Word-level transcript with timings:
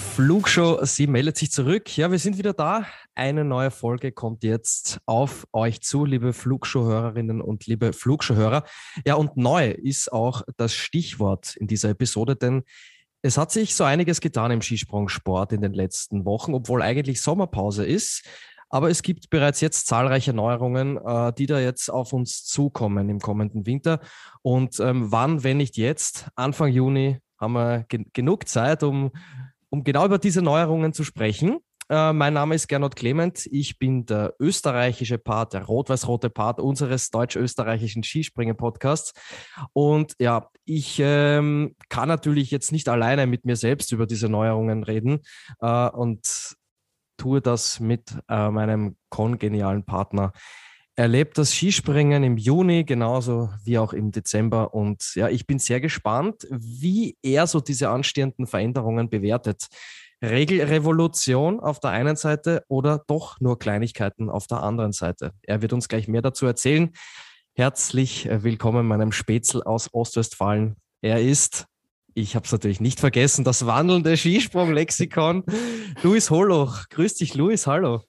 Flugshow, 0.00 0.84
sie 0.84 1.06
meldet 1.06 1.36
sich 1.36 1.50
zurück. 1.52 1.96
Ja, 1.96 2.10
wir 2.10 2.18
sind 2.18 2.38
wieder 2.38 2.52
da. 2.52 2.86
Eine 3.14 3.44
neue 3.44 3.70
Folge 3.70 4.12
kommt 4.12 4.42
jetzt 4.42 4.98
auf 5.06 5.46
euch 5.52 5.80
zu, 5.82 6.04
liebe 6.04 6.32
Flugshow-Hörerinnen 6.32 7.40
und 7.40 7.66
liebe 7.66 7.92
Flugshow-Hörer. 7.92 8.64
Ja, 9.06 9.14
und 9.14 9.36
neu 9.36 9.70
ist 9.70 10.12
auch 10.12 10.42
das 10.56 10.74
Stichwort 10.74 11.56
in 11.56 11.66
dieser 11.66 11.90
Episode, 11.90 12.36
denn 12.36 12.62
es 13.22 13.38
hat 13.38 13.52
sich 13.52 13.74
so 13.74 13.84
einiges 13.84 14.20
getan 14.20 14.50
im 14.50 14.62
Skisprungsport 14.62 15.52
in 15.52 15.60
den 15.60 15.74
letzten 15.74 16.24
Wochen, 16.24 16.54
obwohl 16.54 16.82
eigentlich 16.82 17.20
Sommerpause 17.20 17.84
ist. 17.84 18.24
Aber 18.70 18.88
es 18.88 19.02
gibt 19.02 19.30
bereits 19.30 19.60
jetzt 19.60 19.86
zahlreiche 19.86 20.32
Neuerungen, 20.32 20.96
äh, 20.96 21.32
die 21.32 21.46
da 21.46 21.58
jetzt 21.60 21.90
auf 21.90 22.12
uns 22.12 22.44
zukommen 22.44 23.08
im 23.10 23.18
kommenden 23.18 23.66
Winter. 23.66 24.00
Und 24.42 24.80
ähm, 24.80 25.12
wann, 25.12 25.44
wenn 25.44 25.58
nicht 25.58 25.76
jetzt, 25.76 26.28
Anfang 26.36 26.70
Juni, 26.70 27.18
haben 27.38 27.54
wir 27.54 27.84
gen 27.88 28.06
genug 28.12 28.48
Zeit, 28.48 28.82
um 28.82 29.10
um 29.70 29.84
genau 29.84 30.04
über 30.04 30.18
diese 30.18 30.42
Neuerungen 30.42 30.92
zu 30.92 31.04
sprechen. 31.04 31.58
Äh, 31.88 32.12
mein 32.12 32.34
Name 32.34 32.54
ist 32.54 32.68
Gernot 32.68 32.94
Clement. 32.94 33.46
Ich 33.50 33.78
bin 33.78 34.06
der 34.06 34.34
österreichische 34.38 35.18
Part, 35.18 35.54
der 35.54 35.64
rot-weiß-rote 35.64 36.30
Part 36.30 36.60
unseres 36.60 37.10
deutsch-österreichischen 37.10 38.04
Skispringen-Podcasts. 38.04 39.12
Und 39.72 40.14
ja, 40.20 40.50
ich 40.64 41.00
ähm, 41.02 41.74
kann 41.88 42.08
natürlich 42.08 42.52
jetzt 42.52 42.70
nicht 42.70 42.88
alleine 42.88 43.26
mit 43.26 43.44
mir 43.44 43.56
selbst 43.56 43.90
über 43.90 44.06
diese 44.06 44.28
Neuerungen 44.28 44.84
reden 44.84 45.20
äh, 45.60 45.88
und 45.88 46.54
tue 47.16 47.40
das 47.40 47.80
mit 47.80 48.16
äh, 48.28 48.50
meinem 48.50 48.96
kongenialen 49.08 49.84
Partner 49.84 50.32
erlebt 51.00 51.38
das 51.38 51.54
Skispringen 51.54 52.22
im 52.22 52.36
Juni 52.36 52.84
genauso 52.84 53.48
wie 53.64 53.78
auch 53.78 53.94
im 53.94 54.10
Dezember. 54.10 54.74
Und 54.74 55.14
ja, 55.14 55.30
ich 55.30 55.46
bin 55.46 55.58
sehr 55.58 55.80
gespannt, 55.80 56.46
wie 56.50 57.16
er 57.22 57.46
so 57.46 57.60
diese 57.60 57.88
anstehenden 57.88 58.46
Veränderungen 58.46 59.08
bewertet. 59.08 59.68
Regelrevolution 60.22 61.58
auf 61.58 61.80
der 61.80 61.90
einen 61.92 62.16
Seite 62.16 62.64
oder 62.68 63.02
doch 63.06 63.40
nur 63.40 63.58
Kleinigkeiten 63.58 64.28
auf 64.28 64.46
der 64.46 64.62
anderen 64.62 64.92
Seite. 64.92 65.32
Er 65.40 65.62
wird 65.62 65.72
uns 65.72 65.88
gleich 65.88 66.06
mehr 66.06 66.20
dazu 66.20 66.44
erzählen. 66.44 66.90
Herzlich 67.54 68.26
äh, 68.26 68.42
willkommen 68.42 68.86
meinem 68.86 69.10
Spätzl 69.10 69.62
aus 69.62 69.88
Ostwestfalen. 69.94 70.76
Er 71.00 71.22
ist, 71.22 71.64
ich 72.12 72.36
habe 72.36 72.44
es 72.44 72.52
natürlich 72.52 72.80
nicht 72.80 73.00
vergessen, 73.00 73.42
das 73.42 73.64
wandelnde 73.64 74.18
Skisprung-Lexikon. 74.18 75.44
Luis 76.02 76.28
Holoch. 76.28 76.90
Grüß 76.90 77.14
dich, 77.14 77.34
Luis. 77.34 77.66
Hallo. 77.66 78.02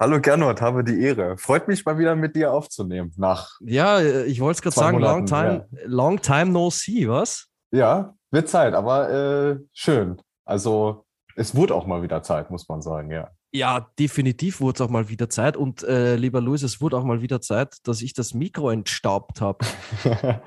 Hallo 0.00 0.20
Gernot, 0.20 0.60
habe 0.60 0.84
die 0.84 1.02
Ehre. 1.02 1.36
Freut 1.38 1.66
mich 1.66 1.84
mal 1.84 1.98
wieder 1.98 2.14
mit 2.14 2.36
dir 2.36 2.52
aufzunehmen. 2.52 3.12
Nach 3.16 3.58
ja, 3.58 4.00
ich 4.00 4.38
wollte 4.38 4.58
es 4.58 4.62
gerade 4.62 4.76
sagen, 4.76 5.00
Monaten, 5.00 5.18
long 5.18 5.26
time, 5.26 5.68
ja. 5.72 5.78
long 5.86 6.20
time 6.20 6.52
no 6.52 6.70
see, 6.70 7.08
was? 7.08 7.48
Ja, 7.72 8.14
wird 8.30 8.48
Zeit, 8.48 8.74
aber 8.74 9.10
äh, 9.10 9.58
schön. 9.72 10.22
Also 10.44 11.04
es 11.34 11.56
wurde 11.56 11.74
auch 11.74 11.84
mal 11.84 12.00
wieder 12.00 12.22
Zeit, 12.22 12.48
muss 12.48 12.68
man 12.68 12.80
sagen, 12.80 13.10
ja. 13.10 13.32
Ja, 13.50 13.88
definitiv 13.98 14.60
wurde 14.60 14.76
es 14.76 14.80
auch 14.82 14.90
mal 14.90 15.08
wieder 15.08 15.28
Zeit. 15.30 15.56
Und 15.56 15.82
äh, 15.82 16.14
lieber 16.14 16.40
Luis, 16.40 16.62
es 16.62 16.80
wurde 16.80 16.96
auch 16.96 17.04
mal 17.04 17.20
wieder 17.20 17.40
Zeit, 17.40 17.74
dass 17.82 18.00
ich 18.00 18.14
das 18.14 18.34
Mikro 18.34 18.70
entstaubt 18.70 19.40
habe. 19.40 19.66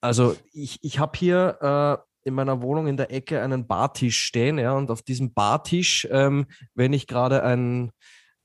also 0.00 0.36
ich, 0.52 0.78
ich 0.80 1.00
habe 1.00 1.18
hier 1.18 1.58
äh, 1.60 2.28
in 2.28 2.34
meiner 2.34 2.62
Wohnung 2.62 2.86
in 2.86 2.96
der 2.96 3.10
Ecke 3.10 3.42
einen 3.42 3.66
Bartisch 3.66 4.20
stehen, 4.20 4.60
ja, 4.60 4.74
und 4.74 4.92
auf 4.92 5.02
diesem 5.02 5.34
Bartisch, 5.34 6.06
ähm, 6.12 6.46
wenn 6.76 6.92
ich 6.92 7.08
gerade 7.08 7.42
ein 7.42 7.90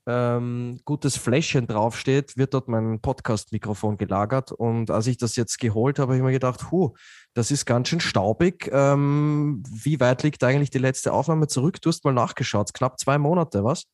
ähm, 0.08 0.80
gutes 0.86 1.18
Fläschchen 1.18 1.66
draufsteht, 1.66 2.38
wird 2.38 2.54
dort 2.54 2.66
mein 2.66 2.98
Podcast-Mikrofon 3.00 3.98
gelagert. 3.98 4.50
Und 4.52 4.90
als 4.90 5.06
ich 5.06 5.18
das 5.18 5.36
jetzt 5.36 5.58
geholt 5.58 5.98
habe, 5.98 6.12
habe 6.12 6.16
ich 6.16 6.22
mir 6.22 6.32
gedacht, 6.32 6.70
huh, 6.70 6.94
das 7.34 7.50
ist 7.50 7.66
ganz 7.66 7.88
schön 7.88 8.00
staubig. 8.00 8.70
Ähm, 8.72 9.62
wie 9.70 10.00
weit 10.00 10.22
liegt 10.22 10.42
eigentlich 10.42 10.70
die 10.70 10.78
letzte 10.78 11.12
Aufnahme 11.12 11.46
zurück? 11.46 11.80
Du 11.82 11.90
hast 11.90 12.04
mal 12.04 12.14
nachgeschaut, 12.14 12.72
knapp 12.72 12.98
zwei 12.98 13.18
Monate, 13.18 13.62
was? 13.64 13.84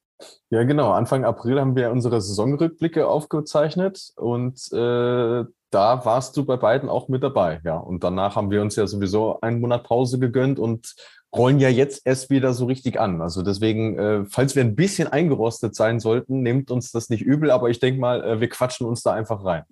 Ja, 0.51 0.63
genau. 0.63 0.93
Anfang 0.93 1.25
April 1.25 1.61
haben 1.61 1.75
wir 1.75 1.91
unsere 1.91 2.21
Saisonrückblicke 2.21 3.09
aufgezeichnet 3.09 4.13
und 4.15 4.61
äh, 4.73 5.45
da 5.75 6.05
warst 6.05 6.37
du 6.37 6.45
bei 6.45 6.57
beiden 6.57 6.89
auch 6.89 7.09
mit 7.09 7.23
dabei. 7.23 7.61
Ja, 7.65 7.77
und 7.77 8.05
danach 8.05 8.37
haben 8.37 8.51
wir 8.51 8.63
uns 8.63 8.77
ja 8.77 8.87
sowieso 8.87 9.41
einen 9.41 9.61
Monat 9.61 9.85
Pause 9.85 10.19
gegönnt 10.19 10.59
und 10.59 10.95
rollen 11.35 11.59
ja 11.59 11.69
jetzt 11.69 12.07
erst 12.07 12.31
wieder 12.31 12.53
so 12.55 12.67
richtig 12.67 13.01
an. 13.01 13.21
Also 13.21 13.43
deswegen, 13.43 13.99
äh, 13.99 14.25
falls 14.27 14.55
wir 14.55 14.63
ein 14.63 14.77
bisschen 14.77 15.09
eingerostet 15.09 15.75
sein 15.75 15.99
sollten, 15.99 16.43
nehmt 16.43 16.71
uns 16.71 16.93
das 16.93 17.11
nicht 17.11 17.23
übel, 17.23 17.51
aber 17.51 17.71
ich 17.71 17.81
denke 17.81 18.01
mal, 18.01 18.23
äh, 18.23 18.41
wir 18.41 18.49
quatschen 18.49 18.87
uns 18.87 19.03
da 19.03 19.13
einfach 19.13 19.45
rein. 19.45 19.65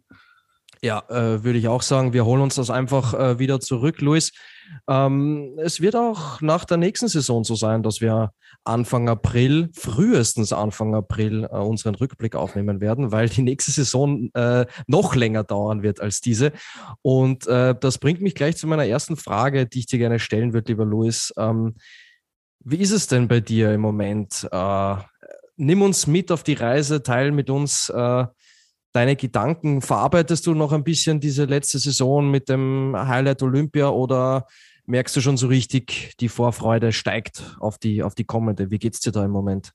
Ja, 0.84 1.04
äh, 1.10 1.44
würde 1.44 1.60
ich 1.60 1.68
auch 1.68 1.82
sagen, 1.82 2.12
wir 2.12 2.24
holen 2.24 2.42
uns 2.42 2.56
das 2.56 2.68
einfach 2.68 3.14
äh, 3.14 3.38
wieder 3.38 3.60
zurück, 3.60 4.00
Luis. 4.00 4.32
Ähm, 4.88 5.56
es 5.58 5.80
wird 5.80 5.94
auch 5.94 6.40
nach 6.40 6.64
der 6.64 6.76
nächsten 6.76 7.06
Saison 7.06 7.44
so 7.44 7.54
sein, 7.54 7.84
dass 7.84 8.00
wir 8.00 8.32
Anfang 8.64 9.08
April, 9.08 9.70
frühestens 9.74 10.52
Anfang 10.52 10.96
April, 10.96 11.44
äh, 11.44 11.56
unseren 11.56 11.94
Rückblick 11.94 12.34
aufnehmen 12.34 12.80
werden, 12.80 13.12
weil 13.12 13.28
die 13.28 13.42
nächste 13.42 13.70
Saison 13.70 14.30
äh, 14.34 14.66
noch 14.88 15.14
länger 15.14 15.44
dauern 15.44 15.84
wird 15.84 16.00
als 16.00 16.20
diese. 16.20 16.50
Und 17.00 17.46
äh, 17.46 17.76
das 17.78 17.98
bringt 17.98 18.20
mich 18.20 18.34
gleich 18.34 18.56
zu 18.56 18.66
meiner 18.66 18.86
ersten 18.86 19.16
Frage, 19.16 19.66
die 19.66 19.80
ich 19.80 19.86
dir 19.86 20.00
gerne 20.00 20.18
stellen 20.18 20.52
würde, 20.52 20.72
lieber 20.72 20.84
Luis. 20.84 21.32
Ähm, 21.38 21.76
wie 22.64 22.78
ist 22.78 22.92
es 22.92 23.06
denn 23.06 23.28
bei 23.28 23.38
dir 23.38 23.72
im 23.72 23.82
Moment? 23.82 24.48
Äh, 24.50 24.96
nimm 25.56 25.80
uns 25.80 26.08
mit 26.08 26.32
auf 26.32 26.42
die 26.42 26.54
Reise, 26.54 27.04
teil 27.04 27.30
mit 27.30 27.50
uns 27.50 27.88
deine 28.92 29.16
Gedanken? 29.16 29.80
Verarbeitest 29.80 30.46
du 30.46 30.54
noch 30.54 30.72
ein 30.72 30.84
bisschen 30.84 31.20
diese 31.20 31.44
letzte 31.44 31.78
Saison 31.78 32.30
mit 32.30 32.48
dem 32.48 32.94
Highlight 32.96 33.42
Olympia 33.42 33.88
oder 33.88 34.46
merkst 34.86 35.16
du 35.16 35.20
schon 35.20 35.36
so 35.36 35.46
richtig, 35.46 36.14
die 36.20 36.28
Vorfreude 36.28 36.92
steigt 36.92 37.56
auf 37.60 37.78
die, 37.78 38.02
auf 38.02 38.14
die 38.14 38.24
kommende? 38.24 38.70
Wie 38.70 38.78
geht's 38.78 39.00
dir 39.00 39.12
da 39.12 39.24
im 39.24 39.30
Moment? 39.30 39.72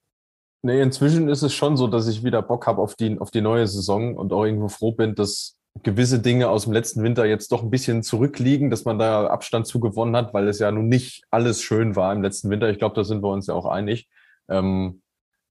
Nee, 0.63 0.81
inzwischen 0.81 1.29
ist 1.29 1.43
es 1.43 1.53
schon 1.53 1.77
so, 1.77 1.87
dass 1.87 2.07
ich 2.07 2.23
wieder 2.23 2.41
Bock 2.41 2.67
habe 2.67 2.81
auf 2.81 2.95
die, 2.95 3.19
auf 3.19 3.31
die 3.31 3.41
neue 3.41 3.67
Saison 3.67 4.15
und 4.15 4.33
auch 4.33 4.43
irgendwo 4.43 4.69
froh 4.69 4.91
bin, 4.91 5.15
dass 5.15 5.55
gewisse 5.83 6.19
Dinge 6.19 6.49
aus 6.49 6.63
dem 6.63 6.73
letzten 6.73 7.03
Winter 7.03 7.25
jetzt 7.25 7.51
doch 7.51 7.63
ein 7.63 7.69
bisschen 7.69 8.03
zurückliegen, 8.03 8.69
dass 8.69 8.85
man 8.85 8.97
da 8.97 9.27
Abstand 9.27 9.67
zu 9.67 9.79
gewonnen 9.79 10.15
hat, 10.15 10.33
weil 10.33 10.47
es 10.47 10.59
ja 10.59 10.71
nun 10.71 10.87
nicht 10.87 11.23
alles 11.29 11.61
schön 11.61 11.95
war 11.95 12.13
im 12.13 12.21
letzten 12.21 12.49
Winter. 12.49 12.69
Ich 12.69 12.79
glaube, 12.79 12.95
da 12.95 13.03
sind 13.03 13.23
wir 13.23 13.29
uns 13.29 13.47
ja 13.47 13.53
auch 13.53 13.65
einig. 13.65 14.07
Ähm, 14.49 15.01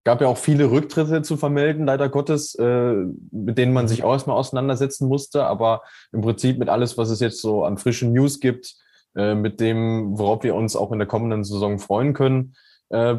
gab 0.07 0.21
ja 0.21 0.29
auch 0.29 0.39
viele 0.39 0.71
Rücktritte 0.71 1.23
zu 1.23 1.37
vermelden, 1.37 1.85
leider 1.85 2.09
Gottes, 2.09 2.55
äh, 2.55 2.95
mit 3.33 3.59
denen 3.59 3.73
man 3.73 3.89
sich 3.89 4.05
auch 4.05 4.13
erstmal 4.13 4.37
auseinandersetzen 4.37 5.09
musste. 5.09 5.45
Aber 5.45 5.83
im 6.13 6.21
Prinzip 6.21 6.59
mit 6.59 6.69
alles, 6.69 6.97
was 6.97 7.11
es 7.11 7.19
jetzt 7.19 7.41
so 7.41 7.65
an 7.65 7.77
frischen 7.77 8.13
News 8.13 8.39
gibt, 8.39 8.77
äh, 9.17 9.35
mit 9.35 9.59
dem, 9.59 10.17
worauf 10.17 10.45
wir 10.45 10.55
uns 10.55 10.77
auch 10.77 10.93
in 10.93 11.01
der 11.01 11.09
kommenden 11.09 11.43
Saison 11.43 11.81
freuen 11.81 12.15
können, 12.15 12.55
äh, 12.91 13.17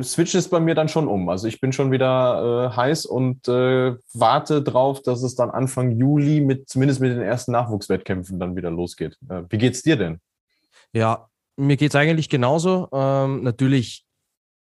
switcht 0.00 0.36
es 0.36 0.48
bei 0.48 0.60
mir 0.60 0.76
dann 0.76 0.88
schon 0.88 1.08
um. 1.08 1.28
Also 1.28 1.48
ich 1.48 1.60
bin 1.60 1.72
schon 1.72 1.90
wieder 1.90 2.70
äh, 2.70 2.76
heiß 2.76 3.04
und 3.06 3.48
äh, 3.48 3.96
warte 4.14 4.62
drauf, 4.62 5.02
dass 5.02 5.24
es 5.24 5.34
dann 5.34 5.50
Anfang 5.50 5.90
Juli 5.90 6.40
mit 6.40 6.68
zumindest 6.68 7.00
mit 7.00 7.10
den 7.10 7.20
ersten 7.20 7.50
Nachwuchswettkämpfen 7.50 8.38
dann 8.38 8.54
wieder 8.54 8.70
losgeht. 8.70 9.18
Äh, 9.28 9.42
wie 9.50 9.58
geht's 9.58 9.82
dir 9.82 9.96
denn? 9.96 10.20
Ja, 10.92 11.26
mir 11.56 11.76
geht's 11.76 11.96
eigentlich 11.96 12.28
genauso. 12.28 12.88
Ähm, 12.92 13.42
natürlich 13.42 14.04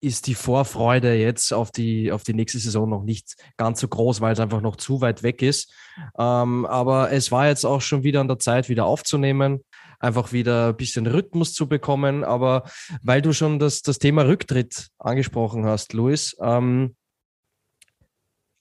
ist 0.01 0.27
die 0.27 0.35
Vorfreude 0.35 1.15
jetzt 1.15 1.53
auf 1.53 1.71
die, 1.71 2.13
auf 2.13 2.23
die 2.23 2.35
nächste 2.35 2.59
Saison 2.59 2.89
noch 2.89 3.03
nicht 3.03 3.35
ganz 3.57 3.81
so 3.81 3.89
groß, 3.89 4.21
weil 4.21 4.33
es 4.33 4.41
einfach 4.41 4.61
noch 4.61 4.77
zu 4.77 5.01
weit 5.01 5.23
weg 5.23 5.43
ist. 5.43 5.73
Ähm, 6.19 6.67
aber 6.67 7.13
es 7.13 7.33
war 7.33 7.49
jetzt 7.49 7.65
auch 7.65 7.81
schon 7.81 8.03
wieder 8.03 8.21
an 8.21 8.29
der 8.29 8.39
Zeit, 8.39 8.69
wieder 8.69 8.85
aufzunehmen, 8.85 9.65
einfach 9.99 10.33
wieder 10.33 10.69
ein 10.69 10.77
bisschen 10.77 11.07
Rhythmus 11.07 11.55
zu 11.55 11.69
bekommen. 11.69 12.25
Aber 12.25 12.65
weil 13.03 13.23
du 13.23 13.33
schon 13.33 13.59
das, 13.59 13.83
das 13.83 13.99
Thema 13.99 14.27
Rücktritt 14.27 14.89
angesprochen 14.99 15.65
hast, 15.65 15.93
Luis, 15.93 16.37
ähm, 16.41 16.95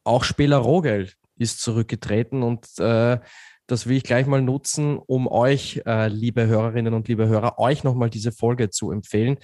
auch 0.04 0.24
Spieler 0.24 0.58
Rogel 0.58 1.12
ist 1.38 1.62
zurückgetreten 1.62 2.44
und 2.44 2.66
äh, 2.80 3.20
das 3.68 3.88
will 3.88 3.98
ich 3.98 4.04
gleich 4.04 4.28
mal 4.28 4.42
nutzen, 4.42 4.98
um 4.98 5.28
euch, 5.28 5.82
äh, 5.86 6.08
liebe 6.08 6.46
Hörerinnen 6.46 6.94
und 6.94 7.08
liebe 7.08 7.28
Hörer, 7.28 7.58
euch 7.58 7.84
nochmal 7.84 8.12
diese 8.12 8.32
Folge 8.32 8.70
zu 8.70 8.92
empfehlen. 8.92 9.38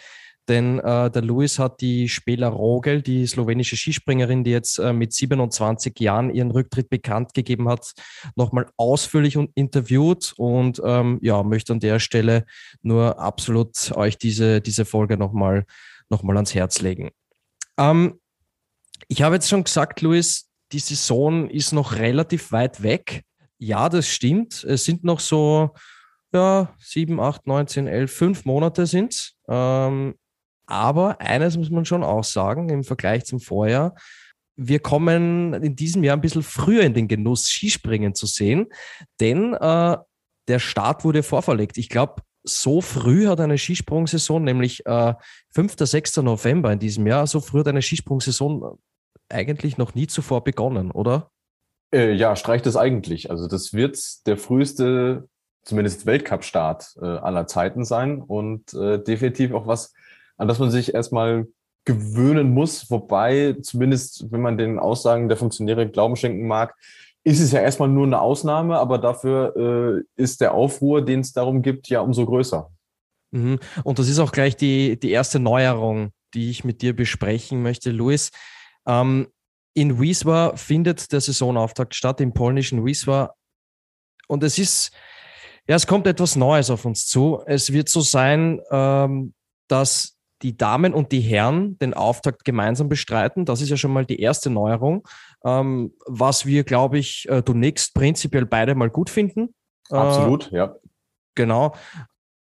Denn 0.47 0.79
äh, 0.79 1.11
der 1.11 1.21
Luis 1.21 1.59
hat 1.59 1.81
die 1.81 2.09
Spela 2.09 2.47
Rogel, 2.47 3.01
die 3.01 3.25
slowenische 3.25 3.77
Skispringerin, 3.77 4.43
die 4.43 4.51
jetzt 4.51 4.79
äh, 4.79 4.91
mit 4.91 5.13
27 5.13 5.99
Jahren 5.99 6.29
ihren 6.33 6.51
Rücktritt 6.51 6.89
bekannt 6.89 7.33
gegeben 7.33 7.69
hat, 7.69 7.93
nochmal 8.35 8.67
ausführlich 8.77 9.37
interviewt 9.55 10.33
und 10.37 10.81
ähm, 10.83 11.19
ja, 11.21 11.43
möchte 11.43 11.73
an 11.73 11.79
der 11.79 11.99
Stelle 11.99 12.45
nur 12.81 13.19
absolut 13.19 13.91
euch 13.95 14.17
diese, 14.17 14.61
diese 14.61 14.85
Folge 14.85 15.17
nochmal 15.17 15.65
noch 16.09 16.23
mal 16.23 16.35
ans 16.35 16.53
Herz 16.53 16.81
legen. 16.81 17.09
Ähm, 17.77 18.19
Ich 19.07 19.21
habe 19.21 19.35
jetzt 19.35 19.49
schon 19.49 19.63
gesagt, 19.63 20.01
Luis, 20.01 20.49
die 20.71 20.79
Saison 20.79 21.49
ist 21.49 21.71
noch 21.71 21.93
relativ 21.93 22.51
weit 22.51 22.83
weg. 22.83 23.23
Ja, 23.57 23.89
das 23.89 24.07
stimmt. 24.07 24.63
Es 24.63 24.85
sind 24.85 25.03
noch 25.03 25.19
so 25.19 25.71
ja, 26.33 26.73
sieben, 26.79 27.19
acht, 27.19 27.45
neun, 27.45 27.67
zehn, 27.67 27.87
elf, 27.87 28.11
fünf 28.13 28.45
Monate 28.45 28.85
sind 28.85 29.13
es. 29.13 29.35
Ähm, 29.47 30.15
aber 30.71 31.19
eines 31.19 31.57
muss 31.57 31.69
man 31.69 31.83
schon 31.83 32.01
auch 32.01 32.23
sagen 32.23 32.69
im 32.69 32.85
Vergleich 32.85 33.25
zum 33.25 33.41
Vorjahr. 33.41 33.93
Wir 34.55 34.79
kommen 34.79 35.53
in 35.53 35.75
diesem 35.75 36.03
Jahr 36.03 36.15
ein 36.15 36.21
bisschen 36.21 36.43
früher 36.43 36.83
in 36.83 36.93
den 36.93 37.09
Genuss, 37.09 37.49
Skispringen 37.49 38.15
zu 38.15 38.25
sehen, 38.25 38.67
denn 39.19 39.53
äh, 39.53 39.97
der 40.47 40.59
Start 40.59 41.03
wurde 41.03 41.23
vorverlegt. 41.23 41.77
Ich 41.77 41.89
glaube, 41.89 42.21
so 42.43 42.79
früh 42.79 43.27
hat 43.27 43.41
eine 43.41 43.57
Skisprungsaison, 43.57 44.43
nämlich 44.43 44.85
äh, 44.85 45.13
5. 45.53 45.75
6. 45.77 46.17
November 46.17 46.71
in 46.71 46.79
diesem 46.79 47.05
Jahr, 47.05 47.27
so 47.27 47.41
früh 47.41 47.59
hat 47.59 47.67
eine 47.67 47.81
Skisprungsaison 47.81 48.79
eigentlich 49.29 49.77
noch 49.77 49.93
nie 49.93 50.07
zuvor 50.07 50.43
begonnen, 50.43 50.91
oder? 50.91 51.31
Äh, 51.93 52.13
ja, 52.13 52.37
streicht 52.37 52.65
es 52.65 52.77
eigentlich. 52.77 53.29
Also 53.29 53.47
das 53.47 53.73
wird 53.73 54.25
der 54.25 54.37
früheste, 54.37 55.27
zumindest 55.63 56.05
Weltcup-Start 56.05 56.95
äh, 57.01 57.05
aller 57.05 57.45
Zeiten 57.47 57.83
sein 57.83 58.21
und 58.21 58.73
äh, 58.73 59.03
definitiv 59.03 59.53
auch 59.53 59.67
was, 59.67 59.93
an 60.41 60.47
das 60.47 60.57
man 60.57 60.71
sich 60.71 60.93
erstmal 60.93 61.47
gewöhnen 61.85 62.51
muss. 62.53 62.89
Wobei, 62.89 63.55
zumindest 63.61 64.31
wenn 64.31 64.41
man 64.41 64.57
den 64.57 64.79
Aussagen 64.79 65.29
der 65.29 65.37
Funktionäre 65.37 65.87
Glauben 65.87 66.15
schenken 66.15 66.47
mag, 66.47 66.75
ist 67.23 67.39
es 67.39 67.51
ja 67.51 67.61
erstmal 67.61 67.89
nur 67.89 68.07
eine 68.07 68.19
Ausnahme, 68.19 68.79
aber 68.79 68.97
dafür 68.97 69.55
äh, 69.55 70.21
ist 70.21 70.41
der 70.41 70.55
Aufruhr, 70.55 71.05
den 71.05 71.19
es 71.19 71.33
darum 71.33 71.61
gibt, 71.61 71.87
ja 71.89 72.01
umso 72.01 72.25
größer. 72.25 72.71
Mhm. 73.29 73.59
Und 73.83 73.99
das 73.99 74.09
ist 74.09 74.17
auch 74.17 74.31
gleich 74.31 74.55
die, 74.55 74.99
die 74.99 75.11
erste 75.11 75.39
Neuerung, 75.39 76.11
die 76.33 76.49
ich 76.49 76.63
mit 76.63 76.81
dir 76.81 76.95
besprechen 76.95 77.61
möchte, 77.61 77.91
Luis. 77.91 78.31
Ähm, 78.87 79.27
in 79.75 80.01
Wisła 80.01 80.57
findet 80.57 81.11
der 81.11 81.21
Saisonauftakt 81.21 81.93
statt, 81.93 82.19
im 82.19 82.33
polnischen 82.33 82.83
Wisła. 82.83 83.35
Und 84.27 84.43
es 84.43 84.57
ist, 84.57 84.91
ja, 85.67 85.75
es 85.75 85.85
kommt 85.85 86.07
etwas 86.07 86.35
Neues 86.35 86.71
auf 86.71 86.85
uns 86.85 87.05
zu. 87.07 87.43
Es 87.45 87.71
wird 87.71 87.89
so 87.89 88.01
sein, 88.01 88.59
ähm, 88.71 89.35
dass 89.67 90.17
die 90.41 90.57
Damen 90.57 90.93
und 90.93 91.11
die 91.11 91.21
Herren 91.21 91.77
den 91.79 91.93
Auftakt 91.93 92.45
gemeinsam 92.45 92.89
bestreiten. 92.89 93.45
Das 93.45 93.61
ist 93.61 93.69
ja 93.69 93.77
schon 93.77 93.93
mal 93.93 94.05
die 94.05 94.19
erste 94.19 94.49
Neuerung, 94.49 95.07
ähm, 95.45 95.93
was 96.05 96.45
wir, 96.45 96.63
glaube 96.63 96.97
ich, 96.97 97.27
äh, 97.29 97.43
zunächst 97.45 97.93
prinzipiell 97.93 98.45
beide 98.45 98.75
mal 98.75 98.89
gut 98.89 99.09
finden. 99.09 99.53
Äh, 99.89 99.95
Absolut, 99.95 100.51
äh, 100.51 100.57
ja. 100.57 100.75
Genau. 101.35 101.75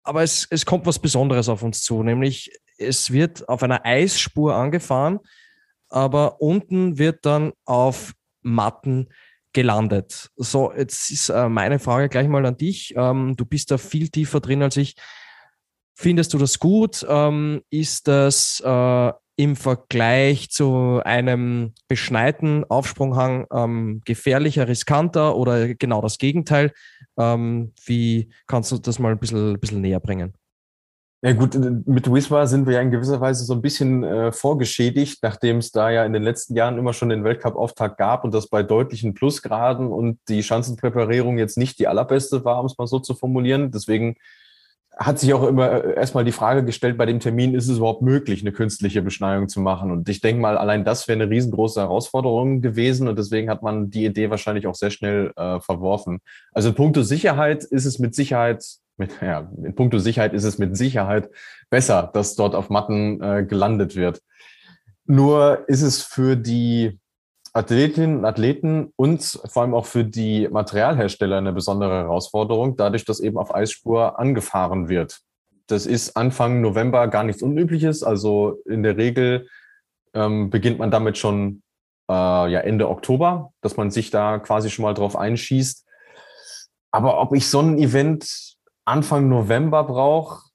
Aber 0.03 0.23
es, 0.23 0.47
es 0.49 0.65
kommt 0.65 0.85
was 0.85 0.99
Besonderes 0.99 1.49
auf 1.49 1.63
uns 1.63 1.83
zu, 1.83 2.01
nämlich 2.01 2.51
es 2.77 3.11
wird 3.11 3.47
auf 3.47 3.61
einer 3.61 3.85
Eisspur 3.85 4.55
angefahren, 4.55 5.19
aber 5.89 6.41
unten 6.41 6.97
wird 6.97 7.25
dann 7.25 7.53
auf 7.65 8.13
Matten 8.41 9.09
gelandet. 9.53 10.29
So, 10.35 10.73
jetzt 10.73 11.11
ist 11.11 11.29
äh, 11.29 11.49
meine 11.49 11.79
Frage 11.79 12.09
gleich 12.09 12.27
mal 12.27 12.45
an 12.45 12.57
dich. 12.57 12.93
Ähm, 12.95 13.35
du 13.35 13.45
bist 13.45 13.69
da 13.71 13.77
viel 13.77 14.09
tiefer 14.09 14.39
drin 14.39 14.63
als 14.63 14.77
ich. 14.77 14.95
Findest 16.01 16.33
du 16.33 16.39
das 16.39 16.57
gut? 16.57 17.05
Ähm, 17.07 17.61
ist 17.69 18.07
das 18.07 18.59
äh, 18.65 19.11
im 19.35 19.55
Vergleich 19.55 20.49
zu 20.49 20.99
einem 21.05 21.75
beschneiten 21.87 22.65
Aufsprunghang 22.67 23.45
ähm, 23.53 24.01
gefährlicher, 24.03 24.67
riskanter 24.67 25.35
oder 25.37 25.75
genau 25.75 26.01
das 26.01 26.17
Gegenteil? 26.17 26.71
Ähm, 27.19 27.73
wie 27.85 28.31
kannst 28.47 28.71
du 28.71 28.79
das 28.79 28.97
mal 28.97 29.11
ein 29.11 29.19
bisschen, 29.19 29.59
bisschen 29.59 29.81
näher 29.81 29.99
bringen? 29.99 30.33
Ja 31.23 31.33
gut, 31.33 31.53
mit 31.85 32.11
Wiswa 32.11 32.47
sind 32.47 32.65
wir 32.65 32.73
ja 32.73 32.81
in 32.81 32.89
gewisser 32.89 33.21
Weise 33.21 33.45
so 33.45 33.53
ein 33.53 33.61
bisschen 33.61 34.03
äh, 34.03 34.31
vorgeschädigt, 34.31 35.19
nachdem 35.21 35.57
es 35.57 35.71
da 35.71 35.91
ja 35.91 36.03
in 36.03 36.13
den 36.13 36.23
letzten 36.23 36.55
Jahren 36.55 36.79
immer 36.79 36.93
schon 36.93 37.09
den 37.09 37.23
Weltcup-Auftakt 37.23 37.99
gab 37.99 38.23
und 38.23 38.33
das 38.33 38.47
bei 38.47 38.63
deutlichen 38.63 39.13
Plusgraden 39.13 39.85
und 39.91 40.17
die 40.29 40.41
Schanzenpräparierung 40.41 41.37
jetzt 41.37 41.59
nicht 41.59 41.77
die 41.77 41.87
allerbeste 41.87 42.43
war, 42.43 42.59
um 42.59 42.65
es 42.65 42.75
mal 42.79 42.87
so 42.87 42.97
zu 42.97 43.13
formulieren. 43.13 43.69
Deswegen 43.69 44.15
hat 45.05 45.19
sich 45.19 45.33
auch 45.33 45.47
immer 45.47 45.83
äh, 45.83 45.95
erstmal 45.95 46.23
die 46.23 46.31
Frage 46.31 46.63
gestellt, 46.63 46.97
bei 46.97 47.05
dem 47.05 47.19
Termin 47.19 47.55
ist 47.55 47.67
es 47.67 47.77
überhaupt 47.77 48.01
möglich, 48.01 48.41
eine 48.41 48.51
künstliche 48.51 49.01
Beschneiung 49.01 49.49
zu 49.49 49.59
machen? 49.59 49.91
Und 49.91 50.07
ich 50.09 50.21
denke 50.21 50.41
mal, 50.41 50.57
allein 50.57 50.85
das 50.85 51.07
wäre 51.07 51.21
eine 51.21 51.29
riesengroße 51.29 51.81
Herausforderung 51.81 52.61
gewesen 52.61 53.07
und 53.07 53.17
deswegen 53.17 53.49
hat 53.49 53.63
man 53.63 53.89
die 53.89 54.05
Idee 54.05 54.29
wahrscheinlich 54.29 54.67
auch 54.67 54.75
sehr 54.75 54.91
schnell 54.91 55.33
äh, 55.35 55.59
verworfen. 55.59 56.19
Also 56.51 56.69
in 56.69 56.75
puncto 56.75 57.01
Sicherheit 57.01 57.63
ist 57.63 57.85
es 57.85 57.99
mit 57.99 58.13
Sicherheit, 58.13 58.63
mit, 58.97 59.11
ja, 59.21 59.51
in 59.63 59.73
puncto 59.75 59.97
Sicherheit 59.97 60.33
ist 60.33 60.43
es 60.43 60.59
mit 60.59 60.77
Sicherheit 60.77 61.29
besser, 61.69 62.11
dass 62.13 62.35
dort 62.35 62.53
auf 62.53 62.69
Matten 62.69 63.21
äh, 63.21 63.43
gelandet 63.43 63.95
wird. 63.95 64.21
Nur 65.05 65.65
ist 65.67 65.81
es 65.81 66.03
für 66.03 66.35
die 66.35 67.00
Athletinnen 67.53 68.19
und 68.19 68.25
Athleten 68.25 68.93
und 68.95 69.23
vor 69.49 69.63
allem 69.63 69.73
auch 69.73 69.85
für 69.85 70.05
die 70.05 70.47
Materialhersteller 70.49 71.37
eine 71.37 71.51
besondere 71.51 72.03
Herausforderung, 72.03 72.77
dadurch, 72.77 73.03
dass 73.03 73.19
eben 73.19 73.37
auf 73.37 73.53
Eisspur 73.53 74.19
angefahren 74.19 74.87
wird. 74.87 75.19
Das 75.67 75.85
ist 75.85 76.15
Anfang 76.15 76.61
November 76.61 77.07
gar 77.07 77.23
nichts 77.23 77.41
Unübliches. 77.41 78.03
Also 78.03 78.59
in 78.65 78.83
der 78.83 78.97
Regel 78.97 79.47
ähm, 80.13 80.49
beginnt 80.49 80.79
man 80.79 80.91
damit 80.91 81.17
schon 81.17 81.61
äh, 82.09 82.13
ja, 82.13 82.59
Ende 82.59 82.89
Oktober, 82.89 83.51
dass 83.61 83.77
man 83.77 83.91
sich 83.91 84.11
da 84.11 84.39
quasi 84.39 84.69
schon 84.69 84.83
mal 84.83 84.93
drauf 84.93 85.15
einschießt. 85.15 85.85
Aber 86.91 87.21
ob 87.21 87.33
ich 87.35 87.47
so 87.47 87.59
ein 87.59 87.77
Event 87.77 88.55
Anfang 88.85 89.29
November 89.29 89.83
brauche, 89.83 90.49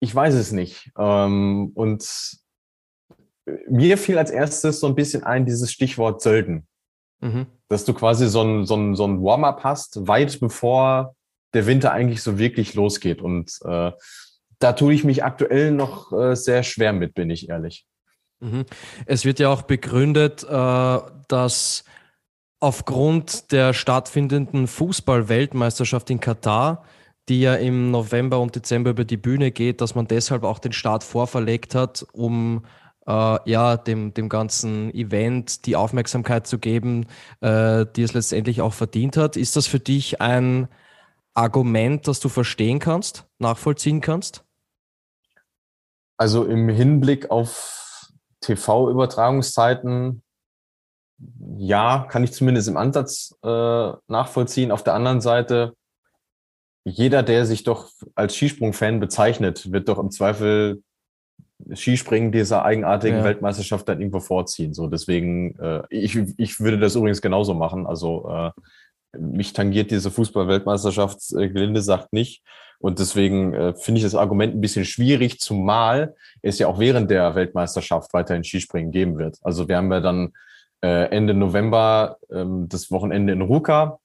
ich 0.00 0.14
weiß 0.14 0.34
es 0.34 0.52
nicht. 0.52 0.90
Ähm, 0.98 1.72
und 1.74 2.41
mir 3.68 3.98
fiel 3.98 4.18
als 4.18 4.30
erstes 4.30 4.80
so 4.80 4.86
ein 4.86 4.94
bisschen 4.94 5.24
ein 5.24 5.46
dieses 5.46 5.72
Stichwort 5.72 6.22
Sölden. 6.22 6.66
Mhm. 7.20 7.46
Dass 7.68 7.84
du 7.84 7.94
quasi 7.94 8.28
so 8.28 8.42
ein, 8.42 8.66
so 8.66 8.76
ein, 8.76 8.94
so 8.94 9.06
ein 9.06 9.22
Warm-up 9.22 9.64
hast, 9.64 10.06
weit 10.06 10.40
bevor 10.40 11.14
der 11.54 11.66
Winter 11.66 11.92
eigentlich 11.92 12.22
so 12.22 12.38
wirklich 12.38 12.74
losgeht. 12.74 13.20
Und 13.22 13.58
äh, 13.64 13.92
da 14.58 14.72
tue 14.72 14.94
ich 14.94 15.04
mich 15.04 15.24
aktuell 15.24 15.70
noch 15.72 16.12
äh, 16.12 16.34
sehr 16.34 16.62
schwer 16.62 16.92
mit, 16.92 17.14
bin 17.14 17.30
ich 17.30 17.48
ehrlich. 17.48 17.86
Mhm. 18.40 18.64
Es 19.06 19.24
wird 19.24 19.38
ja 19.38 19.48
auch 19.50 19.62
begründet, 19.62 20.44
äh, 20.44 20.98
dass 21.28 21.84
aufgrund 22.60 23.50
der 23.50 23.72
stattfindenden 23.74 24.68
Fußball-Weltmeisterschaft 24.68 26.10
in 26.10 26.20
Katar, 26.20 26.84
die 27.28 27.40
ja 27.40 27.54
im 27.54 27.90
November 27.90 28.40
und 28.40 28.54
Dezember 28.54 28.90
über 28.90 29.04
die 29.04 29.16
Bühne 29.16 29.50
geht, 29.50 29.80
dass 29.80 29.94
man 29.94 30.06
deshalb 30.06 30.44
auch 30.44 30.58
den 30.58 30.72
Start 30.72 31.02
vorverlegt 31.02 31.74
hat, 31.74 32.06
um 32.12 32.64
äh, 33.06 33.50
ja, 33.50 33.76
dem, 33.76 34.14
dem 34.14 34.28
ganzen 34.28 34.92
Event 34.94 35.66
die 35.66 35.76
Aufmerksamkeit 35.76 36.46
zu 36.46 36.58
geben, 36.58 37.06
äh, 37.40 37.86
die 37.96 38.02
es 38.02 38.14
letztendlich 38.14 38.60
auch 38.60 38.74
verdient 38.74 39.16
hat. 39.16 39.36
Ist 39.36 39.56
das 39.56 39.66
für 39.66 39.80
dich 39.80 40.20
ein 40.20 40.68
Argument, 41.34 42.06
das 42.06 42.20
du 42.20 42.28
verstehen 42.28 42.78
kannst, 42.78 43.26
nachvollziehen 43.38 44.00
kannst? 44.00 44.44
Also 46.16 46.44
im 46.44 46.68
Hinblick 46.68 47.30
auf 47.30 48.10
TV-Übertragungszeiten, 48.42 50.22
ja, 51.56 52.06
kann 52.08 52.24
ich 52.24 52.32
zumindest 52.32 52.68
im 52.68 52.76
Ansatz 52.76 53.36
äh, 53.42 53.92
nachvollziehen. 54.08 54.72
Auf 54.72 54.82
der 54.82 54.94
anderen 54.94 55.20
Seite, 55.20 55.74
jeder, 56.84 57.22
der 57.22 57.46
sich 57.46 57.62
doch 57.62 57.90
als 58.14 58.36
Skisprung-Fan 58.36 59.00
bezeichnet, 59.00 59.72
wird 59.72 59.88
doch 59.88 59.98
im 59.98 60.10
Zweifel 60.10 60.82
Skispringen 61.74 62.32
dieser 62.32 62.64
eigenartigen 62.64 63.18
ja. 63.18 63.24
Weltmeisterschaft 63.24 63.88
dann 63.88 64.00
irgendwo 64.00 64.20
vorziehen. 64.20 64.74
So, 64.74 64.88
deswegen, 64.88 65.58
äh, 65.58 65.82
ich, 65.90 66.16
ich 66.36 66.60
würde 66.60 66.78
das 66.78 66.96
übrigens 66.96 67.22
genauso 67.22 67.54
machen. 67.54 67.86
Also 67.86 68.28
äh, 68.28 68.50
mich 69.18 69.52
tangiert 69.52 69.90
diese 69.90 70.10
Fußball-Weltmeisterschaft, 70.10 71.18
äh, 71.32 71.48
Gelinde 71.48 71.82
sagt 71.82 72.12
nicht. 72.12 72.42
Und 72.78 72.98
deswegen 72.98 73.54
äh, 73.54 73.74
finde 73.74 73.98
ich 73.98 74.04
das 74.04 74.16
Argument 74.16 74.54
ein 74.54 74.60
bisschen 74.60 74.84
schwierig, 74.84 75.38
zumal 75.38 76.16
es 76.42 76.58
ja 76.58 76.66
auch 76.66 76.80
während 76.80 77.10
der 77.10 77.34
Weltmeisterschaft 77.34 78.12
weiterhin 78.12 78.42
Skispringen 78.42 78.90
geben 78.90 79.18
wird. 79.18 79.38
Also 79.42 79.68
wir 79.68 79.76
haben 79.76 79.92
ja 79.92 80.00
dann 80.00 80.32
äh, 80.82 81.08
Ende 81.10 81.32
November 81.32 82.16
ähm, 82.30 82.68
das 82.68 82.90
Wochenende 82.90 83.32
in 83.32 83.40
Ruka, 83.40 84.00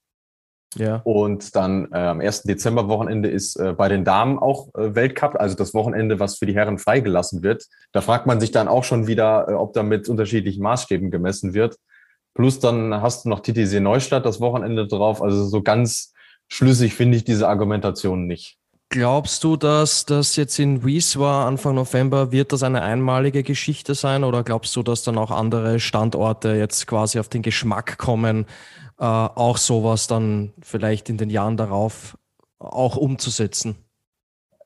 ja. 0.75 1.01
Und 1.03 1.55
dann 1.55 1.89
äh, 1.91 1.97
am 1.97 2.19
1. 2.19 2.43
Dezember-Wochenende 2.43 3.29
ist 3.29 3.55
äh, 3.55 3.73
bei 3.73 3.87
den 3.87 4.03
Damen 4.03 4.37
auch 4.37 4.67
äh, 4.75 4.95
Weltcup, 4.95 5.35
also 5.39 5.55
das 5.55 5.73
Wochenende, 5.73 6.19
was 6.19 6.37
für 6.37 6.45
die 6.45 6.55
Herren 6.55 6.77
freigelassen 6.77 7.41
wird. 7.41 7.65
Da 7.93 8.01
fragt 8.01 8.27
man 8.27 8.39
sich 8.39 8.51
dann 8.51 8.67
auch 8.67 8.83
schon 8.83 9.07
wieder, 9.07 9.47
äh, 9.47 9.53
ob 9.53 9.73
da 9.73 9.83
mit 9.83 10.09
unterschiedlichen 10.09 10.61
Maßstäben 10.61 11.09
gemessen 11.09 11.53
wird. 11.53 11.77
Plus 12.33 12.59
dann 12.59 13.01
hast 13.01 13.25
du 13.25 13.29
noch 13.29 13.39
TTC 13.39 13.79
Neustadt 13.79 14.25
das 14.25 14.39
Wochenende 14.39 14.87
drauf. 14.87 15.21
Also 15.21 15.45
so 15.45 15.63
ganz 15.63 16.13
schlüssig 16.47 16.93
finde 16.93 17.17
ich 17.17 17.23
diese 17.23 17.47
Argumentation 17.47 18.27
nicht. 18.27 18.57
Glaubst 18.89 19.43
du, 19.43 19.57
dass 19.57 20.05
das 20.05 20.37
jetzt 20.37 20.57
in 20.59 20.85
Wieswa 20.85 21.45
Anfang 21.45 21.75
November 21.75 22.31
wird 22.31 22.53
das 22.53 22.63
eine 22.63 22.83
einmalige 22.83 23.43
Geschichte 23.43 23.95
sein 23.95 24.23
oder 24.23 24.43
glaubst 24.43 24.73
du, 24.77 24.83
dass 24.83 25.03
dann 25.03 25.17
auch 25.17 25.29
andere 25.29 25.81
Standorte 25.81 26.53
jetzt 26.53 26.87
quasi 26.87 27.19
auf 27.19 27.27
den 27.27 27.41
Geschmack 27.41 27.97
kommen, 27.97 28.45
äh, 28.99 29.03
auch 29.03 29.57
sowas 29.57 30.07
dann 30.07 30.53
vielleicht 30.61 31.09
in 31.09 31.17
den 31.17 31.29
Jahren 31.29 31.57
darauf 31.57 32.17
auch 32.59 32.97
umzusetzen? 32.97 33.75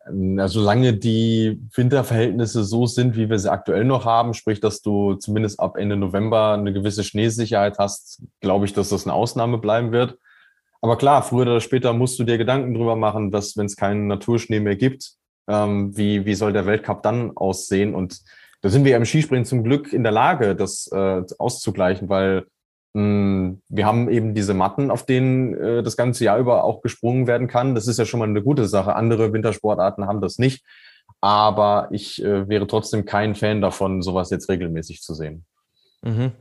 also 0.06 0.62
solange 0.62 0.94
die 0.94 1.62
Winterverhältnisse 1.76 2.64
so 2.64 2.86
sind, 2.86 3.16
wie 3.16 3.30
wir 3.30 3.38
sie 3.40 3.52
aktuell 3.52 3.86
noch 3.86 4.06
haben, 4.06 4.34
sprich, 4.34 4.60
dass 4.60 4.82
du 4.82 5.14
zumindest 5.16 5.60
ab 5.60 5.78
Ende 5.78 5.96
November 5.96 6.54
eine 6.54 6.74
gewisse 6.74 7.04
Schneesicherheit 7.04 7.78
hast, 7.78 8.24
glaube 8.40 8.66
ich, 8.66 8.74
dass 8.74 8.90
das 8.90 9.06
eine 9.06 9.14
Ausnahme 9.14 9.58
bleiben 9.58 9.92
wird. 9.92 10.18
Aber 10.82 10.98
klar, 10.98 11.22
früher 11.22 11.44
oder 11.44 11.62
später 11.62 11.94
musst 11.94 12.18
du 12.18 12.24
dir 12.24 12.38
Gedanken 12.38 12.74
drüber 12.74 12.96
machen, 12.96 13.30
dass 13.30 13.56
wenn 13.56 13.68
es 13.68 13.76
keinen 13.76 14.08
Naturschnee 14.08 14.60
mehr 14.60 14.76
gibt, 14.76 15.14
ähm, 15.48 15.96
wie, 15.96 16.26
wie 16.26 16.34
soll 16.34 16.54
der 16.54 16.66
Weltcup 16.66 17.04
dann 17.04 17.38
aussehen? 17.38 17.94
Und 17.94 18.22
da 18.62 18.70
sind 18.70 18.86
wir 18.86 18.98
im 18.98 19.06
Skispringen 19.06 19.46
zum 19.46 19.64
Glück 19.64 19.94
in 19.94 20.04
der 20.04 20.12
Lage, 20.12 20.56
das 20.56 20.90
äh, 20.92 21.24
auszugleichen, 21.38 22.10
weil 22.10 22.48
wir 22.94 23.86
haben 23.86 24.10
eben 24.10 24.34
diese 24.34 24.54
Matten, 24.54 24.92
auf 24.92 25.06
denen 25.06 25.54
äh, 25.54 25.84
das 25.84 25.96
ganze 25.96 26.26
Jahr 26.26 26.40
über 26.40 26.64
auch 26.66 26.82
gesprungen 26.82 27.26
werden 27.26 27.48
kann. 27.48 27.74
Das 27.74 27.88
ist 27.88 27.98
ja 27.98 28.06
schon 28.06 28.20
mal 28.20 28.28
eine 28.28 28.44
gute 28.44 28.68
Sache. 28.68 28.96
Andere 28.96 29.32
Wintersportarten 29.32 30.08
haben 30.08 30.22
das 30.22 30.38
nicht. 30.38 30.66
Aber 31.22 31.88
ich 31.92 32.22
äh, 32.24 32.50
wäre 32.50 32.68
trotzdem 32.68 33.06
kein 33.06 33.36
Fan 33.36 33.62
davon, 33.62 34.02
sowas 34.02 34.30
jetzt 34.30 34.50
regelmäßig 34.50 35.02
zu 35.02 35.14
sehen. 35.14 35.46
Mhm. 36.02 36.32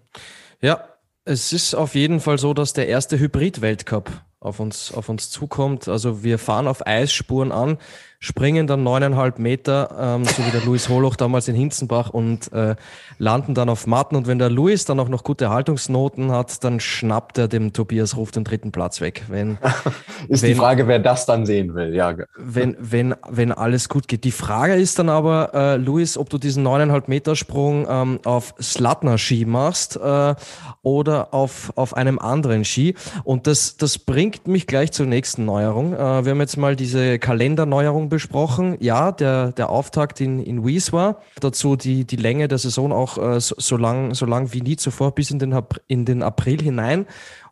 Ja, 0.61 0.85
es 1.25 1.53
ist 1.53 1.75
auf 1.75 1.95
jeden 1.95 2.19
Fall 2.19 2.39
so, 2.39 2.55
dass 2.55 2.73
der 2.73 2.89
erste 2.89 3.19
Hybrid-Weltcup 3.19 4.11
auf 4.41 4.59
uns, 4.59 4.93
auf 4.93 5.09
uns 5.09 5.31
zukommt. 5.31 5.87
Also 5.87 6.25
wir 6.25 6.39
fahren 6.39 6.67
auf 6.67 6.87
Eisspuren 6.87 7.53
an 7.53 7.79
springen 8.23 8.67
dann 8.67 8.83
neuneinhalb 8.83 9.39
Meter, 9.39 9.97
ähm, 9.99 10.25
so 10.27 10.45
wie 10.45 10.51
der 10.51 10.61
Luis 10.61 10.91
Holoch 10.91 11.17
damals 11.17 11.49
in 11.49 11.55
Hinzenbach 11.55 12.11
und 12.11 12.53
äh, 12.53 12.77
landen 13.17 13.55
dann 13.55 13.71
auf 13.71 13.87
Matten. 13.87 14.15
Und 14.15 14.27
wenn 14.27 14.39
der 14.39 14.51
Luis 14.51 14.85
dann 14.85 15.01
auch 15.01 15.09
noch 15.09 15.25
gute 15.25 15.49
Haltungsnoten 15.49 16.31
hat, 16.31 16.63
dann 16.63 16.81
schnappt 16.81 17.39
er 17.39 17.49
dem 17.49 17.73
Tobias 17.73 18.19
Ruf 18.19 18.31
den 18.31 18.45
dritten 18.45 18.73
Platz 18.73 19.01
weg. 19.01 19.25
Wenn, 19.29 19.57
ist 20.29 20.43
wenn, 20.43 20.51
die 20.51 20.55
Frage, 20.55 20.87
wer 20.87 20.99
das 20.99 21.25
dann 21.25 21.47
sehen 21.47 21.75
will, 21.75 21.95
ja. 21.95 22.15
Wenn, 22.37 22.77
wenn, 22.79 23.15
wenn 23.27 23.53
alles 23.53 23.89
gut 23.89 24.07
geht. 24.07 24.25
Die 24.25 24.33
Frage 24.33 24.75
ist 24.75 24.99
dann 24.99 25.09
aber, 25.09 25.55
äh, 25.55 25.77
Luis, 25.77 26.19
ob 26.19 26.29
du 26.29 26.37
diesen 26.37 26.63
neuneinhalb 26.63 27.09
Meter 27.09 27.35
Sprung 27.37 27.87
ähm, 27.89 28.21
auf 28.27 28.55
Slatner-Ski 28.61 29.47
machst 29.47 29.97
äh, 29.97 30.35
oder 30.83 31.33
auf, 31.33 31.73
auf 31.75 31.97
einem 31.97 32.19
anderen 32.19 32.67
Ski. 32.67 32.97
Und 33.25 33.47
das, 33.47 33.79
das 33.79 33.97
bringt 33.97 34.47
mich 34.47 34.67
gleich 34.67 34.93
zur 34.93 35.07
nächsten 35.07 35.47
Neuerung. 35.47 35.95
Äh, 35.95 35.99
wir 36.27 36.33
haben 36.33 36.41
jetzt 36.41 36.59
mal 36.59 36.77
diese 36.77 37.19
Kalenderneuerung 37.19 38.10
besprochen. 38.11 38.77
Ja, 38.81 39.13
der, 39.13 39.53
der 39.53 39.71
Auftakt 39.71 40.21
in, 40.21 40.39
in 40.41 40.67
Wies 40.67 40.93
war. 40.93 41.23
Dazu 41.41 41.77
die, 41.77 42.05
die 42.05 42.17
Länge 42.17 42.49
der 42.49 42.59
Saison 42.59 42.93
auch 42.93 43.17
äh, 43.17 43.41
so, 43.41 43.55
so, 43.57 43.79
lang, 43.79 44.13
so 44.13 44.27
lang 44.27 44.53
wie 44.53 44.61
nie 44.61 44.77
zuvor 44.77 45.15
bis 45.15 45.31
in 45.31 45.39
den, 45.39 45.59
in 45.87 46.05
den 46.05 46.23
April 46.23 46.61
hinein. 46.61 47.07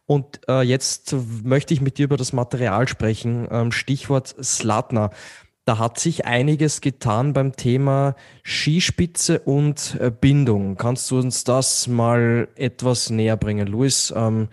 Und 0.04 0.40
äh, 0.48 0.62
jetzt 0.62 1.14
möchte 1.42 1.72
ich 1.72 1.80
mit 1.80 1.98
dir 1.98 2.04
über 2.04 2.16
das 2.16 2.32
Material 2.32 2.88
sprechen. 2.88 3.48
Ähm, 3.50 3.72
Stichwort 3.72 4.34
Slatner. 4.42 5.10
Da 5.66 5.78
hat 5.78 6.00
sich 6.00 6.24
einiges 6.24 6.80
getan 6.80 7.34
beim 7.34 7.54
Thema 7.54 8.16
Skispitze 8.42 9.38
und 9.40 9.98
äh, 10.00 10.10
Bindung. 10.10 10.76
Kannst 10.76 11.10
du 11.10 11.18
uns 11.18 11.44
das 11.44 11.88
mal 11.88 12.48
etwas 12.54 13.10
näher 13.10 13.36
bringen, 13.36 13.66
Luis? 13.66 14.12
Ähm, 14.16 14.48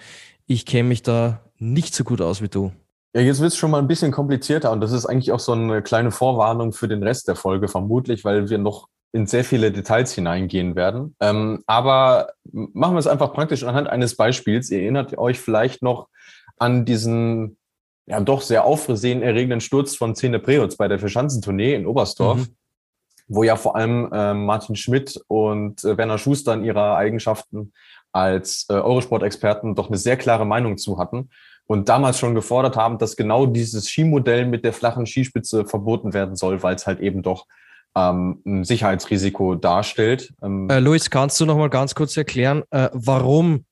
ich 0.45 0.65
kenne 0.65 0.89
mich 0.89 1.03
da 1.03 1.41
nicht 1.57 1.95
so 1.95 2.03
gut 2.03 2.19
aus 2.19 2.41
wie 2.41 2.49
du. 2.49 2.73
Ja, 3.15 3.21
jetzt 3.21 3.39
wird 3.39 3.53
es 3.53 3.57
schon 3.57 3.71
mal 3.71 3.79
ein 3.79 3.87
bisschen 3.87 4.11
komplizierter 4.11 4.73
und 4.73 4.81
das 4.81 4.91
ist 4.91 5.05
eigentlich 5.05 5.31
auch 5.31 5.39
so 5.39 5.53
eine 5.53 5.81
kleine 5.81 6.11
Vorwarnung 6.11 6.73
für 6.73 6.89
den 6.89 7.01
Rest 7.01 7.29
der 7.29 7.37
Folge 7.37 7.69
vermutlich, 7.69 8.25
weil 8.25 8.49
wir 8.49 8.57
noch 8.57 8.89
in 9.13 9.25
sehr 9.25 9.45
viele 9.45 9.71
Details 9.71 10.11
hineingehen 10.11 10.75
werden. 10.75 11.15
Ähm, 11.21 11.63
aber 11.65 12.33
machen 12.51 12.93
wir 12.93 12.99
es 12.99 13.07
einfach 13.07 13.31
praktisch 13.31 13.63
anhand 13.63 13.87
eines 13.87 14.17
Beispiels. 14.17 14.69
Ihr 14.69 14.81
erinnert 14.81 15.17
euch 15.17 15.39
vielleicht 15.39 15.81
noch 15.81 16.09
an 16.57 16.83
diesen 16.83 17.57
ja 18.05 18.19
doch 18.19 18.41
sehr 18.41 18.65
aufsehenerregenden 18.65 19.61
Sturz 19.61 19.95
von 19.95 20.13
Zene 20.13 20.39
Preutz 20.39 20.75
bei 20.75 20.89
der 20.89 20.99
Verschanzentournee 20.99 21.73
in 21.73 21.87
Oberstdorf, 21.87 22.39
mhm. 22.39 22.55
wo 23.29 23.43
ja 23.43 23.55
vor 23.55 23.77
allem 23.77 24.11
äh, 24.11 24.33
Martin 24.33 24.75
Schmidt 24.75 25.21
und 25.29 25.85
äh, 25.85 25.97
Werner 25.97 26.17
Schuster 26.17 26.53
in 26.53 26.65
ihrer 26.65 26.97
Eigenschaften 26.97 27.71
als 28.11 28.65
äh, 28.67 28.73
Eurosport-Experten 28.73 29.73
doch 29.73 29.87
eine 29.87 29.97
sehr 29.97 30.17
klare 30.17 30.45
Meinung 30.45 30.77
zu 30.77 30.99
hatten 30.99 31.29
und 31.67 31.89
damals 31.89 32.19
schon 32.19 32.35
gefordert 32.35 32.75
haben, 32.75 32.97
dass 32.97 33.15
genau 33.15 33.45
dieses 33.45 33.89
Skimodell 33.89 34.45
mit 34.45 34.63
der 34.63 34.73
flachen 34.73 35.05
Skispitze 35.05 35.65
verboten 35.65 36.13
werden 36.13 36.35
soll, 36.35 36.61
weil 36.63 36.75
es 36.75 36.85
halt 36.85 36.99
eben 36.99 37.23
doch 37.23 37.47
ähm, 37.95 38.41
ein 38.45 38.63
Sicherheitsrisiko 38.63 39.55
darstellt. 39.55 40.33
Ähm, 40.41 40.69
äh, 40.69 40.79
Luis, 40.79 41.09
kannst 41.09 41.39
du 41.39 41.45
noch 41.45 41.57
mal 41.57 41.69
ganz 41.69 41.95
kurz 41.95 42.15
erklären, 42.17 42.63
äh, 42.69 42.89
warum, 42.93 43.65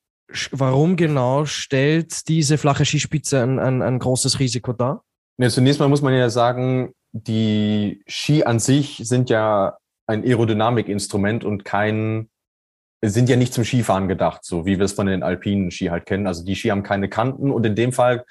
warum 0.50 0.96
genau 0.96 1.44
stellt 1.44 2.28
diese 2.28 2.58
flache 2.58 2.84
Skispitze 2.84 3.42
ein, 3.42 3.58
ein, 3.58 3.82
ein 3.82 3.98
großes 3.98 4.40
Risiko 4.40 4.72
dar? 4.72 5.02
Ja, 5.38 5.48
zunächst 5.48 5.80
mal 5.80 5.88
muss 5.88 6.02
man 6.02 6.14
ja 6.14 6.30
sagen, 6.30 6.92
die 7.12 8.02
Ski 8.08 8.44
an 8.44 8.58
sich 8.58 9.02
sind 9.04 9.30
ja 9.30 9.76
ein 10.06 10.24
Aerodynamikinstrument 10.24 11.44
und 11.44 11.64
kein 11.64 12.28
sind 13.10 13.28
ja 13.28 13.36
nicht 13.36 13.52
zum 13.52 13.64
Skifahren 13.64 14.08
gedacht, 14.08 14.44
so 14.44 14.66
wie 14.66 14.78
wir 14.78 14.84
es 14.84 14.92
von 14.92 15.06
den 15.06 15.22
alpinen 15.22 15.70
Ski 15.70 15.86
halt 15.86 16.06
kennen. 16.06 16.26
Also 16.26 16.44
die 16.44 16.56
Ski 16.56 16.68
haben 16.68 16.82
keine 16.82 17.08
Kanten 17.08 17.50
und 17.50 17.64
in 17.66 17.74
dem 17.74 17.92
Fall 17.92 18.24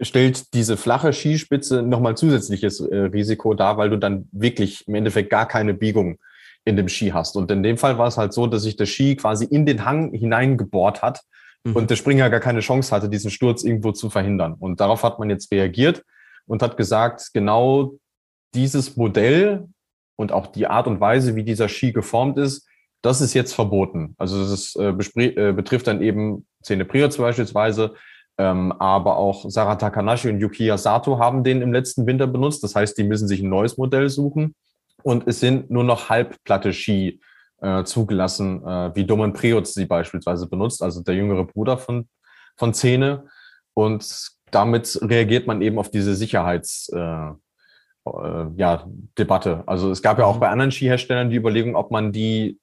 stellt 0.00 0.54
diese 0.54 0.76
flache 0.76 1.12
Skispitze 1.12 1.82
nochmal 1.82 2.16
zusätzliches 2.16 2.80
äh, 2.80 2.96
Risiko 2.96 3.54
dar, 3.54 3.76
weil 3.76 3.90
du 3.90 3.96
dann 3.96 4.28
wirklich 4.32 4.86
im 4.86 4.94
Endeffekt 4.94 5.30
gar 5.30 5.46
keine 5.46 5.74
Biegung 5.74 6.18
in 6.64 6.76
dem 6.76 6.88
Ski 6.88 7.10
hast. 7.10 7.36
Und 7.36 7.50
in 7.50 7.62
dem 7.62 7.78
Fall 7.78 7.98
war 7.98 8.06
es 8.06 8.16
halt 8.16 8.32
so, 8.32 8.46
dass 8.46 8.62
sich 8.62 8.76
der 8.76 8.86
Ski 8.86 9.16
quasi 9.16 9.44
in 9.44 9.66
den 9.66 9.84
Hang 9.84 10.12
hineingebohrt 10.12 11.02
hat 11.02 11.22
mhm. 11.64 11.76
und 11.76 11.90
der 11.90 11.96
Springer 11.96 12.30
gar 12.30 12.40
keine 12.40 12.60
Chance 12.60 12.94
hatte, 12.94 13.08
diesen 13.08 13.30
Sturz 13.30 13.64
irgendwo 13.64 13.92
zu 13.92 14.10
verhindern. 14.10 14.54
Und 14.58 14.80
darauf 14.80 15.02
hat 15.02 15.18
man 15.18 15.30
jetzt 15.30 15.50
reagiert 15.50 16.04
und 16.46 16.62
hat 16.62 16.76
gesagt, 16.76 17.30
genau 17.32 17.94
dieses 18.54 18.96
Modell 18.96 19.66
und 20.16 20.32
auch 20.32 20.46
die 20.46 20.66
Art 20.66 20.86
und 20.86 21.00
Weise, 21.00 21.36
wie 21.36 21.44
dieser 21.44 21.68
Ski 21.68 21.92
geformt 21.92 22.38
ist, 22.38 22.67
das 23.02 23.20
ist 23.20 23.34
jetzt 23.34 23.54
verboten. 23.54 24.14
Also 24.18 24.48
das 24.48 24.74
äh, 24.76 24.88
äh, 24.88 25.52
betrifft 25.52 25.86
dann 25.86 26.02
eben 26.02 26.46
Zene 26.62 26.84
Priots 26.84 27.16
beispielsweise, 27.16 27.94
ähm, 28.38 28.72
aber 28.72 29.16
auch 29.16 29.44
Sarah 29.48 29.76
Takanashi 29.76 30.28
und 30.28 30.40
Yukiya 30.40 30.78
Sato 30.78 31.18
haben 31.18 31.44
den 31.44 31.62
im 31.62 31.72
letzten 31.72 32.06
Winter 32.06 32.26
benutzt. 32.26 32.62
Das 32.62 32.74
heißt, 32.74 32.96
die 32.98 33.04
müssen 33.04 33.28
sich 33.28 33.40
ein 33.40 33.48
neues 33.48 33.76
Modell 33.76 34.08
suchen. 34.08 34.54
Und 35.02 35.28
es 35.28 35.40
sind 35.40 35.70
nur 35.70 35.84
noch 35.84 36.08
halbplatte 36.08 36.72
Ski 36.72 37.20
äh, 37.60 37.84
zugelassen, 37.84 38.64
äh, 38.64 38.94
wie 38.94 39.04
Domen 39.04 39.32
Priots 39.32 39.74
sie 39.74 39.86
beispielsweise 39.86 40.48
benutzt, 40.48 40.82
also 40.82 41.02
der 41.02 41.14
jüngere 41.14 41.44
Bruder 41.44 41.78
von, 41.78 42.08
von 42.56 42.74
Zene. 42.74 43.26
Und 43.74 44.30
damit 44.50 44.98
reagiert 45.02 45.46
man 45.46 45.62
eben 45.62 45.78
auf 45.78 45.90
diese 45.90 46.14
Sicherheits, 46.14 46.90
äh, 46.94 46.98
äh, 46.98 48.46
ja, 48.56 48.86
Debatte. 49.18 49.62
Also 49.66 49.90
es 49.90 50.02
gab 50.02 50.18
ja 50.18 50.24
auch 50.24 50.36
mhm. 50.36 50.40
bei 50.40 50.48
anderen 50.48 50.72
Skiherstellern 50.72 51.30
die 51.30 51.36
Überlegung, 51.36 51.76
ob 51.76 51.90
man 51.90 52.12
die 52.12 52.58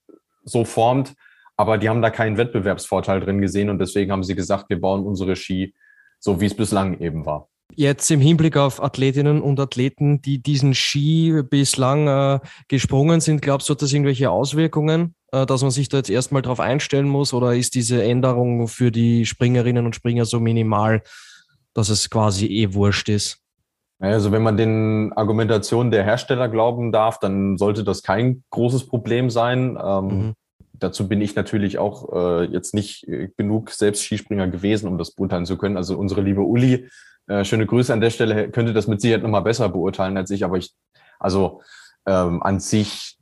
so 0.45 0.63
formt. 0.63 1.13
Aber 1.57 1.77
die 1.77 1.89
haben 1.89 2.01
da 2.01 2.09
keinen 2.09 2.37
Wettbewerbsvorteil 2.37 3.19
drin 3.21 3.41
gesehen 3.41 3.69
und 3.69 3.79
deswegen 3.79 4.11
haben 4.11 4.23
sie 4.23 4.35
gesagt, 4.35 4.69
wir 4.69 4.79
bauen 4.79 5.05
unsere 5.05 5.35
Ski 5.35 5.73
so, 6.19 6.41
wie 6.41 6.45
es 6.45 6.55
bislang 6.55 6.99
eben 6.99 7.25
war. 7.25 7.49
Jetzt 7.73 8.09
im 8.11 8.21
Hinblick 8.21 8.57
auf 8.57 8.81
Athletinnen 8.81 9.41
und 9.41 9.59
Athleten, 9.59 10.21
die 10.21 10.41
diesen 10.41 10.73
Ski 10.73 11.41
bislang 11.49 12.07
äh, 12.07 12.39
gesprungen 12.67 13.21
sind, 13.21 13.41
glaubst 13.41 13.67
du, 13.67 13.73
hat 13.73 13.81
das 13.81 13.91
irgendwelche 13.91 14.29
Auswirkungen, 14.29 15.15
äh, 15.31 15.45
dass 15.45 15.61
man 15.61 15.71
sich 15.71 15.89
da 15.89 15.97
jetzt 15.97 16.09
erstmal 16.09 16.41
drauf 16.41 16.59
einstellen 16.59 17.07
muss 17.07 17.33
oder 17.33 17.55
ist 17.55 17.75
diese 17.75 18.03
Änderung 18.03 18.67
für 18.67 18.91
die 18.91 19.25
Springerinnen 19.25 19.85
und 19.85 19.95
Springer 19.95 20.25
so 20.25 20.39
minimal, 20.39 21.01
dass 21.73 21.89
es 21.89 22.09
quasi 22.09 22.45
eh 22.45 22.73
wurscht 22.73 23.09
ist? 23.09 23.44
Also 23.99 24.31
wenn 24.31 24.43
man 24.43 24.57
den 24.57 25.13
Argumentationen 25.13 25.91
der 25.91 26.03
Hersteller 26.03 26.49
glauben 26.49 26.91
darf, 26.91 27.19
dann 27.19 27.57
sollte 27.57 27.83
das 27.83 28.03
kein 28.03 28.43
großes 28.49 28.87
Problem 28.87 29.29
sein. 29.29 29.77
Ähm, 29.81 30.07
mhm. 30.07 30.33
Dazu 30.73 31.07
bin 31.07 31.21
ich 31.21 31.35
natürlich 31.35 31.77
auch 31.77 32.11
äh, 32.13 32.43
jetzt 32.45 32.73
nicht 32.73 33.07
äh, 33.07 33.29
genug 33.37 33.69
selbst 33.71 34.03
Skispringer 34.03 34.47
gewesen, 34.47 34.87
um 34.87 34.97
das 34.97 35.11
beurteilen 35.11 35.45
zu 35.45 35.57
können. 35.57 35.77
Also 35.77 35.97
unsere 35.97 36.21
liebe 36.21 36.41
Uli, 36.41 36.89
äh, 37.27 37.45
schöne 37.45 37.65
Grüße 37.65 37.93
an 37.93 38.01
der 38.01 38.09
Stelle, 38.09 38.49
könnte 38.51 38.73
das 38.73 38.87
mit 38.87 38.99
Sicherheit 38.99 39.23
nochmal 39.23 39.43
besser 39.43 39.69
beurteilen 39.69 40.17
als 40.17 40.29
ich. 40.29 40.43
Aber 40.43 40.57
ich, 40.57 40.73
also 41.17 41.61
ähm, 42.05 42.43
an 42.43 42.59
sich 42.59 43.17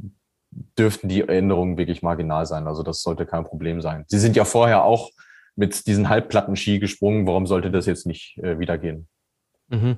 dürften 0.78 1.08
die 1.08 1.22
Änderungen 1.22 1.78
wirklich 1.78 2.02
marginal 2.02 2.46
sein. 2.46 2.68
Also 2.68 2.82
das 2.82 3.02
sollte 3.02 3.26
kein 3.26 3.44
Problem 3.44 3.82
sein. 3.82 4.06
Sie 4.08 4.20
sind 4.20 4.36
ja 4.36 4.46
vorher 4.46 4.84
auch 4.84 5.12
mit 5.56 5.86
diesen 5.86 6.10
Halbplatten-Ski 6.10 6.80
gesprungen. 6.80 7.28
Warum 7.28 7.46
sollte 7.46 7.70
das 7.70 7.86
jetzt 7.86 8.08
nicht 8.08 8.38
äh, 8.40 8.58
wieder 8.58 8.78
gehen? 8.78 9.08
Mhm. 9.70 9.98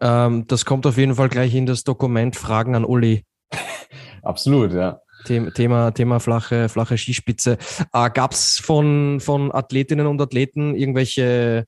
Ähm, 0.00 0.46
das 0.46 0.64
kommt 0.64 0.86
auf 0.86 0.96
jeden 0.96 1.14
Fall 1.14 1.28
gleich 1.28 1.54
in 1.54 1.66
das 1.66 1.84
Dokument 1.84 2.36
Fragen 2.36 2.74
an 2.74 2.84
Uli. 2.84 3.24
Absolut, 4.22 4.72
ja. 4.72 5.00
Thema, 5.24 5.90
Thema 5.92 6.20
flache, 6.20 6.68
flache 6.68 6.96
Skispitze. 6.96 7.58
Äh, 7.92 8.10
Gab 8.10 8.32
es 8.32 8.58
von, 8.58 9.18
von 9.20 9.52
Athletinnen 9.52 10.06
und 10.06 10.20
Athleten 10.20 10.74
irgendwelche 10.74 11.64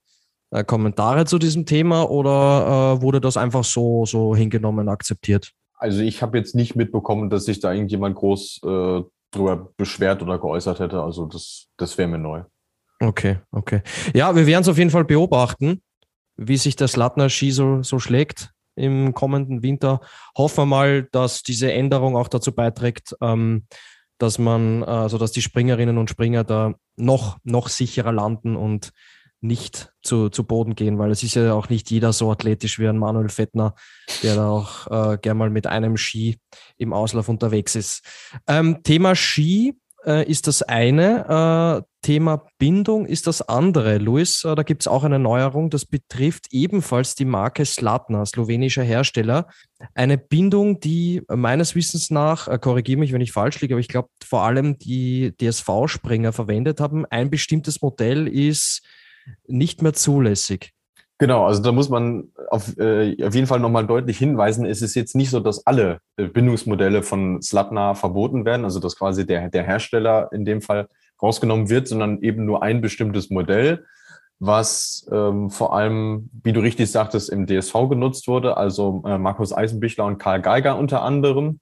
äh, 0.50 0.64
Kommentare 0.64 1.25
zu 1.25 1.38
diesem 1.38 1.67
Thema 1.67 2.09
oder 2.09 2.97
äh, 2.99 3.02
wurde 3.02 3.21
das 3.21 3.37
einfach 3.37 3.64
so, 3.64 4.07
so 4.07 4.37
hingenommen, 4.37 4.88
akzeptiert? 4.88 5.52
Also 5.75 6.02
ich 6.02 6.23
habe 6.23 6.38
jetzt 6.38 6.55
nicht 6.55 6.76
mitbekommen, 6.76 7.31
dass 7.31 7.45
sich 7.45 7.61
da 7.61 7.73
irgendjemand 7.73 8.17
groß 8.17 8.61
äh, 8.64 9.02
drüber 9.33 9.73
beschwert 9.76 10.23
oder 10.23 10.38
geäußert 10.38 10.81
hätte. 10.81 11.02
Also 11.02 11.26
das, 11.26 11.67
das 11.76 11.99
wäre 11.99 12.09
mir 12.09 12.19
neu. 12.19 12.43
Okay, 13.00 13.38
okay. 13.52 13.83
Ja, 14.14 14.35
wir 14.35 14.47
werden 14.47 14.62
es 14.62 14.69
auf 14.69 14.78
jeden 14.78 14.90
Fall 14.90 15.05
beobachten 15.05 15.83
wie 16.38 16.57
sich 16.57 16.76
das 16.76 16.97
Latner 16.97 17.28
Ski 17.28 17.50
so, 17.50 17.83
so 17.83 17.99
schlägt 17.99 18.52
im 18.76 19.12
kommenden 19.12 19.62
Winter. 19.62 20.00
Hoffen 20.37 20.62
wir 20.62 20.66
mal, 20.66 21.02
dass 21.11 21.42
diese 21.42 21.73
Änderung 21.73 22.16
auch 22.16 22.28
dazu 22.28 22.52
beiträgt, 22.52 23.14
ähm, 23.21 23.66
dass 24.18 24.38
man, 24.38 24.83
also 24.85 25.18
dass 25.18 25.33
die 25.33 25.42
Springerinnen 25.42 25.99
und 25.99 26.11
Springer 26.11 26.45
da 26.45 26.75
noch, 26.97 27.38
noch 27.45 27.68
sicherer 27.68 28.12
landen 28.12 28.57
und 28.57 28.92
nicht 29.40 29.92
zu, 30.02 30.30
zu 30.30 30.45
Boden 30.45 30.75
gehen, 30.75 30.99
weil 30.99 31.11
es 31.11 31.23
ist 31.23 31.35
ja 31.35 31.52
auch 31.54 31.68
nicht 31.68 31.90
jeder 31.90 32.12
so 32.12 32.30
athletisch 32.30 32.78
wie 32.78 32.88
ein 32.88 32.99
Manuel 32.99 33.28
Fettner, 33.28 33.75
der 34.23 34.35
da 34.35 34.49
auch 34.49 35.12
äh, 35.12 35.18
gern 35.18 35.37
mal 35.37 35.50
mit 35.50 35.66
einem 35.66 35.97
Ski 35.97 36.38
im 36.76 36.92
Auslauf 36.92 37.28
unterwegs 37.28 37.76
ist. 37.76 38.04
Ähm, 38.49 38.83
Thema 38.83 39.14
Ski 39.14 39.76
äh, 40.09 40.29
ist 40.29 40.47
das 40.47 40.62
eine. 40.62 41.85
Äh, 41.85 41.88
Thema 42.00 42.47
Bindung 42.59 43.05
ist 43.05 43.27
das 43.27 43.43
andere. 43.43 43.99
Luis, 43.99 44.43
äh, 44.45 44.55
da 44.55 44.62
gibt 44.62 44.83
es 44.83 44.88
auch 44.88 45.05
eine 45.05 45.19
Neuerung. 45.19 45.69
Das 45.69 45.85
betrifft 45.85 46.47
ebenfalls 46.50 47.15
die 47.15 47.27
Marke 47.27 47.67
Slatna, 47.67 48.25
slowenischer 48.25 48.83
Hersteller. 48.83 49.49
Eine 49.95 50.17
Bindung, 50.17 50.81
die 50.81 51.23
meines 51.29 51.75
Wissens 51.75 52.11
nach, 52.11 52.49
äh, 52.49 52.59
korrigiere 52.59 52.99
mich, 52.99 53.12
wenn 53.12 53.21
ich 53.21 53.33
falsch 53.33 53.61
liege, 53.61 53.75
aber 53.75 53.81
ich 53.81 53.88
glaube, 53.88 54.09
vor 54.25 54.45
allem 54.45 54.79
die 54.79 55.35
DSV-Springer 55.38 56.33
verwendet 56.33 56.81
haben. 56.81 57.05
Ein 57.05 57.29
bestimmtes 57.29 57.83
Modell 57.83 58.27
ist 58.27 58.83
nicht 59.47 59.83
mehr 59.83 59.93
zulässig. 59.93 60.73
Genau, 61.20 61.46
also 61.46 61.60
da 61.60 61.72
muss 61.72 61.88
man 61.88 62.28
auf, 62.48 62.78
äh, 62.78 63.16
auf 63.25 63.34
jeden 63.34 63.48
Fall 63.48 63.58
nochmal 63.58 63.84
deutlich 63.84 64.18
hinweisen, 64.18 64.64
es 64.64 64.82
ist 64.82 64.94
jetzt 64.94 65.16
nicht 65.16 65.30
so, 65.30 65.40
dass 65.40 65.66
alle 65.66 65.98
äh, 66.16 66.28
Bindungsmodelle 66.28 67.02
von 67.02 67.42
Slatna 67.42 67.94
verboten 67.94 68.44
werden, 68.44 68.64
also 68.64 68.78
dass 68.78 68.96
quasi 68.96 69.26
der, 69.26 69.48
der 69.48 69.64
Hersteller 69.64 70.30
in 70.32 70.44
dem 70.44 70.62
Fall 70.62 70.88
rausgenommen 71.20 71.68
wird, 71.68 71.88
sondern 71.88 72.22
eben 72.22 72.44
nur 72.44 72.62
ein 72.62 72.80
bestimmtes 72.80 73.30
Modell, 73.30 73.84
was 74.38 75.08
ähm, 75.10 75.50
vor 75.50 75.75
allem, 75.75 76.30
wie 76.44 76.52
du 76.52 76.60
richtig 76.60 76.92
sagtest, 76.92 77.30
im 77.30 77.48
DSV 77.48 77.75
genutzt 77.88 78.28
wurde, 78.28 78.56
also 78.56 79.02
äh, 79.04 79.18
Markus 79.18 79.52
Eisenbichler 79.52 80.04
und 80.04 80.18
Karl 80.18 80.40
Geiger 80.40 80.78
unter 80.78 81.02
anderem. 81.02 81.58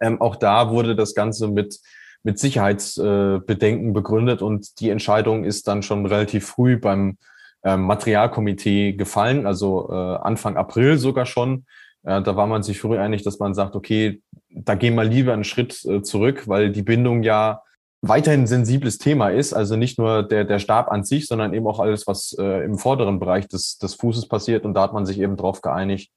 Ähm, 0.00 0.22
auch 0.22 0.36
da 0.36 0.70
wurde 0.70 0.96
das 0.96 1.14
Ganze 1.14 1.48
mit, 1.48 1.78
mit 2.22 2.38
Sicherheitsbedenken 2.38 3.90
äh, 3.90 3.92
begründet 3.92 4.40
und 4.40 4.80
die 4.80 4.88
Entscheidung 4.88 5.44
ist 5.44 5.68
dann 5.68 5.82
schon 5.82 6.06
relativ 6.06 6.46
früh 6.46 6.78
beim 6.78 7.18
ähm, 7.62 7.82
Materialkomitee 7.82 8.92
gefallen, 8.92 9.46
also 9.46 9.88
äh, 9.90 9.94
Anfang 9.94 10.56
April 10.56 10.98
sogar 10.98 11.26
schon. 11.26 11.66
Äh, 12.04 12.22
da 12.22 12.36
war 12.36 12.46
man 12.46 12.62
sich 12.62 12.80
früh 12.80 12.98
einig, 12.98 13.22
dass 13.22 13.38
man 13.38 13.54
sagt, 13.54 13.76
okay, 13.76 14.22
da 14.48 14.74
gehen 14.74 14.94
wir 14.94 15.04
lieber 15.04 15.32
einen 15.32 15.44
Schritt 15.44 15.84
äh, 15.84 16.02
zurück, 16.02 16.48
weil 16.48 16.70
die 16.70 16.82
Bindung 16.82 17.22
ja 17.22 17.62
weiterhin 18.02 18.42
ein 18.42 18.46
sensibles 18.46 18.98
Thema 18.98 19.28
ist. 19.28 19.52
Also 19.52 19.76
nicht 19.76 19.98
nur 19.98 20.22
der, 20.22 20.44
der 20.44 20.58
Stab 20.58 20.90
an 20.90 21.04
sich, 21.04 21.26
sondern 21.26 21.52
eben 21.52 21.66
auch 21.66 21.80
alles, 21.80 22.06
was 22.06 22.34
äh, 22.38 22.64
im 22.64 22.78
vorderen 22.78 23.20
Bereich 23.20 23.46
des, 23.46 23.78
des 23.78 23.94
Fußes 23.94 24.28
passiert. 24.28 24.64
Und 24.64 24.74
da 24.74 24.82
hat 24.82 24.92
man 24.92 25.06
sich 25.06 25.20
eben 25.20 25.36
darauf 25.36 25.60
geeinigt, 25.60 26.10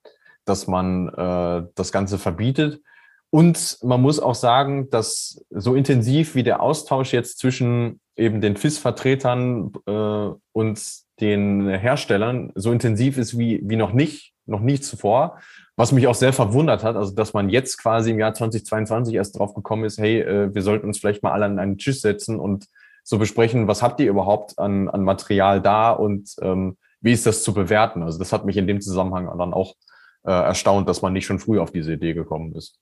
dass 0.46 0.68
man 0.68 1.10
äh, 1.10 1.68
das 1.76 1.92
Ganze 1.92 2.18
verbietet. 2.18 2.82
Und 3.30 3.80
man 3.82 4.02
muss 4.02 4.20
auch 4.20 4.36
sagen, 4.36 4.90
dass 4.92 5.44
so 5.50 5.76
intensiv 5.76 6.36
wie 6.36 6.44
der 6.44 6.62
Austausch 6.62 7.14
jetzt 7.14 7.40
zwischen 7.40 8.00
eben 8.16 8.42
den 8.42 8.56
FIS-Vertretern 8.56 9.72
äh, 9.88 10.30
und 10.52 11.03
den 11.20 11.70
Herstellern 11.70 12.52
so 12.56 12.72
intensiv 12.72 13.18
ist 13.18 13.38
wie, 13.38 13.62
wie 13.64 13.76
noch 13.76 13.94
nicht, 13.94 14.34
noch 14.46 14.60
nicht 14.60 14.84
zuvor. 14.84 15.40
Was 15.76 15.92
mich 15.92 16.08
auch 16.08 16.16
sehr 16.16 16.34
verwundert 16.34 16.84
hat, 16.84 16.96
also 16.96 17.14
dass 17.16 17.34
man 17.34 17.50
jetzt 17.50 17.78
quasi 17.78 18.12
im 18.12 18.20
Jahr 18.20 18.34
2022 18.34 19.16
erst 19.16 19.40
drauf 19.40 19.54
gekommen 19.54 19.86
ist, 19.86 19.98
hey, 19.98 20.22
äh, 20.22 20.54
wir 20.54 20.62
sollten 20.62 20.88
uns 20.88 21.00
vielleicht 21.00 21.24
mal 21.24 21.32
alle 21.32 21.46
an 21.46 21.60
einen 21.60 21.78
Tisch 21.78 22.02
setzen 22.02 22.40
und 22.40 22.68
so 23.04 23.18
besprechen, 23.18 23.68
was 23.68 23.82
habt 23.82 24.00
ihr 24.00 24.10
überhaupt 24.10 24.58
an, 24.60 24.88
an 24.88 25.04
Material 25.04 25.62
da 25.62 25.92
und 25.92 26.36
ähm, 26.42 26.78
wie 27.02 27.12
ist 27.12 27.26
das 27.26 27.44
zu 27.44 27.54
bewerten? 27.54 28.02
Also 28.02 28.18
das 28.18 28.32
hat 28.32 28.46
mich 28.46 28.56
in 28.56 28.68
dem 28.68 28.82
Zusammenhang 28.82 29.36
dann 29.38 29.54
auch 29.54 29.76
äh, 30.24 30.32
erstaunt, 30.32 30.88
dass 30.88 31.02
man 31.02 31.12
nicht 31.12 31.26
schon 31.26 31.40
früh 31.40 31.60
auf 31.60 31.72
diese 31.72 31.94
Idee 31.94 32.14
gekommen 32.14 32.56
ist. 32.56 32.80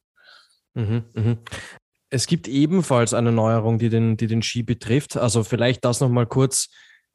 Mhm, 0.76 1.04
mh. 1.14 1.38
Es 2.12 2.28
gibt 2.28 2.48
ebenfalls 2.48 3.14
eine 3.14 3.32
Neuerung, 3.32 3.80
die 3.80 3.90
den, 3.90 4.18
die 4.18 4.28
den 4.28 4.44
Ski 4.44 4.64
betrifft. 4.64 5.18
Also 5.18 5.44
vielleicht 5.44 5.86
das 5.86 6.02
nochmal 6.02 6.28
kurz, 6.28 6.70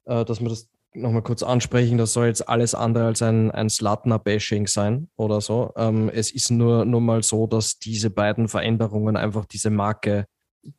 äh, 0.06 0.24
dass 0.24 0.40
wir 0.40 0.48
das 0.48 0.68
nochmal 0.96 1.22
kurz 1.22 1.42
ansprechen, 1.42 1.98
das 1.98 2.12
soll 2.12 2.26
jetzt 2.26 2.48
alles 2.48 2.74
andere 2.74 3.06
als 3.06 3.22
ein, 3.22 3.50
ein 3.50 3.68
Slatner-Bashing 3.68 4.66
sein 4.66 5.08
oder 5.16 5.40
so. 5.40 5.72
Ähm, 5.76 6.08
es 6.08 6.30
ist 6.30 6.50
nur, 6.50 6.84
nur 6.84 7.00
mal 7.00 7.22
so, 7.22 7.46
dass 7.46 7.78
diese 7.78 8.10
beiden 8.10 8.48
Veränderungen 8.48 9.16
einfach 9.16 9.44
diese 9.44 9.70
Marke, 9.70 10.26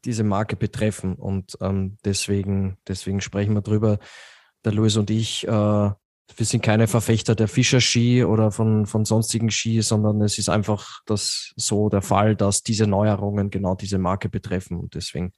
diese 0.05 0.23
Marke 0.23 0.55
betreffen. 0.55 1.15
Und 1.15 1.57
ähm, 1.61 1.97
deswegen, 2.03 2.77
deswegen 2.87 3.21
sprechen 3.21 3.53
wir 3.53 3.61
drüber. 3.61 3.99
Der 4.65 4.73
Louis 4.73 4.97
und 4.97 5.09
ich, 5.09 5.47
äh, 5.47 5.51
wir 5.51 6.45
sind 6.45 6.61
keine 6.61 6.87
Verfechter 6.87 7.35
der 7.35 7.47
Fischer-Ski 7.47 8.23
oder 8.25 8.51
von, 8.51 8.85
von 8.85 9.05
sonstigen 9.05 9.49
Ski, 9.49 9.81
sondern 9.81 10.21
es 10.21 10.37
ist 10.37 10.49
einfach 10.49 10.99
das 11.05 11.53
so 11.55 11.89
der 11.89 12.01
Fall, 12.01 12.35
dass 12.35 12.63
diese 12.63 12.87
Neuerungen 12.87 13.49
genau 13.49 13.75
diese 13.75 13.97
Marke 13.97 14.27
betreffen. 14.27 14.77
Und 14.77 14.95
deswegen 14.95 15.33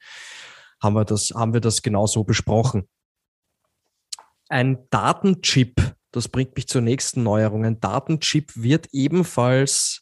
haben 0.81 0.95
wir 0.95 1.05
das, 1.05 1.31
haben 1.35 1.53
wir 1.53 1.61
das 1.61 1.81
genau 1.81 2.07
so 2.07 2.23
besprochen. 2.23 2.87
Ein 4.49 4.89
Datenchip, 4.89 5.95
das 6.11 6.27
bringt 6.27 6.55
mich 6.55 6.67
zur 6.67 6.81
nächsten 6.81 7.21
Neuerung. 7.21 7.65
Ein 7.65 7.79
Datenchip 7.79 8.51
wird 8.55 8.87
ebenfalls 8.91 10.01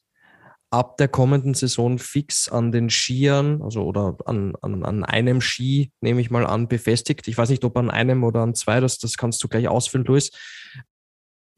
ab 0.70 0.98
der 0.98 1.10
kommenden 1.10 1.54
Saison 1.54 1.98
fix 1.98 2.50
an 2.50 2.72
den 2.72 2.90
Skiern, 2.90 3.62
also 3.62 3.84
oder 3.84 4.18
an, 4.26 4.56
an, 4.62 4.84
an 4.84 5.04
einem 5.04 5.42
Ski, 5.42 5.92
nehme 6.02 6.22
ich 6.22 6.32
mal 6.32 6.46
an, 6.46 6.68
befestigt. 6.68 7.28
Ich 7.28 7.38
weiß 7.38 7.50
nicht, 7.50 7.64
ob 7.66 7.78
an 7.78 7.90
einem 7.90 8.24
oder 8.24 8.42
an 8.42 8.56
zwei, 8.56 8.80
das, 8.80 8.98
das 8.98 9.18
kannst 9.18 9.44
du 9.44 9.50
gleich 9.50 9.68
ausfüllen, 9.68 10.06
Luis. 10.06 10.32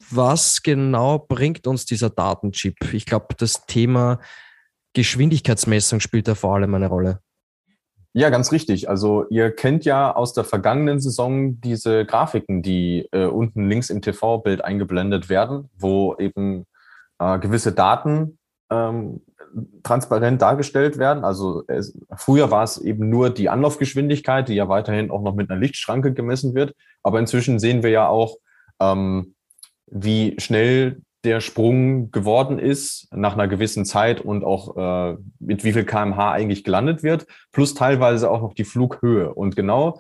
Was 0.10 0.64
genau 0.64 1.20
bringt 1.20 1.68
uns 1.68 1.86
dieser 1.86 2.10
Datenchip? 2.10 2.94
Ich 2.94 3.06
glaube, 3.06 3.36
das 3.38 3.66
Thema 3.68 4.20
Geschwindigkeitsmessung 4.94 6.00
spielt 6.00 6.28
da 6.28 6.34
vor 6.34 6.56
allem 6.56 6.74
eine 6.74 6.88
Rolle. 6.88 7.22
Ja, 8.14 8.30
ganz 8.30 8.52
richtig. 8.52 8.90
Also 8.90 9.26
ihr 9.30 9.52
kennt 9.52 9.86
ja 9.86 10.16
aus 10.16 10.34
der 10.34 10.44
vergangenen 10.44 11.00
Saison 11.00 11.62
diese 11.62 12.06
Grafiken, 12.06 12.64
die 12.64 13.08
äh, 13.12 13.26
unten 13.26 13.70
links 13.70 13.92
im 13.92 14.02
TV-Bild 14.02 14.64
eingeblendet 14.64 15.30
werden, 15.30 15.70
wo 15.78 16.16
eben 16.18 16.66
äh, 17.20 17.38
gewisse 17.38 17.72
Daten 17.72 18.40
ähm, 18.72 19.22
transparent 19.84 20.42
dargestellt 20.42 20.98
werden. 20.98 21.24
Also 21.24 21.64
es, 21.68 21.98
früher 22.16 22.50
war 22.50 22.64
es 22.64 22.80
eben 22.80 23.10
nur 23.10 23.30
die 23.30 23.50
Anlaufgeschwindigkeit, 23.50 24.48
die 24.48 24.56
ja 24.56 24.70
weiterhin 24.70 25.12
auch 25.12 25.22
noch 25.22 25.36
mit 25.36 25.50
einer 25.50 25.60
Lichtschranke 25.60 26.14
gemessen 26.14 26.56
wird. 26.56 26.74
Aber 27.04 27.20
inzwischen 27.20 27.60
sehen 27.60 27.84
wir 27.84 27.92
ja 27.92 28.08
auch, 28.08 28.38
ähm, 28.80 29.36
wie 29.86 30.36
schnell 30.40 31.02
der 31.24 31.42
Sprung 31.42 32.12
geworden 32.12 32.60
ist 32.60 33.08
nach 33.12 33.34
einer 33.34 33.48
gewissen 33.48 33.86
Zeit 33.86 34.22
und 34.22 34.44
auch 34.44 34.78
äh, 34.78 35.18
mit 35.40 35.64
wie 35.64 35.74
viel 35.74 35.84
kmh 35.84 36.32
eigentlich 36.32 36.64
gelandet 36.64 37.04
wird, 37.04 37.26
plus 37.52 37.74
teilweise 37.74 38.32
auch 38.32 38.42
noch 38.42 38.54
die 38.54 38.64
Flughöhe. 38.64 39.34
Und 39.34 39.56
genau 39.56 40.00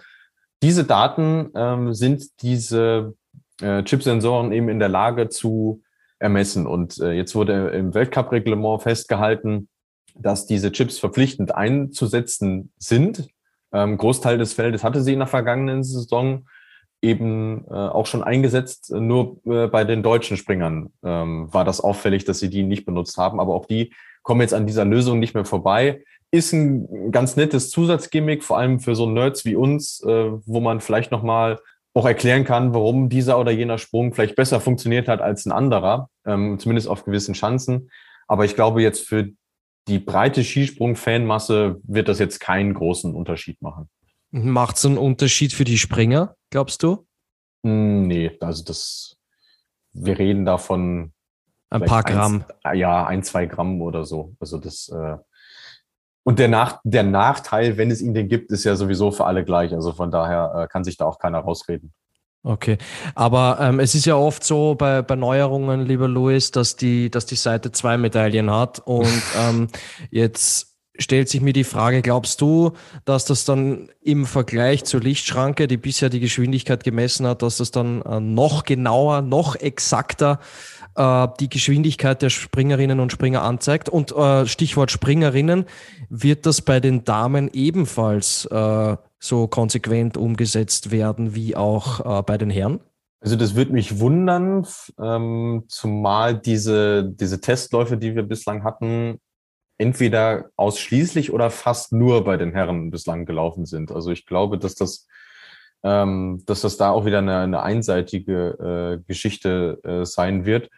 diese 0.63 0.84
Daten 0.84 1.51
ähm, 1.55 1.93
sind 1.93 2.41
diese 2.41 3.15
äh, 3.62 3.84
Chipsensoren 3.84 4.51
eben 4.51 4.69
in 4.69 4.79
der 4.79 4.89
Lage 4.89 5.29
zu 5.29 5.82
ermessen. 6.19 6.67
Und 6.67 6.99
äh, 6.99 7.12
jetzt 7.12 7.36
wurde 7.36 7.69
im 7.69 7.93
Weltcup-Reglement 7.93 8.82
festgehalten, 8.82 9.69
dass 10.15 10.45
diese 10.45 10.71
Chips 10.71 10.99
verpflichtend 10.99 11.55
einzusetzen 11.55 12.71
sind. 12.77 13.27
Ähm, 13.71 13.97
Großteil 13.97 14.38
des 14.38 14.53
Feldes 14.53 14.84
hatte 14.84 15.01
sie 15.01 15.13
in 15.13 15.19
der 15.19 15.27
vergangenen 15.27 15.84
Saison 15.84 16.45
eben 17.02 17.66
äh, 17.70 17.74
auch 17.74 18.06
schon 18.06 18.24
eingesetzt. 18.24 18.92
Nur 18.92 19.38
äh, 19.46 19.68
bei 19.68 19.84
den 19.84 20.04
deutschen 20.04 20.38
Springern 20.38 20.92
ähm, 21.04 21.54
war 21.54 21.66
das 21.66 21.82
auffällig, 21.82 22.26
dass 22.26 22.40
sie 22.40 22.50
die 22.50 22.64
nicht 22.64 22.86
benutzt 22.86 23.18
haben. 23.18 23.40
Aber 23.40 23.54
auch 23.54 23.66
die 23.66 23.94
kommen 24.24 24.42
jetzt 24.42 24.54
an 24.54 24.68
dieser 24.68 24.86
Lösung 24.86 25.20
nicht 25.20 25.34
mehr 25.34 25.46
vorbei. 25.46 26.04
Ist 26.32 26.54
ein 26.54 27.12
ganz 27.12 27.36
nettes 27.36 27.72
Zusatzgimmick, 27.72 28.44
vor 28.44 28.58
allem 28.58 28.80
für 28.80 28.96
so 28.96 29.10
Nerds 29.10 29.46
wie 29.46 29.56
uns, 29.56 30.04
äh, 30.04 30.32
wo 30.46 30.60
man 30.60 30.82
vielleicht 30.82 31.12
nochmal 31.12 31.60
auch 31.94 32.06
erklären 32.06 32.44
kann, 32.44 32.74
warum 32.74 33.10
dieser 33.10 33.40
oder 33.40 33.52
jener 33.52 33.78
Sprung 33.78 34.14
vielleicht 34.14 34.36
besser 34.36 34.60
funktioniert 34.60 35.08
hat 35.08 35.22
als 35.22 35.46
ein 35.46 35.52
anderer, 35.52 36.10
ähm, 36.26 36.60
zumindest 36.60 36.88
auf 36.88 37.04
gewissen 37.04 37.34
Chancen. 37.34 37.90
Aber 38.28 38.46
ich 38.46 38.56
glaube, 38.56 38.82
jetzt 38.82 39.08
für 39.08 39.30
die 39.88 40.00
breite 40.00 40.44
Skisprung-Fanmasse 40.44 41.82
wird 41.84 42.08
das 42.08 42.20
jetzt 42.20 42.40
keinen 42.40 42.76
großen 42.76 43.16
Unterschied 43.16 43.60
machen. 43.62 43.90
Macht 44.32 44.78
es 44.78 44.86
einen 44.86 44.98
Unterschied 44.98 45.54
für 45.54 45.63
die 45.63 45.78
Springer, 45.78 46.36
glaubst 46.50 46.84
du? 46.84 47.08
Hm, 47.63 48.08
nee, 48.08 48.38
also 48.39 48.63
das, 48.63 49.18
wir 49.94 50.18
reden 50.20 50.46
davon. 50.46 51.13
Ein 51.72 51.86
paar 51.86 52.04
Gramm. 52.04 52.46
Ein, 52.63 52.78
ja, 52.78 53.06
ein, 53.06 53.24
zwei 53.24 53.46
Gramm 53.46 53.82
oder 53.82 54.06
so. 54.06 54.36
Also 54.39 54.58
das, 54.58 54.89
äh, 54.89 55.18
und 56.24 56.38
der, 56.38 56.48
Nach 56.48 56.80
der 56.84 57.04
Nachteil, 57.04 57.78
wenn 57.78 57.89
es 57.89 58.02
ihn 58.02 58.13
den 58.13 58.28
gibt, 58.28 58.52
ist 58.52 58.63
ja 58.63 58.76
sowieso 58.76 59.12
für 59.12 59.26
alle 59.26 59.44
gleich. 59.44 59.74
Also 59.74 59.94
von 59.94 60.12
daher 60.12 60.54
äh, 60.56 60.68
kann 60.68 60.84
sich 60.84 60.98
da 60.98 61.06
auch 61.06 61.18
keiner 61.18 61.39
rausreden. 61.39 61.92
Okay, 62.44 62.78
aber 63.15 63.58
ähm, 63.60 63.80
es 63.80 63.96
ist 63.96 64.06
ja 64.06 64.15
oft 64.15 64.44
so 64.44 64.76
bei, 64.76 65.02
bei 65.02 65.15
Neuerungen, 65.15 65.86
lieber 65.86 66.08
Louis, 66.08 66.52
dass 66.52 66.76
die, 66.78 67.10
dass 67.10 67.26
die 67.26 67.36
Seite 67.36 67.72
zwei 67.72 67.98
Medaillen 67.98 68.50
hat 68.50 68.80
und 68.80 69.22
ähm, 69.38 69.68
jetzt 70.10 70.68
stellt 71.00 71.30
sich 71.30 71.42
mir 71.42 71.54
die 71.54 71.64
Frage, 71.64 72.02
glaubst 72.02 72.42
du, 72.42 72.74
dass 73.06 73.26
das 73.26 73.46
dann 73.46 73.90
im 74.02 74.26
Vergleich 74.26 74.84
zur 74.84 75.00
Lichtschranke, 75.00 75.68
die 75.68 75.78
bisher 75.78 76.10
die 76.10 76.20
Geschwindigkeit 76.20 76.84
gemessen 76.84 77.26
hat, 77.26 77.42
dass 77.42 77.58
das 77.58 77.72
dann 77.72 78.02
äh, 78.02 78.20
noch 78.20 78.64
genauer, 78.64 79.22
noch 79.22 79.56
exakter 79.56 80.40
äh, 80.96 81.28
die 81.40 81.50
Geschwindigkeit 81.50 82.22
der 82.22 82.30
Springerinnen 82.30 83.00
und 83.00 83.12
Springer 83.12 83.42
anzeigt. 83.42 83.90
Und 83.90 84.12
äh, 84.12 84.46
Stichwort 84.46 84.92
Springerinnen, 84.92 85.66
wird 86.10 86.46
das 86.46 86.62
bei 86.62 86.80
den 86.80 87.04
Damen 87.04 87.50
ebenfalls 87.54 88.46
äh, 88.46 88.98
so 89.20 89.48
konsequent 89.48 90.18
umgesetzt 90.18 90.92
werden 90.92 91.36
wie 91.36 91.56
auch 91.56 92.20
äh, 92.20 92.24
bei 92.24 92.38
den 92.38 92.50
Herren? 92.50 92.80
Also 93.22 93.36
das 93.36 93.56
würde 93.56 93.74
mich 93.74 94.00
wundern, 94.00 94.66
ähm, 94.98 95.66
zumal 95.68 96.40
diese, 96.40 97.04
diese 97.04 97.42
Testläufe, 97.42 97.98
die 97.98 98.16
wir 98.16 98.24
bislang 98.24 98.64
hatten, 98.64 99.20
entweder 99.80 100.52
ausschließlich 100.58 101.34
oder 101.34 101.50
fast 101.50 101.94
nur 101.94 102.24
bei 102.24 102.38
den 102.38 102.52
Herren 102.52 102.92
bislang 102.92 103.26
gelaufen 103.26 103.65
sind. 103.65 103.92
Also 103.92 104.12
ich 104.12 104.26
glaube, 104.26 104.60
dass 104.60 104.76
das, 104.76 105.08
ähm, 105.84 106.44
dass 106.46 106.62
das 106.62 106.78
da 106.78 106.92
auch 106.92 107.06
wieder 107.06 107.20
eine, 107.20 107.38
eine 107.39 107.63
einseitige 107.63 109.00
äh, 109.00 109.08
Geschichte 109.08 109.80
äh, 109.84 110.06
sein 110.06 110.46
wird. 110.46 110.70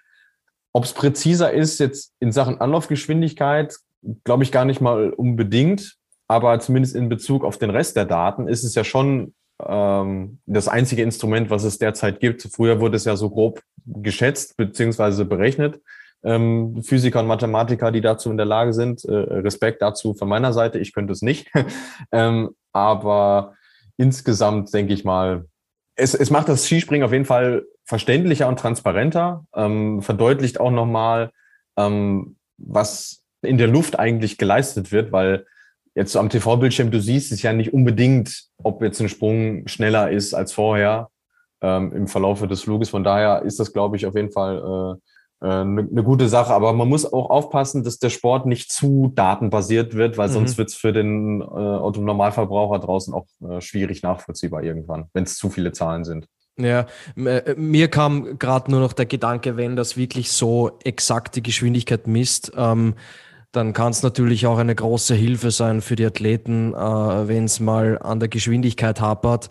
Ob 0.72 0.86
es 0.86 0.94
präziser 0.94 1.52
ist 1.52 1.80
jetzt 1.80 2.14
in 2.20 2.32
Sachen 2.32 2.62
Anlaufgeschwindigkeit, 2.62 3.76
glaube 4.24 4.44
ich 4.44 4.52
gar 4.52 4.66
nicht 4.66 4.82
mal 4.82 5.10
unbedingt. 5.10 5.98
Aber 6.28 6.58
zumindest 6.60 6.96
in 6.96 7.10
Bezug 7.10 7.44
auf 7.44 7.58
den 7.58 7.72
Rest 7.72 7.98
der 7.98 8.06
Daten 8.06 8.48
ist 8.48 8.64
es 8.64 8.76
ja 8.76 8.84
schon 8.84 9.34
ähm, 9.68 10.40
das 10.46 10.68
einzige 10.68 11.02
Instrument, 11.02 11.50
was 11.50 11.64
es 11.64 11.80
derzeit 11.80 12.20
gibt. 12.20 12.44
Früher 12.44 12.80
wurde 12.80 12.96
es 12.96 13.06
ja 13.06 13.18
so 13.18 13.32
grob 13.32 13.62
geschätzt 13.86 14.56
beziehungsweise 14.58 15.26
berechnet. 15.26 15.82
Ähm, 16.24 16.84
Physiker 16.84 17.22
und 17.22 17.28
Mathematiker, 17.28 17.92
die 17.92 18.02
dazu 18.02 18.30
in 18.30 18.38
der 18.38 18.46
Lage 18.46 18.74
sind. 18.74 19.04
Äh, 19.06 19.14
Respekt 19.14 19.82
dazu 19.82 20.14
von 20.14 20.30
meiner 20.30 20.54
Seite. 20.54 20.80
Ich 20.80 20.94
könnte 20.94 21.14
es 21.14 21.22
nicht. 21.22 21.50
ähm, 22.12 22.52
aber 22.72 23.56
insgesamt 23.98 24.74
denke 24.74 24.94
ich 24.94 25.04
mal, 25.04 25.46
es, 25.96 26.14
es 26.14 26.30
macht 26.30 26.50
das 26.50 26.66
Skispringen 26.66 27.06
auf 27.06 27.12
jeden 27.12 27.26
Fall 27.26 27.66
verständlicher 27.86 28.48
und 28.48 28.60
transparenter, 28.60 29.46
ähm, 29.56 30.02
verdeutlicht 30.02 30.60
auch 30.60 30.72
nochmal, 30.72 31.32
ähm, 31.78 32.38
was 32.58 33.24
in 33.42 33.58
der 33.58 33.68
Luft 33.68 34.00
eigentlich 34.00 34.38
geleistet 34.38 34.92
wird, 34.92 35.12
weil 35.12 35.46
jetzt 35.96 36.16
am 36.16 36.30
TV-Bildschirm, 36.30 36.92
du 36.92 37.02
siehst 37.02 37.32
es 37.32 37.42
ja 37.42 37.54
nicht 37.54 37.74
unbedingt, 37.74 38.46
ob 38.58 38.82
jetzt 38.82 39.02
ein 39.02 39.10
Sprung 39.10 39.68
schneller 39.68 40.12
ist 40.12 40.34
als 40.34 40.54
vorher 40.54 41.10
ähm, 41.62 41.92
im 41.94 42.08
Verlauf 42.08 42.46
des 42.48 42.62
Fluges. 42.62 42.90
Von 42.90 43.04
daher 43.04 43.42
ist 43.42 43.60
das, 43.60 43.74
glaube 43.74 43.98
ich, 43.98 44.06
auf 44.06 44.16
jeden 44.16 44.32
Fall 44.32 44.58
äh, 44.58 45.11
eine, 45.46 45.82
eine 45.82 46.04
gute 46.04 46.30
Sache. 46.30 46.54
Aber 46.54 46.74
man 46.74 46.88
muss 46.88 47.12
auch 47.12 47.30
aufpassen, 47.30 47.84
dass 47.84 48.00
der 48.00 48.10
Sport 48.10 48.46
nicht 48.46 48.72
zu 48.72 49.12
datenbasiert 49.16 49.96
wird, 49.96 50.18
weil 50.18 50.30
mhm. 50.30 50.34
sonst 50.34 50.58
wird 50.58 50.70
es 50.70 50.76
für 50.76 50.94
den 50.94 51.42
äh, 51.42 51.44
Autonormalverbraucher 51.44 52.80
draußen 52.80 53.14
auch 53.14 53.26
äh, 53.50 53.62
schwierig 53.62 54.04
nachvollziehbar 54.04 54.64
irgendwann, 54.64 55.06
wenn 55.14 55.24
es 55.24 55.38
zu 55.38 55.50
viele 55.50 55.72
Zahlen 55.72 56.04
sind. 56.04 56.28
Ja, 56.58 56.86
äh, 57.16 57.56
mir 57.56 57.88
kam 57.88 58.38
gerade 58.38 58.70
nur 58.70 58.82
noch 58.82 58.94
der 58.94 59.06
Gedanke, 59.06 59.58
wenn 59.58 59.76
das 59.76 59.98
wirklich 59.98 60.32
so 60.32 60.78
exakt 60.84 61.36
die 61.36 61.44
Geschwindigkeit 61.44 62.08
misst, 62.08 62.52
ähm, 62.56 62.96
dann 63.52 63.74
kann 63.74 63.92
es 63.92 64.04
natürlich 64.04 64.48
auch 64.48 64.58
eine 64.58 64.76
große 64.76 65.14
Hilfe 65.14 65.52
sein 65.52 65.82
für 65.82 65.96
die 65.96 66.06
Athleten, 66.06 66.74
äh, 66.74 66.78
wenn 67.28 67.46
es 67.46 67.60
mal 67.60 67.98
an 68.00 68.20
der 68.20 68.30
Geschwindigkeit 68.30 69.02
hapert, 69.02 69.50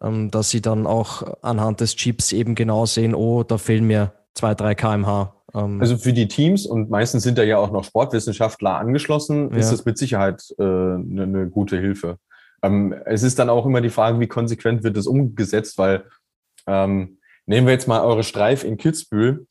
ähm, 0.00 0.30
dass 0.30 0.50
sie 0.50 0.62
dann 0.62 0.86
auch 0.86 1.42
anhand 1.42 1.80
des 1.80 1.96
Chips 1.96 2.32
eben 2.32 2.54
genau 2.54 2.86
sehen, 2.86 3.14
oh, 3.14 3.42
da 3.42 3.58
fehlen 3.58 3.86
mir 3.86 4.12
zwei, 4.34 4.54
drei 4.54 4.74
kmh. 4.74 5.34
Ähm. 5.54 5.80
Also 5.80 5.96
für 5.96 6.12
die 6.12 6.28
Teams 6.28 6.66
und 6.66 6.90
meistens 6.90 7.22
sind 7.22 7.38
da 7.38 7.42
ja 7.42 7.58
auch 7.58 7.70
noch 7.70 7.84
Sportwissenschaftler 7.84 8.76
angeschlossen, 8.76 9.50
ja. 9.52 9.58
ist 9.58 9.70
das 9.70 9.84
mit 9.84 9.98
Sicherheit 9.98 10.42
eine 10.58 10.66
äh, 10.66 10.98
ne, 10.98 11.26
ne 11.26 11.48
gute 11.48 11.78
Hilfe. 11.78 12.18
Ähm, 12.62 12.94
es 13.04 13.22
ist 13.22 13.38
dann 13.38 13.50
auch 13.50 13.66
immer 13.66 13.80
die 13.80 13.90
Frage, 13.90 14.20
wie 14.20 14.26
konsequent 14.26 14.82
wird 14.82 14.96
das 14.96 15.06
umgesetzt, 15.06 15.78
weil 15.78 16.04
ähm, 16.66 17.18
nehmen 17.46 17.66
wir 17.66 17.74
jetzt 17.74 17.88
mal 17.88 18.02
eure 18.02 18.22
Streif 18.22 18.64
in 18.64 18.76
Kitzbühel. 18.76 19.46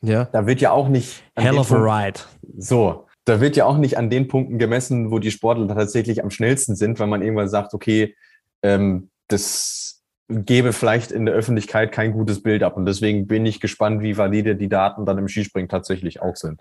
Ja. 0.00 0.26
Da 0.26 0.46
wird 0.46 0.60
ja 0.60 0.70
auch 0.70 0.88
nicht. 0.88 1.24
Hell 1.34 1.58
of 1.58 1.72
a 1.72 1.76
ride. 1.76 2.20
So 2.56 3.08
da 3.28 3.40
wird 3.40 3.56
ja 3.56 3.66
auch 3.66 3.76
nicht 3.76 3.98
an 3.98 4.08
den 4.08 4.26
Punkten 4.26 4.58
gemessen, 4.58 5.10
wo 5.10 5.18
die 5.18 5.30
Sportler 5.30 5.68
tatsächlich 5.68 6.24
am 6.24 6.30
schnellsten 6.30 6.74
sind, 6.76 6.98
weil 6.98 7.08
man 7.08 7.20
irgendwann 7.20 7.48
sagt, 7.48 7.74
okay, 7.74 8.16
ähm, 8.62 9.10
das 9.28 9.97
gebe 10.28 10.72
vielleicht 10.72 11.10
in 11.10 11.26
der 11.26 11.34
Öffentlichkeit 11.34 11.90
kein 11.92 12.12
gutes 12.12 12.42
Bild 12.42 12.62
ab. 12.62 12.76
Und 12.76 12.86
deswegen 12.86 13.26
bin 13.26 13.46
ich 13.46 13.60
gespannt, 13.60 14.02
wie 14.02 14.16
valide 14.16 14.56
die 14.56 14.68
Daten 14.68 15.06
dann 15.06 15.18
im 15.18 15.28
Skispringen 15.28 15.68
tatsächlich 15.68 16.20
auch 16.20 16.36
sind. 16.36 16.60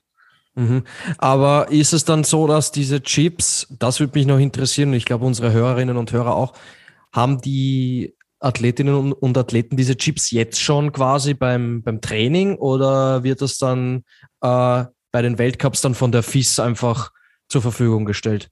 Mhm. 0.56 0.84
Aber 1.17 1.67
ist 1.69 1.93
es 1.93 2.06
dann 2.06 2.23
so, 2.23 2.47
dass 2.47 2.71
diese 2.71 3.01
Chips, 3.01 3.67
das 3.77 3.99
würde 3.99 4.17
mich 4.17 4.25
noch 4.25 4.39
interessieren, 4.39 4.93
ich 4.93 5.06
glaube 5.06 5.25
unsere 5.25 5.51
Hörerinnen 5.51 5.97
und 5.97 6.12
Hörer 6.12 6.36
auch, 6.36 6.53
haben 7.13 7.39
die 7.41 8.15
Athletinnen 8.39 9.13
und 9.13 9.38
Athleten 9.38 9.77
diese 9.77 9.97
Chips 9.97 10.32
jetzt 10.32 10.62
schon 10.62 10.91
quasi 10.91 11.34
beim, 11.34 11.82
beim 11.84 12.01
Training 12.01 12.56
oder 12.56 13.23
wird 13.23 13.41
das 13.41 13.58
dann 13.58 14.03
äh, 14.41 14.86
bei 15.12 15.21
den 15.21 15.38
Weltcups 15.38 15.82
dann 15.82 15.95
von 15.95 16.12
der 16.12 16.23
FIS 16.23 16.60
einfach 16.60 17.12
zur 17.49 17.62
Verfügung 17.62 18.06
gestellt? 18.06 18.49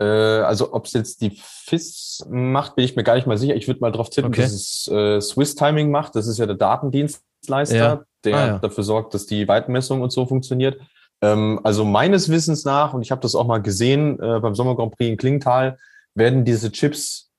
Äh, 0.00 0.04
also 0.04 0.72
ob 0.72 0.86
es 0.86 0.92
jetzt 0.92 1.20
die 1.20 1.38
FIS 1.40 2.26
macht, 2.30 2.76
bin 2.76 2.84
ich 2.84 2.96
mir 2.96 3.04
gar 3.04 3.16
nicht 3.16 3.26
mal 3.26 3.38
sicher. 3.38 3.56
Ich 3.56 3.66
würde 3.66 3.80
mal 3.80 3.92
darauf 3.92 4.10
tippen, 4.10 4.30
okay. 4.30 4.42
dass 4.42 4.52
es 4.52 4.88
äh, 4.88 5.20
Swiss 5.20 5.54
Timing 5.54 5.90
macht. 5.90 6.14
Das 6.14 6.26
ist 6.26 6.38
ja 6.38 6.46
der 6.46 6.56
Datendienstleister, 6.56 7.76
ja. 7.76 8.04
der 8.24 8.36
ah, 8.36 8.46
ja. 8.46 8.58
dafür 8.58 8.84
sorgt, 8.84 9.14
dass 9.14 9.26
die 9.26 9.48
Weitenmessung 9.48 10.02
und 10.02 10.10
so 10.10 10.26
funktioniert. 10.26 10.80
Ähm, 11.20 11.60
also 11.64 11.84
meines 11.84 12.28
Wissens 12.28 12.64
nach, 12.64 12.94
und 12.94 13.02
ich 13.02 13.10
habe 13.10 13.20
das 13.20 13.34
auch 13.34 13.46
mal 13.46 13.62
gesehen 13.62 14.20
äh, 14.20 14.40
beim 14.40 14.54
Sommer 14.54 14.76
Grand 14.76 14.96
Prix 14.96 15.10
in 15.10 15.16
Klingenthal, 15.16 15.78
werden 16.14 16.44
diese 16.44 16.70
Chips 16.70 17.30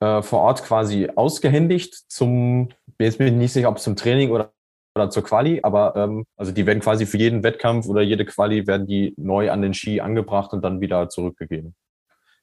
äh, 0.00 0.22
vor 0.22 0.40
Ort 0.40 0.62
quasi 0.62 1.10
ausgehändigt 1.14 1.94
zum, 2.08 2.70
jetzt 2.98 3.18
bin 3.18 3.28
ich 3.28 3.32
nicht 3.34 3.52
sicher, 3.52 3.68
ob 3.68 3.76
es 3.76 3.82
zum 3.82 3.96
Training 3.96 4.30
oder 4.30 4.52
oder 4.96 5.10
zur 5.10 5.22
Quali, 5.22 5.60
aber 5.62 5.94
ähm, 5.94 6.24
also 6.36 6.52
die 6.52 6.64
werden 6.64 6.80
quasi 6.80 7.04
für 7.04 7.18
jeden 7.18 7.42
Wettkampf 7.42 7.86
oder 7.86 8.00
jede 8.00 8.24
Quali 8.24 8.66
werden 8.66 8.86
die 8.86 9.12
neu 9.18 9.50
an 9.50 9.60
den 9.60 9.74
Ski 9.74 10.00
angebracht 10.00 10.54
und 10.54 10.62
dann 10.62 10.80
wieder 10.80 11.10
zurückgegeben. 11.10 11.74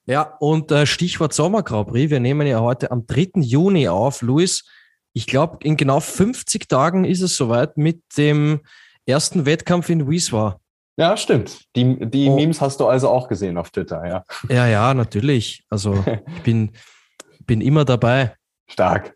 Ja, 0.05 0.35
und 0.39 0.71
äh, 0.71 0.85
Stichwort 0.85 1.33
Sommer 1.33 1.63
Grand 1.63 1.87
Prix. 1.87 2.11
Wir 2.11 2.19
nehmen 2.19 2.45
ja 2.45 2.59
heute 2.59 2.91
am 2.91 3.07
3. 3.07 3.41
Juni 3.41 3.87
auf. 3.87 4.21
Luis, 4.21 4.65
ich 5.13 5.27
glaube, 5.27 5.59
in 5.63 5.77
genau 5.77 5.99
50 5.99 6.67
Tagen 6.67 7.05
ist 7.05 7.21
es 7.21 7.37
soweit 7.37 7.77
mit 7.77 8.01
dem 8.17 8.61
ersten 9.05 9.45
Wettkampf 9.45 9.89
in 9.89 10.09
Wieswa. 10.09 10.59
Ja, 10.97 11.17
stimmt. 11.17 11.65
Die, 11.75 11.97
die 12.09 12.27
oh. 12.27 12.35
Memes 12.35 12.61
hast 12.61 12.79
du 12.79 12.87
also 12.87 13.09
auch 13.09 13.27
gesehen 13.27 13.57
auf 13.57 13.71
Twitter, 13.71 14.05
ja. 14.05 14.23
Ja, 14.49 14.67
ja, 14.67 14.93
natürlich. 14.93 15.63
Also 15.69 16.03
ich 16.35 16.43
bin, 16.43 16.71
bin 17.45 17.61
immer 17.61 17.85
dabei. 17.85 18.35
Stark. 18.69 19.15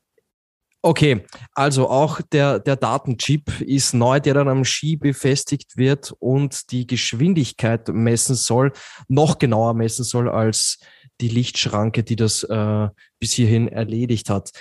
Okay, 0.84 1.26
also 1.54 1.90
auch 1.90 2.22
der, 2.22 2.60
der 2.60 2.76
Datenchip 2.76 3.62
ist 3.62 3.94
neu, 3.94 4.20
der 4.20 4.36
dann 4.36 4.48
am 4.48 4.64
Ski 4.64 4.96
befestigt 4.96 5.76
wird 5.76 6.14
und 6.20 6.72
die 6.72 6.86
Geschwindigkeit 6.86 7.88
messen 7.90 8.36
soll, 8.36 8.72
noch 9.08 9.40
genauer 9.40 9.74
messen 9.74 10.06
soll 10.06 10.30
als 10.30 10.80
die 11.20 11.30
Lichtschranke, 11.30 12.04
die 12.04 12.16
das 12.16 12.44
äh, 12.44 12.88
bis 13.20 13.34
hierhin 13.34 13.68
erledigt 13.68 14.30
hat. 14.30 14.52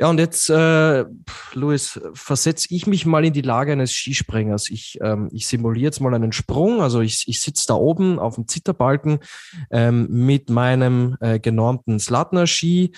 Ja, 0.00 0.08
und 0.08 0.18
jetzt, 0.18 0.48
äh, 0.48 1.04
Luis, 1.52 2.00
versetze 2.14 2.68
ich 2.70 2.86
mich 2.86 3.04
mal 3.04 3.22
in 3.22 3.34
die 3.34 3.42
Lage 3.42 3.72
eines 3.72 3.92
Skisprengers. 3.92 4.70
Ich, 4.70 4.98
ähm, 5.02 5.28
ich 5.30 5.46
simuliere 5.46 5.84
jetzt 5.84 6.00
mal 6.00 6.14
einen 6.14 6.32
Sprung. 6.32 6.80
Also 6.80 7.02
ich, 7.02 7.24
ich 7.26 7.42
sitze 7.42 7.66
da 7.68 7.74
oben 7.74 8.18
auf 8.18 8.36
dem 8.36 8.48
Zitterbalken 8.48 9.18
ähm, 9.70 10.06
mit 10.08 10.48
meinem 10.48 11.18
äh, 11.20 11.38
genormten 11.38 12.00
Slatner-Ski, 12.00 12.92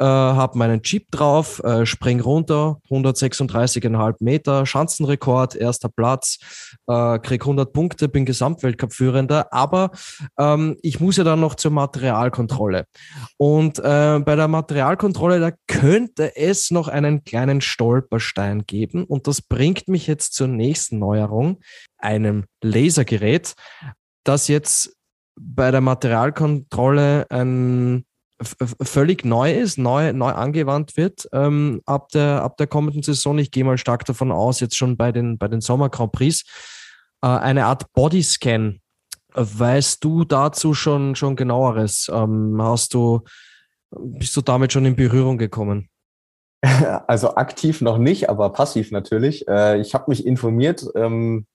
äh, 0.00 0.04
habe 0.04 0.58
meinen 0.58 0.82
Chip 0.82 1.12
drauf, 1.12 1.62
äh, 1.62 1.86
spring 1.86 2.18
runter, 2.18 2.80
136,5 2.90 4.16
Meter, 4.18 4.66
Schanzenrekord, 4.66 5.54
erster 5.54 5.88
Platz, 5.88 6.40
äh, 6.88 7.20
krieg 7.20 7.42
100 7.42 7.72
Punkte, 7.72 8.08
bin 8.08 8.24
Gesamtweltcup-Führender. 8.24 9.52
Aber 9.52 9.92
ähm, 10.36 10.76
ich 10.82 10.98
muss 10.98 11.18
ja 11.18 11.22
dann 11.22 11.38
noch 11.38 11.54
zur 11.54 11.70
Materialkontrolle. 11.70 12.86
Und 13.36 13.78
äh, 13.78 14.18
bei 14.18 14.34
der 14.34 14.48
Materialkontrolle, 14.48 15.38
da 15.38 15.52
könnte 15.68 16.34
es 16.34 16.47
es 16.48 16.70
noch 16.70 16.88
einen 16.88 17.24
kleinen 17.24 17.60
Stolperstein 17.60 18.66
geben. 18.66 19.04
Und 19.04 19.26
das 19.26 19.42
bringt 19.42 19.88
mich 19.88 20.06
jetzt 20.06 20.34
zur 20.34 20.48
nächsten 20.48 20.98
Neuerung, 20.98 21.60
einem 21.98 22.44
Lasergerät, 22.62 23.54
das 24.24 24.48
jetzt 24.48 24.96
bei 25.40 25.70
der 25.70 25.80
Materialkontrolle 25.80 27.26
ein 27.30 28.04
völlig 28.42 29.24
neu 29.24 29.52
ist, 29.52 29.78
neu, 29.78 30.12
neu 30.12 30.30
angewandt 30.30 30.96
wird 30.96 31.28
ähm, 31.32 31.82
ab, 31.86 32.08
der, 32.10 32.42
ab 32.42 32.56
der 32.56 32.66
kommenden 32.66 33.02
Saison. 33.02 33.38
Ich 33.38 33.50
gehe 33.50 33.64
mal 33.64 33.78
stark 33.78 34.04
davon 34.04 34.30
aus, 34.30 34.60
jetzt 34.60 34.76
schon 34.76 34.96
bei 34.96 35.12
den, 35.12 35.38
bei 35.38 35.48
den 35.48 35.60
Sommer 35.60 35.88
Grand 35.88 36.12
Prix, 36.12 36.44
äh, 37.22 37.26
eine 37.26 37.66
Art 37.66 37.92
Bodyscan. 37.92 38.80
Weißt 39.34 40.02
du 40.04 40.24
dazu 40.24 40.74
schon, 40.74 41.14
schon 41.16 41.36
genaueres? 41.36 42.10
Ähm, 42.12 42.56
hast 42.60 42.94
du, 42.94 43.22
bist 43.90 44.36
du 44.36 44.40
damit 44.40 44.72
schon 44.72 44.84
in 44.84 44.96
Berührung 44.96 45.38
gekommen? 45.38 45.88
Also 47.06 47.36
aktiv 47.36 47.80
noch 47.80 47.98
nicht, 47.98 48.28
aber 48.28 48.50
passiv 48.50 48.90
natürlich. 48.90 49.46
Äh, 49.48 49.80
ich 49.80 49.94
habe 49.94 50.06
mich 50.08 50.26
informiert. 50.26 50.84
Ähm, 50.94 51.46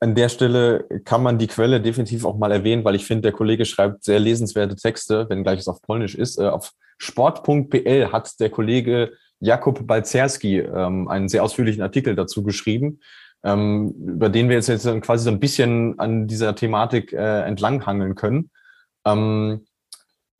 an 0.00 0.14
der 0.14 0.28
Stelle 0.28 0.86
kann 1.04 1.22
man 1.22 1.38
die 1.38 1.46
Quelle 1.46 1.80
definitiv 1.80 2.24
auch 2.24 2.36
mal 2.36 2.52
erwähnen, 2.52 2.84
weil 2.84 2.94
ich 2.94 3.06
finde, 3.06 3.22
der 3.22 3.32
Kollege 3.32 3.64
schreibt 3.64 4.04
sehr 4.04 4.18
lesenswerte 4.20 4.76
Texte, 4.76 5.28
wenngleich 5.30 5.60
es 5.60 5.68
auf 5.68 5.80
Polnisch 5.82 6.14
ist. 6.14 6.38
Äh, 6.38 6.48
auf 6.48 6.72
sport.pl 6.98 8.12
hat 8.12 8.38
der 8.40 8.50
Kollege 8.50 9.12
Jakub 9.40 9.86
Balzerski 9.86 10.60
ähm, 10.60 11.08
einen 11.08 11.28
sehr 11.28 11.42
ausführlichen 11.42 11.82
Artikel 11.82 12.14
dazu 12.14 12.42
geschrieben. 12.42 13.00
ähm, 13.44 13.94
über 13.98 14.28
den 14.28 14.48
wir 14.48 14.56
jetzt, 14.56 14.68
jetzt 14.68 14.86
quasi 15.02 15.24
so 15.24 15.30
ein 15.30 15.40
bisschen 15.40 15.98
an 15.98 16.26
dieser 16.26 16.54
Thematik 16.54 17.12
äh, 17.12 17.42
entlanghangeln 17.42 18.14
können. 18.14 18.50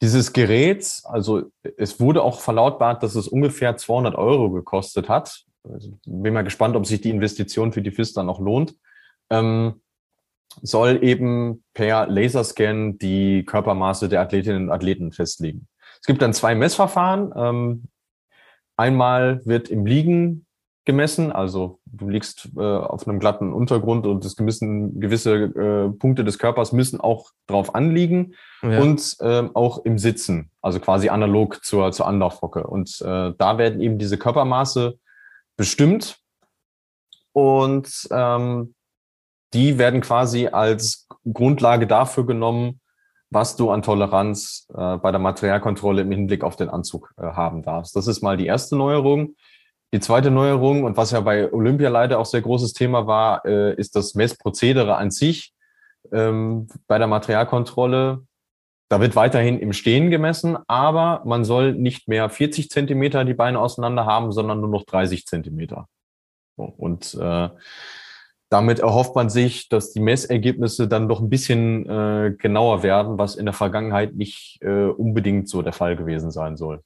Dieses 0.02 0.32
Gerät, 0.32 1.00
also 1.04 1.44
es 1.78 2.00
wurde 2.00 2.22
auch 2.22 2.40
verlautbart, 2.40 3.02
dass 3.02 3.14
es 3.14 3.28
ungefähr 3.28 3.76
200 3.76 4.14
Euro 4.14 4.50
gekostet 4.50 5.08
hat. 5.08 5.44
Also 5.64 5.98
bin 6.06 6.34
mal 6.34 6.42
gespannt, 6.42 6.76
ob 6.76 6.86
sich 6.86 7.00
die 7.00 7.10
Investition 7.10 7.72
für 7.72 7.82
die 7.82 7.90
FIS 7.90 8.12
dann 8.12 8.26
noch 8.26 8.38
lohnt. 8.38 8.74
Ähm, 9.30 9.80
soll 10.62 11.02
eben 11.02 11.64
per 11.74 12.06
Laserscan 12.06 12.98
die 12.98 13.44
Körpermaße 13.44 14.08
der 14.08 14.20
Athletinnen 14.20 14.64
und 14.64 14.70
Athleten 14.70 15.12
festlegen. 15.12 15.66
Es 16.00 16.06
gibt 16.06 16.22
dann 16.22 16.34
zwei 16.34 16.54
Messverfahren. 16.54 17.32
Ähm, 17.36 17.84
einmal 18.76 19.40
wird 19.44 19.68
im 19.68 19.86
Liegen 19.86 20.46
gemessen. 20.84 21.32
Also 21.32 21.80
du 21.96 22.08
liegst 22.08 22.50
äh, 22.56 22.60
auf 22.60 23.06
einem 23.06 23.18
glatten 23.18 23.52
Untergrund 23.52 24.06
und 24.06 24.24
es 24.24 24.38
müssen 24.38 25.00
gewisse 25.00 25.34
äh, 25.34 25.88
Punkte 25.90 26.24
des 26.24 26.38
Körpers 26.38 26.72
müssen 26.72 27.00
auch 27.00 27.30
drauf 27.46 27.74
anliegen 27.74 28.34
ja. 28.62 28.80
und 28.80 29.16
äh, 29.20 29.48
auch 29.54 29.84
im 29.84 29.98
Sitzen, 29.98 30.50
also 30.62 30.80
quasi 30.80 31.08
analog 31.08 31.64
zur, 31.64 31.92
zur 31.92 32.06
Anlaufhocke. 32.06 32.66
Und 32.66 33.00
äh, 33.00 33.32
da 33.36 33.58
werden 33.58 33.80
eben 33.80 33.98
diese 33.98 34.18
Körpermaße 34.18 34.98
bestimmt 35.56 36.18
und 37.32 38.08
ähm, 38.10 38.74
die 39.52 39.78
werden 39.78 40.00
quasi 40.00 40.48
als 40.48 41.08
Grundlage 41.32 41.86
dafür 41.86 42.26
genommen, 42.26 42.80
was 43.30 43.56
du 43.56 43.70
an 43.70 43.82
Toleranz 43.82 44.68
äh, 44.74 44.96
bei 44.96 45.10
der 45.10 45.20
Materialkontrolle 45.20 46.02
im 46.02 46.10
Hinblick 46.10 46.44
auf 46.44 46.56
den 46.56 46.68
Anzug 46.68 47.12
äh, 47.16 47.22
haben 47.22 47.62
darfst. 47.62 47.96
Das 47.96 48.06
ist 48.06 48.22
mal 48.22 48.36
die 48.36 48.46
erste 48.46 48.76
Neuerung. 48.76 49.34
Die 49.94 50.00
zweite 50.00 50.30
Neuerung 50.30 50.84
und 50.84 50.96
was 50.96 51.12
ja 51.12 51.20
bei 51.20 51.52
Olympia 51.52 51.88
leider 51.88 52.18
auch 52.18 52.26
sehr 52.26 52.42
großes 52.42 52.72
Thema 52.72 53.06
war, 53.06 53.44
äh, 53.44 53.74
ist 53.76 53.94
das 53.96 54.14
Messprozedere 54.14 54.96
an 54.96 55.10
sich 55.10 55.54
ähm, 56.12 56.66
bei 56.86 56.98
der 56.98 57.06
Materialkontrolle. 57.06 58.26
Da 58.88 59.00
wird 59.00 59.16
weiterhin 59.16 59.58
im 59.58 59.72
Stehen 59.72 60.10
gemessen, 60.10 60.56
aber 60.68 61.22
man 61.24 61.44
soll 61.44 61.72
nicht 61.72 62.08
mehr 62.08 62.28
40 62.28 62.70
Zentimeter 62.70 63.24
die 63.24 63.34
Beine 63.34 63.58
auseinander 63.58 64.06
haben, 64.06 64.32
sondern 64.32 64.60
nur 64.60 64.70
noch 64.70 64.84
30 64.84 65.26
Zentimeter. 65.26 65.88
Und 66.56 67.14
äh, 67.14 67.48
damit 68.48 68.78
erhofft 68.78 69.14
man 69.16 69.28
sich, 69.28 69.68
dass 69.68 69.92
die 69.92 70.00
Messergebnisse 70.00 70.86
dann 70.86 71.08
doch 71.08 71.20
ein 71.20 71.28
bisschen 71.28 71.88
äh, 71.88 72.34
genauer 72.38 72.82
werden, 72.82 73.18
was 73.18 73.34
in 73.34 73.44
der 73.44 73.54
Vergangenheit 73.54 74.14
nicht 74.14 74.58
äh, 74.62 74.86
unbedingt 74.86 75.48
so 75.48 75.62
der 75.62 75.72
Fall 75.72 75.96
gewesen 75.96 76.30
sein 76.30 76.56
soll. 76.56 76.82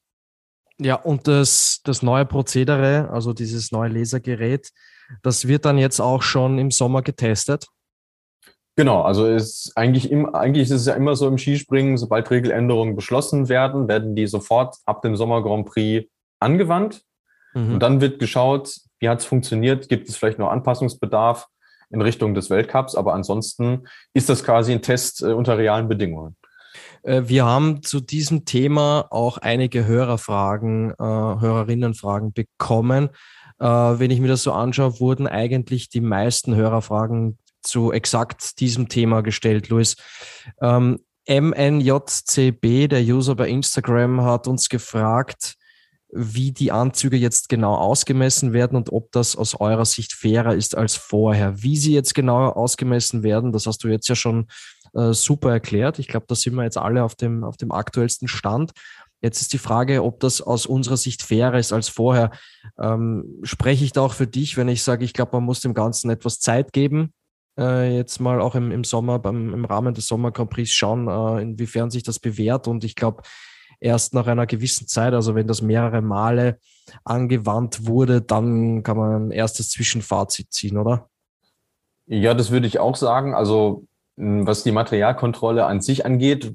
Ja, 0.81 0.95
und 0.95 1.29
das, 1.29 1.81
das 1.85 2.03
neue 2.03 2.25
Prozedere, 2.25 3.11
also 3.11 3.33
dieses 3.33 3.71
neue 3.71 3.91
Lasergerät, 3.91 4.71
das 5.23 5.47
wird 5.47 5.65
dann 5.65 5.77
jetzt 5.77 6.01
auch 6.01 6.23
schon 6.23 6.59
im 6.59 6.71
Sommer 6.71 7.03
getestet. 7.03 7.67
Genau, 8.77 9.03
also 9.03 9.27
ist 9.27 9.73
eigentlich, 9.75 10.11
im, 10.11 10.35
eigentlich 10.35 10.65
ist 10.65 10.71
es 10.71 10.87
ja 10.87 10.95
immer 10.95 11.17
so 11.17 11.29
im 11.29 11.37
Skispringen, 11.37 11.99
sobald 11.99 12.31
Regeländerungen 12.31 12.97
beschlossen 12.97 13.51
werden, 13.51 13.89
werden 13.89 14.15
die 14.15 14.27
sofort 14.27 14.77
ab 14.87 15.03
dem 15.03 15.17
Sommer 15.17 15.43
Grand 15.43 15.67
Prix 15.67 16.09
angewandt. 16.39 17.03
Mhm. 17.53 17.75
Und 17.75 17.81
dann 17.81 18.01
wird 18.01 18.19
geschaut, 18.19 18.75
wie 18.99 19.09
hat 19.09 19.21
es 19.21 19.27
funktioniert, 19.27 19.89
gibt 19.91 20.09
es 20.09 20.17
vielleicht 20.17 20.39
noch 20.39 20.51
Anpassungsbedarf 20.51 21.49
in 21.91 22.01
Richtung 22.01 22.35
des 22.35 22.49
Weltcups, 22.49 22.95
aber 22.95 23.13
ansonsten 23.15 23.87
ist 24.15 24.29
das 24.29 24.45
quasi 24.45 24.73
ein 24.73 24.81
Test 24.81 25.23
äh, 25.23 25.33
unter 25.33 25.59
realen 25.59 25.89
Bedingungen. 25.89 26.37
Äh, 27.03 27.23
wir 27.27 27.45
haben 27.45 27.83
zu 27.83 28.01
diesem 28.01 28.45
Thema 28.45 29.07
auch 29.11 29.39
einige 29.39 29.87
Hörerfragen, 29.87 30.93
äh, 30.93 30.95
Hörerinnenfragen 30.99 32.33
bekommen. 32.33 33.11
Äh, 33.59 33.67
wenn 33.67 34.11
ich 34.11 34.21
mir 34.21 34.29
das 34.29 34.43
so 34.43 34.53
anschaue, 34.53 35.01
wurden 35.01 35.27
eigentlich 35.27 35.89
die 35.89 36.01
meisten 36.01 36.55
Hörerfragen 36.55 37.39
zu 37.63 37.93
exakt 37.93 38.61
diesem 38.61 38.89
Thema 38.89 39.23
gestellt, 39.23 39.69
Luis. 39.69 39.97
Ähm, 40.61 41.01
MNJCB, 41.29 42.89
der 42.89 43.03
User 43.03 43.35
bei 43.35 43.49
Instagram, 43.49 44.23
hat 44.23 44.49
uns 44.49 44.69
gefragt, 44.69 45.57
wie 46.13 46.51
die 46.51 46.73
Anzüge 46.73 47.17
jetzt 47.17 47.49
genau 47.49 47.77
ausgemessen 47.77 48.53
werden 48.53 48.77
und 48.77 48.91
ob 48.91 49.13
das 49.13 49.37
aus 49.37 49.55
eurer 49.61 49.85
Sicht 49.85 50.13
fairer 50.13 50.55
ist 50.55 50.77
als 50.77 50.97
vorher. 50.97 51.63
Wie 51.63 51.77
sie 51.77 51.93
jetzt 51.93 52.15
genau 52.15 52.49
ausgemessen 52.49 53.23
werden, 53.23 53.53
das 53.53 53.67
hast 53.67 53.85
du 53.85 53.89
jetzt 53.89 54.09
ja 54.09 54.17
schon 54.17 54.49
äh, 54.95 55.13
super 55.13 55.51
erklärt. 55.51 55.99
Ich 55.99 56.09
glaube, 56.09 56.27
da 56.29 56.35
sind 56.35 56.55
wir 56.55 56.65
jetzt 56.65 56.79
alle 56.79 57.05
auf 57.05 57.15
dem, 57.15 57.45
auf 57.45 57.57
dem 57.57 57.73
aktuellsten 57.73 58.29
Stand. 58.29 58.73
Jetzt 59.21 59.43
ist 59.43 59.53
die 59.53 59.59
Frage, 59.59 60.03
ob 60.03 60.21
das 60.21 60.41
aus 60.41 60.65
unserer 60.65 60.97
Sicht 60.97 61.23
fairer 61.23 61.59
ist 61.59 61.73
als 61.73 61.89
vorher. 61.89 62.31
Ähm, 62.79 63.41
spreche 63.43 63.85
ich 63.85 63.93
da 63.93 64.01
auch 64.01 64.15
für 64.15 64.27
dich, 64.27 64.57
wenn 64.57 64.69
ich 64.69 64.83
sage, 64.83 65.05
ich 65.05 65.13
glaube, 65.13 65.37
man 65.37 65.45
muss 65.45 65.61
dem 65.61 65.75
Ganzen 65.75 66.11
etwas 66.11 66.41
Zeit 66.41 66.73
geben, 66.73 67.13
äh, 67.59 67.95
jetzt 67.95 68.21
mal 68.21 68.41
auch 68.41 68.55
im, 68.55 68.71
im 68.71 68.85
Sommer, 68.85 69.19
beim, 69.19 69.53
im 69.53 69.65
Rahmen 69.67 69.93
des 69.93 70.07
Sommer 70.07 70.31
Grand 70.33 70.51
schauen, 70.69 71.09
äh, 71.09 71.43
inwiefern 71.43 71.91
sich 71.91 72.03
das 72.03 72.19
bewährt. 72.19 72.67
Und 72.67 72.83
ich 72.85 72.95
glaube, 72.95 73.23
erst 73.81 74.15
nach 74.15 74.27
einer 74.27 74.47
gewissen 74.47 74.87
Zeit, 74.87 75.13
also 75.13 75.35
wenn 75.35 75.47
das 75.47 75.61
mehrere 75.61 76.01
Male 76.01 76.59
angewandt 77.05 77.87
wurde, 77.87 78.23
dann 78.23 78.83
kann 78.83 78.97
man 78.97 79.29
ein 79.29 79.31
erstes 79.31 79.71
Zwischenfazit 79.71 80.53
ziehen, 80.53 80.79
oder? 80.79 81.09
Ja, 82.07 82.35
das 82.35 82.51
würde 82.51 82.67
ich 82.67 82.79
auch 82.79 82.97
sagen. 82.97 83.35
Also 83.35 83.87
was 84.21 84.63
die 84.63 84.73
Materialkontrolle 84.73 85.65
an 85.65 85.81
sich 85.81 86.05
angeht, 86.05 86.53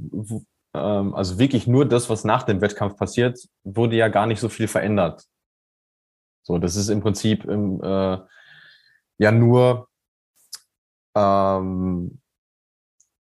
ähm, 0.73 1.15
also 1.15 1.39
wirklich 1.39 1.67
nur 1.67 1.85
das, 1.85 2.09
was 2.09 2.23
nach 2.23 2.43
dem 2.43 2.61
Wettkampf 2.61 2.97
passiert, 2.97 3.39
wurde 3.63 3.95
ja 3.95 4.07
gar 4.07 4.27
nicht 4.27 4.39
so 4.39 4.49
viel 4.49 4.67
verändert. 4.67 5.25
So, 6.43 6.59
das 6.59 6.75
ist 6.75 6.89
im 6.89 7.01
Prinzip 7.01 7.45
im, 7.45 7.81
äh, 7.81 8.17
ja 9.17 9.31
nur 9.31 9.87
ähm, 11.15 12.21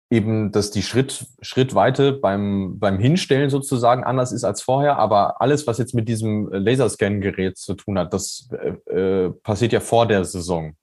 eben, 0.10 0.52
dass 0.52 0.72
die 0.72 0.82
Schritt, 0.82 1.28
Schrittweite 1.42 2.14
beim, 2.14 2.80
beim 2.80 2.98
Hinstellen 2.98 3.50
sozusagen 3.50 4.04
anders 4.04 4.32
ist 4.32 4.44
als 4.44 4.62
vorher, 4.62 4.98
aber 4.98 5.40
alles, 5.40 5.68
was 5.68 5.78
jetzt 5.78 5.94
mit 5.94 6.10
diesem 6.10 6.50
Laserscan-Gerät 6.52 7.58
zu 7.58 7.76
tun 7.76 8.00
hat, 8.00 8.14
das 8.14 8.50
äh, 8.52 8.92
äh, 8.92 9.30
passiert 9.44 9.72
ja 9.72 9.80
vor 9.80 10.08
der 10.08 10.26
Saison. 10.26 10.76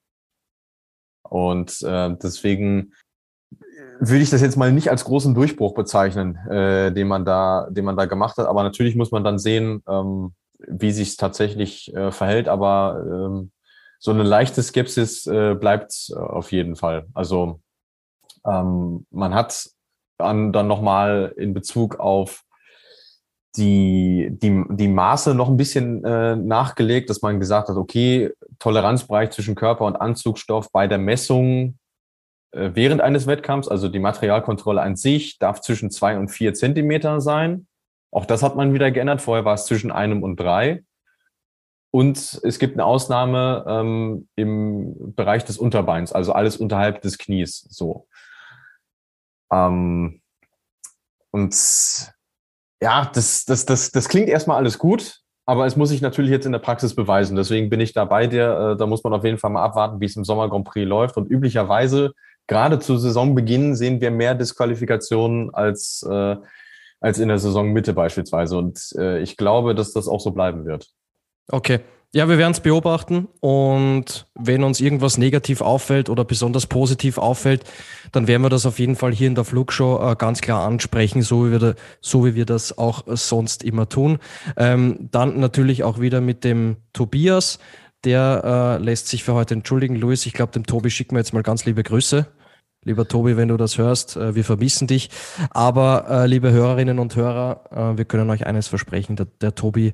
Und 1.23 1.83
äh, 1.83 2.16
deswegen 2.23 2.94
würde 4.01 4.23
ich 4.23 4.31
das 4.31 4.41
jetzt 4.41 4.57
mal 4.57 4.73
nicht 4.73 4.91
als 4.91 5.05
großen 5.05 5.35
Durchbruch 5.35 5.75
bezeichnen, 5.75 6.37
äh, 6.49 6.93
den 6.93 7.09
man 7.09 7.25
da, 7.25 7.69
den 7.71 7.85
man 7.85 7.97
da 7.97 8.07
gemacht 8.07 8.37
hat. 8.37 8.47
Aber 8.47 8.63
natürlich 8.63 8.97
muss 8.97 9.11
man 9.11 9.25
dann 9.25 9.39
sehen, 9.39 9.83
ähm, 9.89 10.35
wie 10.59 10.93
sich 10.93 11.11
es 11.11 11.17
tatsächlich 11.17 11.95
äh, 11.95 12.11
verhält. 12.11 12.49
Aber 12.49 13.03
ähm, 13.05 13.51
so 13.99 14.11
eine 14.11 14.23
leichte 14.23 14.63
Skepsis 14.63 15.27
äh, 15.27 15.55
bleibt 15.55 16.11
äh, 16.11 16.15
auf 16.17 16.53
jeden 16.53 16.77
Fall. 16.77 17.07
Also 17.15 17.61
ähm, 18.47 19.07
man 19.11 19.35
hat 19.35 19.69
dann, 20.19 20.53
dann 20.53 20.67
nochmal 20.67 21.33
in 21.37 21.55
Bezug 21.55 21.99
auf 21.99 22.43
die, 23.57 24.29
die, 24.31 24.65
die 24.71 24.89
Maße 24.89 25.35
noch 25.35 25.49
ein 25.49 25.57
bisschen 25.57 26.05
äh, 26.05 26.37
nachgelegt, 26.37 27.11
dass 27.11 27.23
man 27.23 27.41
gesagt 27.41 27.69
hat, 27.69 27.77
okay, 27.77 28.31
Toleranzbereich 28.59 29.31
zwischen 29.31 29.55
Körper 29.55 29.85
und 29.85 29.97
Anzugstoff 29.97 30.71
bei 30.71 30.87
der 30.87 30.99
Messung 30.99 31.79
während 32.53 33.01
eines 33.01 33.27
Wettkampfs, 33.27 33.69
also 33.69 33.89
die 33.89 33.99
Materialkontrolle 33.99 34.81
an 34.81 34.97
sich, 34.97 35.39
darf 35.39 35.61
zwischen 35.61 35.91
zwei 35.91 36.19
und 36.19 36.29
vier 36.29 36.55
Zentimeter 36.55 37.21
sein. 37.21 37.67
Auch 38.11 38.25
das 38.25 38.43
hat 38.43 38.57
man 38.57 38.73
wieder 38.73 38.91
geändert. 38.91 39.21
Vorher 39.21 39.45
war 39.45 39.55
es 39.55 39.67
zwischen 39.67 39.93
einem 39.93 40.23
und 40.23 40.41
drei. 40.41 40.83
Und 41.91 42.41
es 42.43 42.59
gibt 42.59 42.75
eine 42.75 42.85
Ausnahme 42.85 43.65
ähm, 43.67 44.29
im 44.37 45.15
Bereich 45.15 45.45
des 45.45 45.59
Unterbeins, 45.59 46.13
also 46.13 46.33
alles 46.33 46.57
unterhalb 46.59 47.01
des 47.01 47.17
Knies. 47.17 47.67
So. 47.71 48.07
Ähm, 49.51 50.21
und 51.31 52.15
ja, 52.83 53.11
das, 53.13 53.45
das, 53.47 53.65
das, 53.65 53.91
das 53.91 54.09
klingt 54.09 54.29
erstmal 54.29 54.59
alles 54.59 54.79
gut, 54.79 55.21
aber 55.47 55.67
es 55.67 55.77
muss 55.77 55.89
sich 55.89 56.03
natürlich 56.03 56.31
jetzt 56.31 56.45
in 56.45 56.53
der 56.53 56.59
Praxis 56.59 56.95
beweisen. 56.95 57.37
Deswegen 57.37 57.71
bin 57.71 57.81
ich 57.81 57.95
da 57.95 58.05
bei 58.05 58.27
dir. 58.27 58.73
Äh, 58.73 58.77
da 58.77 58.87
muss 58.87 59.03
man 59.03 59.15
auf 59.15 59.25
jeden 59.25 59.39
Fall 59.39 59.51
mal 59.51 59.65
abwarten, 59.65 60.01
wie 60.01 60.05
es 60.05 60.17
im 60.17 60.25
Sommer 60.25 60.49
Grand 60.51 60.67
Prix 60.67 60.87
läuft. 60.87 61.17
Und 61.17 61.31
üblicherweise 61.31 62.13
gerade 62.49 62.81
zu 62.81 62.97
Saisonbeginn 62.97 63.77
sehen 63.77 64.01
wir 64.01 64.11
mehr 64.11 64.35
Disqualifikationen 64.35 65.55
als, 65.55 66.05
äh, 66.11 66.37
als 67.01 67.21
in 67.21 67.29
der 67.29 67.39
Saisonmitte 67.39 67.93
beispielsweise. 67.93 68.59
Und 68.59 68.93
äh, 68.99 69.21
ich 69.21 69.37
glaube, 69.37 69.77
dass 69.77 69.93
das 69.93 70.09
auch 70.09 70.21
so 70.21 70.33
bleiben 70.33 70.65
wird. 70.65 70.89
Okay. 71.51 71.81
Ja, 72.15 72.27
wir 72.27 72.39
werden 72.39 72.53
es 72.53 72.61
beobachten 72.61 73.29
und 73.41 74.27
wenn 74.35 74.65
uns 74.65 74.81
irgendwas 74.81 75.19
negativ 75.19 75.61
auffällt 75.61 76.09
oder 76.09 76.25
besonders 76.25 76.67
positiv 76.67 77.19
auffällt, 77.19 77.65
dann 78.13 78.27
werden 78.27 78.41
wir 78.41 78.49
das 78.49 78.65
auf 78.65 78.79
jeden 78.79 78.97
Fall 78.97 79.13
hier 79.13 79.27
in 79.27 79.35
der 79.35 79.45
Flugshow 79.45 80.01
äh, 80.01 80.17
ganz 80.17 80.41
klar 80.41 80.67
ansprechen, 80.67 81.21
so 81.21 81.47
wie 81.47 81.51
wir, 81.51 81.59
da, 81.59 81.75
so 82.01 82.25
wie 82.25 82.35
wir 82.35 82.47
das 82.47 82.79
auch 82.79 83.03
sonst 83.09 83.63
immer 83.63 83.91
tun. 83.91 84.21
Ähm, 84.57 85.11
dann 85.11 85.39
natürlich 85.39 85.85
auch 85.85 86.01
wieder 86.01 86.23
mit 86.23 86.45
dem 86.45 86.79
Tobias, 86.95 87.59
der 88.05 88.79
äh, 88.81 88.83
lässt 88.83 89.09
sich 89.09 89.23
für 89.23 89.35
heute 89.35 89.53
entschuldigen. 89.53 89.95
Luis, 89.95 90.25
ich 90.25 90.33
glaube, 90.33 90.53
dem 90.53 90.65
Tobi 90.65 90.89
schicken 90.89 91.15
wir 91.15 91.21
jetzt 91.21 91.35
mal 91.35 91.43
ganz 91.43 91.67
liebe 91.67 91.83
Grüße. 91.83 92.27
Lieber 92.88 93.07
Tobi, 93.07 93.37
wenn 93.37 93.48
du 93.48 93.59
das 93.59 93.77
hörst, 93.77 94.16
äh, 94.16 94.35
wir 94.35 94.44
vermissen 94.44 94.87
dich. 94.87 95.11
Aber 95.51 96.07
äh, 96.09 96.27
liebe 96.27 96.51
Hörerinnen 96.51 96.98
und 96.98 97.14
Hörer, 97.14 97.92
äh, 97.92 97.98
wir 97.98 98.07
können 98.07 98.31
euch 98.31 98.46
eines 98.46 98.66
versprechen, 98.66 99.14
der, 99.14 99.27
der 99.42 99.55
Tobi 99.55 99.92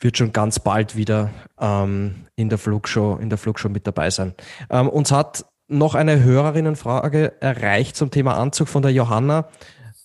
wird 0.00 0.18
schon 0.18 0.32
ganz 0.32 0.58
bald 0.58 0.96
wieder 0.96 1.30
ähm, 1.58 2.26
in 2.36 2.50
der 2.50 2.58
Flugshow, 2.58 3.16
in 3.16 3.30
der 3.30 3.38
Flugshow 3.38 3.70
mit 3.70 3.86
dabei 3.86 4.10
sein. 4.10 4.34
Ähm, 4.68 4.90
uns 4.90 5.12
hat 5.12 5.46
noch 5.66 5.94
eine 5.94 6.22
Hörerinnenfrage 6.22 7.40
erreicht 7.40 7.96
zum 7.96 8.10
Thema 8.10 8.36
Anzug 8.36 8.68
von 8.68 8.82
der 8.82 8.92
Johanna, 8.92 9.48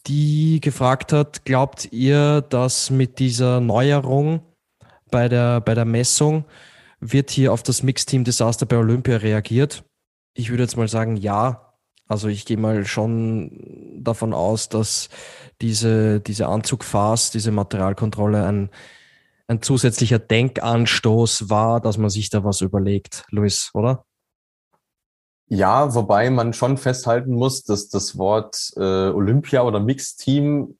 die 0.08 0.62
gefragt 0.62 1.12
hat, 1.12 1.44
glaubt 1.44 1.92
ihr, 1.92 2.40
dass 2.40 2.92
mit 2.92 3.20
dieser 3.20 3.60
Neuerung 3.60 4.40
bei 5.12 5.28
der, 5.28 5.60
bei 5.60 5.74
der 5.74 5.84
Messung 5.84 6.46
wird 7.02 7.30
hier 7.30 7.52
auf 7.52 7.62
das 7.62 7.84
Mixteam-Desaster 7.84 8.66
bei 8.66 8.78
Olympia 8.78 9.18
reagiert? 9.18 9.84
Ich 10.34 10.50
würde 10.50 10.64
jetzt 10.64 10.78
mal 10.78 10.88
sagen, 10.88 11.18
ja. 11.18 11.69
Also 12.10 12.28
ich 12.28 12.46
gehe 12.46 12.58
mal 12.58 12.86
schon 12.86 14.02
davon 14.04 14.34
aus, 14.34 14.68
dass 14.68 15.10
diese, 15.62 16.20
diese 16.20 16.48
Anzugphase, 16.48 17.32
diese 17.32 17.52
Materialkontrolle 17.52 18.46
ein, 18.46 18.70
ein 19.48 19.62
zusätzlicher 19.62 20.18
Denkanstoß 20.18 21.52
war, 21.52 21.80
dass 21.80 22.00
man 22.00 22.10
sich 22.10 22.32
da 22.32 22.44
was 22.44 22.62
überlegt, 22.62 23.26
Luis, 23.30 23.70
oder? 23.76 24.06
Ja, 25.48 25.94
wobei 25.94 26.32
man 26.32 26.54
schon 26.54 26.78
festhalten 26.78 27.34
muss, 27.34 27.64
dass 27.64 27.90
das 27.90 28.18
Wort 28.18 28.72
äh, 28.76 29.10
Olympia 29.10 29.62
oder 29.62 29.80
Mixteam 29.80 30.80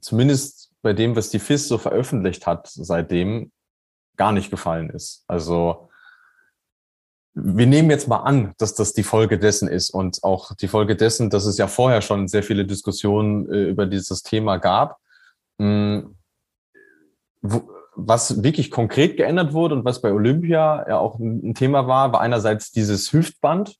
zumindest 0.00 0.70
bei 0.80 0.94
dem, 0.94 1.14
was 1.14 1.28
die 1.28 1.40
FIS 1.40 1.68
so 1.68 1.76
veröffentlicht 1.76 2.46
hat, 2.46 2.68
seitdem 2.68 3.52
gar 4.16 4.32
nicht 4.32 4.50
gefallen 4.50 4.88
ist. 4.90 5.24
Also 5.26 5.87
wir 7.40 7.66
nehmen 7.66 7.90
jetzt 7.90 8.08
mal 8.08 8.18
an, 8.18 8.54
dass 8.58 8.74
das 8.74 8.92
die 8.92 9.02
Folge 9.02 9.38
dessen 9.38 9.68
ist 9.68 9.90
und 9.90 10.22
auch 10.24 10.54
die 10.54 10.68
Folge 10.68 10.96
dessen, 10.96 11.30
dass 11.30 11.46
es 11.46 11.58
ja 11.58 11.66
vorher 11.66 12.02
schon 12.02 12.28
sehr 12.28 12.42
viele 12.42 12.64
Diskussionen 12.64 13.50
äh, 13.50 13.64
über 13.64 13.86
dieses 13.86 14.22
Thema 14.22 14.56
gab. 14.58 14.98
Hm, 15.58 16.16
wo, 17.42 17.62
was 17.94 18.42
wirklich 18.42 18.70
konkret 18.70 19.16
geändert 19.16 19.52
wurde 19.52 19.74
und 19.74 19.84
was 19.84 20.00
bei 20.00 20.12
Olympia 20.12 20.86
ja 20.88 20.98
auch 20.98 21.18
ein 21.18 21.54
Thema 21.54 21.86
war, 21.88 22.12
war 22.12 22.20
einerseits 22.20 22.70
dieses 22.70 23.12
Hüftband, 23.12 23.76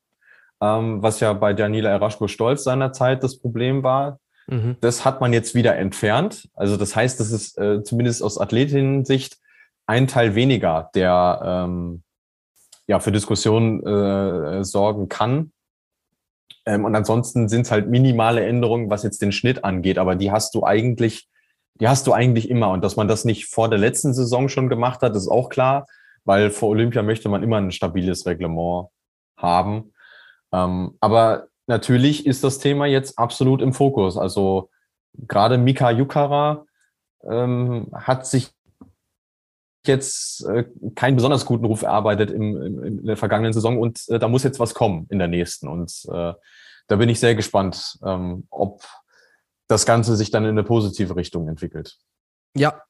ähm, 0.60 1.02
was 1.02 1.20
ja 1.20 1.32
bei 1.32 1.54
Daniela 1.54 1.90
Eraschko-Stolz 1.90 2.64
seinerzeit 2.64 3.22
das 3.22 3.38
Problem 3.38 3.84
war. 3.84 4.18
Mhm. 4.48 4.76
Das 4.80 5.04
hat 5.04 5.20
man 5.20 5.32
jetzt 5.32 5.54
wieder 5.54 5.76
entfernt. 5.76 6.48
Also 6.54 6.76
das 6.76 6.96
heißt, 6.96 7.20
das 7.20 7.30
ist 7.30 7.58
äh, 7.58 7.82
zumindest 7.84 8.22
aus 8.22 8.38
Athletinnen-Sicht 8.38 9.38
ein 9.86 10.08
Teil 10.08 10.34
weniger, 10.34 10.90
der 10.94 11.40
ähm, 11.44 12.02
ja 12.88 12.98
für 12.98 13.12
Diskussionen 13.12 13.86
äh, 13.86 14.64
sorgen 14.64 15.08
kann. 15.08 15.52
Ähm, 16.66 16.84
und 16.84 16.96
ansonsten 16.96 17.48
sind 17.48 17.62
es 17.62 17.70
halt 17.70 17.88
minimale 17.88 18.44
Änderungen, 18.44 18.90
was 18.90 19.04
jetzt 19.04 19.22
den 19.22 19.32
Schnitt 19.32 19.62
angeht, 19.64 19.98
aber 19.98 20.16
die 20.16 20.32
hast 20.32 20.54
du 20.54 20.64
eigentlich 20.64 21.28
die 21.80 21.88
hast 21.88 22.06
du 22.06 22.12
eigentlich 22.12 22.50
immer. 22.50 22.70
Und 22.70 22.82
dass 22.82 22.96
man 22.96 23.08
das 23.08 23.24
nicht 23.24 23.46
vor 23.46 23.68
der 23.68 23.78
letzten 23.78 24.12
Saison 24.12 24.48
schon 24.48 24.68
gemacht 24.68 25.02
hat, 25.02 25.14
ist 25.14 25.28
auch 25.28 25.48
klar, 25.48 25.86
weil 26.24 26.50
vor 26.50 26.70
Olympia 26.70 27.02
möchte 27.02 27.28
man 27.28 27.42
immer 27.42 27.58
ein 27.58 27.72
stabiles 27.72 28.26
Reglement 28.26 28.88
haben. 29.36 29.92
Ähm, 30.52 30.96
aber 31.00 31.46
natürlich 31.66 32.26
ist 32.26 32.42
das 32.44 32.58
Thema 32.58 32.86
jetzt 32.86 33.18
absolut 33.18 33.62
im 33.62 33.72
Fokus. 33.72 34.16
Also 34.16 34.70
gerade 35.14 35.58
Mika 35.58 35.90
Yukara 35.90 36.64
ähm, 37.28 37.88
hat 37.92 38.26
sich 38.26 38.50
jetzt 39.86 40.44
äh, 40.46 40.64
keinen 40.94 41.16
besonders 41.16 41.46
guten 41.46 41.64
Ruf 41.64 41.82
erarbeitet 41.82 42.30
im, 42.30 42.60
im, 42.60 42.84
in 42.84 43.06
der 43.06 43.16
vergangenen 43.16 43.52
Saison 43.52 43.78
und 43.78 44.02
äh, 44.08 44.18
da 44.18 44.28
muss 44.28 44.42
jetzt 44.42 44.60
was 44.60 44.74
kommen 44.74 45.06
in 45.10 45.18
der 45.18 45.28
nächsten. 45.28 45.68
Und 45.68 46.04
äh, 46.12 46.32
da 46.88 46.96
bin 46.96 47.08
ich 47.08 47.20
sehr 47.20 47.34
gespannt, 47.34 47.98
ähm, 48.04 48.46
ob 48.50 48.84
das 49.68 49.86
Ganze 49.86 50.16
sich 50.16 50.30
dann 50.30 50.44
in 50.44 50.50
eine 50.50 50.64
positive 50.64 51.16
Richtung 51.16 51.48
entwickelt. 51.48 51.98
Ja, 52.56 52.82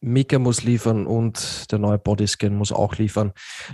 Mika 0.00 0.38
muss 0.38 0.62
liefern 0.62 1.06
und 1.06 1.70
der 1.72 1.78
neue 1.78 1.98
Bodyscan 1.98 2.54
muss 2.54 2.72
auch 2.72 2.96
liefern. 2.96 3.32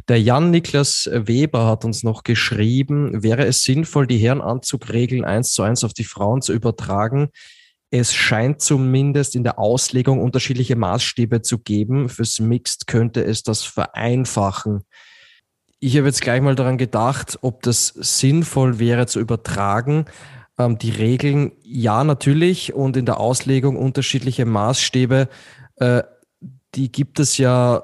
Der 0.09 0.21
Jan-Niklas 0.23 1.11
Weber 1.13 1.67
hat 1.67 1.85
uns 1.85 2.05
noch 2.05 2.23
geschrieben, 2.23 3.23
wäre 3.23 3.47
es 3.47 3.65
sinnvoll, 3.65 4.07
die 4.07 4.19
Herrenanzugregeln 4.19 5.25
eins 5.25 5.53
zu 5.53 5.63
eins 5.63 5.83
auf 5.83 5.93
die 5.93 6.05
Frauen 6.05 6.41
zu 6.41 6.53
übertragen? 6.53 7.31
Es 7.91 8.15
scheint 8.15 8.61
zumindest 8.61 9.35
in 9.35 9.43
der 9.43 9.59
Auslegung 9.59 10.21
unterschiedliche 10.21 10.77
Maßstäbe 10.77 11.43
zu 11.43 11.59
geben. 11.59 12.09
Fürs 12.09 12.39
Mixed 12.39 12.87
könnte 12.87 13.25
es 13.25 13.43
das 13.43 13.65
vereinfachen. 13.65 14.85
Ich 15.81 15.97
habe 15.97 16.07
jetzt 16.07 16.21
gleich 16.21 16.41
mal 16.41 16.55
daran 16.55 16.79
gedacht, 16.79 17.39
ob 17.41 17.63
das 17.63 17.89
sinnvoll 17.89 18.79
wäre 18.79 19.07
zu 19.07 19.19
übertragen. 19.19 20.05
Ähm, 20.59 20.79
die 20.79 20.91
Regeln, 20.91 21.53
ja, 21.63 22.05
natürlich, 22.05 22.75
und 22.75 22.97
in 22.97 23.07
der 23.07 23.19
Auslegung 23.19 23.77
unterschiedliche 23.77 24.45
Maßstäbe, 24.45 25.29
äh, 25.77 26.03
die 26.75 26.93
gibt 26.93 27.19
es 27.19 27.39
ja 27.39 27.83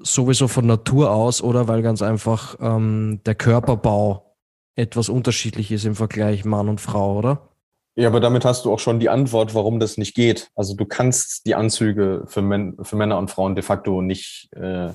sowieso 0.00 0.46
von 0.46 0.66
Natur 0.66 1.10
aus 1.10 1.42
oder 1.42 1.66
weil 1.66 1.82
ganz 1.82 2.02
einfach 2.02 2.56
ähm, 2.60 3.20
der 3.26 3.34
Körperbau 3.34 4.36
etwas 4.76 5.08
unterschiedlich 5.08 5.72
ist 5.72 5.84
im 5.84 5.96
Vergleich 5.96 6.44
Mann 6.44 6.68
und 6.68 6.80
Frau, 6.80 7.18
oder? 7.18 7.48
Ja, 7.98 8.06
aber 8.06 8.20
damit 8.20 8.44
hast 8.44 8.64
du 8.64 8.72
auch 8.72 8.78
schon 8.78 9.00
die 9.00 9.08
Antwort, 9.08 9.56
warum 9.56 9.80
das 9.80 9.98
nicht 9.98 10.14
geht. 10.14 10.52
Also 10.54 10.76
du 10.76 10.86
kannst 10.86 11.46
die 11.46 11.56
Anzüge 11.56 12.22
für, 12.26 12.42
Män 12.42 12.76
für 12.80 12.94
Männer 12.94 13.18
und 13.18 13.28
Frauen 13.28 13.56
de 13.56 13.64
facto 13.64 14.02
nicht, 14.02 14.50
äh, 14.54 14.90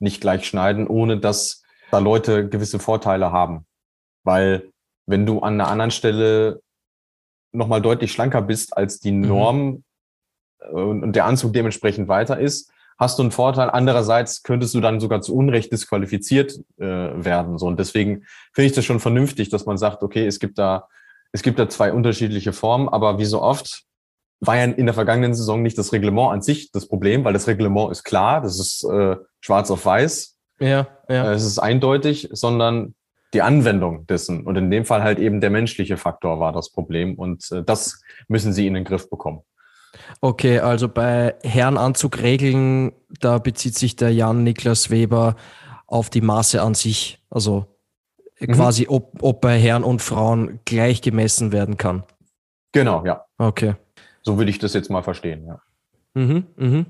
nicht 0.00 0.20
gleich 0.20 0.44
schneiden, 0.44 0.88
ohne 0.88 1.20
dass 1.20 1.62
da 1.92 1.98
Leute 1.98 2.48
gewisse 2.48 2.80
Vorteile 2.80 3.30
haben. 3.30 3.64
Weil 4.24 4.72
wenn 5.06 5.24
du 5.24 5.38
an 5.38 5.54
einer 5.54 5.70
anderen 5.70 5.92
Stelle 5.92 6.60
nochmal 7.52 7.80
deutlich 7.80 8.10
schlanker 8.10 8.42
bist 8.42 8.76
als 8.76 8.98
die 8.98 9.12
mhm. 9.12 9.28
Norm 9.28 9.84
mhm. 10.68 11.02
und 11.04 11.12
der 11.12 11.26
Anzug 11.26 11.52
dementsprechend 11.52 12.08
weiter 12.08 12.40
ist, 12.40 12.72
hast 12.98 13.20
du 13.20 13.22
einen 13.22 13.30
Vorteil. 13.30 13.70
Andererseits 13.70 14.42
könntest 14.42 14.74
du 14.74 14.80
dann 14.80 14.98
sogar 14.98 15.20
zu 15.20 15.32
Unrecht 15.32 15.70
disqualifiziert 15.70 16.58
äh, 16.78 16.84
werden. 16.84 17.56
So 17.56 17.68
und 17.68 17.78
deswegen 17.78 18.24
finde 18.52 18.66
ich 18.66 18.72
das 18.72 18.84
schon 18.84 18.98
vernünftig, 18.98 19.48
dass 19.48 19.64
man 19.64 19.78
sagt, 19.78 20.02
okay, 20.02 20.26
es 20.26 20.40
gibt 20.40 20.58
da 20.58 20.88
es 21.32 21.42
gibt 21.42 21.58
da 21.58 21.68
zwei 21.68 21.92
unterschiedliche 21.92 22.52
Formen, 22.52 22.88
aber 22.88 23.18
wie 23.18 23.24
so 23.24 23.42
oft 23.42 23.84
war 24.40 24.56
ja 24.56 24.64
in 24.64 24.86
der 24.86 24.94
vergangenen 24.94 25.34
Saison 25.34 25.62
nicht 25.62 25.76
das 25.78 25.92
Reglement 25.92 26.32
an 26.32 26.42
sich 26.42 26.70
das 26.70 26.86
Problem, 26.86 27.24
weil 27.24 27.32
das 27.32 27.48
Reglement 27.48 27.90
ist 27.90 28.04
klar, 28.04 28.40
das 28.40 28.58
ist 28.60 28.84
äh, 28.84 29.16
schwarz 29.40 29.70
auf 29.70 29.84
weiß. 29.84 30.36
Ja, 30.60 30.88
ja. 31.08 31.30
Äh, 31.30 31.34
es 31.34 31.44
ist 31.44 31.58
eindeutig, 31.58 32.28
sondern 32.32 32.94
die 33.34 33.42
Anwendung 33.42 34.06
dessen. 34.06 34.46
Und 34.46 34.56
in 34.56 34.70
dem 34.70 34.84
Fall 34.84 35.02
halt 35.02 35.18
eben 35.18 35.40
der 35.40 35.50
menschliche 35.50 35.96
Faktor 35.96 36.40
war 36.40 36.52
das 36.52 36.70
Problem. 36.70 37.14
Und 37.14 37.50
äh, 37.52 37.62
das 37.62 38.00
müssen 38.28 38.52
sie 38.52 38.66
in 38.66 38.74
den 38.74 38.84
Griff 38.84 39.10
bekommen. 39.10 39.42
Okay, 40.20 40.60
also 40.60 40.88
bei 40.88 41.34
Herrenanzugregeln, 41.42 42.92
da 43.20 43.38
bezieht 43.38 43.74
sich 43.74 43.96
der 43.96 44.12
Jan 44.12 44.44
Niklas 44.44 44.90
Weber 44.90 45.36
auf 45.86 46.10
die 46.10 46.20
Maße 46.20 46.62
an 46.62 46.74
sich. 46.74 47.22
Also 47.30 47.66
mhm. 48.40 48.52
quasi, 48.52 48.86
ob, 48.88 49.22
ob 49.22 49.40
bei 49.40 49.58
Herren 49.58 49.84
und 49.84 50.02
Frauen 50.02 50.60
gleich 50.64 51.02
gemessen 51.02 51.52
werden 51.52 51.76
kann. 51.76 52.04
Genau, 52.72 53.04
ja. 53.04 53.24
Okay. 53.38 53.74
So 54.22 54.38
würde 54.38 54.50
ich 54.50 54.58
das 54.58 54.74
jetzt 54.74 54.90
mal 54.90 55.02
verstehen, 55.02 55.46
ja. 55.46 55.60
Mhm, 56.14 56.46
mhm. 56.56 56.86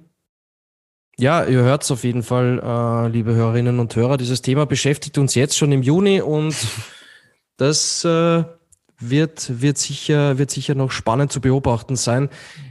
Ja, 1.18 1.44
ihr 1.44 1.62
hört 1.62 1.82
es 1.82 1.90
auf 1.90 2.04
jeden 2.04 2.22
Fall, 2.22 2.60
äh, 2.62 3.08
liebe 3.08 3.34
Hörerinnen 3.34 3.80
und 3.80 3.94
Hörer. 3.96 4.16
Dieses 4.16 4.40
Thema 4.40 4.66
beschäftigt 4.66 5.18
uns 5.18 5.34
jetzt 5.34 5.58
schon 5.58 5.72
im 5.72 5.82
Juni 5.82 6.20
und 6.20 6.54
das 7.56 8.04
äh, 8.04 8.44
wird, 9.00 9.60
wird, 9.60 9.78
sicher, 9.78 10.38
wird 10.38 10.50
sicher 10.50 10.74
noch 10.74 10.90
spannend 10.90 11.32
zu 11.32 11.40
beobachten 11.40 11.96
sein, 11.96 12.28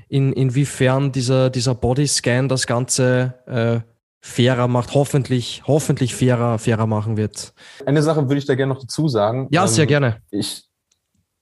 in, 0.07 0.31
inwiefern 0.31 1.11
dieser, 1.11 1.49
dieser 1.49 1.75
Bodyscan 1.75 2.47
das 2.47 2.67
Ganze 2.67 3.33
äh, 3.45 3.96
fairer 4.21 4.67
macht, 4.67 4.93
hoffentlich, 4.93 5.63
hoffentlich 5.67 6.15
fairer, 6.15 6.59
fairer 6.59 6.87
machen 6.87 7.17
wird. 7.17 7.53
Eine 7.85 8.01
Sache 8.03 8.23
würde 8.23 8.37
ich 8.37 8.45
da 8.45 8.55
gerne 8.55 8.73
noch 8.73 8.81
dazu 8.81 9.07
sagen. 9.07 9.47
Ja, 9.51 9.67
sehr 9.67 9.83
ähm, 9.83 9.89
gerne. 9.89 10.21
Ich, 10.31 10.63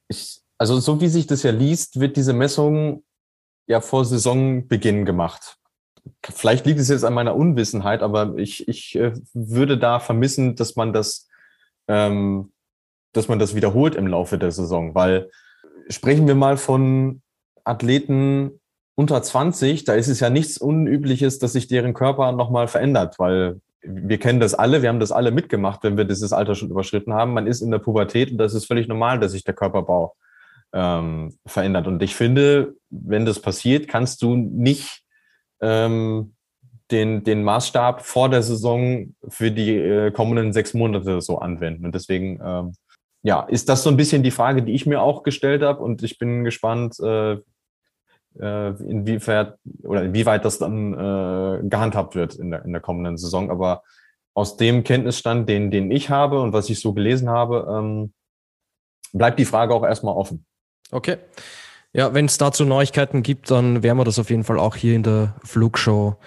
ich, 0.07 0.41
also 0.57 0.79
so 0.79 1.01
wie 1.01 1.07
sich 1.07 1.27
das 1.27 1.43
ja 1.43 1.51
liest, 1.51 1.99
wird 1.99 2.17
diese 2.17 2.33
Messung 2.33 3.03
ja 3.67 3.81
vor 3.81 4.05
Saisonbeginn 4.05 5.05
gemacht 5.05 5.57
vielleicht 6.23 6.65
liegt 6.65 6.79
es 6.79 6.89
jetzt 6.89 7.03
an 7.03 7.13
meiner 7.13 7.35
Unwissenheit, 7.35 8.01
aber 8.01 8.37
ich, 8.37 8.67
ich 8.67 8.95
äh, 8.95 9.13
würde 9.33 9.77
da 9.77 9.99
vermissen, 9.99 10.55
dass 10.55 10.75
man 10.75 10.93
das, 10.93 11.27
ähm, 11.87 12.51
dass 13.13 13.27
man 13.27 13.39
das 13.39 13.55
wiederholt 13.55 13.95
im 13.95 14.07
Laufe 14.07 14.37
der 14.37 14.51
Saison, 14.51 14.95
weil 14.95 15.29
sprechen 15.89 16.27
wir 16.27 16.35
mal 16.35 16.57
von 16.57 17.21
Athleten 17.63 18.59
unter 18.95 19.21
20, 19.21 19.83
da 19.83 19.93
ist 19.93 20.07
es 20.07 20.19
ja 20.19 20.29
nichts 20.29 20.57
Unübliches, 20.57 21.39
dass 21.39 21.53
sich 21.53 21.67
deren 21.67 21.93
Körper 21.93 22.31
nochmal 22.31 22.67
verändert, 22.67 23.19
weil 23.19 23.59
wir 23.81 24.17
kennen 24.17 24.39
das 24.39 24.53
alle, 24.53 24.81
wir 24.81 24.89
haben 24.89 24.99
das 24.99 25.11
alle 25.11 25.31
mitgemacht, 25.31 25.83
wenn 25.83 25.97
wir 25.97 26.05
dieses 26.05 26.33
Alter 26.33 26.55
schon 26.55 26.71
überschritten 26.71 27.13
haben. 27.13 27.33
Man 27.33 27.45
ist 27.45 27.61
in 27.61 27.71
der 27.71 27.79
Pubertät 27.79 28.31
und 28.31 28.37
das 28.37 28.53
ist 28.53 28.65
völlig 28.65 28.87
normal, 28.87 29.19
dass 29.19 29.33
sich 29.33 29.43
der 29.43 29.53
Körperbau 29.53 30.15
ähm, 30.73 31.37
verändert. 31.45 31.87
Und 31.87 32.01
ich 32.01 32.15
finde, 32.15 32.75
wenn 32.89 33.25
das 33.25 33.39
passiert, 33.39 33.87
kannst 33.87 34.21
du 34.21 34.35
nicht 34.35 35.03
ähm, 35.61 36.33
den, 36.91 37.23
den 37.23 37.43
Maßstab 37.43 38.01
vor 38.01 38.29
der 38.29 38.43
Saison 38.43 39.15
für 39.27 39.51
die 39.51 39.75
äh, 39.75 40.11
kommenden 40.11 40.53
sechs 40.53 40.73
Monate 40.73 41.21
so 41.21 41.39
anwenden. 41.39 41.85
Und 41.85 41.95
deswegen, 41.95 42.39
ähm, 42.43 42.73
ja, 43.23 43.41
ist 43.41 43.69
das 43.69 43.83
so 43.83 43.89
ein 43.89 43.97
bisschen 43.97 44.23
die 44.23 44.31
Frage, 44.31 44.63
die 44.63 44.73
ich 44.73 44.85
mir 44.85 45.01
auch 45.01 45.23
gestellt 45.23 45.61
habe. 45.63 45.81
Und 45.81 46.03
ich 46.03 46.19
bin 46.19 46.43
gespannt, 46.43 46.99
äh, 46.99 47.37
äh, 48.39 48.69
inwiefern 48.83 49.53
oder 49.83 50.03
inwieweit 50.03 50.45
das 50.45 50.57
dann 50.57 50.93
äh, 50.93 51.67
gehandhabt 51.67 52.15
wird 52.15 52.35
in 52.35 52.51
der, 52.51 52.65
in 52.65 52.71
der 52.71 52.81
kommenden 52.81 53.17
Saison. 53.17 53.49
Aber 53.49 53.83
aus 54.33 54.57
dem 54.57 54.83
Kenntnisstand, 54.83 55.49
den, 55.49 55.71
den 55.71 55.91
ich 55.91 56.09
habe 56.09 56.41
und 56.41 56.53
was 56.53 56.69
ich 56.69 56.79
so 56.79 56.93
gelesen 56.93 57.29
habe, 57.29 57.67
ähm, 57.69 58.13
bleibt 59.13 59.39
die 59.39 59.45
Frage 59.45 59.73
auch 59.73 59.83
erstmal 59.83 60.15
offen. 60.15 60.45
Okay. 60.91 61.17
Ja, 61.93 62.13
wenn 62.13 62.25
es 62.25 62.37
dazu 62.37 62.65
Neuigkeiten 62.65 63.23
gibt, 63.23 63.49
dann 63.49 63.81
werden 63.81 63.97
wir 63.97 64.03
das 64.03 64.19
auf 64.19 64.29
jeden 64.29 64.43
Fall 64.43 64.59
auch 64.59 64.75
hier 64.75 64.95
in 64.95 65.03
der 65.03 65.35
Flugshow 65.43 66.17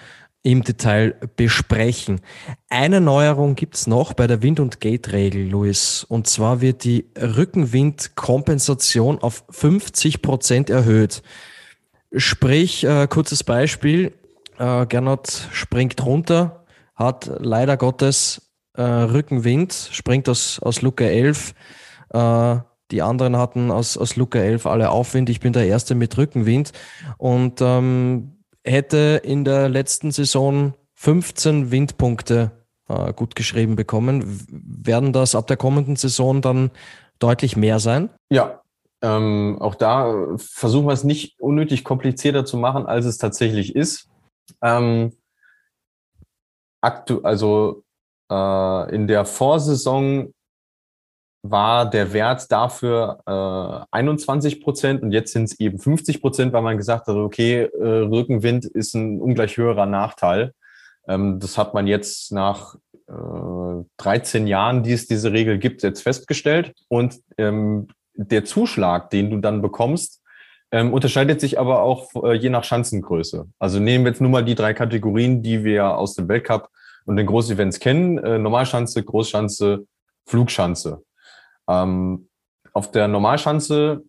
im 0.41 0.63
Detail 0.63 1.15
besprechen. 1.35 2.21
Eine 2.69 3.01
Neuerung 3.01 3.55
gibt 3.55 3.75
es 3.75 3.87
noch 3.87 4.13
bei 4.13 4.25
der 4.25 4.41
Wind- 4.41 4.59
und 4.59 4.79
Gate-Regel, 4.79 5.47
Luis. 5.47 6.05
Und 6.07 6.27
zwar 6.27 6.61
wird 6.61 6.85
die 6.85 7.07
Rückenwindkompensation 7.15 9.19
auf 9.19 9.43
50 9.49 10.21
Prozent 10.21 10.69
erhöht. 10.69 11.21
Sprich, 12.15 12.83
äh, 12.83 13.07
kurzes 13.07 13.43
Beispiel, 13.43 14.13
äh, 14.57 14.85
Gernot 14.87 15.47
springt 15.51 16.03
runter, 16.05 16.65
hat 16.95 17.31
leider 17.39 17.77
Gottes 17.77 18.51
äh, 18.73 18.81
Rückenwind, 18.81 19.73
springt 19.91 20.27
aus, 20.27 20.59
aus 20.59 20.81
Luke 20.81 21.07
11. 21.07 21.53
Äh, 22.11 22.57
die 22.91 23.01
anderen 23.03 23.37
hatten 23.37 23.69
aus, 23.71 23.97
aus 23.97 24.15
Luke 24.15 24.41
11 24.41 24.65
alle 24.65 24.89
Aufwind. 24.89 25.29
Ich 25.29 25.39
bin 25.39 25.53
der 25.53 25.67
Erste 25.67 25.93
mit 25.93 26.17
Rückenwind. 26.17 26.71
Und 27.17 27.61
ähm, 27.61 28.39
hätte 28.63 29.21
in 29.23 29.45
der 29.45 29.69
letzten 29.69 30.11
Saison 30.11 30.73
15 30.95 31.71
Windpunkte 31.71 32.51
äh, 32.87 33.13
gut 33.13 33.35
geschrieben 33.35 33.75
bekommen. 33.75 34.45
Werden 34.49 35.13
das 35.13 35.35
ab 35.35 35.47
der 35.47 35.57
kommenden 35.57 35.95
Saison 35.95 36.41
dann 36.41 36.71
deutlich 37.19 37.55
mehr 37.55 37.79
sein? 37.79 38.09
Ja, 38.29 38.61
ähm, 39.01 39.57
auch 39.59 39.75
da 39.75 40.35
versuchen 40.37 40.87
wir 40.87 40.93
es 40.93 41.03
nicht 41.03 41.39
unnötig 41.39 41.83
komplizierter 41.83 42.45
zu 42.45 42.57
machen, 42.57 42.85
als 42.85 43.05
es 43.05 43.17
tatsächlich 43.17 43.75
ist. 43.75 44.09
Ähm, 44.61 45.13
aktu 46.81 47.21
also 47.21 47.83
äh, 48.31 48.95
in 48.95 49.07
der 49.07 49.25
Vorsaison 49.25 50.33
war 51.41 51.89
der 51.89 52.11
Wert 52.11 52.51
dafür 52.51 53.21
äh, 53.25 53.95
21 53.95 54.61
Prozent 54.61 55.01
und 55.01 55.13
jetzt 55.13 55.31
sind 55.31 55.45
es 55.45 55.59
eben 55.59 55.79
50 55.79 56.21
Prozent, 56.21 56.51
weil 56.51 56.61
man 56.61 56.77
gesagt 56.77 57.07
hat, 57.07 57.15
okay, 57.15 57.63
äh, 57.63 57.87
Rückenwind 57.87 58.65
ist 58.65 58.93
ein 58.93 59.21
ungleich 59.21 59.55
höherer 59.55 59.85
Nachteil. 59.85 60.53
Ähm, 61.07 61.39
das 61.39 61.57
hat 61.57 61.73
man 61.73 61.87
jetzt 61.87 62.33
nach 62.33 62.75
äh, 63.07 63.83
13 63.97 64.47
Jahren, 64.47 64.83
die 64.83 64.91
es 64.91 65.07
diese 65.07 65.31
Regel 65.31 65.59
gibt, 65.59 65.81
jetzt 65.81 66.03
festgestellt. 66.03 66.73
Und 66.89 67.21
ähm, 67.37 67.87
der 68.13 68.45
Zuschlag, 68.45 69.09
den 69.09 69.29
du 69.29 69.37
dann 69.37 69.61
bekommst, 69.61 70.21
ähm, 70.71 70.93
unterscheidet 70.93 71.41
sich 71.41 71.59
aber 71.59 71.81
auch 71.81 72.11
äh, 72.23 72.33
je 72.33 72.49
nach 72.49 72.63
Schanzengröße. 72.63 73.47
Also 73.57 73.79
nehmen 73.79 74.05
wir 74.05 74.11
jetzt 74.11 74.21
nur 74.21 74.29
mal 74.29 74.45
die 74.45 74.55
drei 74.55 74.73
Kategorien, 74.73 75.41
die 75.41 75.63
wir 75.63 75.97
aus 75.97 76.15
dem 76.15 76.27
Weltcup 76.27 76.69
und 77.05 77.15
den 77.15 77.25
Großevents 77.25 77.79
kennen. 77.79 78.19
Äh, 78.19 78.37
Normalschanze, 78.37 79.03
Großschanze, 79.03 79.87
Flugschanze. 80.27 81.03
Ähm, 81.67 82.29
auf 82.73 82.91
der 82.91 83.07
Normalschanze 83.07 84.03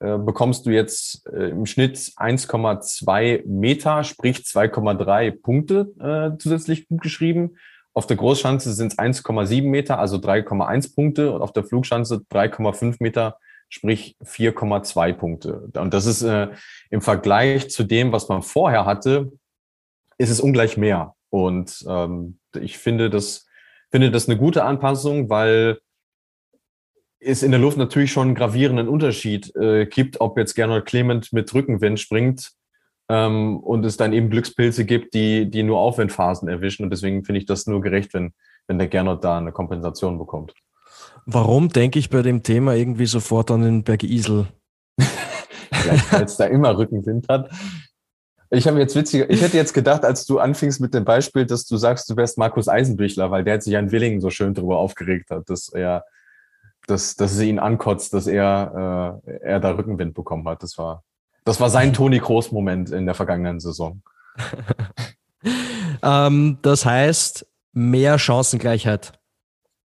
äh, 0.00 0.18
bekommst 0.18 0.66
du 0.66 0.70
jetzt 0.70 1.26
äh, 1.28 1.50
im 1.50 1.66
Schnitt 1.66 1.96
1,2 1.96 3.46
Meter, 3.46 4.04
sprich 4.04 4.38
2,3 4.38 5.40
Punkte 5.40 5.92
äh, 6.00 6.38
zusätzlich 6.38 6.88
gut 6.88 7.02
geschrieben. 7.02 7.56
Auf 7.98 8.06
der 8.06 8.16
Großschanze 8.16 8.74
sind 8.74 8.92
es 8.92 8.98
1,7 9.00 9.64
Meter, 9.64 9.98
also 9.98 10.18
3,1 10.18 10.94
Punkte. 10.94 11.32
Und 11.32 11.42
auf 11.42 11.52
der 11.52 11.64
Flugschanze 11.64 12.24
3,5 12.30 12.98
Meter, 13.00 13.40
sprich 13.68 14.16
4,2 14.22 15.14
Punkte. 15.14 15.68
Und 15.74 15.92
das 15.92 16.06
ist 16.06 16.22
äh, 16.22 16.46
im 16.90 17.00
Vergleich 17.00 17.70
zu 17.70 17.82
dem, 17.82 18.12
was 18.12 18.28
man 18.28 18.42
vorher 18.42 18.86
hatte, 18.86 19.32
ist 20.16 20.30
es 20.30 20.38
ungleich 20.38 20.76
mehr. 20.76 21.16
Und 21.30 21.84
ähm, 21.88 22.38
ich 22.60 22.78
finde 22.78 23.10
das, 23.10 23.48
finde 23.90 24.12
das 24.12 24.28
eine 24.28 24.38
gute 24.38 24.62
Anpassung, 24.62 25.28
weil 25.28 25.80
es 27.18 27.42
in 27.42 27.50
der 27.50 27.58
Luft 27.58 27.78
natürlich 27.78 28.12
schon 28.12 28.28
einen 28.28 28.36
gravierenden 28.36 28.86
Unterschied 28.86 29.52
äh, 29.56 29.86
gibt, 29.86 30.20
ob 30.20 30.38
jetzt 30.38 30.54
Gernot 30.54 30.86
Clement 30.86 31.32
mit 31.32 31.52
Rückenwind 31.52 31.98
springt 31.98 32.52
ähm, 33.08 33.58
und 33.58 33.84
es 33.84 33.96
dann 33.96 34.12
eben 34.12 34.30
Glückspilze 34.30 34.84
gibt, 34.84 35.14
die, 35.14 35.50
die 35.50 35.62
nur 35.62 35.78
Aufwindphasen 35.78 36.48
erwischen. 36.48 36.84
Und 36.84 36.90
deswegen 36.90 37.24
finde 37.24 37.40
ich 37.40 37.46
das 37.46 37.66
nur 37.66 37.80
gerecht, 37.80 38.14
wenn, 38.14 38.32
wenn 38.66 38.78
der 38.78 38.88
Gernot 38.88 39.24
da 39.24 39.38
eine 39.38 39.52
Kompensation 39.52 40.18
bekommt. 40.18 40.54
Warum 41.26 41.68
denke 41.68 41.98
ich 41.98 42.10
bei 42.10 42.22
dem 42.22 42.42
Thema 42.42 42.74
irgendwie 42.74 43.06
sofort 43.06 43.50
an 43.50 43.62
den 43.62 43.82
Berg 43.82 44.02
Isel? 44.02 44.46
Vielleicht, 45.72 46.12
weil 46.12 46.24
es 46.24 46.36
da 46.36 46.46
immer 46.46 46.76
Rückenwind 46.76 47.28
hat. 47.28 47.50
Ich 48.50 48.66
habe 48.66 48.78
jetzt 48.78 48.96
witziger, 48.96 49.28
ich 49.28 49.42
hätte 49.42 49.58
jetzt 49.58 49.74
gedacht, 49.74 50.04
als 50.04 50.24
du 50.24 50.38
anfingst 50.38 50.80
mit 50.80 50.94
dem 50.94 51.04
Beispiel, 51.04 51.44
dass 51.44 51.66
du 51.66 51.76
sagst, 51.76 52.08
du 52.08 52.16
wärst 52.16 52.38
Markus 52.38 52.66
Eisenbüchler, 52.66 53.30
weil 53.30 53.44
der 53.44 53.54
hat 53.54 53.62
sich 53.62 53.76
an 53.76 53.92
Willingen 53.92 54.22
so 54.22 54.30
schön 54.30 54.54
drüber 54.54 54.78
aufgeregt 54.78 55.30
hat, 55.30 55.50
dass 55.50 55.68
er 55.68 56.04
dass, 56.88 57.16
dass 57.16 57.32
es 57.32 57.40
ihn 57.42 57.58
ankotzt, 57.58 58.14
dass 58.14 58.26
er, 58.26 59.20
äh, 59.26 59.38
er 59.42 59.60
da 59.60 59.72
Rückenwind 59.72 60.14
bekommen 60.14 60.48
hat. 60.48 60.62
Das 60.62 60.78
war, 60.78 61.04
das 61.48 61.60
war 61.60 61.70
sein 61.70 61.94
Toni 61.94 62.20
Kroos-Moment 62.20 62.90
in 62.90 63.06
der 63.06 63.14
vergangenen 63.14 63.58
Saison. 63.58 64.02
ähm, 66.02 66.58
das 66.60 66.84
heißt, 66.84 67.46
mehr 67.72 68.18
Chancengleichheit, 68.18 69.18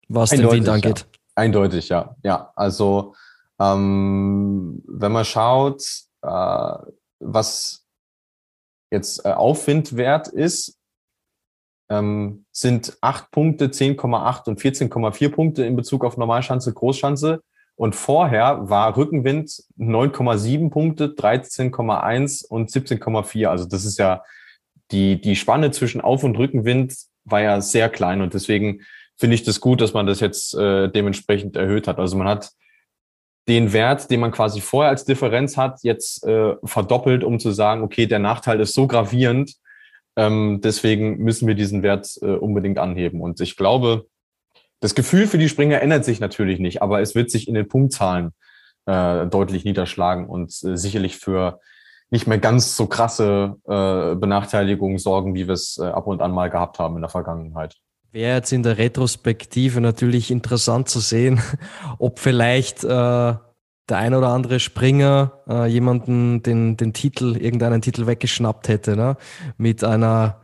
was 0.08 0.32
Eindeutig, 0.32 0.50
den 0.50 0.66
Wind 0.66 0.68
angeht. 0.68 0.98
Ja. 1.00 1.18
Eindeutig, 1.36 1.88
ja. 1.88 2.16
Ja, 2.24 2.52
also 2.56 3.14
ähm, 3.60 4.82
wenn 4.88 5.12
man 5.12 5.24
schaut, 5.24 5.84
äh, 6.22 6.74
was 7.20 7.86
jetzt 8.90 9.24
äh, 9.24 9.30
Aufwindwert 9.30 10.26
ist, 10.26 10.76
ähm, 11.88 12.46
sind 12.50 12.98
acht 13.00 13.30
Punkte, 13.30 13.66
10,8 13.66 14.48
und 14.48 14.60
14,4 14.60 15.28
Punkte 15.30 15.64
in 15.64 15.76
Bezug 15.76 16.04
auf 16.04 16.16
Normalschanze, 16.16 16.72
Großschanze. 16.72 17.44
Und 17.76 17.96
vorher 17.96 18.68
war 18.68 18.96
Rückenwind 18.96 19.50
9,7 19.78 20.70
Punkte, 20.70 21.08
13,1 21.08 22.46
und 22.46 22.70
17,4. 22.70 23.46
Also 23.46 23.64
das 23.64 23.84
ist 23.84 23.98
ja 23.98 24.22
die, 24.90 25.20
die 25.20 25.36
Spanne 25.36 25.70
zwischen 25.70 26.00
Auf- 26.00 26.24
und 26.24 26.38
Rückenwind 26.38 26.94
war 27.24 27.40
ja 27.40 27.60
sehr 27.60 27.88
klein 27.88 28.20
und 28.20 28.34
deswegen 28.34 28.82
finde 29.16 29.34
ich 29.34 29.42
das 29.44 29.60
gut, 29.60 29.80
dass 29.80 29.94
man 29.94 30.06
das 30.06 30.20
jetzt 30.20 30.54
äh, 30.54 30.88
dementsprechend 30.88 31.56
erhöht 31.56 31.88
hat. 31.88 31.98
Also 31.98 32.16
man 32.16 32.28
hat 32.28 32.50
den 33.48 33.72
Wert, 33.72 34.10
den 34.10 34.20
man 34.20 34.32
quasi 34.32 34.60
vorher 34.60 34.90
als 34.90 35.04
Differenz 35.04 35.56
hat, 35.56 35.82
jetzt 35.82 36.24
äh, 36.24 36.54
verdoppelt, 36.64 37.24
um 37.24 37.38
zu 37.38 37.50
sagen, 37.50 37.82
okay, 37.82 38.06
der 38.06 38.18
Nachteil 38.18 38.60
ist 38.60 38.72
so 38.72 38.86
gravierend, 38.86 39.54
ähm, 40.16 40.60
deswegen 40.62 41.18
müssen 41.18 41.46
wir 41.46 41.54
diesen 41.54 41.82
Wert 41.82 42.18
äh, 42.22 42.26
unbedingt 42.26 42.78
anheben. 42.78 43.20
Und 43.20 43.40
ich 43.40 43.56
glaube, 43.56 44.06
das 44.84 44.94
Gefühl 44.94 45.26
für 45.26 45.38
die 45.38 45.48
Springer 45.48 45.80
ändert 45.80 46.04
sich 46.04 46.20
natürlich 46.20 46.58
nicht, 46.58 46.82
aber 46.82 47.00
es 47.00 47.14
wird 47.14 47.30
sich 47.30 47.48
in 47.48 47.54
den 47.54 47.66
Punktzahlen 47.66 48.32
äh, 48.84 49.26
deutlich 49.26 49.64
niederschlagen 49.64 50.28
und 50.28 50.50
äh, 50.62 50.76
sicherlich 50.76 51.16
für 51.16 51.58
nicht 52.10 52.26
mehr 52.26 52.36
ganz 52.36 52.76
so 52.76 52.86
krasse 52.86 53.56
äh, 53.64 54.14
Benachteiligungen 54.14 54.98
sorgen, 54.98 55.34
wie 55.34 55.46
wir 55.46 55.54
es 55.54 55.78
äh, 55.78 55.86
ab 55.86 56.06
und 56.06 56.20
an 56.20 56.32
mal 56.32 56.50
gehabt 56.50 56.78
haben 56.78 56.96
in 56.96 57.00
der 57.00 57.08
Vergangenheit. 57.08 57.76
Wäre 58.12 58.36
jetzt 58.36 58.52
in 58.52 58.62
der 58.62 58.76
Retrospektive 58.76 59.80
natürlich 59.80 60.30
interessant 60.30 60.90
zu 60.90 61.00
sehen, 61.00 61.40
ob 61.98 62.18
vielleicht 62.18 62.84
äh, 62.84 62.88
der 62.88 63.40
ein 63.88 64.12
oder 64.12 64.28
andere 64.28 64.60
Springer 64.60 65.40
äh, 65.48 65.64
jemanden 65.66 66.42
den, 66.42 66.76
den 66.76 66.92
Titel, 66.92 67.38
irgendeinen 67.38 67.80
Titel 67.80 68.06
weggeschnappt 68.06 68.68
hätte, 68.68 68.96
ne? 68.96 69.16
mit 69.56 69.82
einer 69.82 70.42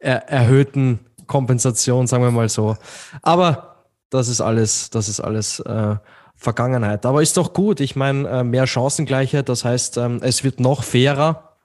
er 0.00 0.28
erhöhten 0.28 1.06
Kompensation, 1.28 2.08
sagen 2.08 2.24
wir 2.24 2.32
mal 2.32 2.48
so. 2.48 2.76
Aber 3.22 3.75
das 4.10 4.28
ist 4.28 4.40
alles, 4.40 4.90
das 4.90 5.08
ist 5.08 5.20
alles 5.20 5.60
äh, 5.60 5.96
Vergangenheit. 6.36 7.06
Aber 7.06 7.22
ist 7.22 7.36
doch 7.36 7.52
gut. 7.52 7.80
Ich 7.80 7.96
meine, 7.96 8.28
äh, 8.28 8.44
mehr 8.44 8.66
Chancengleichheit, 8.66 9.48
das 9.48 9.64
heißt, 9.64 9.96
ähm, 9.96 10.20
es 10.22 10.44
wird 10.44 10.60
noch 10.60 10.84
fairer. 10.84 11.56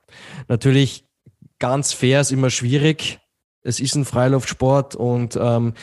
Natürlich 0.47 1.05
ganz 1.59 1.93
fair 1.93 2.21
ist 2.21 2.31
immer 2.31 2.49
schwierig. 2.49 3.19
Es 3.63 3.79
ist 3.79 3.95
ein 3.95 4.05
Freiluftsport 4.05 4.95
und 4.95 5.37
ähm, 5.39 5.73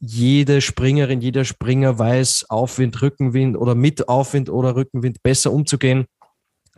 jede 0.00 0.60
Springerin, 0.60 1.20
jeder 1.20 1.44
Springer 1.44 1.98
weiß, 1.98 2.46
Aufwind, 2.48 3.02
Rückenwind 3.02 3.56
oder 3.56 3.74
mit 3.74 4.08
Aufwind 4.08 4.50
oder 4.50 4.74
Rückenwind 4.74 5.22
besser 5.22 5.52
umzugehen. 5.52 6.06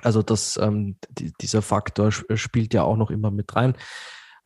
Also 0.02 0.22
das, 0.22 0.58
ähm, 0.60 0.96
die, 1.10 1.32
dieser 1.40 1.62
Faktor 1.62 2.10
spielt 2.10 2.74
ja 2.74 2.82
auch 2.82 2.96
noch 2.96 3.10
immer 3.10 3.30
mit 3.30 3.54
rein. 3.54 3.76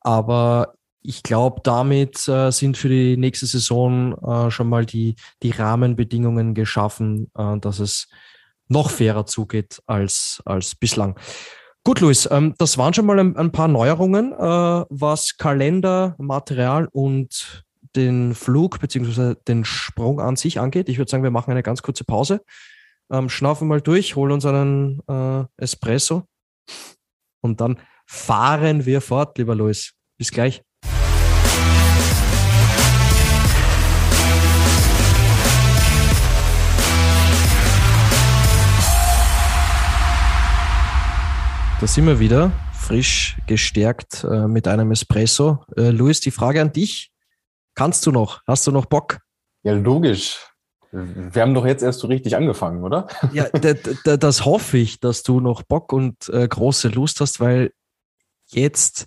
Aber 0.01 0.75
ich 1.03 1.23
glaube, 1.23 1.61
damit 1.63 2.27
äh, 2.29 2.51
sind 2.51 2.77
für 2.77 2.89
die 2.89 3.17
nächste 3.17 3.47
Saison 3.47 4.15
äh, 4.19 4.51
schon 4.51 4.69
mal 4.69 4.85
die, 4.85 5.15
die 5.43 5.51
Rahmenbedingungen 5.51 6.55
geschaffen, 6.55 7.31
äh, 7.37 7.59
dass 7.59 7.79
es 7.79 8.09
noch 8.69 8.91
fairer 8.91 9.27
zugeht 9.27 9.81
als, 9.87 10.43
als 10.45 10.75
bislang. 10.75 11.19
Gut, 11.85 12.01
Luis, 12.01 12.29
ähm, 12.31 12.55
das 12.59 12.77
waren 12.77 12.93
schon 12.93 13.07
mal 13.07 13.19
ein, 13.19 13.37
ein 13.37 13.53
paar 13.53 13.69
Neuerungen, 13.69 14.33
äh, 14.33 14.37
was 14.37 15.37
Kalender, 15.37 16.15
Material 16.19 16.89
und 16.93 17.65
den 17.97 18.35
Flug 18.35 18.79
bzw. 18.81 19.37
den 19.47 19.65
Sprung 19.65 20.21
an 20.21 20.37
sich 20.37 20.61
angeht. 20.61 20.89
Ich 20.89 20.99
würde 20.99 21.11
sagen, 21.11 21.23
wir 21.23 21.31
machen 21.31 21.51
eine 21.51 21.63
ganz 21.63 21.83
kurze 21.83 22.05
Pause, 22.05 22.43
ähm, 23.11 23.29
schnaufen 23.29 23.69
mal 23.69 23.81
durch, 23.81 24.17
holen 24.17 24.33
uns 24.33 24.45
einen 24.45 25.01
äh, 25.09 25.45
Espresso 25.57 26.25
Und 27.41 27.61
dann 27.61 27.81
fahren 28.07 28.85
wir 28.85 29.01
fort, 29.01 29.39
lieber 29.39 29.55
Luis. 29.55 29.95
Bis 30.19 30.31
gleich. 30.31 30.63
Da 41.81 41.87
sind 41.87 42.07
wir 42.07 42.19
wieder, 42.19 42.51
frisch 42.73 43.39
gestärkt 43.47 44.25
äh, 44.25 44.49
mit 44.49 44.67
einem 44.67 44.91
Espresso. 44.91 45.65
Äh, 45.77 45.91
Luis, 45.91 46.19
die 46.19 46.33
Frage 46.33 46.61
an 46.61 46.73
dich. 46.73 47.13
Kannst 47.77 48.05
du 48.05 48.11
noch? 48.11 48.43
Hast 48.49 48.67
du 48.67 48.73
noch 48.73 48.87
Bock? 48.87 49.21
Ja, 49.63 49.75
logisch. 49.75 50.45
Wir 50.91 51.41
haben 51.41 51.55
doch 51.55 51.65
jetzt 51.65 51.85
erst 51.85 52.01
so 52.01 52.09
richtig 52.09 52.35
angefangen, 52.35 52.83
oder? 52.83 53.07
Ja, 53.33 53.49
das 53.51 54.45
hoffe 54.45 54.79
ich, 54.79 54.99
dass 54.99 55.23
du 55.23 55.39
noch 55.39 55.63
Bock 55.63 55.93
und 55.93 56.29
äh, 56.31 56.49
große 56.49 56.89
Lust 56.89 57.21
hast, 57.21 57.39
weil 57.39 57.71
jetzt, 58.47 59.07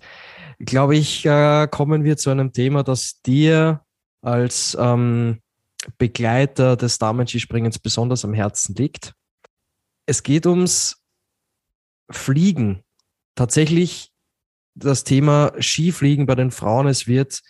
glaube 0.58 0.96
ich, 0.96 1.26
äh, 1.26 1.68
kommen 1.70 2.04
wir 2.04 2.16
zu 2.16 2.30
einem 2.30 2.54
Thema, 2.54 2.84
das 2.84 3.20
dir 3.20 3.82
als 4.22 4.74
ähm, 4.80 5.40
Begleiter 5.98 6.76
des 6.76 6.96
Damen-Skispringens 6.96 7.78
besonders 7.80 8.24
am 8.24 8.32
Herzen 8.32 8.74
liegt. 8.76 9.12
Es 10.06 10.22
geht 10.22 10.46
ums 10.46 11.01
Fliegen. 12.12 12.82
Tatsächlich 13.34 14.12
das 14.74 15.04
Thema 15.04 15.52
Skifliegen 15.58 16.26
bei 16.26 16.34
den 16.34 16.50
Frauen. 16.50 16.86
Es 16.86 17.06
wird 17.06 17.40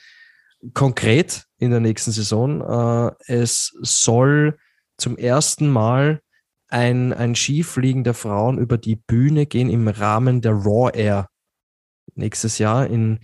konkret 0.75 1.45
in 1.59 1.71
der 1.71 1.81
nächsten 1.81 2.13
Saison. 2.13 2.61
Äh, 2.61 3.13
es 3.27 3.73
soll 3.81 4.59
zum 4.97 5.17
ersten 5.17 5.69
Mal 5.69 6.21
ein, 6.69 7.13
ein 7.13 7.35
Skifliegen 7.35 8.05
der 8.05 8.15
Frauen 8.15 8.59
über 8.59 8.79
die 8.79 8.97
Bühne 8.97 9.47
gehen 9.47 9.69
im 9.69 9.89
Rahmen 9.89 10.41
der 10.41 10.53
Raw 10.53 10.91
Air 10.97 11.29
nächstes 12.15 12.59
Jahr, 12.59 12.87
in, 12.87 13.21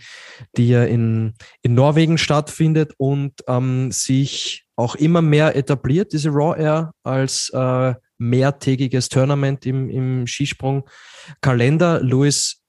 die 0.57 0.69
ja 0.69 0.85
in, 0.85 1.35
in 1.63 1.75
Norwegen 1.75 2.19
stattfindet 2.19 2.95
und 2.97 3.33
ähm, 3.47 3.91
sich 3.93 4.67
auch 4.77 4.95
immer 4.95 5.23
mehr 5.23 5.57
etabliert, 5.57 6.13
diese 6.13 6.31
Raw 6.31 6.59
Air, 6.59 6.93
als 7.03 7.51
äh, 7.53 7.95
mehrtägiges 8.19 9.09
Tournament 9.09 9.65
im, 9.67 9.89
im 9.89 10.27
Skisprung-Kalender. 10.27 12.01
Luis, 12.03 12.63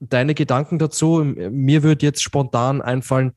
deine 0.00 0.34
Gedanken 0.34 0.78
dazu? 0.78 1.22
Mir 1.24 1.82
würde 1.82 2.06
jetzt 2.06 2.22
spontan 2.22 2.80
einfallen, 2.80 3.32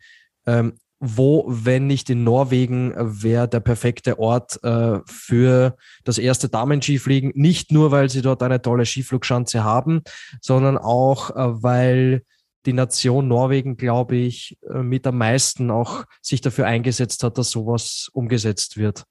ähm, 0.45 0.73
wo, 1.03 1.45
wenn 1.47 1.87
nicht 1.87 2.11
in 2.11 2.23
Norwegen, 2.23 2.93
wäre 2.95 3.49
der 3.49 3.59
perfekte 3.59 4.19
Ort 4.19 4.63
äh, 4.63 4.99
für 5.07 5.75
das 6.03 6.19
erste 6.19 6.47
Damen-Skifliegen. 6.47 7.31
Nicht 7.33 7.71
nur, 7.71 7.89
weil 7.89 8.09
sie 8.09 8.21
dort 8.21 8.43
eine 8.43 8.61
tolle 8.61 8.85
Skiflugschanze 8.85 9.63
haben, 9.63 10.03
sondern 10.41 10.77
auch, 10.77 11.31
äh, 11.31 11.63
weil 11.63 12.21
die 12.67 12.73
Nation 12.73 13.27
Norwegen, 13.27 13.77
glaube 13.77 14.15
ich, 14.15 14.59
äh, 14.69 14.83
mit 14.83 15.07
am 15.07 15.17
meisten 15.17 15.71
auch 15.71 16.05
sich 16.21 16.41
dafür 16.41 16.67
eingesetzt 16.67 17.23
hat, 17.23 17.39
dass 17.39 17.49
sowas 17.49 18.09
umgesetzt 18.13 18.77
wird. 18.77 19.05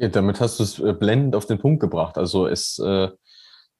Ja, 0.00 0.08
damit 0.08 0.40
hast 0.40 0.58
du 0.58 0.62
es 0.62 0.78
äh, 0.78 0.94
blendend 0.94 1.36
auf 1.36 1.44
den 1.44 1.58
Punkt 1.58 1.78
gebracht. 1.78 2.16
Also 2.16 2.46
es, 2.46 2.78
äh, 2.78 3.08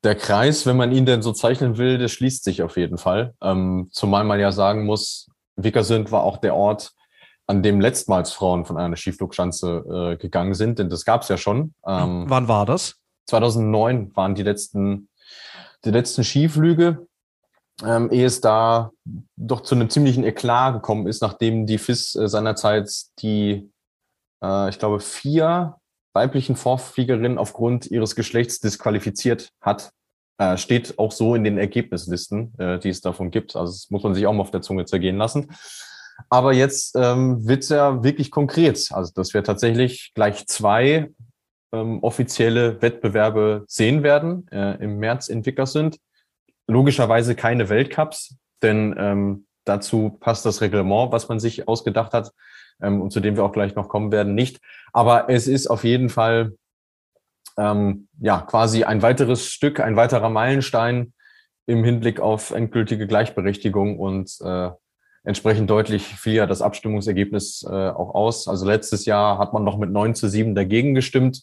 der 0.04 0.14
Kreis, 0.14 0.66
wenn 0.66 0.76
man 0.76 0.92
ihn 0.92 1.06
denn 1.06 1.22
so 1.22 1.32
zeichnen 1.32 1.78
will, 1.78 1.96
der 1.96 2.08
schließt 2.08 2.44
sich 2.44 2.62
auf 2.62 2.76
jeden 2.76 2.98
Fall. 2.98 3.34
Ähm, 3.40 3.88
zumal 3.90 4.24
man 4.24 4.38
ja 4.38 4.52
sagen 4.52 4.84
muss, 4.84 5.30
Vickersund 5.56 6.12
war 6.12 6.24
auch 6.24 6.36
der 6.36 6.54
Ort, 6.54 6.92
an 7.46 7.62
dem 7.62 7.80
letztmals 7.80 8.32
Frauen 8.32 8.66
von 8.66 8.76
einer 8.76 8.96
Skiflugschanze 8.96 10.12
äh, 10.12 10.16
gegangen 10.18 10.52
sind, 10.52 10.78
denn 10.78 10.90
das 10.90 11.06
gab 11.06 11.22
es 11.22 11.28
ja 11.28 11.38
schon. 11.38 11.74
Ähm, 11.86 12.26
Wann 12.28 12.48
war 12.48 12.66
das? 12.66 12.96
2009 13.28 14.14
waren 14.14 14.34
die 14.34 14.42
letzten, 14.42 15.08
die 15.86 15.90
letzten 15.90 16.22
Skiflüge, 16.22 17.06
ähm, 17.82 18.10
ehe 18.12 18.26
es 18.26 18.42
da 18.42 18.90
doch 19.36 19.62
zu 19.62 19.74
einem 19.74 19.88
ziemlichen 19.88 20.24
Eklat 20.24 20.74
gekommen 20.74 21.06
ist, 21.06 21.22
nachdem 21.22 21.64
die 21.64 21.78
FIS 21.78 22.14
äh, 22.14 22.28
seinerzeit 22.28 22.90
die, 23.20 23.70
äh, 24.42 24.68
ich 24.68 24.78
glaube, 24.78 25.00
vier 25.00 25.79
weiblichen 26.12 26.56
Vorfliegerinnen 26.56 27.38
aufgrund 27.38 27.90
ihres 27.90 28.16
Geschlechts 28.16 28.60
disqualifiziert 28.60 29.52
hat. 29.60 29.92
Äh, 30.38 30.56
steht 30.56 30.98
auch 30.98 31.12
so 31.12 31.34
in 31.34 31.44
den 31.44 31.58
Ergebnislisten, 31.58 32.54
äh, 32.58 32.78
die 32.78 32.88
es 32.88 33.00
davon 33.00 33.30
gibt. 33.30 33.56
Also 33.56 33.72
das 33.72 33.90
muss 33.90 34.02
man 34.02 34.14
sich 34.14 34.26
auch 34.26 34.32
mal 34.32 34.42
auf 34.42 34.50
der 34.50 34.62
Zunge 34.62 34.86
zergehen 34.86 35.18
lassen. 35.18 35.52
Aber 36.28 36.52
jetzt 36.52 36.96
ähm, 36.96 37.46
wird 37.46 37.62
es 37.62 37.68
ja 37.68 38.02
wirklich 38.02 38.30
konkret. 38.30 38.88
Also 38.90 39.12
dass 39.14 39.34
wir 39.34 39.44
tatsächlich 39.44 40.12
gleich 40.14 40.46
zwei 40.46 41.10
ähm, 41.72 42.02
offizielle 42.02 42.80
Wettbewerbe 42.82 43.64
sehen 43.66 44.02
werden 44.02 44.48
äh, 44.50 44.82
im 44.82 44.98
März 44.98 45.28
in 45.28 45.46
Vickersund. 45.46 45.98
Logischerweise 46.66 47.34
keine 47.34 47.68
Weltcups, 47.68 48.36
denn 48.62 48.94
ähm, 48.98 49.46
dazu 49.64 50.16
passt 50.20 50.46
das 50.46 50.60
Reglement, 50.60 51.12
was 51.12 51.28
man 51.28 51.40
sich 51.40 51.68
ausgedacht 51.68 52.12
hat 52.12 52.32
ähm, 52.82 53.00
und 53.00 53.10
zu 53.12 53.20
dem 53.20 53.36
wir 53.36 53.44
auch 53.44 53.52
gleich 53.52 53.74
noch 53.74 53.88
kommen 53.88 54.12
werden, 54.12 54.34
nicht. 54.34 54.60
Aber 54.92 55.28
es 55.28 55.46
ist 55.46 55.66
auf 55.68 55.84
jeden 55.84 56.08
Fall 56.08 56.54
ähm, 57.58 58.08
ja 58.20 58.40
quasi 58.40 58.84
ein 58.84 59.02
weiteres 59.02 59.46
Stück, 59.46 59.80
ein 59.80 59.96
weiterer 59.96 60.30
Meilenstein 60.30 61.12
im 61.66 61.84
Hinblick 61.84 62.20
auf 62.20 62.50
endgültige 62.50 63.06
Gleichberechtigung 63.06 63.98
und 63.98 64.36
äh, 64.42 64.70
entsprechend 65.24 65.70
deutlich 65.70 66.04
fiel 66.04 66.34
ja 66.34 66.46
das 66.46 66.62
Abstimmungsergebnis 66.62 67.64
äh, 67.68 67.90
auch 67.90 68.14
aus. 68.14 68.48
Also 68.48 68.66
letztes 68.66 69.04
Jahr 69.04 69.38
hat 69.38 69.52
man 69.52 69.64
noch 69.64 69.78
mit 69.78 69.90
9 69.90 70.14
zu 70.14 70.28
7 70.28 70.54
dagegen 70.54 70.94
gestimmt 70.94 71.42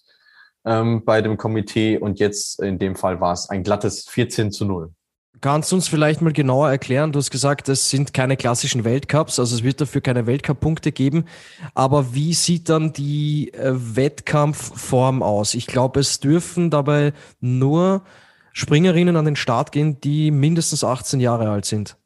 ähm, 0.66 1.06
bei 1.06 1.22
dem 1.22 1.38
Komitee 1.38 1.98
und 1.98 2.20
jetzt 2.20 2.62
in 2.62 2.80
dem 2.80 2.96
Fall 2.96 3.22
war 3.22 3.34
es 3.34 3.50
ein 3.50 3.64
glattes 3.64 4.08
14 4.10 4.52
zu 4.52 4.66
0. 4.66 4.92
Kannst 5.42 5.72
du 5.72 5.76
uns 5.76 5.88
vielleicht 5.88 6.22
mal 6.22 6.34
genauer 6.34 6.70
erklären? 6.70 7.12
Du 7.12 7.20
hast 7.20 7.30
gesagt, 7.32 7.70
es 7.70 7.90
sind 7.90 8.14
keine 8.14 8.38
klassischen 8.38 8.84
Weltcups, 8.84 9.40
also 9.40 9.56
es 9.56 9.64
wird 9.64 9.82
dafür 9.82 10.02
keine 10.02 10.26
Weltcup-Punkte 10.26 10.92
geben. 10.92 11.26
Aber 11.74 12.14
wie 12.14 12.34
sieht 12.34 12.70
dann 12.70 12.94
die 12.94 13.54
äh, 13.54 13.74
Wettkampfform 13.74 15.22
aus? 15.22 15.54
Ich 15.54 15.68
glaube, 15.68 16.00
es 16.00 16.20
dürfen 16.20 16.70
dabei 16.70 17.14
nur 17.40 18.04
Springerinnen 18.54 19.16
an 19.16 19.26
den 19.26 19.36
Start 19.36 19.72
gehen, 19.72 20.02
die 20.02 20.32
mindestens 20.32 20.84
18 20.84 21.20
Jahre 21.20 21.50
alt 21.50 21.66
sind. 21.66 21.98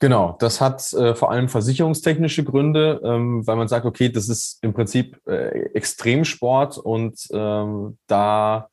Genau, 0.00 0.36
das 0.40 0.62
hat 0.62 0.92
äh, 0.94 1.14
vor 1.14 1.30
allem 1.30 1.48
versicherungstechnische 1.48 2.42
Gründe, 2.42 3.00
ähm, 3.04 3.46
weil 3.46 3.56
man 3.56 3.68
sagt, 3.68 3.84
okay, 3.84 4.08
das 4.08 4.30
ist 4.30 4.58
im 4.62 4.72
Prinzip 4.72 5.20
äh, 5.26 5.72
Extremsport 5.74 6.78
und 6.78 7.28
ähm, 7.32 7.98
da 8.06 8.70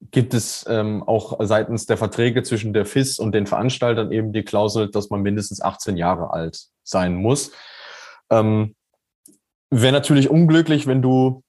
gibt 0.00 0.34
es 0.34 0.64
ähm, 0.68 1.02
auch 1.02 1.38
seitens 1.40 1.86
der 1.86 1.96
Verträge 1.96 2.42
zwischen 2.42 2.72
der 2.72 2.86
FIS 2.86 3.18
und 3.18 3.32
den 3.32 3.46
Veranstaltern 3.46 4.12
eben 4.12 4.32
die 4.32 4.42
Klausel, 4.42 4.90
dass 4.90 5.10
man 5.10 5.20
mindestens 5.20 5.60
18 5.60 5.96
Jahre 5.96 6.32
alt 6.32 6.68
sein 6.82 7.16
muss. 7.16 7.52
Ähm, 8.30 8.74
Wäre 9.70 9.92
natürlich 9.92 10.28
unglücklich, 10.28 10.88
wenn 10.88 11.00
du, 11.00 11.44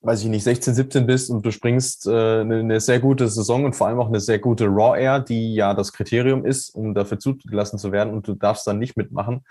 weiß 0.00 0.22
ich 0.22 0.28
nicht, 0.28 0.44
16, 0.44 0.74
17 0.74 1.06
bist 1.06 1.30
und 1.30 1.44
du 1.44 1.50
springst 1.50 2.06
äh, 2.06 2.40
eine, 2.40 2.60
eine 2.60 2.80
sehr 2.80 3.00
gute 3.00 3.28
Saison 3.28 3.66
und 3.66 3.74
vor 3.74 3.88
allem 3.88 4.00
auch 4.00 4.08
eine 4.08 4.20
sehr 4.20 4.38
gute 4.38 4.66
Raw 4.66 4.98
Air, 4.98 5.20
die 5.20 5.54
ja 5.54 5.74
das 5.74 5.92
Kriterium 5.92 6.46
ist, 6.46 6.70
um 6.70 6.94
dafür 6.94 7.18
zugelassen 7.18 7.78
zu 7.78 7.92
werden 7.92 8.14
und 8.14 8.26
du 8.26 8.34
darfst 8.34 8.66
dann 8.66 8.78
nicht 8.78 8.96
mitmachen. 8.96 9.44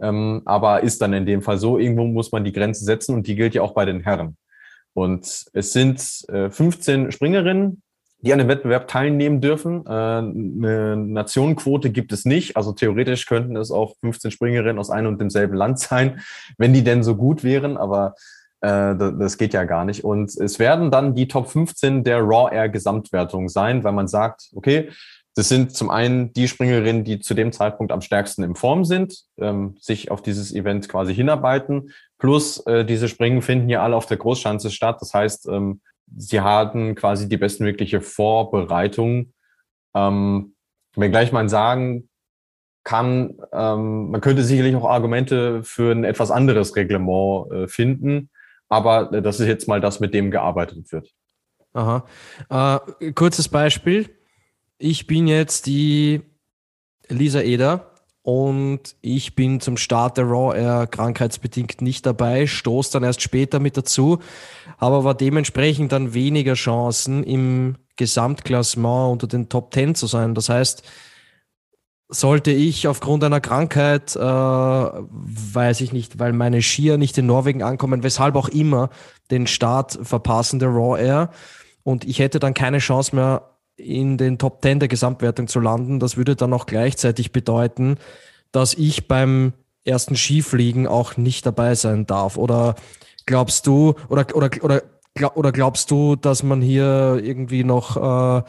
Ähm, 0.00 0.42
aber 0.44 0.82
ist 0.82 1.00
dann 1.02 1.12
in 1.14 1.26
dem 1.26 1.42
Fall 1.42 1.58
so, 1.58 1.78
irgendwo 1.78 2.04
muss 2.04 2.30
man 2.30 2.44
die 2.44 2.52
Grenze 2.52 2.84
setzen 2.84 3.14
und 3.14 3.26
die 3.26 3.34
gilt 3.34 3.54
ja 3.54 3.62
auch 3.62 3.74
bei 3.74 3.84
den 3.84 4.00
Herren. 4.00 4.36
Und 4.92 5.46
es 5.52 5.72
sind 5.72 6.00
äh, 6.28 6.50
15 6.50 7.10
Springerinnen, 7.10 7.82
die 8.24 8.32
an 8.32 8.38
dem 8.38 8.48
Wettbewerb 8.48 8.88
teilnehmen 8.88 9.40
dürfen. 9.40 9.84
Äh, 9.86 9.90
eine 9.90 10.96
Nationenquote 10.96 11.90
gibt 11.90 12.12
es 12.12 12.24
nicht. 12.24 12.56
Also 12.56 12.72
theoretisch 12.72 13.26
könnten 13.26 13.56
es 13.56 13.70
auch 13.70 13.96
15 14.00 14.30
Springerinnen 14.30 14.78
aus 14.78 14.90
einem 14.90 15.08
und 15.08 15.20
demselben 15.20 15.54
Land 15.54 15.78
sein, 15.78 16.20
wenn 16.58 16.72
die 16.72 16.84
denn 16.84 17.02
so 17.02 17.16
gut 17.16 17.44
wären. 17.44 17.76
Aber 17.76 18.14
äh, 18.62 18.94
das 18.96 19.36
geht 19.36 19.52
ja 19.52 19.64
gar 19.64 19.84
nicht. 19.84 20.04
Und 20.04 20.34
es 20.36 20.58
werden 20.58 20.90
dann 20.90 21.14
die 21.14 21.28
Top 21.28 21.48
15 21.48 22.02
der 22.02 22.20
Raw 22.20 22.54
Air 22.54 22.70
Gesamtwertung 22.70 23.48
sein, 23.48 23.84
weil 23.84 23.92
man 23.92 24.08
sagt, 24.08 24.50
okay, 24.54 24.90
das 25.36 25.48
sind 25.48 25.74
zum 25.74 25.90
einen 25.90 26.32
die 26.32 26.46
Springerinnen, 26.46 27.04
die 27.04 27.18
zu 27.18 27.34
dem 27.34 27.52
Zeitpunkt 27.52 27.92
am 27.92 28.00
stärksten 28.00 28.44
in 28.44 28.54
Form 28.54 28.84
sind, 28.84 29.24
ähm, 29.38 29.76
sich 29.80 30.10
auf 30.10 30.22
dieses 30.22 30.54
Event 30.54 30.88
quasi 30.88 31.12
hinarbeiten. 31.14 31.90
Plus 32.18 32.64
äh, 32.66 32.84
diese 32.84 33.08
Springen 33.08 33.42
finden 33.42 33.68
ja 33.68 33.82
alle 33.82 33.96
auf 33.96 34.06
der 34.06 34.16
Großschanze 34.16 34.70
statt. 34.70 34.98
Das 35.00 35.12
heißt, 35.12 35.48
ähm, 35.48 35.80
sie 36.16 36.40
hatten 36.40 36.94
quasi 36.94 37.28
die 37.28 37.36
bestmögliche 37.36 38.00
Vorbereitung. 38.00 39.32
Ähm, 39.94 40.54
wenn 40.96 41.10
gleich 41.10 41.32
mal 41.32 41.48
sagen 41.48 42.08
kann, 42.84 43.38
ähm, 43.52 44.10
man 44.10 44.20
könnte 44.20 44.42
sicherlich 44.42 44.76
auch 44.76 44.84
Argumente 44.84 45.62
für 45.62 45.92
ein 45.92 46.04
etwas 46.04 46.30
anderes 46.30 46.76
Reglement 46.76 47.50
äh, 47.50 47.68
finden, 47.68 48.30
aber 48.68 49.12
äh, 49.12 49.22
das 49.22 49.40
ist 49.40 49.46
jetzt 49.46 49.68
mal 49.68 49.80
das, 49.80 50.00
mit 50.00 50.14
dem 50.14 50.30
gearbeitet 50.30 50.92
wird. 50.92 51.10
Aha. 51.72 52.06
Äh, 53.00 53.12
kurzes 53.12 53.48
Beispiel. 53.48 54.10
Ich 54.78 55.06
bin 55.06 55.26
jetzt 55.26 55.66
die 55.66 56.22
Lisa 57.08 57.40
Eder 57.40 57.93
und 58.24 58.96
ich 59.02 59.34
bin 59.34 59.60
zum 59.60 59.76
Start 59.76 60.16
der 60.16 60.24
Raw 60.24 60.58
Air 60.58 60.86
krankheitsbedingt 60.86 61.82
nicht 61.82 62.06
dabei, 62.06 62.46
stoß 62.46 62.88
dann 62.88 63.02
erst 63.02 63.20
später 63.20 63.60
mit 63.60 63.76
dazu, 63.76 64.18
aber 64.78 65.12
dementsprechend 65.12 65.92
dann 65.92 66.14
weniger 66.14 66.54
Chancen 66.54 67.22
im 67.22 67.76
Gesamtklassement 67.96 69.12
unter 69.12 69.26
den 69.26 69.50
Top 69.50 69.74
10 69.74 69.94
zu 69.94 70.06
sein. 70.06 70.34
Das 70.34 70.48
heißt, 70.48 70.82
sollte 72.08 72.50
ich 72.50 72.88
aufgrund 72.88 73.22
einer 73.24 73.42
Krankheit, 73.42 74.16
äh, 74.16 74.18
weiß 74.18 75.82
ich 75.82 75.92
nicht, 75.92 76.18
weil 76.18 76.32
meine 76.32 76.62
Skier 76.62 76.96
nicht 76.96 77.18
in 77.18 77.26
Norwegen 77.26 77.62
ankommen, 77.62 78.02
weshalb 78.02 78.36
auch 78.36 78.48
immer, 78.48 78.88
den 79.30 79.46
Start 79.46 79.98
verpassen 80.00 80.60
der 80.60 80.70
Raw 80.70 80.98
Air 80.98 81.30
und 81.82 82.06
ich 82.06 82.20
hätte 82.20 82.38
dann 82.38 82.54
keine 82.54 82.78
Chance 82.78 83.14
mehr 83.14 83.53
in 83.76 84.16
den 84.16 84.38
Top 84.38 84.62
10 84.62 84.80
der 84.80 84.88
Gesamtwertung 84.88 85.48
zu 85.48 85.60
landen. 85.60 86.00
Das 86.00 86.16
würde 86.16 86.36
dann 86.36 86.52
auch 86.52 86.66
gleichzeitig 86.66 87.32
bedeuten, 87.32 87.96
dass 88.52 88.74
ich 88.74 89.08
beim 89.08 89.52
ersten 89.84 90.16
Skifliegen 90.16 90.86
auch 90.86 91.16
nicht 91.16 91.44
dabei 91.46 91.74
sein 91.74 92.06
darf. 92.06 92.36
Oder 92.36 92.74
glaubst 93.26 93.66
du, 93.66 93.94
oder, 94.08 94.26
oder, 94.34 94.50
oder, 94.62 94.82
oder 95.36 95.52
glaubst 95.52 95.90
du, 95.90 96.16
dass 96.16 96.42
man 96.42 96.62
hier 96.62 97.20
irgendwie 97.22 97.64
noch 97.64 97.96
äh, 97.96 98.42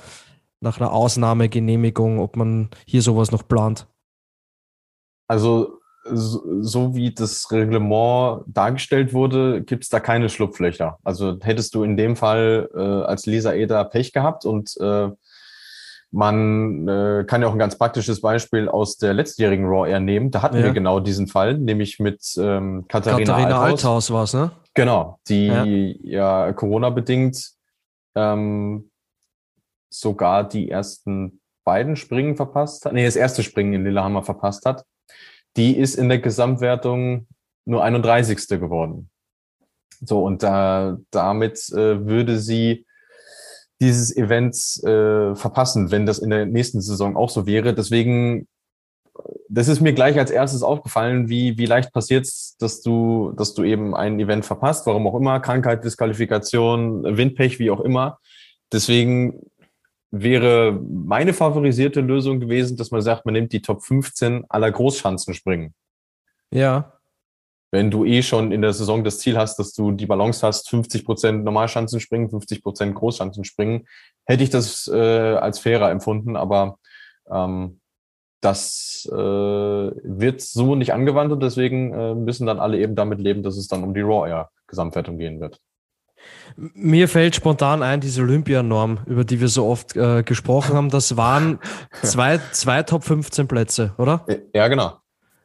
nach 0.62 0.80
einer 0.80 0.92
Ausnahmegenehmigung, 0.92 2.20
ob 2.20 2.36
man 2.36 2.70
hier 2.86 3.02
sowas 3.02 3.32
noch 3.32 3.48
plant? 3.48 3.88
Also 5.28 5.80
so, 6.08 6.62
so 6.62 6.96
wie 6.96 7.14
das 7.14 7.52
Reglement 7.52 8.44
dargestellt 8.48 9.14
wurde, 9.14 9.64
gibt 9.64 9.84
es 9.84 9.90
da 9.90 10.00
keine 10.00 10.30
Schlupflöcher. 10.30 11.00
Also 11.04 11.38
hättest 11.42 11.74
du 11.76 11.84
in 11.84 11.98
dem 11.98 12.16
Fall 12.16 12.70
äh, 12.76 12.80
als 12.80 13.26
Lisa 13.26 13.54
Eder 13.54 13.84
Pech 13.86 14.14
gehabt 14.14 14.46
und 14.46 14.78
äh, 14.80 15.10
man 16.12 16.88
äh, 16.88 17.26
kann 17.28 17.42
ja 17.42 17.48
auch 17.48 17.54
ein 17.54 17.60
ganz 17.60 17.78
praktisches 17.78 18.22
Beispiel 18.22 18.70
aus 18.70 18.98
der 18.98 19.14
letztjährigen 19.14 19.66
Raw 19.66 19.90
Air 19.90 20.00
nehmen. 20.00 20.32
Da 20.32 20.42
hatten 20.44 20.58
ja. 20.58 20.64
wir 20.64 20.72
genau 20.72 21.00
diesen 21.00 21.28
Fall, 21.28 21.58
nämlich 21.58 22.00
mit 22.00 22.22
ähm, 22.38 22.86
Katharina, 22.88 23.26
Katharina 23.26 23.60
Althaus. 23.60 23.86
Althaus 23.86 24.12
war 24.12 24.24
es, 24.24 24.34
ne? 24.34 24.52
Genau, 24.76 25.20
die 25.28 25.48
ja, 25.48 26.46
ja 26.46 26.54
Corona-bedingt 26.54 27.52
ähm, 28.16 28.92
sogar 29.90 30.48
die 30.48 30.70
ersten 30.70 31.42
beiden 31.66 31.96
Springen 31.96 32.36
verpasst 32.36 32.86
hat. 32.86 32.94
Nee, 32.94 33.06
das 33.06 33.16
erste 33.16 33.44
Springen 33.44 33.74
in 33.74 33.84
Lillehammer 33.84 34.24
verpasst 34.24 34.66
hat 34.66 34.86
die 35.58 35.78
ist 35.78 35.96
in 35.96 36.10
der 36.10 36.20
Gesamtwertung 36.20 37.28
nur 37.66 37.84
31. 37.84 38.48
geworden. 38.60 39.10
So, 40.02 40.24
und 40.24 40.44
da, 40.44 40.98
damit 41.12 41.70
äh, 41.72 42.06
würde 42.06 42.40
sie 42.40 42.86
dieses 43.82 44.16
Event 44.16 44.56
äh, 44.84 45.36
verpassen, 45.36 45.92
wenn 45.92 46.06
das 46.06 46.20
in 46.20 46.30
der 46.30 46.46
nächsten 46.46 46.82
Saison 46.82 47.18
auch 47.18 47.30
so 47.30 47.46
wäre. 47.46 47.74
Deswegen, 47.74 48.48
das 49.50 49.68
ist 49.68 49.82
mir 49.82 49.94
gleich 49.94 50.18
als 50.18 50.32
erstes 50.32 50.64
aufgefallen, 50.64 51.30
wie, 51.30 51.58
wie 51.58 51.66
leicht 51.66 51.92
passiert 51.92 52.26
es, 52.26 52.56
dass 52.60 52.82
du, 52.82 53.34
dass 53.36 53.54
du 53.54 53.64
eben 53.64 53.96
ein 53.96 54.20
Event 54.20 54.46
verpasst, 54.46 54.86
warum 54.86 55.08
auch 55.08 55.16
immer, 55.16 55.40
Krankheit, 55.40 55.84
Disqualifikation, 55.84 57.18
Windpech, 57.18 57.60
wie 57.60 57.72
auch 57.72 57.82
immer. 57.82 58.20
Deswegen 58.72 59.42
wäre 60.12 60.80
meine 60.90 61.34
favorisierte 61.34 62.02
Lösung 62.02 62.40
gewesen, 62.40 62.78
dass 62.78 62.92
man 62.92 63.02
sagt, 63.02 63.26
man 63.26 63.34
nimmt 63.34 63.52
die 63.52 63.62
Top 63.62 63.84
15 63.84 64.46
aller 64.50 64.72
Großschanzen 64.72 65.34
springen. 65.34 65.74
Ja. 66.52 66.94
Wenn 67.72 67.92
du 67.92 68.06
eh 68.06 68.22
schon 68.22 68.52
in 68.52 68.62
der 68.62 68.72
Saison 68.72 69.04
das 69.04 69.20
Ziel 69.20 69.38
hast, 69.38 69.58
dass 69.58 69.74
du 69.74 69.92
die 69.92 70.06
Balance 70.06 70.46
hast, 70.46 70.70
50 70.70 71.04
Prozent 71.06 71.44
Normalschanzen 71.44 72.00
springen, 72.00 72.30
50 72.30 72.64
Prozent 72.64 72.96
Großschanzen 72.96 73.44
springen, 73.44 73.86
hätte 74.26 74.44
ich 74.44 74.50
das 74.50 74.88
äh, 74.88 74.98
als 75.36 75.60
fairer 75.60 75.92
empfunden, 75.92 76.38
aber 76.38 76.78
ähm, 77.30 77.82
das 78.42 79.10
äh, 79.12 79.16
wird 79.16 80.42
so 80.42 80.76
nicht 80.76 80.94
angewandt 80.94 81.34
und 81.34 81.42
deswegen 81.42 81.94
äh, 81.94 82.16
müssen 82.16 82.46
dann 82.46 82.60
alle 82.60 82.80
eben 82.80 82.96
damit 82.96 83.20
leben, 83.20 83.44
dass 83.44 83.58
es 83.58 83.68
dann 83.68 83.84
um 83.84 83.94
die 83.94 84.02
Raw 84.02 84.30
Air 84.30 84.50
Gesamtwertung 84.68 85.18
gehen 85.18 85.40
wird. 85.40 85.60
Mir 86.58 87.10
fällt 87.10 87.36
spontan 87.36 87.84
ein, 87.84 88.00
diese 88.00 88.22
Olympianorm, 88.22 89.00
über 89.06 89.26
die 89.26 89.42
wir 89.42 89.50
so 89.50 89.66
oft 89.68 89.96
äh, 89.96 90.24
gesprochen 90.24 90.76
haben, 90.76 90.90
das 90.90 91.18
waren 91.18 91.60
zwei, 92.02 92.40
zwei 92.52 92.84
Top 92.84 93.04
15 93.04 93.48
Plätze, 93.48 93.94
oder? 93.98 94.26
Ja, 94.54 94.68
genau. 94.68 94.98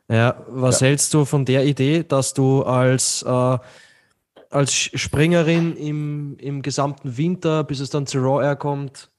Ja, 0.09 0.45
was 0.49 0.81
ja. 0.81 0.89
hältst 0.89 1.15
du 1.15 1.25
von 1.25 1.45
der 1.45 1.65
Idee, 1.65 2.03
dass 2.03 2.35
du 2.35 2.63
als, 2.63 3.23
äh, 3.23 3.59
als 4.51 4.73
Springerin 4.73 5.77
im, 5.77 6.37
im 6.39 6.63
gesamten 6.63 7.17
Winter, 7.17 7.65
bis 7.65 7.81
es 7.81 7.91
dann 7.91 8.07
zu 8.07 8.19
Raw 8.19 8.45
Air 8.45 8.57
kommt, 8.57 9.11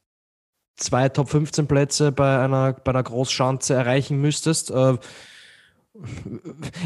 zwei 0.76 1.10
Top 1.10 1.30
15 1.30 1.68
Plätze 1.68 2.12
bei 2.12 2.40
einer, 2.40 2.74
bei 2.74 2.92
einer 2.92 3.04
Großschanze 3.04 3.74
erreichen 3.74 4.20
müsstest? 4.20 4.72
Äh, 4.72 4.98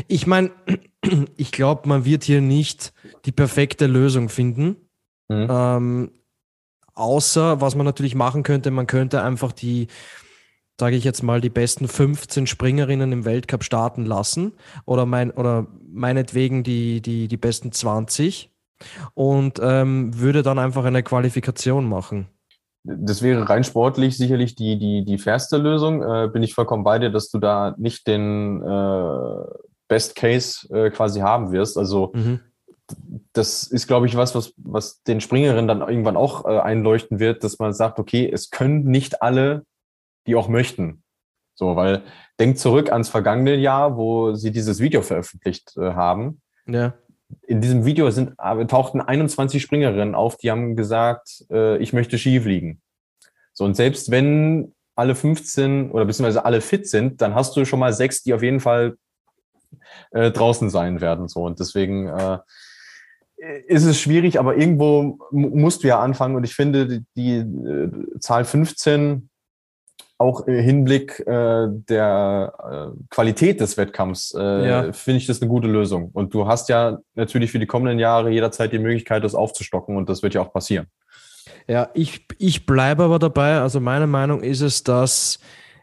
ich 0.07 0.27
meine, 0.27 0.51
ich 1.37 1.51
glaube, 1.51 1.87
man 1.87 2.05
wird 2.05 2.23
hier 2.23 2.41
nicht 2.41 2.93
die 3.25 3.31
perfekte 3.31 3.87
Lösung 3.87 4.29
finden. 4.29 4.75
Mhm. 5.27 5.47
Ähm, 5.49 6.11
außer, 6.93 7.61
was 7.61 7.75
man 7.75 7.85
natürlich 7.85 8.15
machen 8.15 8.43
könnte, 8.43 8.71
man 8.71 8.87
könnte 8.87 9.21
einfach 9.21 9.51
die, 9.51 9.87
sage 10.79 10.95
ich 10.95 11.03
jetzt 11.03 11.23
mal, 11.23 11.41
die 11.41 11.49
besten 11.49 11.87
15 11.87 12.47
Springerinnen 12.47 13.11
im 13.11 13.25
Weltcup 13.25 13.63
starten 13.63 14.05
lassen 14.05 14.53
oder, 14.85 15.05
mein, 15.05 15.31
oder 15.31 15.67
meinetwegen 15.87 16.63
die, 16.63 17.01
die, 17.01 17.27
die 17.27 17.37
besten 17.37 17.71
20 17.71 18.51
und 19.13 19.59
ähm, 19.61 20.19
würde 20.19 20.43
dann 20.43 20.59
einfach 20.59 20.85
eine 20.85 21.03
Qualifikation 21.03 21.87
machen. 21.87 22.27
Das 22.87 23.21
wäre 23.21 23.49
rein 23.49 23.63
sportlich 23.63 24.17
sicherlich 24.17 24.55
die, 24.55 24.77
die, 24.77 25.03
die 25.03 25.17
fairste 25.17 25.57
Lösung. 25.57 26.03
Äh, 26.03 26.29
bin 26.31 26.43
ich 26.43 26.53
vollkommen 26.53 26.83
bei 26.83 26.99
dir, 26.99 27.09
dass 27.09 27.29
du 27.29 27.39
da 27.39 27.75
nicht 27.77 28.07
den 28.07 28.61
äh, 28.61 29.45
Best 29.87 30.15
Case 30.15 30.67
äh, 30.73 30.89
quasi 30.91 31.19
haben 31.19 31.51
wirst. 31.51 31.77
Also 31.77 32.11
mhm 32.13 32.39
das 33.33 33.63
ist, 33.63 33.87
glaube 33.87 34.07
ich, 34.07 34.15
was, 34.15 34.35
was, 34.35 34.53
was 34.57 35.01
den 35.03 35.21
Springerinnen 35.21 35.67
dann 35.67 35.81
irgendwann 35.81 36.17
auch 36.17 36.45
äh, 36.45 36.59
einleuchten 36.59 37.19
wird, 37.19 37.43
dass 37.43 37.59
man 37.59 37.73
sagt, 37.73 37.99
okay, 37.99 38.29
es 38.31 38.49
können 38.49 38.85
nicht 38.85 39.21
alle, 39.21 39.65
die 40.27 40.35
auch 40.35 40.47
möchten. 40.47 41.03
So, 41.55 41.75
weil 41.75 42.03
denkt 42.39 42.59
zurück 42.59 42.91
ans 42.91 43.09
vergangene 43.09 43.55
Jahr, 43.55 43.97
wo 43.97 44.33
sie 44.33 44.51
dieses 44.51 44.79
Video 44.79 45.01
veröffentlicht 45.01 45.75
äh, 45.77 45.93
haben. 45.93 46.41
Ja. 46.67 46.93
In 47.47 47.61
diesem 47.61 47.85
Video 47.85 48.09
sind, 48.11 48.33
äh, 48.37 48.65
tauchten 48.65 49.01
21 49.01 49.61
Springerinnen 49.61 50.15
auf, 50.15 50.37
die 50.37 50.51
haben 50.51 50.75
gesagt, 50.75 51.45
äh, 51.49 51.77
ich 51.77 51.93
möchte 51.93 52.17
Ski 52.17 52.39
fliegen. 52.39 52.81
So, 53.53 53.65
und 53.65 53.75
selbst 53.75 54.11
wenn 54.11 54.73
alle 54.95 55.15
15 55.15 55.91
oder 55.91 56.05
beziehungsweise 56.05 56.45
alle 56.45 56.61
fit 56.61 56.87
sind, 56.87 57.21
dann 57.21 57.35
hast 57.35 57.55
du 57.55 57.65
schon 57.65 57.79
mal 57.79 57.93
sechs, 57.93 58.23
die 58.23 58.33
auf 58.33 58.43
jeden 58.43 58.59
Fall 58.59 58.97
äh, 60.11 60.31
draußen 60.31 60.69
sein 60.69 61.01
werden. 61.01 61.27
So, 61.27 61.43
und 61.43 61.59
deswegen 61.59 62.07
äh, 62.07 62.39
ist 63.67 63.85
es 63.85 63.99
schwierig, 63.99 64.39
aber 64.39 64.57
irgendwo 64.57 65.19
musst 65.31 65.83
du 65.83 65.87
ja 65.87 65.99
anfangen. 65.99 66.35
Und 66.35 66.43
ich 66.43 66.55
finde, 66.55 66.87
die, 66.87 67.05
die 67.15 67.35
äh, 67.37 67.91
Zahl 68.19 68.45
15 68.45 69.29
auch 70.17 70.47
im 70.47 70.55
Hinblick 70.55 71.19
äh, 71.27 71.67
der 71.69 72.53
äh, 72.93 73.05
Qualität 73.09 73.59
des 73.59 73.77
Wettkampfs 73.77 74.33
äh, 74.37 74.67
ja. 74.67 74.93
finde 74.93 75.17
ich 75.17 75.27
das 75.27 75.41
eine 75.41 75.49
gute 75.49 75.67
Lösung. 75.67 76.09
Und 76.13 76.33
du 76.33 76.47
hast 76.47 76.69
ja 76.69 76.99
natürlich 77.15 77.51
für 77.51 77.59
die 77.59 77.65
kommenden 77.65 77.99
Jahre 77.99 78.29
jederzeit 78.29 78.71
die 78.71 78.79
Möglichkeit, 78.79 79.23
das 79.23 79.35
aufzustocken 79.35 79.97
und 79.97 80.07
das 80.07 80.23
wird 80.23 80.33
ja 80.33 80.41
auch 80.41 80.53
passieren. 80.53 80.87
Ja, 81.67 81.89
ich, 81.93 82.27
ich 82.37 82.65
bleibe 82.65 83.03
aber 83.03 83.19
dabei. 83.19 83.59
Also 83.59 83.79
meine 83.79 84.07
Meinung 84.07 84.41
ist 84.41 84.61
es, 84.61 84.83
dass 84.83 85.39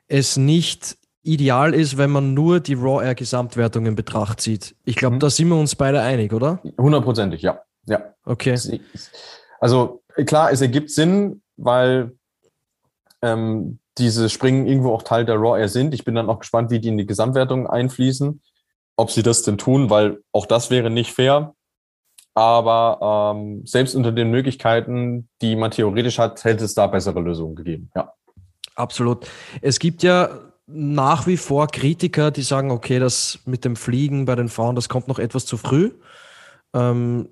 es 0.09 0.37
nicht 0.37 0.97
ideal 1.23 1.75
ist, 1.75 1.99
wenn 1.99 2.11
man 2.11 2.35
nur 2.35 2.61
die 2.61 2.75
Raw 2.75 3.05
Air 3.05 3.15
Gesamtwertung 3.15 3.87
in 3.87 3.95
Betracht 3.95 4.41
zieht. 4.41 4.75
Ich 4.85 4.97
glaube, 4.97 5.17
mhm. 5.17 5.21
da 5.21 5.31
sind 5.31 5.49
wir 5.49 5.57
uns 5.57 5.77
beide 5.77 6.01
einig, 6.01 6.33
oder? 6.33 6.61
Hundertprozentig, 6.79 7.43
ja. 7.43 7.61
Ja. 7.87 8.15
Okay. 8.25 8.59
Also 9.61 10.03
klar, 10.27 10.53
es 10.53 10.61
ergibt 10.61 10.91
Sinn, 10.91 11.43
weil 11.57 12.13
ähm, 13.23 13.79
diese 13.99 14.29
Springen 14.29 14.67
irgendwo 14.67 14.93
auch 14.93 15.03
Teil 15.03 15.25
der 15.25 15.37
Raw 15.37 15.59
Air 15.59 15.69
sind. 15.69 15.95
Ich 15.95 16.05
bin 16.05 16.15
dann 16.15 16.29
auch 16.29 16.39
gespannt, 16.39 16.71
wie 16.71 16.81
die 16.81 16.89
in 16.89 16.99
die 16.99 17.07
Gesamtwertung 17.07 17.67
einfließen, 17.67 18.41
ob 18.97 19.11
sie 19.11 19.23
das 19.23 19.43
denn 19.43 19.59
tun, 19.59 19.91
weil 19.91 20.23
auch 20.33 20.47
das 20.47 20.71
wäre 20.71 20.91
nicht 20.91 21.13
fair. 21.13 21.55
Aber 22.35 23.35
ähm, 23.37 23.67
selbst 23.67 23.95
unter 23.95 24.11
den 24.11 24.31
Möglichkeiten, 24.31 25.29
die 25.43 25.55
man 25.55 25.71
theoretisch 25.71 26.19
hat, 26.19 26.43
hätte 26.45 26.65
es 26.65 26.75
da 26.75 26.87
bessere 26.87 27.21
Lösungen 27.21 27.55
gegeben. 27.55 27.91
Ja. 27.95 28.13
Absolut. 28.75 29.27
Es 29.61 29.79
gibt 29.79 30.03
ja 30.03 30.31
nach 30.67 31.27
wie 31.27 31.37
vor 31.37 31.67
Kritiker, 31.67 32.31
die 32.31 32.43
sagen, 32.43 32.71
okay, 32.71 32.99
das 32.99 33.41
mit 33.45 33.65
dem 33.65 33.77
Fliegen 33.77 34.25
bei 34.25 34.35
den 34.35 34.49
Frauen, 34.49 34.77
das 34.77 34.89
kommt 34.89 35.09
noch 35.09 35.19
etwas 35.19 35.45
zu 35.45 35.59
früh. 35.59 35.91
Ähm, 36.73 37.29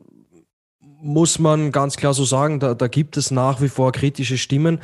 muss 1.01 1.39
man 1.39 1.73
ganz 1.73 1.97
klar 1.97 2.15
so 2.15 2.25
sagen, 2.25 2.61
da, 2.61 2.75
da, 2.75 2.89
gibt 2.89 3.17
es 3.17 3.31
nach 3.31 3.61
wie 3.61 3.69
vor 3.69 3.93
kritische 3.93 4.39
Stimmen. 4.39 4.81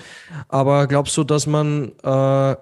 Aber 0.48 0.86
glaubst 0.86 1.16
du, 1.16 1.24
dass 1.24 1.46
man 1.46 1.92
äh, 2.02 2.56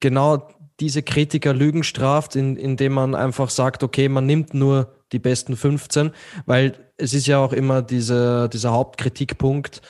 genau 0.00 0.48
diese 0.80 1.02
Kritiker 1.02 1.54
Lügen 1.54 1.84
straft, 1.84 2.36
in, 2.36 2.56
indem 2.56 2.92
man 2.92 3.14
einfach 3.14 3.50
sagt, 3.50 3.82
okay, 3.82 4.08
man 4.08 4.26
nimmt 4.26 4.54
nur 4.54 4.94
die 5.12 5.18
besten 5.18 5.56
15, 5.56 6.10
weil 6.46 6.92
es 6.96 7.14
ist 7.14 7.26
ja 7.26 7.38
auch 7.38 7.52
immer 7.52 7.82
diese, 7.82 8.48
dieser 8.48 8.72
Hauptkritikpunkt, 8.72 9.82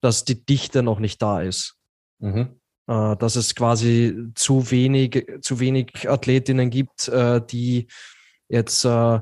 dass 0.00 0.24
die 0.24 0.44
Dichte 0.44 0.82
noch 0.82 0.98
nicht 0.98 1.22
da 1.22 1.42
ist. 1.42 1.76
Mhm. 2.20 2.56
äh, 2.88 3.16
dass 3.16 3.36
es 3.36 3.54
quasi 3.54 4.32
zu 4.34 4.72
wenig, 4.72 5.24
zu 5.40 5.60
wenig 5.60 6.08
Athletinnen 6.08 6.68
gibt, 6.68 7.06
äh, 7.08 7.40
die 7.40 7.86
jetzt, 8.48 8.84
äh, 8.84 9.20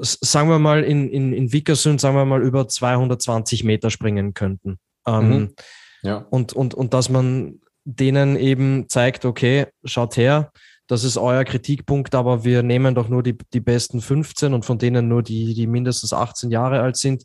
sagen 0.00 0.48
wir 0.48 0.58
mal, 0.58 0.84
in, 0.84 1.08
in, 1.08 1.32
in 1.32 1.52
Vickersund, 1.52 2.00
sagen 2.00 2.16
wir 2.16 2.24
mal, 2.24 2.42
über 2.42 2.68
220 2.68 3.64
Meter 3.64 3.90
springen 3.90 4.34
könnten. 4.34 4.78
Ähm, 5.06 5.28
mhm. 5.30 5.54
ja. 6.02 6.26
und, 6.30 6.52
und, 6.52 6.74
und 6.74 6.94
dass 6.94 7.08
man 7.08 7.60
denen 7.84 8.36
eben 8.36 8.88
zeigt, 8.88 9.24
okay, 9.24 9.66
schaut 9.84 10.16
her, 10.16 10.52
das 10.86 11.04
ist 11.04 11.18
euer 11.18 11.44
Kritikpunkt, 11.44 12.14
aber 12.14 12.44
wir 12.44 12.62
nehmen 12.62 12.94
doch 12.94 13.08
nur 13.08 13.22
die, 13.22 13.36
die 13.52 13.60
besten 13.60 14.00
15 14.00 14.54
und 14.54 14.64
von 14.64 14.78
denen 14.78 15.08
nur 15.08 15.22
die, 15.22 15.54
die 15.54 15.66
mindestens 15.66 16.12
18 16.12 16.50
Jahre 16.50 16.80
alt 16.80 16.96
sind, 16.96 17.24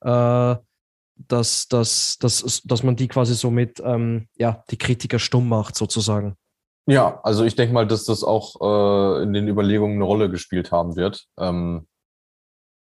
äh, 0.00 0.56
dass, 1.28 1.68
dass, 1.68 2.18
dass, 2.18 2.62
dass 2.64 2.82
man 2.82 2.96
die 2.96 3.08
quasi 3.08 3.34
somit 3.34 3.80
ähm, 3.84 4.28
ja, 4.36 4.64
die 4.70 4.78
Kritiker 4.78 5.18
stumm 5.18 5.48
macht, 5.48 5.76
sozusagen. 5.76 6.36
Ja, 6.86 7.20
also 7.22 7.44
ich 7.44 7.54
denke 7.54 7.72
mal, 7.72 7.86
dass 7.86 8.04
das 8.04 8.24
auch 8.24 8.56
äh, 8.60 9.22
in 9.22 9.32
den 9.32 9.46
Überlegungen 9.46 9.96
eine 9.96 10.04
Rolle 10.04 10.30
gespielt 10.30 10.72
haben 10.72 10.96
wird. 10.96 11.26
Ähm, 11.38 11.86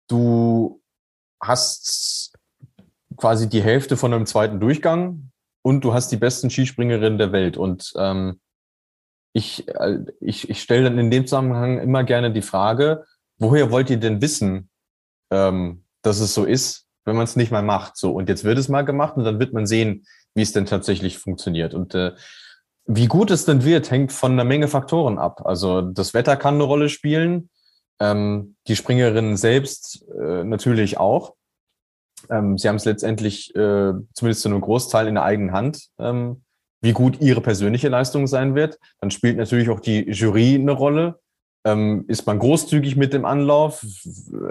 du 0.09 0.81
hast 1.43 2.33
quasi 3.17 3.49
die 3.49 3.63
Hälfte 3.63 3.97
von 3.97 4.15
einem 4.15 4.27
zweiten 4.27 4.61
Durchgang 4.61 5.31
und 5.63 5.85
du 5.85 5.93
hast 5.93 6.11
die 6.11 6.17
besten 6.17 6.49
Skispringerinnen 6.49 7.19
der 7.19 7.33
Welt. 7.33 7.57
Und 7.57 7.93
ähm, 7.97 8.41
ich, 9.35 9.69
äh, 9.69 9.99
ich, 10.21 10.49
ich 10.49 10.63
stelle 10.63 10.85
dann 10.85 10.99
in 10.99 11.11
dem 11.11 11.27
Zusammenhang 11.27 11.79
immer 11.79 12.05
gerne 12.05 12.33
die 12.33 12.43
Frage, 12.43 13.05
woher 13.39 13.71
wollt 13.71 13.91
ihr 13.91 13.99
denn 13.99 14.23
wissen, 14.23 14.71
ähm, 15.31 15.85
dass 16.03 16.21
es 16.21 16.33
so 16.33 16.45
ist, 16.45 16.87
wenn 17.05 17.17
man 17.17 17.25
es 17.25 17.37
nicht 17.37 17.53
mal 17.53 17.63
macht? 17.63 17.97
So, 17.97 18.13
und 18.13 18.29
jetzt 18.29 18.45
wird 18.45 18.59
es 18.59 18.69
mal 18.69 18.83
gemacht 18.83 19.17
und 19.17 19.25
dann 19.25 19.39
wird 19.39 19.53
man 19.53 19.67
sehen, 19.67 20.07
wie 20.35 20.43
es 20.43 20.53
denn 20.53 20.67
tatsächlich 20.67 21.19
funktioniert. 21.19 21.75
Und 21.75 21.95
äh, 21.95 22.13
wie 22.97 23.07
gut 23.07 23.31
es 23.31 23.45
denn 23.45 23.65
wird, 23.65 23.91
hängt 23.91 24.13
von 24.13 24.33
einer 24.33 24.45
Menge 24.45 24.69
Faktoren 24.69 25.19
ab. 25.19 25.43
Also 25.45 25.83
das 25.83 26.15
Wetter 26.15 26.37
kann 26.37 26.55
eine 26.55 26.65
Rolle 26.65 26.89
spielen, 26.89 27.51
ähm, 28.01 28.57
die 28.67 28.77
Springerinnen 28.77 29.37
selbst 29.37 30.05
äh, 30.21 30.45
natürlich 30.45 30.99
auch. 30.99 31.35
Ähm, 32.31 32.59
sie 32.59 32.69
haben 32.69 32.77
es 32.77 32.85
letztendlich 32.85 33.55
äh, 33.55 33.93
zumindest 34.15 34.43
zu 34.43 34.49
einem 34.49 34.61
Großteil 34.61 35.07
in 35.07 35.15
der 35.15 35.25
eigenen 35.25 35.53
Hand, 35.53 35.89
ähm, 35.99 36.43
wie 36.81 36.93
gut 36.93 37.21
ihre 37.21 37.41
persönliche 37.41 37.89
Leistung 37.89 38.27
sein 38.27 38.55
wird. 38.55 38.79
Dann 39.01 39.11
spielt 39.11 39.37
natürlich 39.37 39.71
auch 39.71 39.81
die 39.81 40.11
Jury 40.11 40.55
eine 40.55 40.73
Rolle. 40.73 41.21
Ähm, 41.65 42.05
ist 42.09 42.27
man 42.27 42.41
großzügig 42.41 42.97
mit 42.97 43.13
dem 43.13 43.25
Anlauf, 43.25 43.85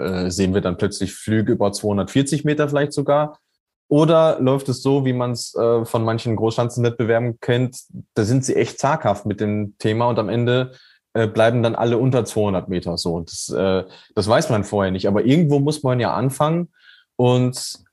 äh, 0.00 0.30
sehen 0.30 0.54
wir 0.54 0.62
dann 0.62 0.78
plötzlich 0.78 1.14
Flüge 1.14 1.52
über 1.52 1.70
240 1.70 2.44
Meter 2.44 2.68
vielleicht 2.70 2.94
sogar. 2.94 3.38
Oder 3.92 4.40
läuft 4.40 4.70
es 4.70 4.80
so, 4.80 5.04
wie 5.04 5.12
man 5.12 5.32
es 5.32 5.54
äh, 5.54 5.84
von 5.84 6.02
manchen 6.02 6.34
Großschanzenwettbewerben 6.34 7.40
kennt, 7.40 7.76
da 8.14 8.24
sind 8.24 8.42
sie 8.42 8.56
echt 8.56 8.78
zaghaft 8.78 9.26
mit 9.26 9.38
dem 9.38 9.76
Thema 9.76 10.08
und 10.08 10.18
am 10.18 10.30
Ende 10.30 10.72
äh, 11.12 11.26
bleiben 11.26 11.62
dann 11.62 11.74
alle 11.74 11.98
unter 11.98 12.24
200 12.24 12.70
Meter 12.70 12.96
so. 12.96 13.12
Und 13.12 13.30
das, 13.30 13.50
äh, 13.50 13.84
das 14.14 14.26
weiß 14.26 14.48
man 14.48 14.64
vorher 14.64 14.92
nicht. 14.92 15.06
Aber 15.08 15.26
irgendwo 15.26 15.58
muss 15.58 15.82
man 15.82 16.00
ja 16.00 16.14
anfangen 16.14 16.72
und 17.16 17.84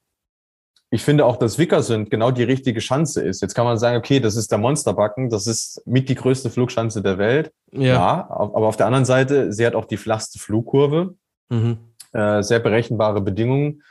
ich 0.89 1.03
finde 1.03 1.25
auch, 1.25 1.35
dass 1.35 1.57
Wickersund 1.57 2.09
genau 2.09 2.31
die 2.31 2.43
richtige 2.43 2.79
Schanze 2.79 3.21
ist. 3.21 3.41
Jetzt 3.41 3.53
kann 3.53 3.65
man 3.65 3.77
sagen, 3.77 3.97
okay, 3.97 4.21
das 4.21 4.37
ist 4.37 4.53
der 4.53 4.57
Monsterbacken, 4.57 5.29
das 5.29 5.47
ist 5.47 5.81
mit 5.85 6.07
die 6.07 6.15
größte 6.15 6.49
Flugschanze 6.49 7.01
der 7.01 7.17
Welt. 7.17 7.51
Ja. 7.73 7.81
ja 7.81 8.27
aber 8.29 8.67
auf 8.67 8.77
der 8.77 8.85
anderen 8.85 9.03
Seite, 9.03 9.51
sie 9.51 9.65
hat 9.65 9.75
auch 9.75 9.83
die 9.83 9.97
flachste 9.97 10.39
Flugkurve, 10.39 11.15
mhm. 11.49 11.77
äh, 12.13 12.41
sehr 12.41 12.59
berechenbare 12.59 13.19
Bedingungen. 13.19 13.83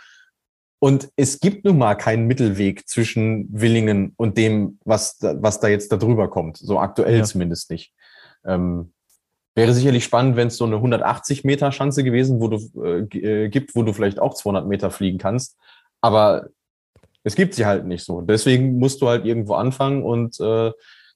Und 0.80 1.10
es 1.16 1.40
gibt 1.40 1.64
nun 1.64 1.78
mal 1.78 1.96
keinen 1.96 2.26
Mittelweg 2.26 2.88
zwischen 2.88 3.48
Willingen 3.50 4.12
und 4.16 4.38
dem, 4.38 4.78
was, 4.84 5.18
was 5.20 5.60
da 5.60 5.68
jetzt 5.68 5.90
da 5.90 5.96
drüber 5.96 6.28
kommt. 6.28 6.56
So 6.56 6.78
aktuell 6.78 7.18
ja. 7.18 7.24
zumindest 7.24 7.70
nicht. 7.70 7.92
Ähm, 8.44 8.92
wäre 9.56 9.74
sicherlich 9.74 10.04
spannend, 10.04 10.36
wenn 10.36 10.48
es 10.48 10.56
so 10.56 10.64
eine 10.64 10.76
180 10.76 11.42
Meter 11.42 11.72
Schanze 11.72 12.04
gewesen 12.04 12.40
wo 12.40 12.48
du, 12.48 12.84
äh, 12.84 13.18
äh, 13.18 13.48
gibt, 13.48 13.74
wo 13.74 13.82
du 13.82 13.92
vielleicht 13.92 14.20
auch 14.20 14.34
200 14.34 14.66
Meter 14.66 14.90
fliegen 14.90 15.18
kannst. 15.18 15.56
Aber 16.00 16.48
es 17.24 17.34
gibt 17.34 17.54
sie 17.54 17.66
halt 17.66 17.84
nicht 17.84 18.04
so. 18.04 18.20
Deswegen 18.20 18.78
musst 18.78 19.02
du 19.02 19.08
halt 19.08 19.24
irgendwo 19.24 19.54
anfangen 19.54 20.04
und 20.04 20.38
äh, 20.38 20.70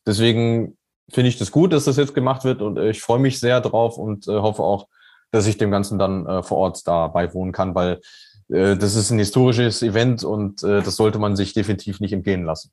deswegen 0.05 0.77
finde 1.09 1.29
ich 1.29 1.39
das 1.39 1.53
gut, 1.53 1.73
dass 1.73 1.85
das 1.85 1.97
jetzt 1.97 2.15
gemacht 2.15 2.45
wird 2.45 2.63
und 2.63 2.79
äh, 2.79 2.91
ich 2.91 3.01
freue 3.01 3.21
mich 3.21 3.39
sehr 3.39 3.61
drauf 3.61 3.97
und 3.97 4.27
äh, 4.27 4.33
hoffe 4.33 4.63
auch, 4.63 4.89
dass 5.31 5.47
ich 5.47 5.57
dem 5.57 5.71
Ganzen 5.71 5.99
dann 5.99 6.27
äh, 6.27 6.43
vor 6.43 6.59
Ort 6.59 6.87
da 6.87 7.09
beiwohnen 7.09 7.53
kann, 7.53 7.75
weil 7.75 8.01
äh, 8.53 8.77
das 8.77 8.95
ist 8.95 9.11
ein 9.11 9.19
historisches 9.19 9.83
Event 9.83 10.25
und 10.25 10.63
äh, 10.63 10.83
das 10.83 10.97
sollte 10.97 11.19
man 11.19 11.37
sich 11.37 11.55
definitiv 11.55 12.01
nicht 12.01 12.13
entgehen 12.13 12.45
lassen. 12.45 12.71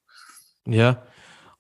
Ja, 0.68 1.02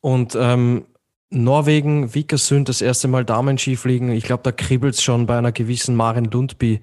und 0.02 0.36
ähm, 0.40 0.86
Norwegen, 1.30 2.14
Vikersund, 2.14 2.70
das 2.70 2.82
erste 2.82 3.08
Mal 3.08 3.26
Damenskifliegen, 3.26 4.12
ich 4.12 4.24
glaube, 4.24 4.44
da 4.44 4.52
kribbelt 4.52 4.96
es 4.96 5.02
schon 5.02 5.26
bei 5.26 5.38
einer 5.38 5.52
gewissen 5.52 5.96
Maren 5.96 6.26
Lundby. 6.26 6.82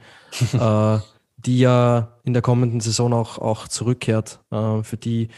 äh, 0.52 0.98
die 1.36 1.58
ja 1.58 2.08
in 2.24 2.32
der 2.32 2.42
kommenden 2.42 2.80
Saison 2.80 3.12
auch, 3.12 3.38
auch 3.38 3.68
zurückkehrt. 3.68 4.40
Äh, 4.50 4.82
für, 4.82 4.96
die, 4.96 5.28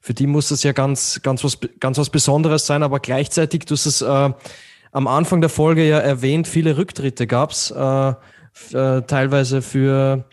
für 0.00 0.14
die 0.14 0.26
muss 0.26 0.48
das 0.48 0.62
ja 0.62 0.72
ganz, 0.72 1.20
ganz, 1.22 1.42
was, 1.44 1.58
ganz 1.80 1.98
was 1.98 2.10
Besonderes 2.10 2.66
sein, 2.66 2.82
aber 2.82 3.00
gleichzeitig, 3.00 3.64
du 3.64 3.74
hast 3.74 3.86
es 3.86 4.02
äh, 4.02 4.32
am 4.92 5.06
Anfang 5.06 5.40
der 5.40 5.50
Folge 5.50 5.86
ja 5.86 5.98
erwähnt, 5.98 6.46
viele 6.46 6.76
Rücktritte 6.76 7.26
gab 7.26 7.50
es, 7.50 7.70
äh, 7.70 8.10
äh, 8.72 9.02
teilweise 9.02 9.60
für, 9.60 10.24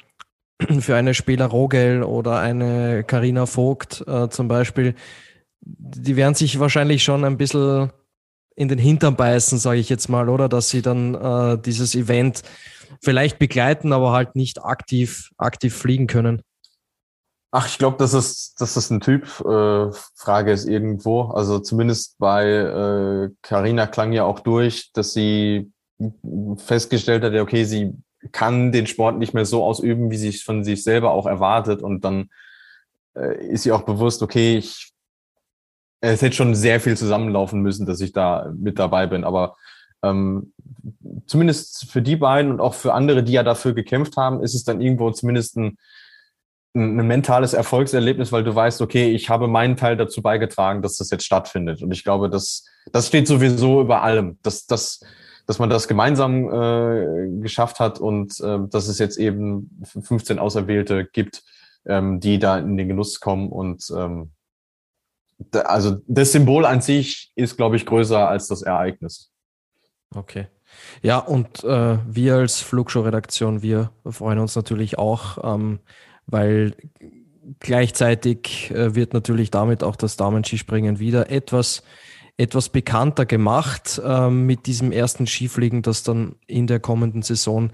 für 0.79 0.95
eine 0.95 1.13
Spieler 1.13 1.45
Rogel 1.45 2.03
oder 2.03 2.39
eine 2.39 3.03
Karina 3.03 3.45
Vogt 3.45 4.03
äh, 4.07 4.29
zum 4.29 4.47
Beispiel. 4.47 4.95
Die 5.61 6.15
werden 6.15 6.35
sich 6.35 6.59
wahrscheinlich 6.59 7.03
schon 7.03 7.23
ein 7.23 7.37
bisschen 7.37 7.91
in 8.55 8.67
den 8.67 8.79
Hintern 8.79 9.15
beißen, 9.15 9.57
sage 9.57 9.79
ich 9.79 9.89
jetzt 9.89 10.09
mal, 10.09 10.29
oder? 10.29 10.49
Dass 10.49 10.69
sie 10.69 10.81
dann 10.81 11.15
äh, 11.15 11.57
dieses 11.57 11.95
Event 11.95 12.43
vielleicht 13.01 13.39
begleiten, 13.39 13.93
aber 13.93 14.11
halt 14.11 14.35
nicht 14.35 14.63
aktiv, 14.63 15.31
aktiv 15.37 15.75
fliegen 15.75 16.07
können? 16.07 16.41
Ach, 17.51 17.67
ich 17.67 17.77
glaube, 17.77 18.03
es, 18.03 18.55
dass 18.55 18.73
das 18.73 18.89
ein 18.89 18.99
Typ-Frage 18.99 20.51
äh, 20.51 20.53
ist 20.53 20.65
irgendwo. 20.65 21.23
Also 21.25 21.59
zumindest 21.59 22.17
bei 22.17 23.31
Karina 23.41 23.83
äh, 23.83 23.87
klang 23.87 24.11
ja 24.11 24.23
auch 24.23 24.39
durch, 24.39 24.91
dass 24.93 25.13
sie 25.13 25.71
festgestellt 26.57 27.23
hat, 27.23 27.33
okay, 27.35 27.63
sie 27.63 27.93
kann 28.31 28.71
den 28.71 28.87
Sport 28.87 29.17
nicht 29.17 29.33
mehr 29.33 29.45
so 29.45 29.63
ausüben, 29.63 30.11
wie 30.11 30.17
sie 30.17 30.29
es 30.29 30.41
von 30.41 30.63
sich 30.63 30.83
selber 30.83 31.11
auch 31.11 31.25
erwartet. 31.25 31.81
Und 31.81 32.05
dann 32.05 32.29
äh, 33.15 33.45
ist 33.47 33.63
sie 33.63 33.71
auch 33.71 33.83
bewusst, 33.83 34.21
okay, 34.21 34.57
ich, 34.57 34.93
es 36.01 36.21
hätte 36.21 36.35
schon 36.35 36.55
sehr 36.55 36.79
viel 36.79 36.97
zusammenlaufen 36.97 37.61
müssen, 37.61 37.85
dass 37.85 38.01
ich 38.01 38.13
da 38.13 38.51
mit 38.55 38.79
dabei 38.79 39.07
bin. 39.07 39.23
Aber 39.23 39.55
ähm, 40.03 40.53
zumindest 41.27 41.89
für 41.91 42.01
die 42.01 42.15
beiden 42.15 42.51
und 42.51 42.59
auch 42.59 42.73
für 42.73 42.93
andere, 42.93 43.23
die 43.23 43.33
ja 43.33 43.43
dafür 43.43 43.73
gekämpft 43.73 44.17
haben, 44.17 44.43
ist 44.43 44.53
es 44.53 44.63
dann 44.63 44.81
irgendwo 44.81 45.11
zumindest 45.11 45.57
ein, 45.57 45.77
ein, 46.75 46.99
ein 46.99 47.07
mentales 47.07 47.53
Erfolgserlebnis, 47.53 48.31
weil 48.31 48.43
du 48.43 48.53
weißt, 48.53 48.81
okay, 48.81 49.11
ich 49.11 49.29
habe 49.29 49.47
meinen 49.47 49.77
Teil 49.77 49.95
dazu 49.95 50.21
beigetragen, 50.21 50.81
dass 50.81 50.97
das 50.97 51.09
jetzt 51.09 51.25
stattfindet. 51.25 51.81
Und 51.81 51.91
ich 51.91 52.03
glaube, 52.03 52.29
das, 52.29 52.65
das 52.91 53.07
steht 53.07 53.27
sowieso 53.27 53.81
über 53.81 54.01
allem, 54.01 54.37
dass, 54.43 54.65
dass, 54.65 55.01
dass 55.45 55.59
man 55.59 55.69
das 55.69 55.87
gemeinsam 55.87 56.51
äh, 56.51 57.41
geschafft 57.41 57.79
hat 57.79 57.99
und 57.99 58.39
äh, 58.39 58.59
dass 58.69 58.87
es 58.87 58.99
jetzt 58.99 59.17
eben 59.17 59.69
15 59.83 60.39
Auserwählte 60.39 61.05
gibt, 61.05 61.43
ähm, 61.85 62.19
die 62.19 62.39
da 62.39 62.57
in 62.57 62.77
den 62.77 62.87
Genuss 62.87 63.19
kommen 63.19 63.49
und 63.49 63.91
ähm, 63.95 64.31
also 65.65 65.97
das 66.07 66.31
Symbol 66.31 66.65
an 66.65 66.81
sich 66.81 67.31
ist, 67.35 67.57
glaube 67.57 67.75
ich, 67.75 67.85
größer 67.85 68.29
als 68.29 68.47
das 68.47 68.61
Ereignis. 68.61 69.31
Okay. 70.15 70.47
Ja, 71.01 71.19
und 71.19 71.63
äh, 71.63 71.97
wir 72.07 72.35
als 72.35 72.61
Flugshow-Redaktion, 72.61 73.61
wir 73.61 73.91
freuen 74.05 74.39
uns 74.39 74.55
natürlich 74.55 74.97
auch, 74.97 75.37
ähm, 75.43 75.79
weil 76.25 76.75
gleichzeitig 77.59 78.71
äh, 78.71 78.95
wird 78.95 79.13
natürlich 79.13 79.51
damit 79.51 79.83
auch 79.83 79.95
das 79.95 80.17
Damenskispringen 80.17 80.99
wieder 80.99 81.29
etwas, 81.29 81.83
etwas 82.37 82.69
bekannter 82.69 83.25
gemacht 83.25 84.01
äh, 84.03 84.29
mit 84.29 84.65
diesem 84.65 84.91
ersten 84.91 85.27
Skifliegen, 85.27 85.81
das 85.81 86.03
dann 86.03 86.35
in 86.47 86.67
der 86.67 86.79
kommenden 86.79 87.21
Saison 87.21 87.71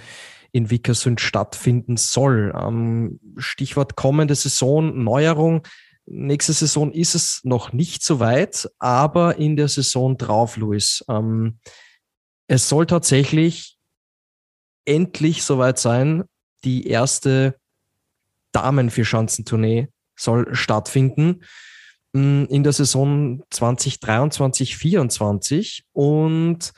in 0.52 0.70
Vickersund 0.70 1.22
stattfinden 1.22 1.98
soll. 1.98 2.54
Ähm, 2.60 3.20
Stichwort 3.38 3.96
kommende 3.96 4.36
Saison, 4.36 5.04
Neuerung. 5.04 5.64
Nächste 6.06 6.54
Saison 6.54 6.92
ist 6.92 7.16
es 7.16 7.42
noch 7.44 7.72
nicht 7.72 8.04
so 8.04 8.20
weit, 8.20 8.68
aber 8.80 9.38
in 9.38 9.56
der 9.56 9.68
Saison 9.68 10.18
drauf, 10.18 10.58
Luis. 10.58 11.06
Ähm, 11.08 11.60
es 12.48 12.68
soll 12.68 12.88
tatsächlich 12.88 13.78
endlich 14.86 15.44
soweit 15.44 15.78
sein, 15.78 16.24
die 16.64 16.88
erste 16.88 17.60
Damen-Vierschanzentournee 18.52 19.90
soll 20.16 20.54
stattfinden 20.56 21.42
in 22.14 22.64
der 22.64 22.74
Saison 22.74 23.44
2023 23.52 24.78
2024 24.78 25.84
und 25.94 26.74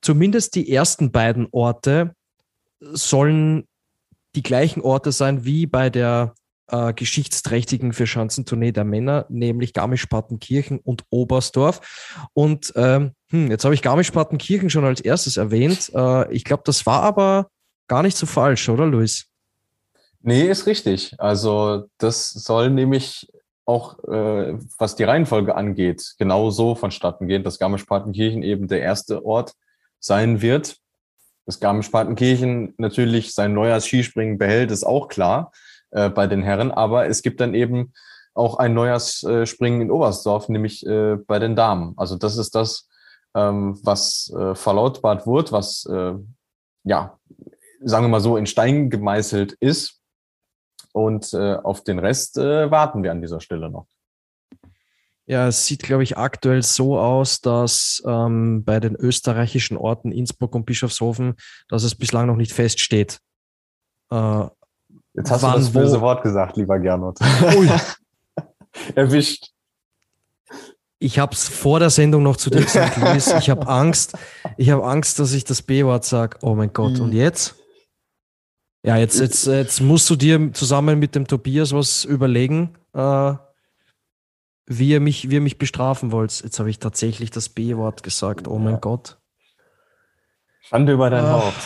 zumindest 0.00 0.54
die 0.54 0.72
ersten 0.72 1.12
beiden 1.12 1.48
Orte 1.52 2.14
sollen 2.80 3.66
die 4.34 4.42
gleichen 4.42 4.80
Orte 4.80 5.12
sein 5.12 5.44
wie 5.44 5.66
bei 5.66 5.90
der 5.90 6.34
äh, 6.68 6.92
geschichtsträchtigen 6.94 7.92
Vierschanzentournee 7.92 8.72
der 8.72 8.84
Männer, 8.84 9.26
nämlich 9.28 9.74
Garmisch-Partenkirchen 9.74 10.78
und 10.78 11.04
Oberstdorf. 11.10 12.26
Und 12.32 12.72
ähm, 12.76 13.12
hm, 13.28 13.50
jetzt 13.50 13.64
habe 13.64 13.74
ich 13.74 13.82
Garmisch-Partenkirchen 13.82 14.70
schon 14.70 14.84
als 14.84 15.00
erstes 15.00 15.36
erwähnt. 15.36 15.90
Äh, 15.94 16.32
ich 16.32 16.44
glaube, 16.44 16.62
das 16.64 16.86
war 16.86 17.02
aber 17.02 17.48
gar 17.88 18.02
nicht 18.02 18.16
so 18.16 18.26
falsch, 18.26 18.68
oder 18.68 18.86
Luis? 18.86 19.26
Nee, 20.22 20.48
ist 20.48 20.66
richtig. 20.66 21.14
Also 21.18 21.88
das 21.98 22.30
soll 22.30 22.70
nämlich 22.70 23.28
auch, 23.64 23.98
äh, 24.04 24.58
was 24.78 24.96
die 24.96 25.04
Reihenfolge 25.04 25.54
angeht, 25.54 26.14
genau 26.18 26.50
so 26.50 26.74
vonstatten 26.74 27.28
gehen, 27.28 27.44
dass 27.44 27.58
Garmisch-Partenkirchen 27.58 28.42
eben 28.42 28.68
der 28.68 28.80
erste 28.80 29.24
Ort 29.24 29.54
sein 30.00 30.42
wird. 30.42 30.76
Dass 31.46 31.60
Garmisch-Partenkirchen 31.60 32.74
natürlich 32.78 33.34
sein 33.34 33.54
neues 33.54 33.84
Skispringen 33.86 34.38
behält, 34.38 34.70
ist 34.70 34.84
auch 34.84 35.08
klar 35.08 35.52
äh, 35.90 36.08
bei 36.08 36.26
den 36.26 36.42
Herren, 36.42 36.70
aber 36.70 37.06
es 37.06 37.22
gibt 37.22 37.40
dann 37.40 37.54
eben 37.54 37.92
auch 38.34 38.56
ein 38.56 38.74
neues 38.74 39.22
äh, 39.24 39.46
Springen 39.46 39.82
in 39.82 39.90
Oberstdorf, 39.90 40.48
nämlich 40.48 40.86
äh, 40.86 41.16
bei 41.26 41.38
den 41.38 41.54
Damen. 41.54 41.94
Also 41.96 42.16
das 42.16 42.36
ist 42.36 42.54
das, 42.54 42.88
ähm, 43.34 43.78
was 43.82 44.32
äh, 44.36 44.54
verlautbart 44.54 45.26
wird, 45.26 45.52
was 45.52 45.84
äh, 45.86 46.14
ja, 46.84 47.18
sagen 47.84 48.04
wir 48.04 48.08
mal 48.08 48.20
so, 48.20 48.36
in 48.36 48.46
Stein 48.46 48.90
gemeißelt 48.90 49.52
ist. 49.60 50.00
Und 50.92 51.32
äh, 51.32 51.54
auf 51.54 51.84
den 51.84 51.98
Rest 51.98 52.38
äh, 52.38 52.70
warten 52.70 53.02
wir 53.02 53.10
an 53.10 53.22
dieser 53.22 53.40
Stelle 53.40 53.70
noch. 53.70 53.86
Ja, 55.26 55.48
es 55.48 55.66
sieht, 55.66 55.82
glaube 55.82 56.02
ich, 56.02 56.18
aktuell 56.18 56.62
so 56.62 56.98
aus, 56.98 57.40
dass 57.40 58.02
ähm, 58.06 58.64
bei 58.64 58.80
den 58.80 58.94
österreichischen 58.96 59.76
Orten 59.76 60.12
Innsbruck 60.12 60.54
und 60.54 60.66
Bischofshofen, 60.66 61.36
dass 61.68 61.84
es 61.84 61.94
bislang 61.94 62.26
noch 62.26 62.36
nicht 62.36 62.52
feststeht. 62.52 63.20
Äh, 64.10 64.46
Jetzt 65.14 65.30
hast 65.30 65.42
wann, 65.42 65.52
du 65.52 65.58
das 65.58 65.72
böse 65.72 66.00
Wort 66.00 66.22
gesagt, 66.22 66.56
lieber 66.56 66.78
Gernot. 66.78 67.18
Ui. 67.56 67.68
Erwischt. 68.94 69.50
Ich 70.98 71.18
habe 71.18 71.34
es 71.34 71.48
vor 71.48 71.80
der 71.80 71.90
Sendung 71.90 72.22
noch 72.22 72.36
zu 72.36 72.48
dir 72.48 72.62
gesagt, 72.62 72.96
Luis. 72.96 73.32
Ich 73.38 73.50
habe 73.50 73.66
Angst. 73.66 74.16
Ich 74.56 74.70
habe 74.70 74.84
Angst, 74.84 75.18
dass 75.18 75.32
ich 75.32 75.44
das 75.44 75.62
B-Wort 75.62 76.04
sage. 76.04 76.38
Oh 76.42 76.54
mein 76.54 76.72
Gott. 76.72 77.00
Und 77.00 77.12
jetzt? 77.12 77.56
Ja, 78.84 78.96
jetzt, 78.96 79.20
jetzt, 79.20 79.46
jetzt 79.46 79.80
musst 79.80 80.10
du 80.10 80.16
dir 80.16 80.52
zusammen 80.52 80.98
mit 80.98 81.14
dem 81.14 81.26
Tobias 81.26 81.72
was 81.72 82.04
überlegen, 82.04 82.76
äh, 82.94 83.34
wie, 84.66 84.90
ihr 84.90 85.00
mich, 85.00 85.30
wie 85.30 85.34
ihr 85.36 85.40
mich 85.40 85.58
bestrafen 85.58 86.10
wollt. 86.10 86.42
Jetzt 86.42 86.58
habe 86.58 86.68
ich 86.68 86.80
tatsächlich 86.80 87.30
das 87.30 87.48
B-Wort 87.48 88.02
gesagt. 88.02 88.48
Oh 88.48 88.58
mein 88.58 88.80
Gott. 88.80 89.18
Schande 90.62 90.92
über 90.92 91.10
dein. 91.10 91.26
Haupt. 91.26 91.62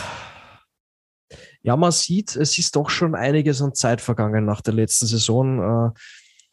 Ja, 1.63 1.75
man 1.77 1.91
sieht, 1.91 2.37
es 2.37 2.59
ist 2.59 2.77
doch 2.77 2.91
schon 2.91 3.15
einiges 3.15 3.63
an 3.63 3.75
Zeit 3.75 4.01
vergangen 4.01 4.45
nach 4.45 4.61
der 4.61 4.75
letzten 4.75 5.07
Saison. 5.07 5.95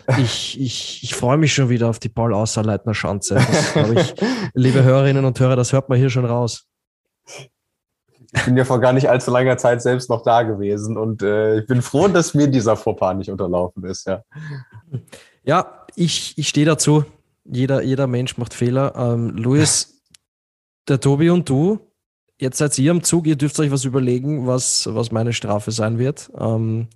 Äh, 0.08 0.22
ich, 0.22 0.60
ich, 0.60 1.04
ich 1.04 1.14
freue 1.14 1.38
mich 1.38 1.54
schon 1.54 1.70
wieder 1.70 1.90
auf 1.90 2.00
die 2.00 2.10
Paul 2.10 2.34
Außerleitner 2.34 2.94
Schanze. 2.94 3.36
Das, 3.36 3.90
ich, 3.92 4.16
liebe 4.54 4.82
Hörerinnen 4.84 5.26
und 5.26 5.40
Hörer, 5.40 5.58
das 5.58 5.74
hört 5.74 5.90
man 5.90 5.98
hier 5.98 6.10
schon 6.10 6.26
raus. 6.26 6.68
Ich 8.36 8.46
bin 8.46 8.58
ja 8.58 8.66
vor 8.66 8.80
gar 8.80 8.94
nicht 8.94 9.10
allzu 9.10 9.32
langer 9.32 9.58
Zeit 9.58 9.82
selbst 9.82 10.10
noch 10.10 10.24
da 10.24 10.44
gewesen 10.44 10.98
und 10.98 11.22
äh, 11.22 11.60
ich 11.60 11.68
bin 11.68 11.82
froh, 11.82 12.08
dass 12.08 12.34
mir 12.34 12.48
dieser 12.48 12.76
Fauxpas 12.76 13.14
nicht 13.14 13.30
unterlaufen 13.30 13.84
ist. 13.86 14.08
Ja, 14.08 14.24
ja 15.44 15.86
ich, 15.96 16.38
ich 16.38 16.50
stehe 16.50 16.66
dazu. 16.66 17.06
Jeder, 17.46 17.84
jeder 17.84 18.08
Mensch 18.08 18.38
macht 18.38 18.54
Fehler. 18.54 18.94
Ähm, 18.96 19.30
Luis, 19.36 20.02
der 20.88 21.00
Tobi 21.00 21.30
und 21.30 21.48
du, 21.48 21.80
jetzt 22.44 22.58
seid 22.58 22.78
ihr 22.78 22.92
am 22.92 23.02
Zug, 23.02 23.26
ihr 23.26 23.36
dürft 23.36 23.60
euch 23.60 23.72
was 23.72 23.86
überlegen, 23.86 24.46
was, 24.46 24.88
was 24.92 25.12
meine 25.12 25.34
Strafe 25.34 25.72
sein 25.72 25.98
wird. 25.98 26.30
Ähm, 26.38 26.88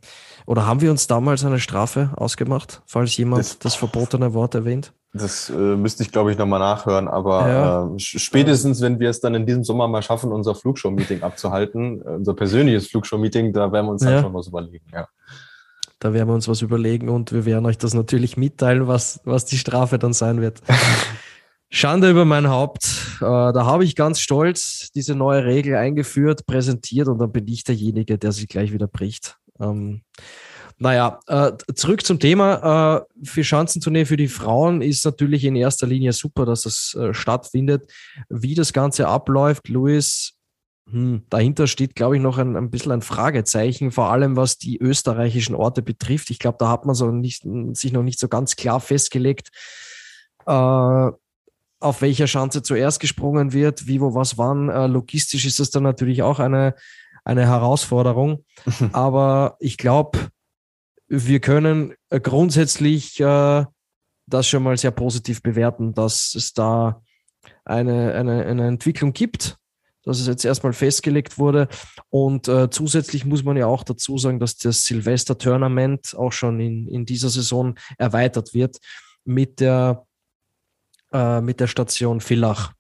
oder 0.46 0.68
haben 0.68 0.82
wir 0.82 0.92
uns 0.92 1.08
damals 1.08 1.44
eine 1.44 1.60
Strafe 1.60 2.12
ausgemacht, 2.16 2.82
falls 2.86 3.18
jemand 3.18 3.40
das, 3.40 3.60
das 3.60 3.76
verbotene 3.76 4.34
Wort 4.34 4.54
erwähnt? 4.56 4.94
Das 5.14 5.50
äh, 5.50 5.54
müsste 5.54 6.04
ich, 6.04 6.12
glaube 6.12 6.32
ich, 6.32 6.38
nochmal 6.38 6.60
nachhören. 6.60 7.08
Aber 7.08 7.48
ja. 7.48 7.88
äh, 7.88 8.00
spätestens, 8.00 8.82
wenn 8.82 9.00
wir 9.00 9.10
es 9.10 9.20
dann 9.20 9.34
in 9.34 9.46
diesem 9.46 9.64
Sommer 9.64 9.88
mal 9.88 10.02
schaffen, 10.02 10.32
unser 10.32 10.54
Flugshow-Meeting 10.54 11.24
abzuhalten, 11.24 12.02
äh, 12.02 12.10
unser 12.10 12.34
persönliches 12.34 12.88
Flugshow-Meeting, 12.88 13.54
da 13.54 13.72
werden 13.72 13.88
wir 13.88 13.92
uns 13.92 14.04
ja. 14.04 14.12
dann 14.12 14.24
schon 14.24 14.34
was 14.34 14.48
überlegen. 14.48 14.86
Ja. 14.94 15.08
Da 16.00 16.14
werden 16.14 16.30
wir 16.30 16.36
uns 16.36 16.48
was 16.48 16.62
überlegen 16.62 17.10
und 17.10 17.32
wir 17.32 17.46
werden 17.46 17.66
euch 17.66 17.78
das 17.78 17.94
natürlich 17.96 18.38
mitteilen, 18.38 18.88
was, 18.88 19.22
was 19.24 19.46
die 19.46 19.58
Strafe 19.58 19.98
dann 19.98 20.14
sein 20.14 20.42
wird. 20.42 20.62
Schande 21.70 22.10
über 22.10 22.26
mein 22.26 22.50
Haupt. 22.50 22.86
Äh, 23.18 23.26
da 23.26 23.66
habe 23.66 23.84
ich 23.84 23.96
ganz 23.96 24.20
stolz 24.20 24.90
diese 24.96 25.16
neue 25.16 25.46
Regel 25.46 25.76
eingeführt, 25.76 26.46
präsentiert 26.46 27.08
und 27.08 27.20
dann 27.20 27.32
bin 27.32 27.48
ich 27.48 27.64
derjenige, 27.64 28.18
der 28.18 28.32
sie 28.32 28.48
gleich 28.48 28.72
wieder 28.72 28.88
bricht. 28.88 29.38
Ähm, 29.60 30.02
naja, 30.80 31.20
äh, 31.28 31.54
zurück 31.74 32.06
zum 32.06 32.20
Thema. 32.20 33.06
Äh, 33.24 33.26
für 33.26 33.44
Schanzentournee 33.44 34.06
für 34.06 34.18
die 34.18 34.28
Frauen 34.28 34.82
ist 34.82 35.04
natürlich 35.06 35.44
in 35.44 35.56
erster 35.56 35.88
Linie 35.88 36.14
super, 36.14 36.46
dass 36.46 36.66
es 36.66 36.94
äh, 36.94 37.14
stattfindet. 37.14 37.92
Wie 38.30 38.54
das 38.54 38.74
Ganze 38.74 39.08
abläuft, 39.08 39.70
Luis, 39.70 40.36
hm, 40.90 41.24
dahinter 41.30 41.68
steht, 41.68 41.96
glaube 41.96 42.16
ich, 42.16 42.22
noch 42.22 42.38
ein, 42.38 42.56
ein 42.56 42.70
bisschen 42.70 42.92
ein 42.92 43.02
Fragezeichen, 43.02 43.92
vor 43.92 44.12
allem 44.12 44.38
was 44.38 44.58
die 44.58 44.78
österreichischen 44.78 45.56
Orte 45.56 45.82
betrifft. 45.82 46.30
Ich 46.30 46.40
glaube, 46.40 46.58
da 46.60 46.70
hat 46.70 46.86
man 46.86 46.96
so 46.96 47.12
nicht, 47.12 47.44
sich 47.74 47.92
noch 47.92 48.04
nicht 48.04 48.20
so 48.20 48.28
ganz 48.28 48.56
klar 48.56 48.80
festgelegt, 48.80 49.50
äh, 50.46 51.12
auf 51.80 52.02
welcher 52.02 52.28
Schanze 52.28 52.64
zuerst 52.64 53.00
gesprungen 53.00 53.54
wird, 53.54 53.88
wie, 53.88 54.02
wo, 54.02 54.14
was, 54.14 54.38
wann. 54.38 54.70
Äh, 54.70 54.88
logistisch 54.88 55.46
ist 55.46 55.60
das 55.60 55.70
dann 55.70 55.84
natürlich 55.84 56.24
auch 56.24 56.40
eine, 56.40 56.76
eine 57.24 57.46
Herausforderung. 57.46 58.46
Aber 58.94 59.58
ich 59.60 59.78
glaube, 59.78 60.30
wir 61.08 61.40
können 61.40 61.94
äh, 62.10 62.20
grundsätzlich 62.20 63.20
äh, 63.20 63.66
das 64.28 64.48
schon 64.48 64.64
mal 64.64 64.78
sehr 64.78 64.92
positiv 64.92 65.42
bewerten, 65.42 65.94
dass 65.94 66.36
es 66.36 66.54
da 66.54 67.02
eine, 67.64 68.14
eine, 68.14 68.46
eine 68.46 68.68
Entwicklung 68.68 69.14
gibt, 69.14 69.58
dass 70.04 70.20
es 70.20 70.28
jetzt 70.28 70.46
erstmal 70.46 70.74
festgelegt 70.74 71.38
wurde. 71.38 71.68
Und 72.10 72.48
äh, 72.48 72.70
zusätzlich 72.70 73.26
muss 73.26 73.44
man 73.44 73.58
ja 73.58 73.68
auch 73.68 73.84
dazu 73.84 74.18
sagen, 74.18 74.40
dass 74.40 74.58
das 74.58 74.86
Silvester-Tournament 74.86 76.16
auch 76.18 76.32
schon 76.32 76.60
in, 76.60 76.88
in 76.88 77.06
dieser 77.06 77.30
Saison 77.30 77.76
erweitert 77.98 78.54
wird 78.54 78.78
mit 79.24 79.60
der, 79.60 80.07
äh, 81.12 81.42
mit 81.42 81.60
der 81.60 81.68
Station 81.68 82.22
Villach. 82.22 82.74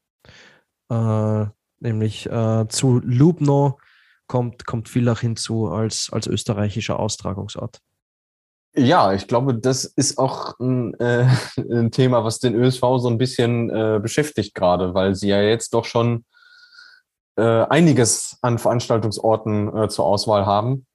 Äh, 0.89 1.45
nämlich 1.79 2.25
äh, 2.27 2.67
zu 2.67 2.99
Lubno 3.03 3.79
kommt, 4.27 4.65
kommt 4.65 4.89
Villach 4.89 5.21
hinzu 5.21 5.69
als, 5.69 6.09
als 6.11 6.27
österreichischer 6.27 6.99
Austragungsort. 6.99 7.79
Ja, 8.75 9.13
ich 9.13 9.27
glaube, 9.27 9.55
das 9.55 9.85
ist 9.85 10.17
auch 10.17 10.59
ein, 10.59 10.93
äh, 10.99 11.27
ein, 11.57 11.91
Thema, 11.91 12.23
was 12.23 12.39
den 12.39 12.55
ÖSV 12.55 12.81
so 12.97 13.09
ein 13.09 13.17
bisschen 13.17 13.69
äh, 13.69 13.99
beschäftigt 14.01 14.53
gerade, 14.53 14.93
weil 14.93 15.15
sie 15.15 15.29
ja 15.29 15.41
jetzt 15.41 15.73
doch 15.73 15.85
schon 15.85 16.25
äh, 17.37 17.41
einiges 17.41 18.37
an 18.41 18.59
Veranstaltungsorten 18.59 19.89
zur 19.89 20.05
Auswahl 20.05 20.45
haben. 20.45 20.85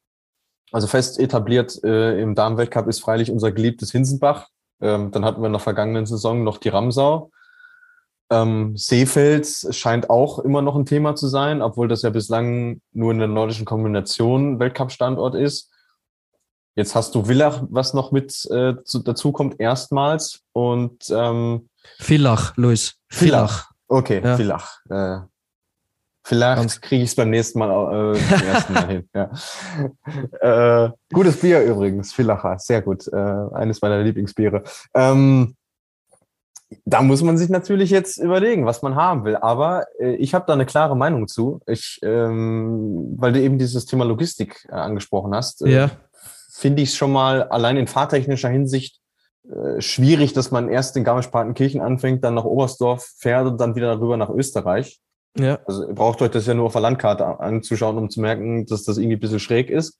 Also 0.72 0.86
fest 0.86 1.20
etabliert 1.20 1.78
äh, 1.84 2.20
im 2.20 2.34
Damenweltcup 2.34 2.88
ist 2.88 3.00
freilich 3.00 3.30
unser 3.30 3.52
geliebtes 3.52 3.92
Hinsenbach. 3.92 4.48
Ähm, 4.82 5.10
dann 5.12 5.24
hatten 5.24 5.40
wir 5.40 5.46
in 5.46 5.52
der 5.52 5.60
vergangenen 5.60 6.06
Saison 6.06 6.44
noch 6.44 6.58
die 6.58 6.68
Ramsau. 6.68 7.30
Ähm, 8.30 8.76
Seefeld 8.76 9.46
scheint 9.70 10.10
auch 10.10 10.38
immer 10.38 10.62
noch 10.62 10.74
ein 10.74 10.86
Thema 10.86 11.14
zu 11.14 11.28
sein, 11.28 11.62
obwohl 11.62 11.86
das 11.88 12.02
ja 12.02 12.10
bislang 12.10 12.80
nur 12.92 13.12
in 13.12 13.18
der 13.18 13.28
nordischen 13.28 13.64
Kombination 13.64 14.58
Weltcup-Standort 14.58 15.34
ist. 15.34 15.70
Jetzt 16.74 16.94
hast 16.94 17.14
du 17.14 17.24
Villach, 17.24 17.62
was 17.68 17.92
noch 17.92 18.12
mit 18.12 18.32
äh, 18.50 18.74
zu, 18.84 19.00
dazu 19.00 19.32
kommt, 19.32 19.60
erstmals. 19.60 20.40
Und 20.52 21.04
ähm, 21.10 21.68
Villach, 21.98 22.56
Luis. 22.56 22.94
Villach. 23.08 23.70
Okay, 23.88 24.22
ja. 24.24 24.36
Villach. 24.36 24.78
Äh, 24.88 25.18
vielleicht 26.24 26.82
kriege 26.82 27.02
ich 27.02 27.10
es 27.10 27.16
beim 27.16 27.30
nächsten 27.30 27.58
Mal, 27.58 28.14
äh, 28.14 28.46
ersten 28.46 28.72
Mal 28.72 28.86
hin. 28.88 29.08
Ja. 29.14 29.30
Äh, 30.40 30.90
gutes 31.12 31.40
Bier 31.40 31.62
übrigens, 31.62 32.12
Villacher, 32.12 32.58
sehr 32.58 32.82
gut. 32.82 33.06
Äh, 33.08 33.16
eines 33.16 33.80
meiner 33.80 34.02
Lieblingsbiere. 34.02 34.64
Ähm, 34.94 35.56
da 36.84 37.02
muss 37.02 37.22
man 37.22 37.38
sich 37.38 37.48
natürlich 37.48 37.90
jetzt 37.90 38.18
überlegen, 38.18 38.66
was 38.66 38.82
man 38.82 38.96
haben 38.96 39.24
will. 39.24 39.36
Aber 39.36 39.86
äh, 39.98 40.14
ich 40.16 40.34
habe 40.34 40.44
da 40.46 40.54
eine 40.54 40.66
klare 40.66 40.96
Meinung 40.96 41.28
zu. 41.28 41.60
Ich, 41.66 42.00
ähm, 42.02 43.14
weil 43.16 43.32
du 43.32 43.40
eben 43.40 43.58
dieses 43.58 43.86
Thema 43.86 44.04
Logistik 44.04 44.66
äh, 44.68 44.74
angesprochen 44.74 45.34
hast. 45.34 45.62
Äh, 45.62 45.70
ja 45.70 45.90
finde 46.62 46.82
ich 46.82 46.90
es 46.90 46.96
schon 46.96 47.12
mal 47.12 47.42
allein 47.44 47.76
in 47.76 47.88
fahrtechnischer 47.88 48.48
Hinsicht 48.48 49.00
äh, 49.50 49.80
schwierig, 49.80 50.32
dass 50.32 50.52
man 50.52 50.68
erst 50.68 50.96
in 50.96 51.02
Garmisch-Partenkirchen 51.02 51.80
anfängt, 51.80 52.22
dann 52.22 52.34
nach 52.34 52.44
Oberstdorf 52.44 53.04
fährt 53.16 53.46
und 53.46 53.60
dann 53.60 53.74
wieder 53.74 53.94
darüber 53.96 54.16
nach 54.16 54.30
Österreich. 54.30 55.00
Ja. 55.38 55.58
Also 55.66 55.86
ihr 55.86 55.94
braucht 55.94 56.20
euch 56.22 56.30
das 56.30 56.46
ja 56.46 56.54
nur 56.54 56.66
auf 56.66 56.72
der 56.72 56.82
Landkarte 56.82 57.40
anzuschauen, 57.40 57.96
um 57.96 58.10
zu 58.10 58.20
merken, 58.20 58.66
dass 58.66 58.84
das 58.84 58.98
irgendwie 58.98 59.16
ein 59.16 59.20
bisschen 59.20 59.40
schräg 59.40 59.70
ist. 59.70 59.98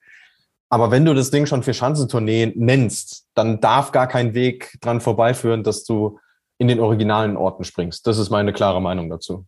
Aber 0.69 0.91
wenn 0.91 1.05
du 1.05 1.13
das 1.13 1.31
Ding 1.31 1.45
schon 1.45 1.63
für 1.63 1.73
Schanzentournee 1.73 2.51
nennst, 2.55 3.25
dann 3.35 3.61
darf 3.61 3.91
gar 3.91 4.07
kein 4.07 4.33
Weg 4.33 4.77
dran 4.81 5.01
vorbeiführen, 5.01 5.63
dass 5.63 5.83
du 5.83 6.19
in 6.57 6.67
den 6.67 6.79
originalen 6.79 7.37
Orten 7.37 7.63
springst. 7.63 8.07
Das 8.07 8.17
ist 8.17 8.29
meine 8.29 8.53
klare 8.53 8.81
Meinung 8.81 9.09
dazu. 9.09 9.45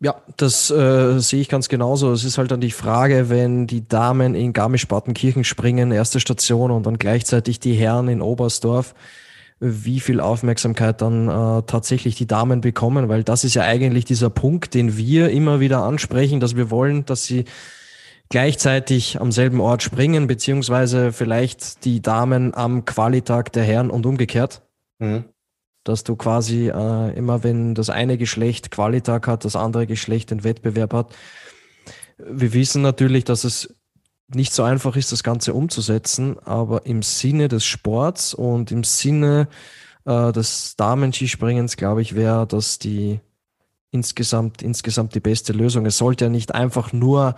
Ja, 0.00 0.16
das 0.36 0.70
äh, 0.70 1.18
sehe 1.18 1.40
ich 1.40 1.48
ganz 1.48 1.68
genauso. 1.68 2.12
Es 2.12 2.24
ist 2.24 2.36
halt 2.36 2.50
dann 2.50 2.60
die 2.60 2.72
Frage, 2.72 3.30
wenn 3.30 3.66
die 3.66 3.86
Damen 3.86 4.34
in 4.34 4.52
Garmisch-Partenkirchen 4.52 5.44
springen, 5.44 5.92
erste 5.92 6.20
Station 6.20 6.70
und 6.70 6.84
dann 6.84 6.98
gleichzeitig 6.98 7.60
die 7.60 7.74
Herren 7.74 8.08
in 8.08 8.20
Oberstdorf, 8.20 8.94
wie 9.64 10.00
viel 10.00 10.20
Aufmerksamkeit 10.20 11.00
dann 11.00 11.28
äh, 11.28 11.62
tatsächlich 11.66 12.14
die 12.14 12.26
Damen 12.26 12.60
bekommen, 12.60 13.08
weil 13.08 13.24
das 13.24 13.44
ist 13.44 13.54
ja 13.54 13.62
eigentlich 13.62 14.04
dieser 14.04 14.30
Punkt, 14.30 14.74
den 14.74 14.96
wir 14.96 15.30
immer 15.30 15.60
wieder 15.60 15.82
ansprechen, 15.82 16.40
dass 16.40 16.56
wir 16.56 16.70
wollen, 16.70 17.04
dass 17.06 17.24
sie 17.24 17.44
gleichzeitig 18.28 19.20
am 19.20 19.32
selben 19.32 19.60
Ort 19.60 19.82
springen, 19.82 20.26
beziehungsweise 20.26 21.12
vielleicht 21.12 21.84
die 21.84 22.02
Damen 22.02 22.54
am 22.54 22.84
Qualitag 22.84 23.52
der 23.52 23.64
Herren 23.64 23.90
und 23.90 24.06
umgekehrt. 24.06 24.62
Mhm 24.98 25.24
dass 25.84 26.02
du 26.02 26.16
quasi 26.16 26.70
äh, 26.70 27.16
immer, 27.16 27.44
wenn 27.44 27.74
das 27.74 27.90
eine 27.90 28.18
Geschlecht 28.18 28.70
Qualitag 28.70 29.28
hat, 29.28 29.44
das 29.44 29.54
andere 29.54 29.86
Geschlecht 29.86 30.30
den 30.30 30.42
Wettbewerb 30.42 30.94
hat. 30.94 31.14
Wir 32.18 32.54
wissen 32.54 32.82
natürlich, 32.82 33.24
dass 33.24 33.44
es 33.44 33.74
nicht 34.28 34.52
so 34.52 34.62
einfach 34.62 34.96
ist, 34.96 35.12
das 35.12 35.22
Ganze 35.22 35.54
umzusetzen, 35.54 36.38
aber 36.44 36.86
im 36.86 37.02
Sinne 37.02 37.48
des 37.48 37.64
Sports 37.64 38.34
und 38.34 38.70
im 38.72 38.84
Sinne 38.84 39.48
äh, 40.04 40.32
des 40.32 40.76
Damen-Skispringens, 40.76 41.76
glaube 41.76 42.02
ich, 42.02 42.14
wäre 42.14 42.46
das 42.46 42.78
die 42.78 43.20
insgesamt, 43.90 44.62
insgesamt 44.62 45.14
die 45.14 45.20
beste 45.20 45.52
Lösung. 45.52 45.86
Es 45.86 45.98
sollte 45.98 46.24
ja 46.24 46.30
nicht 46.30 46.54
einfach 46.54 46.92
nur 46.92 47.36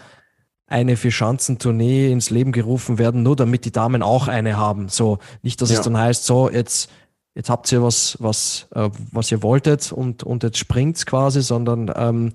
eine 0.66 0.97
Vier-Schanzentournee 0.97 2.11
ins 2.11 2.30
Leben 2.30 2.53
gerufen 2.53 2.99
werden, 2.99 3.22
nur 3.22 3.37
damit 3.37 3.64
die 3.64 3.72
Damen 3.72 4.03
auch 4.03 4.26
eine 4.26 4.57
haben. 4.57 4.89
So, 4.89 5.18
nicht, 5.43 5.61
dass 5.61 5.70
ja. 5.70 5.78
es 5.78 5.82
dann 5.82 5.97
heißt, 5.97 6.24
so, 6.24 6.51
jetzt 6.51 6.91
jetzt 7.37 7.51
habt 7.51 7.70
ihr 7.70 7.82
was, 7.82 8.16
was, 8.18 8.66
äh, 8.74 8.91
was 9.12 9.30
ihr 9.30 9.43
wolltet 9.43 9.93
und, 9.93 10.24
und 10.24 10.43
jetzt 10.43 10.59
springt's 10.59 11.07
quasi, 11.07 11.43
sondern 11.43 11.93
ähm, 11.95 12.32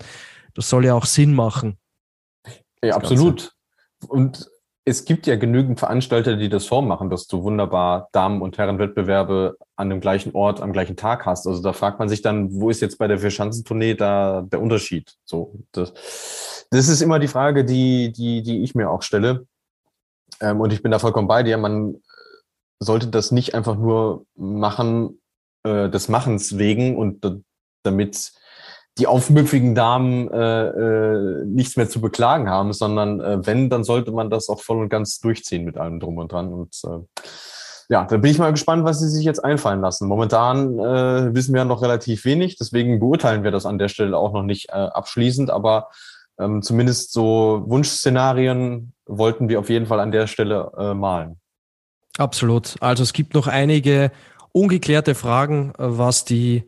das 0.54 0.68
soll 0.68 0.86
ja 0.86 0.94
auch 0.94 1.06
Sinn 1.06 1.34
machen. 1.34 1.76
Ja, 2.82 2.94
absolut. 2.94 3.52
Und 4.08 4.50
es 4.84 5.04
gibt 5.04 5.26
ja 5.26 5.36
genügend 5.36 5.78
Veranstalter, 5.78 6.36
die 6.36 6.48
das 6.48 6.66
vormachen, 6.66 7.08
dass 7.08 7.28
du 7.28 7.44
wunderbar 7.44 8.08
Damen- 8.12 8.42
und 8.42 8.58
Herrenwettbewerbe 8.58 9.56
an 9.76 9.90
dem 9.90 10.00
gleichen 10.00 10.34
Ort, 10.34 10.60
am 10.60 10.72
gleichen 10.72 10.96
Tag 10.96 11.24
hast. 11.24 11.46
Also 11.46 11.62
da 11.62 11.72
fragt 11.72 12.00
man 12.00 12.08
sich 12.08 12.20
dann, 12.20 12.52
wo 12.60 12.68
ist 12.68 12.80
jetzt 12.80 12.98
bei 12.98 13.06
der 13.06 13.18
Vierschanzentournee 13.18 13.94
da 13.94 14.42
der 14.42 14.60
Unterschied? 14.60 15.14
So, 15.24 15.54
das, 15.70 16.66
das 16.70 16.88
ist 16.88 17.00
immer 17.00 17.20
die 17.20 17.28
Frage, 17.28 17.64
die, 17.64 18.10
die, 18.12 18.42
die 18.42 18.64
ich 18.64 18.74
mir 18.74 18.90
auch 18.90 19.02
stelle. 19.02 19.46
Ähm, 20.40 20.60
und 20.60 20.72
ich 20.72 20.82
bin 20.82 20.90
da 20.90 20.98
vollkommen 20.98 21.28
bei 21.28 21.44
dir. 21.44 21.58
Man 21.58 22.02
sollte 22.80 23.06
das 23.06 23.30
nicht 23.30 23.54
einfach 23.54 23.76
nur 23.76 24.26
machen, 24.34 25.20
äh, 25.62 25.88
des 25.88 26.08
Machens 26.08 26.58
wegen 26.58 26.96
und 26.96 27.24
damit 27.84 28.32
die 28.98 29.06
aufmüpfigen 29.06 29.74
Damen 29.74 30.30
äh, 30.30 30.68
äh, 30.68 31.44
nichts 31.46 31.76
mehr 31.76 31.88
zu 31.88 32.00
beklagen 32.00 32.50
haben, 32.50 32.72
sondern 32.72 33.20
äh, 33.20 33.46
wenn, 33.46 33.70
dann 33.70 33.84
sollte 33.84 34.12
man 34.12 34.28
das 34.28 34.48
auch 34.48 34.60
voll 34.60 34.80
und 34.80 34.90
ganz 34.90 35.18
durchziehen 35.20 35.64
mit 35.64 35.78
allem 35.78 35.98
drum 35.98 36.18
und 36.18 36.30
dran. 36.30 36.52
Und 36.52 36.78
äh, 36.84 37.22
ja, 37.88 38.04
da 38.04 38.16
bin 38.18 38.30
ich 38.30 38.38
mal 38.38 38.50
gespannt, 38.50 38.84
was 38.84 39.00
sie 39.00 39.08
sich 39.08 39.24
jetzt 39.24 39.42
einfallen 39.42 39.80
lassen. 39.80 40.08
Momentan 40.08 40.78
äh, 40.78 41.34
wissen 41.34 41.54
wir 41.54 41.60
ja 41.60 41.64
noch 41.64 41.82
relativ 41.82 42.24
wenig, 42.24 42.56
deswegen 42.58 43.00
beurteilen 43.00 43.44
wir 43.44 43.50
das 43.50 43.66
an 43.66 43.78
der 43.78 43.88
Stelle 43.88 44.16
auch 44.16 44.32
noch 44.32 44.42
nicht 44.42 44.68
äh, 44.68 44.72
abschließend, 44.72 45.50
aber 45.50 45.88
ähm, 46.38 46.62
zumindest 46.62 47.12
so 47.12 47.62
Wunschszenarien 47.66 48.92
wollten 49.06 49.48
wir 49.48 49.58
auf 49.58 49.70
jeden 49.70 49.86
Fall 49.86 50.00
an 50.00 50.12
der 50.12 50.26
Stelle 50.26 50.70
äh, 50.76 50.94
malen. 50.94 51.40
Absolut. 52.18 52.76
Also 52.80 53.02
es 53.02 53.12
gibt 53.14 53.34
noch 53.34 53.46
einige 53.46 54.10
ungeklärte 54.52 55.14
Fragen, 55.14 55.72
äh, 55.78 55.84
was 55.84 56.24
die 56.24 56.64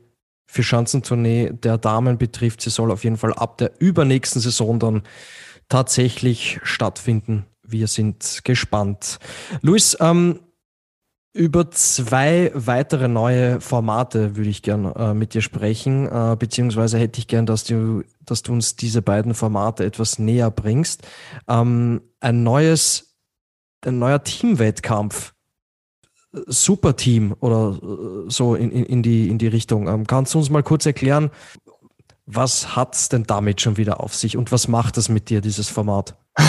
Vierschanzentournee 0.54 1.50
der 1.52 1.78
Damen 1.78 2.16
betrifft. 2.16 2.60
Sie 2.60 2.70
soll 2.70 2.92
auf 2.92 3.02
jeden 3.02 3.16
Fall 3.16 3.34
ab 3.34 3.58
der 3.58 3.72
übernächsten 3.80 4.40
Saison 4.40 4.78
dann 4.78 5.02
tatsächlich 5.68 6.60
stattfinden. 6.62 7.44
Wir 7.66 7.88
sind 7.88 8.42
gespannt. 8.44 9.18
Luis, 9.62 9.96
ähm, 9.98 10.38
über 11.32 11.72
zwei 11.72 12.52
weitere 12.54 13.08
neue 13.08 13.60
Formate 13.60 14.36
würde 14.36 14.50
ich 14.50 14.62
gern 14.62 14.84
äh, 14.94 15.12
mit 15.12 15.34
dir 15.34 15.42
sprechen, 15.42 16.06
äh, 16.06 16.36
beziehungsweise 16.38 16.98
hätte 16.98 17.18
ich 17.18 17.26
gern, 17.26 17.46
dass 17.46 17.64
du, 17.64 18.04
dass 18.20 18.42
du 18.42 18.52
uns 18.52 18.76
diese 18.76 19.02
beiden 19.02 19.34
Formate 19.34 19.84
etwas 19.84 20.20
näher 20.20 20.52
bringst. 20.52 21.02
Ähm, 21.48 22.00
ein 22.20 22.44
neues, 22.44 23.16
ein 23.84 23.98
neuer 23.98 24.22
Teamwettkampf 24.22 25.34
Superteam 26.46 27.34
oder 27.40 27.78
äh, 27.82 28.30
so 28.30 28.54
in, 28.54 28.70
in, 28.70 28.84
in, 28.84 29.02
die, 29.02 29.28
in 29.28 29.38
die 29.38 29.48
Richtung. 29.48 29.88
Ähm, 29.88 30.06
kannst 30.06 30.34
du 30.34 30.38
uns 30.38 30.50
mal 30.50 30.62
kurz 30.62 30.86
erklären, 30.86 31.30
was 32.26 32.74
hat 32.74 32.94
es 32.94 33.08
denn 33.08 33.24
damit 33.24 33.60
schon 33.60 33.76
wieder 33.76 34.00
auf 34.00 34.14
sich 34.14 34.36
und 34.36 34.50
was 34.50 34.68
macht 34.68 34.96
das 34.96 35.08
mit 35.08 35.30
dir, 35.30 35.40
dieses 35.40 35.68
Format? 35.68 36.16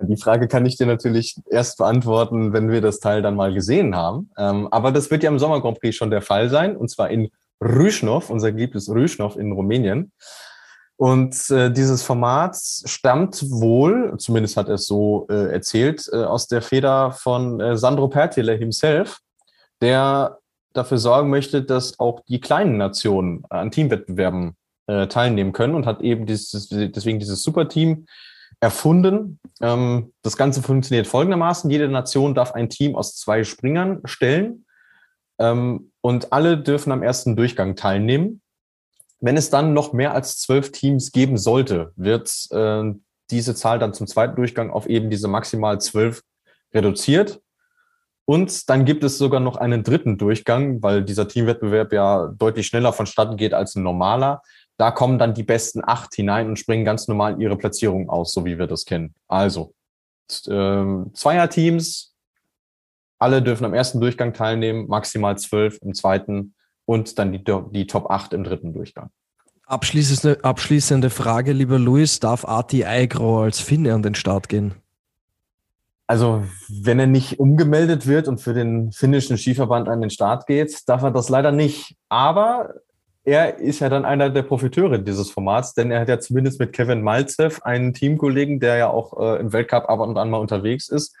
Die 0.00 0.16
Frage 0.16 0.46
kann 0.46 0.64
ich 0.64 0.76
dir 0.76 0.86
natürlich 0.86 1.36
erst 1.50 1.78
beantworten, 1.78 2.52
wenn 2.52 2.70
wir 2.70 2.80
das 2.80 3.00
Teil 3.00 3.20
dann 3.20 3.34
mal 3.34 3.52
gesehen 3.52 3.96
haben. 3.96 4.30
Ähm, 4.38 4.68
aber 4.70 4.92
das 4.92 5.10
wird 5.10 5.22
ja 5.24 5.30
im 5.30 5.40
Sommer 5.40 5.60
Grand 5.60 5.80
Prix 5.80 5.96
schon 5.96 6.10
der 6.10 6.22
Fall 6.22 6.48
sein, 6.48 6.76
und 6.76 6.88
zwar 6.88 7.10
in 7.10 7.28
Rüschnow, 7.60 8.30
unser 8.30 8.52
geliebtes 8.52 8.88
Rüschnow 8.88 9.36
in 9.36 9.52
Rumänien. 9.52 10.12
Und 10.98 11.48
äh, 11.50 11.70
dieses 11.70 12.02
Format 12.02 12.56
stammt 12.56 13.48
wohl, 13.50 14.16
zumindest 14.18 14.56
hat 14.56 14.66
er 14.66 14.74
es 14.74 14.86
so 14.86 15.28
äh, 15.30 15.52
erzählt, 15.52 16.10
äh, 16.12 16.24
aus 16.24 16.48
der 16.48 16.60
Feder 16.60 17.12
von 17.12 17.60
äh, 17.60 17.76
Sandro 17.76 18.08
Pertile 18.08 18.54
himself, 18.54 19.20
der 19.80 20.38
dafür 20.72 20.98
sorgen 20.98 21.30
möchte, 21.30 21.62
dass 21.62 22.00
auch 22.00 22.20
die 22.28 22.40
kleinen 22.40 22.78
Nationen 22.78 23.44
an 23.48 23.70
Teamwettbewerben 23.70 24.56
äh, 24.88 25.06
teilnehmen 25.06 25.52
können 25.52 25.76
und 25.76 25.86
hat 25.86 26.02
eben 26.02 26.26
dieses, 26.26 26.68
deswegen 26.68 27.20
dieses 27.20 27.44
Superteam 27.44 28.06
erfunden. 28.58 29.38
Ähm, 29.60 30.12
das 30.22 30.36
Ganze 30.36 30.62
funktioniert 30.62 31.06
folgendermaßen. 31.06 31.70
Jede 31.70 31.88
Nation 31.88 32.34
darf 32.34 32.52
ein 32.52 32.70
Team 32.70 32.96
aus 32.96 33.14
zwei 33.14 33.44
Springern 33.44 34.00
stellen 34.04 34.64
ähm, 35.38 35.92
und 36.00 36.32
alle 36.32 36.58
dürfen 36.58 36.90
am 36.90 37.04
ersten 37.04 37.36
Durchgang 37.36 37.76
teilnehmen. 37.76 38.40
Wenn 39.20 39.36
es 39.36 39.50
dann 39.50 39.72
noch 39.72 39.92
mehr 39.92 40.14
als 40.14 40.38
zwölf 40.38 40.70
Teams 40.70 41.12
geben 41.12 41.38
sollte, 41.38 41.92
wird 41.96 42.30
äh, 42.50 42.92
diese 43.30 43.54
Zahl 43.54 43.78
dann 43.78 43.94
zum 43.94 44.06
zweiten 44.06 44.36
Durchgang 44.36 44.70
auf 44.70 44.86
eben 44.86 45.10
diese 45.10 45.28
maximal 45.28 45.80
zwölf 45.80 46.22
reduziert. 46.72 47.40
Und 48.24 48.68
dann 48.68 48.84
gibt 48.84 49.04
es 49.04 49.16
sogar 49.16 49.40
noch 49.40 49.56
einen 49.56 49.82
dritten 49.82 50.18
Durchgang, 50.18 50.82
weil 50.82 51.02
dieser 51.02 51.28
Teamwettbewerb 51.28 51.92
ja 51.92 52.28
deutlich 52.28 52.66
schneller 52.66 52.92
vonstatten 52.92 53.36
geht 53.36 53.54
als 53.54 53.74
ein 53.74 53.82
normaler. 53.82 54.42
Da 54.76 54.90
kommen 54.90 55.18
dann 55.18 55.34
die 55.34 55.42
besten 55.42 55.80
acht 55.84 56.14
hinein 56.14 56.48
und 56.48 56.58
springen 56.58 56.84
ganz 56.84 57.08
normal 57.08 57.40
ihre 57.40 57.56
Platzierung 57.56 58.10
aus, 58.10 58.32
so 58.32 58.44
wie 58.44 58.58
wir 58.58 58.66
das 58.66 58.84
kennen. 58.84 59.14
Also 59.28 59.74
äh, 60.46 60.84
Zweierteams, 61.14 62.14
alle 63.18 63.42
dürfen 63.42 63.64
am 63.64 63.74
ersten 63.74 63.98
Durchgang 64.00 64.34
teilnehmen, 64.34 64.86
maximal 64.88 65.38
zwölf 65.38 65.78
im 65.82 65.94
zweiten 65.94 66.54
und 66.88 67.18
dann 67.18 67.32
die, 67.32 67.44
die 67.44 67.86
Top 67.86 68.10
8 68.10 68.32
im 68.32 68.44
dritten 68.44 68.72
Durchgang. 68.72 69.10
Abschließende, 69.66 70.42
abschließende 70.42 71.10
Frage, 71.10 71.52
lieber 71.52 71.78
Luis, 71.78 72.18
darf 72.18 72.46
Arti 72.46 72.86
Eigro 72.86 73.42
als 73.42 73.60
Finne 73.60 73.92
an 73.92 74.02
den 74.02 74.14
Start 74.14 74.48
gehen? 74.48 74.74
Also, 76.06 76.44
wenn 76.82 76.98
er 76.98 77.06
nicht 77.06 77.38
umgemeldet 77.38 78.06
wird 78.06 78.26
und 78.26 78.40
für 78.40 78.54
den 78.54 78.90
finnischen 78.92 79.36
Skiverband 79.36 79.90
an 79.90 80.00
den 80.00 80.08
Start 80.08 80.46
geht, 80.46 80.88
darf 80.88 81.02
er 81.02 81.10
das 81.10 81.28
leider 81.28 81.52
nicht. 81.52 81.94
Aber 82.08 82.76
er 83.24 83.58
ist 83.58 83.80
ja 83.80 83.90
dann 83.90 84.06
einer 84.06 84.30
der 84.30 84.42
Profiteure 84.42 84.98
dieses 84.98 85.30
Formats, 85.30 85.74
denn 85.74 85.90
er 85.90 86.00
hat 86.00 86.08
ja 86.08 86.18
zumindest 86.18 86.58
mit 86.58 86.72
Kevin 86.72 87.02
Malzev 87.02 87.60
einen 87.64 87.92
Teamkollegen, 87.92 88.60
der 88.60 88.76
ja 88.76 88.88
auch 88.88 89.20
äh, 89.20 89.40
im 89.40 89.52
Weltcup 89.52 89.90
ab 89.90 90.00
und 90.00 90.16
an 90.16 90.30
mal 90.30 90.38
unterwegs 90.38 90.88
ist. 90.88 91.14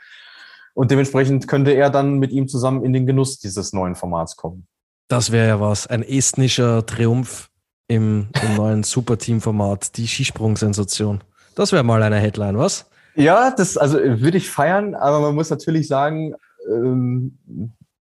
Und 0.72 0.90
dementsprechend 0.90 1.46
könnte 1.46 1.72
er 1.72 1.90
dann 1.90 2.18
mit 2.18 2.32
ihm 2.32 2.48
zusammen 2.48 2.82
in 2.82 2.94
den 2.94 3.04
Genuss 3.04 3.38
dieses 3.38 3.74
neuen 3.74 3.96
Formats 3.96 4.34
kommen. 4.34 4.66
Das 5.08 5.32
wäre 5.32 5.48
ja 5.48 5.60
was. 5.60 5.86
Ein 5.86 6.02
estnischer 6.02 6.84
Triumph 6.84 7.50
im, 7.88 8.28
im 8.42 8.56
neuen 8.56 8.82
Superteam-Format, 8.82 9.96
die 9.96 10.06
Skisprung-Sensation. 10.06 11.22
Das 11.54 11.72
wäre 11.72 11.82
mal 11.82 12.02
eine 12.02 12.18
Headline, 12.18 12.58
was? 12.58 12.88
Ja, 13.14 13.50
das 13.50 13.76
also 13.76 13.98
würde 13.98 14.36
ich 14.38 14.50
feiern, 14.50 14.94
aber 14.94 15.20
man 15.20 15.34
muss 15.34 15.50
natürlich 15.50 15.88
sagen, 15.88 16.34
ähm, 16.70 17.38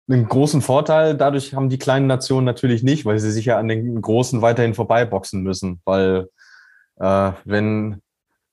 einen 0.09 0.29
großen 0.29 0.63
Vorteil 0.63 1.17
dadurch 1.17 1.55
haben 1.55 1.69
die 1.69 1.79
kleinen 1.79 2.07
Nationen 2.07 2.45
natürlich 2.47 2.83
nicht, 2.83 3.05
weil 3.05 3.19
sie 3.19 3.31
sich 3.31 3.45
ja 3.45 3.59
an 3.59 3.69
den 3.69 4.01
großen 4.01 4.41
weiterhin 4.41 4.75
vorbeiboxen 4.75 5.43
müssen. 5.43 5.81
Weil 5.85 6.29
äh, 6.99 7.33
wenn 7.45 8.01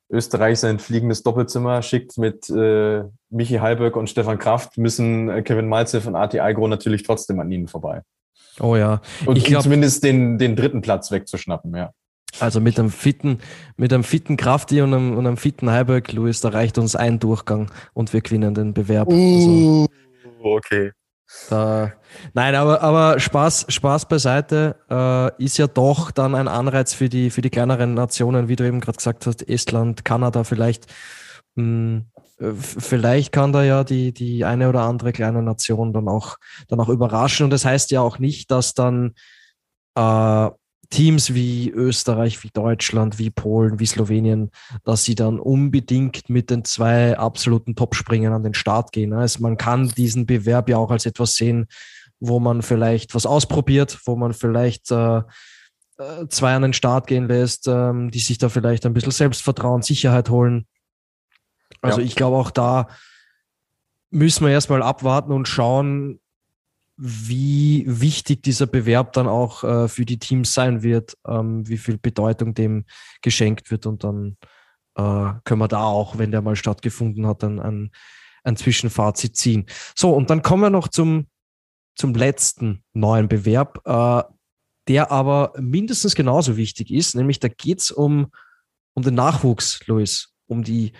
Österreich 0.09 0.59
sein 0.59 0.79
fliegendes 0.79 1.23
Doppelzimmer 1.23 1.81
schickt 1.81 2.17
mit 2.17 2.49
äh, 2.49 3.03
Michi 3.29 3.55
Halböck 3.55 3.95
und 3.95 4.09
Stefan 4.09 4.37
Kraft, 4.37 4.77
müssen 4.77 5.29
äh, 5.29 5.41
Kevin 5.43 5.69
Malzev 5.69 6.07
und 6.07 6.15
Arti 6.15 6.39
Eigro 6.39 6.67
natürlich 6.67 7.03
trotzdem 7.03 7.39
an 7.39 7.51
ihnen 7.51 7.67
vorbei. 7.67 8.01
Oh 8.59 8.75
ja. 8.75 9.01
Und 9.25 9.37
ich 9.37 9.45
glaub, 9.45 9.63
zumindest 9.63 10.03
den, 10.03 10.37
den 10.37 10.55
dritten 10.55 10.81
Platz 10.81 11.11
wegzuschnappen, 11.11 11.75
ja. 11.75 11.91
Also 12.39 12.59
mit 12.59 12.79
einem 12.79 12.89
fitten, 12.89 13.39
mit 13.77 13.93
einem 13.93 14.03
fitten 14.03 14.37
Krafti 14.37 14.81
und 14.81 14.93
einem, 14.93 15.17
und 15.17 15.27
einem 15.27 15.37
fitten 15.37 15.69
Heiberg, 15.69 16.11
Louis, 16.13 16.41
da 16.41 16.49
reicht 16.49 16.77
uns 16.77 16.95
ein 16.95 17.19
Durchgang 17.19 17.71
und 17.93 18.11
wir 18.11 18.21
gewinnen 18.21 18.55
den 18.55 18.73
Bewerb. 18.73 19.07
Uh, 19.07 19.85
also. 19.85 19.87
okay. 20.41 20.91
Da, 21.49 21.93
nein, 22.33 22.55
aber, 22.55 22.81
aber 22.81 23.19
Spaß, 23.19 23.65
Spaß 23.69 24.07
beiseite 24.07 24.75
äh, 24.89 25.43
ist 25.43 25.57
ja 25.57 25.67
doch 25.67 26.11
dann 26.11 26.35
ein 26.35 26.47
Anreiz 26.47 26.93
für 26.93 27.09
die, 27.09 27.29
für 27.29 27.41
die 27.41 27.49
kleineren 27.49 27.93
Nationen, 27.93 28.47
wie 28.47 28.55
du 28.55 28.65
eben 28.65 28.79
gerade 28.79 28.97
gesagt 28.97 29.25
hast, 29.25 29.47
Estland, 29.47 30.05
Kanada 30.05 30.43
vielleicht. 30.43 30.85
Mh, 31.55 31.63
hm, 31.63 32.05
vielleicht 32.55 33.31
kann 33.31 33.53
da 33.53 33.63
ja 33.63 33.83
die, 33.83 34.13
die 34.13 34.45
eine 34.45 34.69
oder 34.69 34.81
andere 34.81 35.11
kleine 35.11 35.41
Nation 35.41 35.93
dann 35.93 36.07
auch, 36.07 36.37
dann 36.67 36.79
auch 36.79 36.89
überraschen. 36.89 37.45
Und 37.45 37.49
das 37.51 37.65
heißt 37.65 37.91
ja 37.91 38.01
auch 38.01 38.19
nicht, 38.19 38.51
dass 38.51 38.73
dann 38.73 39.13
äh, 39.95 40.49
Teams 40.89 41.33
wie 41.33 41.71
Österreich, 41.71 42.43
wie 42.43 42.51
Deutschland, 42.53 43.17
wie 43.17 43.31
Polen, 43.31 43.79
wie 43.79 43.85
Slowenien, 43.85 44.51
dass 44.83 45.03
sie 45.03 45.15
dann 45.15 45.39
unbedingt 45.39 46.29
mit 46.29 46.49
den 46.49 46.65
zwei 46.65 47.17
absoluten 47.17 47.75
Topspringern 47.75 48.33
an 48.33 48.43
den 48.43 48.53
Start 48.53 48.91
gehen. 48.91 49.13
Also 49.13 49.41
man 49.41 49.57
kann 49.57 49.89
diesen 49.89 50.25
Bewerb 50.25 50.69
ja 50.69 50.77
auch 50.77 50.91
als 50.91 51.05
etwas 51.05 51.35
sehen, 51.35 51.67
wo 52.19 52.39
man 52.39 52.61
vielleicht 52.61 53.15
was 53.15 53.25
ausprobiert, 53.25 53.99
wo 54.05 54.15
man 54.15 54.33
vielleicht 54.33 54.91
äh, 54.91 55.21
äh, 55.97 56.27
zwei 56.29 56.53
an 56.53 56.61
den 56.61 56.73
Start 56.73 57.07
gehen 57.07 57.27
lässt, 57.27 57.67
ähm, 57.67 58.11
die 58.11 58.19
sich 58.19 58.37
da 58.37 58.49
vielleicht 58.49 58.85
ein 58.85 58.93
bisschen 58.93 59.11
Selbstvertrauen, 59.11 59.81
Sicherheit 59.81 60.29
holen. 60.29 60.67
Also 61.83 61.99
ja. 61.99 62.05
ich 62.05 62.15
glaube 62.15 62.37
auch 62.37 62.51
da 62.51 62.87
müssen 64.09 64.45
wir 64.45 64.51
erstmal 64.51 64.83
abwarten 64.83 65.31
und 65.31 65.47
schauen, 65.47 66.19
wie 66.95 67.83
wichtig 67.87 68.43
dieser 68.43 68.67
Bewerb 68.67 69.13
dann 69.13 69.27
auch 69.27 69.63
äh, 69.63 69.87
für 69.87 70.05
die 70.05 70.19
Teams 70.19 70.53
sein 70.53 70.83
wird, 70.83 71.17
ähm, 71.27 71.67
wie 71.67 71.77
viel 71.77 71.97
Bedeutung 71.97 72.53
dem 72.53 72.85
geschenkt 73.21 73.71
wird 73.71 73.87
und 73.87 74.03
dann 74.03 74.37
äh, 74.95 75.33
können 75.43 75.59
wir 75.59 75.67
da 75.67 75.83
auch, 75.83 76.19
wenn 76.19 76.31
der 76.31 76.43
mal 76.43 76.55
stattgefunden 76.55 77.25
hat, 77.25 77.43
ein, 77.43 77.59
ein, 77.59 77.91
ein 78.43 78.55
Zwischenfazit 78.55 79.35
ziehen. 79.35 79.65
So, 79.95 80.13
und 80.13 80.29
dann 80.29 80.43
kommen 80.43 80.61
wir 80.61 80.69
noch 80.69 80.87
zum, 80.87 81.27
zum 81.95 82.13
letzten 82.13 82.83
neuen 82.93 83.27
Bewerb, 83.27 83.81
äh, 83.85 84.23
der 84.87 85.11
aber 85.11 85.53
mindestens 85.59 86.13
genauso 86.13 86.57
wichtig 86.57 86.91
ist, 86.91 87.15
nämlich 87.15 87.39
da 87.39 87.47
geht 87.47 87.79
es 87.79 87.89
um, 87.89 88.27
um 88.93 89.01
den 89.01 89.15
Nachwuchs, 89.15 89.79
Luis, 89.87 90.35
um 90.45 90.63
die, 90.63 90.93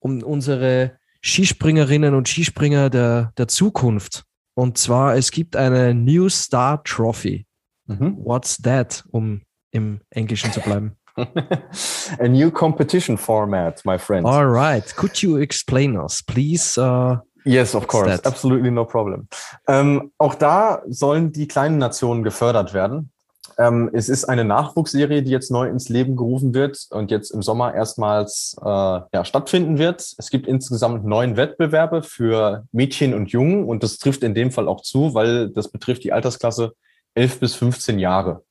um 0.00 0.22
unsere 0.22 0.98
Skispringerinnen 1.22 2.14
und 2.14 2.28
Skispringer 2.28 2.90
der, 2.90 3.32
der 3.36 3.48
Zukunft. 3.48 4.24
Und 4.54 4.78
zwar, 4.78 5.14
es 5.14 5.30
gibt 5.30 5.56
eine 5.56 5.94
New 5.94 6.28
Star 6.28 6.82
Trophy. 6.82 7.46
Mhm. 7.86 8.16
What's 8.18 8.60
that, 8.62 9.04
um 9.10 9.42
im 9.70 10.00
Englischen 10.10 10.52
zu 10.52 10.60
bleiben? 10.60 10.96
A 12.18 12.28
new 12.28 12.50
competition 12.50 13.16
format, 13.16 13.84
my 13.84 13.98
friend. 13.98 14.26
All 14.26 14.46
right. 14.46 14.84
Could 14.96 15.22
you 15.22 15.38
explain 15.38 15.96
us, 15.96 16.22
please? 16.22 16.80
Uh, 16.80 17.18
yes, 17.44 17.74
of 17.74 17.86
course. 17.86 18.08
That? 18.08 18.26
Absolutely 18.26 18.70
no 18.70 18.84
problem. 18.84 19.28
Ähm, 19.66 20.12
auch 20.18 20.34
da 20.34 20.82
sollen 20.88 21.32
die 21.32 21.48
kleinen 21.48 21.78
Nationen 21.78 22.22
gefördert 22.22 22.74
werden. 22.74 23.12
Ähm, 23.60 23.90
es 23.92 24.08
ist 24.08 24.24
eine 24.24 24.44
Nachwuchsserie, 24.46 25.22
die 25.22 25.30
jetzt 25.30 25.50
neu 25.50 25.68
ins 25.68 25.90
Leben 25.90 26.16
gerufen 26.16 26.54
wird 26.54 26.86
und 26.90 27.10
jetzt 27.10 27.30
im 27.30 27.42
Sommer 27.42 27.74
erstmals 27.74 28.56
äh, 28.58 28.64
ja, 28.64 29.24
stattfinden 29.24 29.76
wird. 29.76 30.00
Es 30.16 30.30
gibt 30.30 30.46
insgesamt 30.46 31.04
neun 31.04 31.36
Wettbewerbe 31.36 32.02
für 32.02 32.64
Mädchen 32.72 33.12
und 33.12 33.32
Jungen 33.32 33.64
und 33.64 33.82
das 33.82 33.98
trifft 33.98 34.22
in 34.22 34.34
dem 34.34 34.50
Fall 34.50 34.66
auch 34.66 34.80
zu, 34.80 35.12
weil 35.12 35.50
das 35.50 35.68
betrifft 35.68 36.04
die 36.04 36.12
Altersklasse 36.12 36.72
11 37.14 37.40
bis 37.40 37.54
15 37.54 37.98
Jahre. 37.98 38.44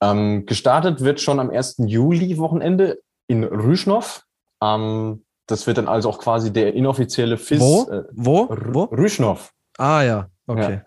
Ähm, 0.00 0.44
gestartet 0.44 1.04
wird 1.04 1.20
schon 1.20 1.38
am 1.38 1.50
1. 1.50 1.76
Juli-Wochenende 1.78 2.98
in 3.28 3.44
Rüschnow. 3.44 4.24
Ähm, 4.60 5.24
das 5.46 5.68
wird 5.68 5.78
dann 5.78 5.86
also 5.86 6.08
auch 6.08 6.18
quasi 6.18 6.52
der 6.52 6.74
inoffizielle 6.74 7.36
FIS. 7.36 7.60
Wo? 7.60 7.88
Äh, 7.88 8.02
Wo? 8.10 8.48
Wo? 8.50 8.82
Rüschnow. 8.84 9.52
Ah 9.78 10.02
ja, 10.02 10.28
okay. 10.48 10.72
Ja. 10.72 10.82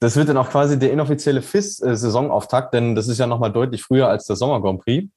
Das 0.00 0.16
wird 0.16 0.30
dann 0.30 0.38
auch 0.38 0.48
quasi 0.48 0.78
der 0.78 0.92
inoffizielle 0.92 1.42
FIS-Saisonauftakt, 1.42 2.72
denn 2.72 2.94
das 2.94 3.06
ist 3.06 3.18
ja 3.18 3.26
nochmal 3.26 3.52
deutlich 3.52 3.82
früher 3.82 4.08
als 4.08 4.24
der 4.24 4.36
Sommer 4.36 4.60
Grand 4.62 4.80
Prix. 4.80 5.08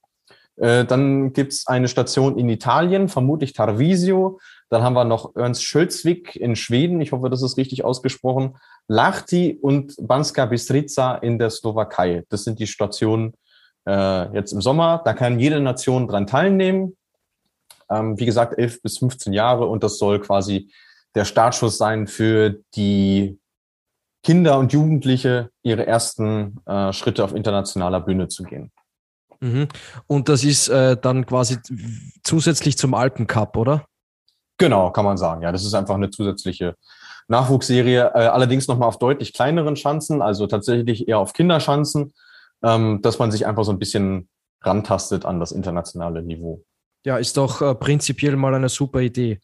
Äh, 0.56 0.84
dann 0.84 1.32
gibt's 1.32 1.66
eine 1.66 1.88
Station 1.88 2.38
in 2.38 2.48
Italien, 2.48 3.08
vermutlich 3.08 3.54
Tarvisio. 3.54 4.38
Dann 4.68 4.82
haben 4.82 4.94
wir 4.94 5.04
noch 5.04 5.34
Ernst 5.36 5.64
Schölzwig 5.64 6.36
in 6.36 6.54
Schweden, 6.54 7.00
ich 7.00 7.12
hoffe, 7.12 7.30
das 7.30 7.42
ist 7.42 7.56
richtig 7.56 7.84
ausgesprochen. 7.84 8.56
Lahti 8.86 9.58
und 9.60 9.94
Banska 9.98 10.46
Bistrica 10.46 11.16
in 11.16 11.38
der 11.38 11.50
Slowakei. 11.50 12.24
Das 12.28 12.44
sind 12.44 12.58
die 12.58 12.66
Stationen 12.66 13.32
äh, 13.86 14.32
jetzt 14.34 14.52
im 14.52 14.60
Sommer. 14.60 15.00
Da 15.04 15.14
kann 15.14 15.40
jede 15.40 15.60
Nation 15.60 16.06
dran 16.06 16.26
teilnehmen. 16.26 16.96
Ähm, 17.90 18.18
wie 18.18 18.26
gesagt, 18.26 18.58
11 18.58 18.82
bis 18.82 18.98
15 18.98 19.32
Jahre 19.32 19.66
und 19.66 19.82
das 19.82 19.98
soll 19.98 20.20
quasi 20.20 20.70
der 21.14 21.24
Startschuss 21.24 21.78
sein 21.78 22.06
für 22.06 22.60
die 22.74 23.38
Kinder 24.24 24.58
und 24.58 24.72
Jugendliche 24.72 25.50
ihre 25.62 25.86
ersten 25.86 26.56
äh, 26.66 26.92
Schritte 26.92 27.22
auf 27.22 27.34
internationaler 27.34 28.00
Bühne 28.00 28.28
zu 28.28 28.42
gehen. 28.42 28.72
Mhm. 29.40 29.68
Und 30.06 30.28
das 30.28 30.42
ist 30.42 30.68
äh, 30.68 30.96
dann 30.96 31.26
quasi 31.26 31.58
zusätzlich 32.22 32.78
zum 32.78 32.94
Alpencup, 32.94 33.56
oder? 33.56 33.84
Genau, 34.58 34.90
kann 34.90 35.04
man 35.04 35.18
sagen. 35.18 35.42
Ja, 35.42 35.52
das 35.52 35.64
ist 35.64 35.74
einfach 35.74 35.94
eine 35.94 36.10
zusätzliche 36.10 36.74
Nachwuchsserie. 37.28 38.12
Äh, 38.14 38.26
allerdings 38.26 38.66
nochmal 38.66 38.88
auf 38.88 38.98
deutlich 38.98 39.34
kleineren 39.34 39.76
Schanzen, 39.76 40.22
also 40.22 40.46
tatsächlich 40.46 41.06
eher 41.06 41.18
auf 41.18 41.34
Kinderschanzen, 41.34 42.14
ähm, 42.62 43.00
dass 43.02 43.18
man 43.18 43.30
sich 43.30 43.46
einfach 43.46 43.64
so 43.64 43.72
ein 43.72 43.78
bisschen 43.78 44.28
rantastet 44.62 45.26
an 45.26 45.38
das 45.38 45.52
internationale 45.52 46.22
Niveau. 46.22 46.64
Ja, 47.04 47.18
ist 47.18 47.36
doch 47.36 47.60
äh, 47.60 47.74
prinzipiell 47.74 48.36
mal 48.36 48.54
eine 48.54 48.70
super 48.70 49.00
Idee, 49.00 49.40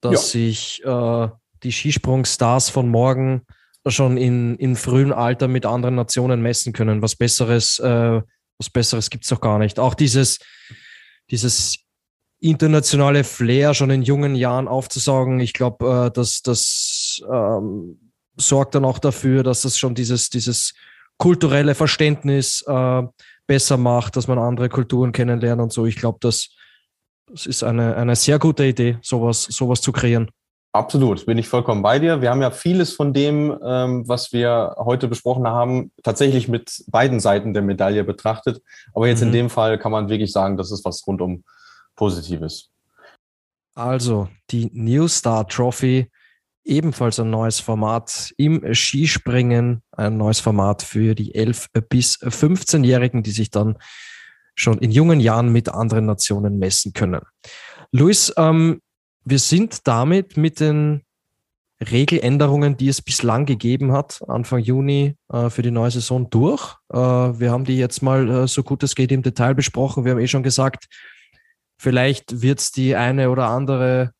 dass 0.00 0.12
ja. 0.12 0.18
sich 0.18 0.84
äh, 0.84 1.28
die 1.62 1.72
Skisprungstars 1.72 2.70
von 2.70 2.88
morgen 2.88 3.46
schon 3.90 4.16
in, 4.16 4.56
in 4.56 4.76
frühem 4.76 5.12
Alter 5.12 5.48
mit 5.48 5.66
anderen 5.66 5.94
Nationen 5.94 6.42
messen 6.42 6.72
können. 6.72 7.02
Was 7.02 7.16
Besseres, 7.16 7.78
äh, 7.78 8.22
was 8.58 8.70
Besseres 8.70 9.10
gibt 9.10 9.24
es 9.24 9.30
doch 9.30 9.40
gar 9.40 9.58
nicht. 9.58 9.78
Auch 9.78 9.94
dieses, 9.94 10.38
dieses 11.30 11.78
internationale 12.40 13.24
Flair 13.24 13.74
schon 13.74 13.90
in 13.90 14.02
jungen 14.02 14.34
Jahren 14.34 14.68
aufzusaugen, 14.68 15.40
ich 15.40 15.52
glaube, 15.52 16.06
äh, 16.06 16.10
dass 16.10 16.42
das 16.42 17.22
ähm, 17.30 18.12
sorgt 18.36 18.74
dann 18.74 18.84
auch 18.84 18.98
dafür, 18.98 19.42
dass 19.42 19.62
das 19.62 19.78
schon 19.78 19.94
dieses, 19.94 20.30
dieses 20.30 20.74
kulturelle 21.18 21.74
Verständnis 21.74 22.64
äh, 22.66 23.02
besser 23.46 23.76
macht, 23.76 24.16
dass 24.16 24.28
man 24.28 24.38
andere 24.38 24.68
Kulturen 24.68 25.12
kennenlernt 25.12 25.60
und 25.60 25.72
so. 25.72 25.86
Ich 25.86 25.96
glaube, 25.96 26.18
das, 26.20 26.50
das 27.26 27.46
ist 27.46 27.62
eine, 27.62 27.96
eine 27.96 28.16
sehr 28.16 28.38
gute 28.38 28.64
Idee, 28.64 28.98
sowas, 29.02 29.42
sowas 29.42 29.80
zu 29.80 29.92
kreieren. 29.92 30.30
Absolut, 30.72 31.26
bin 31.26 31.36
ich 31.36 31.48
vollkommen 31.48 31.82
bei 31.82 31.98
dir. 31.98 32.22
Wir 32.22 32.30
haben 32.30 32.42
ja 32.42 32.52
vieles 32.52 32.92
von 32.92 33.12
dem, 33.12 33.58
ähm, 33.64 34.06
was 34.06 34.32
wir 34.32 34.76
heute 34.78 35.08
besprochen 35.08 35.48
haben, 35.48 35.90
tatsächlich 36.04 36.46
mit 36.46 36.84
beiden 36.86 37.18
Seiten 37.18 37.52
der 37.54 37.62
Medaille 37.62 38.04
betrachtet. 38.04 38.62
Aber 38.94 39.08
jetzt 39.08 39.20
mhm. 39.20 39.28
in 39.28 39.32
dem 39.32 39.50
Fall 39.50 39.78
kann 39.78 39.90
man 39.90 40.08
wirklich 40.08 40.30
sagen, 40.30 40.56
das 40.56 40.70
ist 40.70 40.84
was 40.84 41.04
rundum 41.06 41.42
Positives. 41.96 42.70
Also 43.74 44.28
die 44.50 44.70
New 44.72 45.08
Star 45.08 45.48
Trophy, 45.48 46.08
ebenfalls 46.64 47.18
ein 47.18 47.30
neues 47.30 47.58
Format 47.58 48.32
im 48.36 48.62
Skispringen, 48.72 49.82
ein 49.90 50.16
neues 50.18 50.38
Format 50.38 50.82
für 50.82 51.16
die 51.16 51.34
11- 51.34 51.66
bis 51.88 52.20
15-Jährigen, 52.20 53.24
die 53.24 53.32
sich 53.32 53.50
dann 53.50 53.76
schon 54.54 54.78
in 54.78 54.92
jungen 54.92 55.18
Jahren 55.18 55.50
mit 55.50 55.68
anderen 55.68 56.06
Nationen 56.06 56.58
messen 56.58 56.92
können. 56.92 57.22
Luis, 57.90 58.32
ähm, 58.36 58.80
wir 59.24 59.38
sind 59.38 59.86
damit 59.86 60.36
mit 60.36 60.60
den 60.60 61.02
Regeländerungen, 61.80 62.76
die 62.76 62.88
es 62.88 63.00
bislang 63.00 63.46
gegeben 63.46 63.92
hat, 63.92 64.20
Anfang 64.28 64.60
Juni 64.60 65.16
äh, 65.32 65.48
für 65.48 65.62
die 65.62 65.70
neue 65.70 65.90
Saison 65.90 66.28
durch. 66.28 66.76
Äh, 66.92 66.96
wir 66.96 67.50
haben 67.50 67.64
die 67.64 67.78
jetzt 67.78 68.02
mal 68.02 68.28
äh, 68.28 68.48
so 68.48 68.62
gut 68.62 68.82
es 68.82 68.94
geht 68.94 69.12
im 69.12 69.22
Detail 69.22 69.54
besprochen. 69.54 70.04
Wir 70.04 70.12
haben 70.12 70.20
eh 70.20 70.28
schon 70.28 70.42
gesagt, 70.42 70.86
vielleicht 71.78 72.42
wird 72.42 72.60
es 72.60 72.70
die 72.70 72.96
eine 72.96 73.30
oder 73.30 73.48
andere 73.48 74.12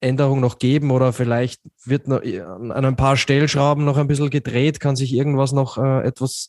Änderung 0.00 0.40
noch 0.40 0.58
geben 0.58 0.90
oder 0.90 1.12
vielleicht 1.12 1.60
wird 1.84 2.08
noch 2.08 2.22
an 2.22 2.72
ein 2.72 2.96
paar 2.96 3.16
Stellschrauben 3.16 3.84
noch 3.84 3.96
ein 3.96 4.06
bisschen 4.06 4.30
gedreht, 4.30 4.80
kann 4.80 4.96
sich 4.96 5.12
irgendwas 5.12 5.52
noch 5.52 5.78
äh, 5.78 6.06
etwas 6.06 6.48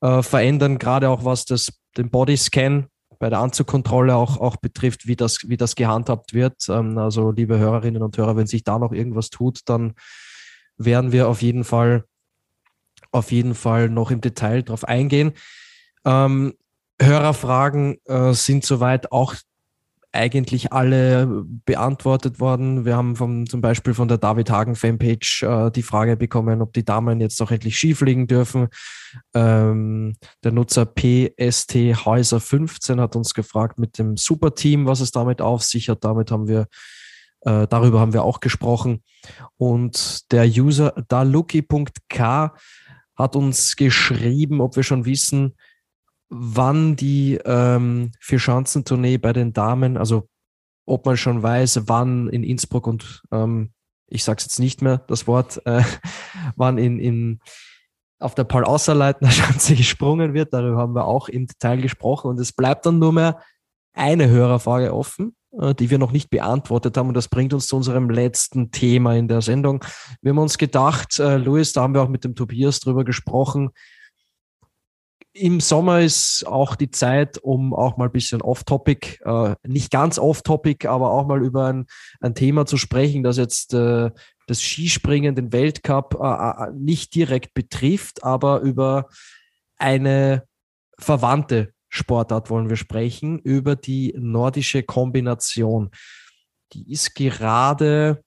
äh, 0.00 0.22
verändern, 0.22 0.78
gerade 0.78 1.08
auch 1.08 1.24
was 1.24 1.44
das, 1.44 1.72
den 1.96 2.10
Bodyscan 2.10 2.86
bei 3.18 3.30
der 3.30 3.40
Anzugkontrolle 3.40 4.14
auch, 4.14 4.38
auch 4.38 4.56
betrifft, 4.56 5.06
wie 5.06 5.16
das, 5.16 5.38
wie 5.48 5.56
das 5.56 5.74
gehandhabt 5.74 6.34
wird. 6.34 6.68
Ähm, 6.68 6.98
also, 6.98 7.30
liebe 7.30 7.58
Hörerinnen 7.58 8.02
und 8.02 8.16
Hörer, 8.16 8.36
wenn 8.36 8.46
sich 8.46 8.64
da 8.64 8.78
noch 8.78 8.92
irgendwas 8.92 9.30
tut, 9.30 9.60
dann 9.66 9.94
werden 10.76 11.12
wir 11.12 11.28
auf 11.28 11.42
jeden 11.42 11.64
Fall, 11.64 12.04
auf 13.10 13.32
jeden 13.32 13.54
Fall 13.54 13.88
noch 13.88 14.10
im 14.10 14.20
Detail 14.20 14.62
darauf 14.62 14.84
eingehen. 14.84 15.32
Ähm, 16.04 16.54
Hörerfragen 17.00 17.98
äh, 18.06 18.32
sind 18.32 18.64
soweit 18.64 19.12
auch 19.12 19.34
eigentlich 20.16 20.72
alle 20.72 21.44
beantwortet 21.64 22.40
worden. 22.40 22.84
Wir 22.84 22.96
haben 22.96 23.16
vom, 23.16 23.46
zum 23.46 23.60
Beispiel 23.60 23.94
von 23.94 24.08
der 24.08 24.18
David 24.18 24.50
Hagen 24.50 24.74
Fanpage 24.74 25.42
äh, 25.42 25.70
die 25.70 25.82
Frage 25.82 26.16
bekommen, 26.16 26.62
ob 26.62 26.72
die 26.72 26.84
Damen 26.84 27.20
jetzt 27.20 27.40
auch 27.40 27.50
endlich 27.50 27.76
Skifliegen 27.76 28.26
dürfen. 28.26 28.68
Ähm, 29.34 30.16
der 30.42 30.52
Nutzer 30.52 30.86
PST 30.86 31.74
Häuser 32.04 32.40
15 32.40 33.00
hat 33.00 33.14
uns 33.14 33.34
gefragt 33.34 33.78
mit 33.78 33.98
dem 33.98 34.16
Superteam, 34.16 34.86
was 34.86 35.00
es 35.00 35.12
damit 35.12 35.40
auf 35.40 35.62
sich 35.62 35.88
hat. 35.88 36.04
Damit 36.04 36.30
haben 36.30 36.48
wir 36.48 36.66
Äh, 37.46 37.68
darüber 37.68 38.00
haben 38.00 38.12
wir 38.12 38.24
auch 38.24 38.40
gesprochen. 38.40 39.02
Und 39.56 40.32
der 40.32 40.46
User 40.46 40.94
daluki.k 41.08 42.52
hat 43.14 43.36
uns 43.36 43.76
geschrieben, 43.76 44.60
ob 44.60 44.74
wir 44.74 44.82
schon 44.82 45.04
wissen, 45.04 45.54
wann 46.28 46.96
die 46.96 47.38
ähm, 47.44 48.12
Vier-Schanzentournee 48.20 49.18
bei 49.18 49.32
den 49.32 49.52
Damen, 49.52 49.96
also 49.96 50.28
ob 50.86 51.06
man 51.06 51.16
schon 51.16 51.42
weiß, 51.42 51.82
wann 51.86 52.28
in 52.28 52.44
Innsbruck 52.44 52.86
und 52.86 53.22
ähm, 53.32 53.72
ich 54.08 54.22
sage 54.22 54.38
es 54.38 54.44
jetzt 54.44 54.60
nicht 54.60 54.82
mehr, 54.82 54.98
das 55.08 55.26
Wort, 55.26 55.60
äh, 55.66 55.82
wann 56.56 56.78
in, 56.78 56.98
in, 56.98 57.40
auf 58.18 58.34
der 58.34 58.44
Paul-Außerleitner 58.44 59.30
Schanze 59.30 59.74
gesprungen 59.74 60.34
wird. 60.34 60.52
Darüber 60.52 60.78
haben 60.78 60.94
wir 60.94 61.06
auch 61.06 61.28
im 61.28 61.46
Detail 61.46 61.80
gesprochen 61.80 62.28
und 62.30 62.40
es 62.40 62.52
bleibt 62.52 62.86
dann 62.86 62.98
nur 62.98 63.12
mehr 63.12 63.40
eine 63.92 64.28
Hörerfrage 64.28 64.94
offen, 64.94 65.34
äh, 65.58 65.74
die 65.74 65.90
wir 65.90 65.98
noch 65.98 66.12
nicht 66.12 66.30
beantwortet 66.30 66.96
haben 66.96 67.08
und 67.08 67.14
das 67.14 67.28
bringt 67.28 67.52
uns 67.52 67.66
zu 67.66 67.76
unserem 67.76 68.10
letzten 68.10 68.70
Thema 68.70 69.14
in 69.16 69.28
der 69.28 69.42
Sendung. 69.42 69.84
Wir 70.22 70.30
haben 70.30 70.38
uns 70.38 70.58
gedacht, 70.58 71.18
äh, 71.18 71.36
Luis, 71.36 71.72
da 71.72 71.82
haben 71.82 71.94
wir 71.94 72.02
auch 72.02 72.08
mit 72.08 72.24
dem 72.24 72.34
Tobias 72.34 72.80
drüber 72.80 73.04
gesprochen, 73.04 73.70
im 75.36 75.60
Sommer 75.60 76.00
ist 76.00 76.44
auch 76.46 76.76
die 76.76 76.90
Zeit, 76.90 77.38
um 77.38 77.74
auch 77.74 77.96
mal 77.96 78.06
ein 78.06 78.12
bisschen 78.12 78.42
off-topic, 78.42 79.18
äh, 79.24 79.54
nicht 79.66 79.90
ganz 79.90 80.18
off-topic, 80.18 80.88
aber 80.88 81.10
auch 81.10 81.26
mal 81.26 81.44
über 81.44 81.66
ein, 81.66 81.86
ein 82.20 82.34
Thema 82.34 82.66
zu 82.66 82.76
sprechen, 82.76 83.22
das 83.22 83.36
jetzt 83.36 83.74
äh, 83.74 84.10
das 84.46 84.62
Skispringen, 84.62 85.34
den 85.34 85.52
Weltcup 85.52 86.18
äh, 86.20 86.26
äh 86.26 86.72
nicht 86.74 87.14
direkt 87.14 87.54
betrifft, 87.54 88.24
aber 88.24 88.60
über 88.60 89.08
eine 89.76 90.46
verwandte 90.98 91.72
Sportart 91.88 92.50
wollen 92.50 92.68
wir 92.68 92.76
sprechen, 92.76 93.38
über 93.38 93.76
die 93.76 94.14
nordische 94.16 94.82
Kombination. 94.82 95.90
Die 96.72 96.90
ist 96.90 97.14
gerade 97.14 98.22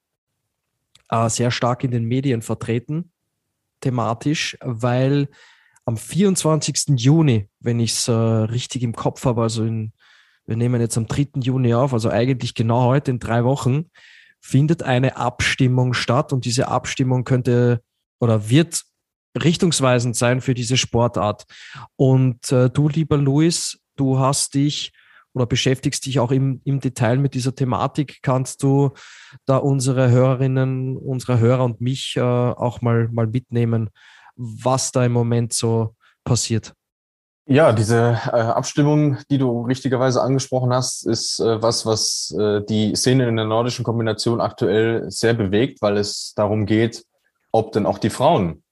äh, 1.10 1.30
sehr 1.30 1.52
stark 1.52 1.84
in 1.84 1.92
den 1.92 2.06
Medien 2.06 2.42
vertreten, 2.42 3.12
thematisch, 3.82 4.58
weil 4.62 5.30
am 5.90 5.98
24. 5.98 7.00
Juni, 7.00 7.50
wenn 7.60 7.80
ich 7.80 7.94
es 7.94 8.08
äh, 8.08 8.12
richtig 8.12 8.84
im 8.84 8.94
Kopf 8.94 9.26
habe, 9.26 9.42
also 9.42 9.66
in, 9.66 9.92
wir 10.46 10.56
nehmen 10.56 10.80
jetzt 10.80 10.98
am 10.98 11.08
3. 11.08 11.42
Juni 11.42 11.74
auf, 11.74 11.94
also 11.94 12.12
eigentlich 12.12 12.54
genau 12.54 12.84
heute 12.84 13.10
in 13.10 13.18
drei 13.18 13.44
Wochen, 13.44 13.90
findet 14.40 14.84
eine 14.84 15.18
Abstimmung 15.18 15.94
statt 15.94 16.32
und 16.32 16.46
diese 16.46 16.68
Abstimmung 16.68 17.24
könnte 17.24 17.82
oder 18.20 18.52
wird 18.52 18.84
richtungsweisend 19.36 20.16
sein 20.16 20.42
für 20.42 20.54
diese 20.54 20.78
Sportart. 20.78 21.46
Und 21.96 22.52
äh, 22.52 22.70
du, 22.70 22.88
lieber 22.88 23.18
Luis, 23.18 23.80
du 23.96 24.20
hast 24.20 24.54
dich 24.54 24.92
oder 25.34 25.48
beschäftigst 25.48 26.06
dich 26.06 26.20
auch 26.20 26.32
im, 26.32 26.62
im 26.66 26.82
Detail 26.82 27.18
mit 27.18 27.34
dieser 27.34 27.56
Thematik. 27.56 28.20
Kannst 28.22 28.62
du 28.62 28.92
da 29.48 29.58
unsere 29.58 30.12
Hörerinnen, 30.12 30.98
unsere 30.98 31.40
Hörer 31.40 31.66
und 31.66 31.82
mich 31.82 32.16
äh, 32.16 32.22
auch 32.22 32.82
mal, 32.82 33.10
mal 33.12 33.26
mitnehmen, 33.26 33.90
was 34.40 34.92
da 34.92 35.06
im 35.06 35.12
Moment 35.12 35.54
so 35.54 35.96
passiert. 36.24 36.74
Ja, 37.46 37.74
diese 37.74 38.20
äh, 38.28 38.30
Abstimmung, 38.30 39.18
die 39.32 39.40
du 39.40 39.64
richtigerweise 39.64 40.22
angesprochen 40.22 40.72
hast, 40.72 41.08
ist 41.08 41.40
äh, 41.40 41.62
was, 41.62 41.86
was 41.86 42.36
äh, 42.40 42.62
die 42.64 42.96
Szene 42.96 43.28
in 43.28 43.38
der 43.38 43.46
nordischen 43.46 43.84
Kombination 43.84 44.40
aktuell 44.40 45.10
sehr 45.10 45.34
bewegt, 45.34 45.82
weil 45.82 45.98
es 45.98 46.34
darum 46.36 46.68
geht, 46.68 47.06
ob 47.52 47.72
denn 47.72 47.88
auch 47.88 47.98
die 47.98 48.12
Frauen 48.12 48.64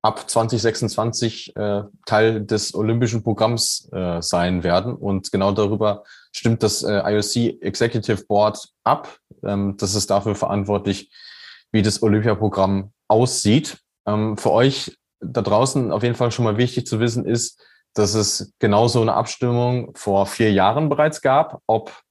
ab 0.00 0.28
2026 0.28 1.54
äh, 1.56 1.82
Teil 2.06 2.44
des 2.44 2.74
olympischen 2.74 3.22
Programms 3.22 3.88
äh, 3.92 4.22
sein 4.22 4.64
werden. 4.64 4.94
Und 4.94 5.30
genau 5.30 5.52
darüber 5.52 6.02
stimmt 6.32 6.62
das 6.62 6.82
äh, 6.82 7.02
IOC 7.04 7.62
Executive 7.62 8.24
Board 8.26 8.66
ab. 8.82 9.18
Ähm, 9.44 9.76
das 9.76 9.94
ist 9.94 10.10
dafür 10.10 10.34
verantwortlich, 10.34 11.12
wie 11.70 11.82
das 11.82 12.02
Olympiaprogramm 12.02 12.92
aussieht. 13.08 13.78
Ähm, 14.06 14.36
für 14.36 14.50
euch 14.50 14.96
da 15.22 15.42
draußen 15.42 15.92
auf 15.92 16.02
jeden 16.02 16.14
Fall 16.14 16.32
schon 16.32 16.44
mal 16.44 16.56
wichtig 16.58 16.86
zu 16.86 17.00
wissen 17.00 17.24
ist, 17.24 17.62
dass 17.94 18.14
es 18.14 18.52
genauso 18.58 19.00
eine 19.00 19.14
Abstimmung 19.14 19.92
vor 19.94 20.26
vier 20.26 20.52
Jahren 20.52 20.88
bereits 20.88 21.20
gab, 21.20 21.60
ob 21.66 22.02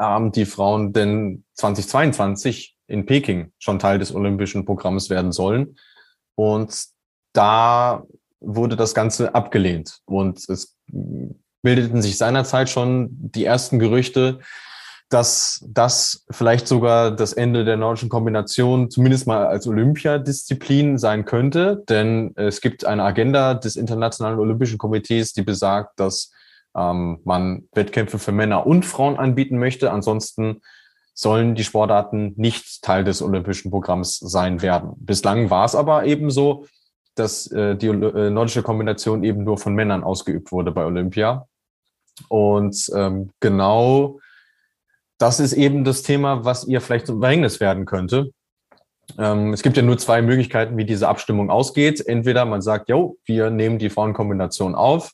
ähm, 0.00 0.32
die 0.32 0.46
Frauen 0.46 0.92
denn 0.92 1.44
2022 1.54 2.76
in 2.86 3.06
Peking 3.06 3.52
schon 3.58 3.78
Teil 3.78 3.98
des 3.98 4.14
olympischen 4.14 4.64
Programms 4.64 5.10
werden 5.10 5.32
sollen. 5.32 5.76
Und 6.36 6.86
da 7.32 8.04
wurde 8.40 8.76
das 8.76 8.94
Ganze 8.94 9.34
abgelehnt. 9.34 10.00
Und 10.04 10.48
es 10.48 10.76
bildeten 11.62 12.02
sich 12.02 12.18
seinerzeit 12.18 12.68
schon 12.68 13.08
die 13.10 13.44
ersten 13.44 13.78
Gerüchte, 13.78 14.40
dass 15.08 15.64
das 15.68 16.24
vielleicht 16.30 16.66
sogar 16.66 17.10
das 17.10 17.32
Ende 17.32 17.64
der 17.64 17.76
nordischen 17.76 18.08
Kombination 18.08 18.90
zumindest 18.90 19.26
mal 19.26 19.46
als 19.46 19.66
Olympiadisziplin 19.66 20.98
sein 20.98 21.24
könnte. 21.24 21.84
Denn 21.88 22.32
es 22.36 22.60
gibt 22.60 22.84
eine 22.84 23.04
Agenda 23.04 23.54
des 23.54 23.76
Internationalen 23.76 24.38
Olympischen 24.38 24.78
Komitees, 24.78 25.32
die 25.32 25.42
besagt, 25.42 26.00
dass 26.00 26.32
ähm, 26.76 27.20
man 27.24 27.68
Wettkämpfe 27.72 28.18
für 28.18 28.32
Männer 28.32 28.66
und 28.66 28.84
Frauen 28.84 29.16
anbieten 29.16 29.58
möchte. 29.58 29.92
Ansonsten 29.92 30.62
sollen 31.12 31.54
die 31.54 31.64
Sportarten 31.64 32.34
nicht 32.36 32.82
Teil 32.82 33.04
des 33.04 33.22
olympischen 33.22 33.70
Programms 33.70 34.18
sein 34.18 34.62
werden. 34.62 34.94
Bislang 34.96 35.48
war 35.48 35.64
es 35.64 35.76
aber 35.76 36.04
eben 36.06 36.30
so, 36.30 36.66
dass 37.14 37.46
äh, 37.52 37.76
die 37.76 37.86
äh, 37.86 38.30
nordische 38.30 38.64
Kombination 38.64 39.22
eben 39.22 39.44
nur 39.44 39.58
von 39.58 39.74
Männern 39.74 40.02
ausgeübt 40.02 40.50
wurde 40.50 40.72
bei 40.72 40.84
Olympia. 40.84 41.46
Und 42.28 42.90
ähm, 42.94 43.30
genau 43.38 44.18
das 45.18 45.40
ist 45.40 45.52
eben 45.52 45.84
das 45.84 46.02
Thema, 46.02 46.44
was 46.44 46.64
ihr 46.66 46.80
vielleicht 46.80 47.06
zum 47.06 47.20
Verhängnis 47.20 47.60
werden 47.60 47.86
könnte. 47.86 48.30
Ähm, 49.18 49.52
es 49.52 49.62
gibt 49.62 49.76
ja 49.76 49.82
nur 49.82 49.98
zwei 49.98 50.22
Möglichkeiten, 50.22 50.76
wie 50.76 50.84
diese 50.84 51.08
Abstimmung 51.08 51.50
ausgeht. 51.50 52.04
Entweder 52.06 52.44
man 52.44 52.62
sagt, 52.62 52.88
jo, 52.88 53.16
wir 53.24 53.50
nehmen 53.50 53.78
die 53.78 53.90
Frauenkombination 53.90 54.74
auf, 54.74 55.12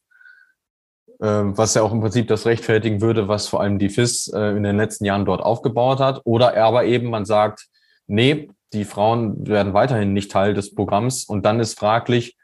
äh, 1.20 1.26
was 1.26 1.74
ja 1.74 1.82
auch 1.82 1.92
im 1.92 2.00
Prinzip 2.00 2.28
das 2.28 2.46
rechtfertigen 2.46 3.00
würde, 3.00 3.28
was 3.28 3.48
vor 3.48 3.60
allem 3.60 3.78
die 3.78 3.90
FIS 3.90 4.28
äh, 4.28 4.56
in 4.56 4.62
den 4.62 4.76
letzten 4.76 5.04
Jahren 5.04 5.24
dort 5.24 5.42
aufgebaut 5.42 6.00
hat. 6.00 6.20
Oder 6.24 6.56
aber 6.56 6.84
eben 6.84 7.10
man 7.10 7.24
sagt, 7.24 7.66
nee, 8.06 8.48
die 8.72 8.84
Frauen 8.84 9.46
werden 9.46 9.74
weiterhin 9.74 10.12
nicht 10.12 10.30
Teil 10.30 10.54
des 10.54 10.74
Programms. 10.74 11.24
Und 11.24 11.44
dann 11.44 11.60
ist 11.60 11.78
fraglich, 11.78 12.36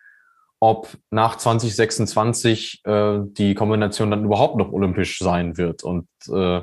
ob 0.59 0.89
nach 1.11 1.37
2026 1.37 2.83
äh, 2.85 3.19
die 3.23 3.55
Kombination 3.55 4.11
dann 4.11 4.24
überhaupt 4.24 4.57
noch 4.57 4.73
olympisch 4.73 5.19
sein 5.19 5.57
wird. 5.57 5.85
Und 5.85 6.09
äh, 6.28 6.62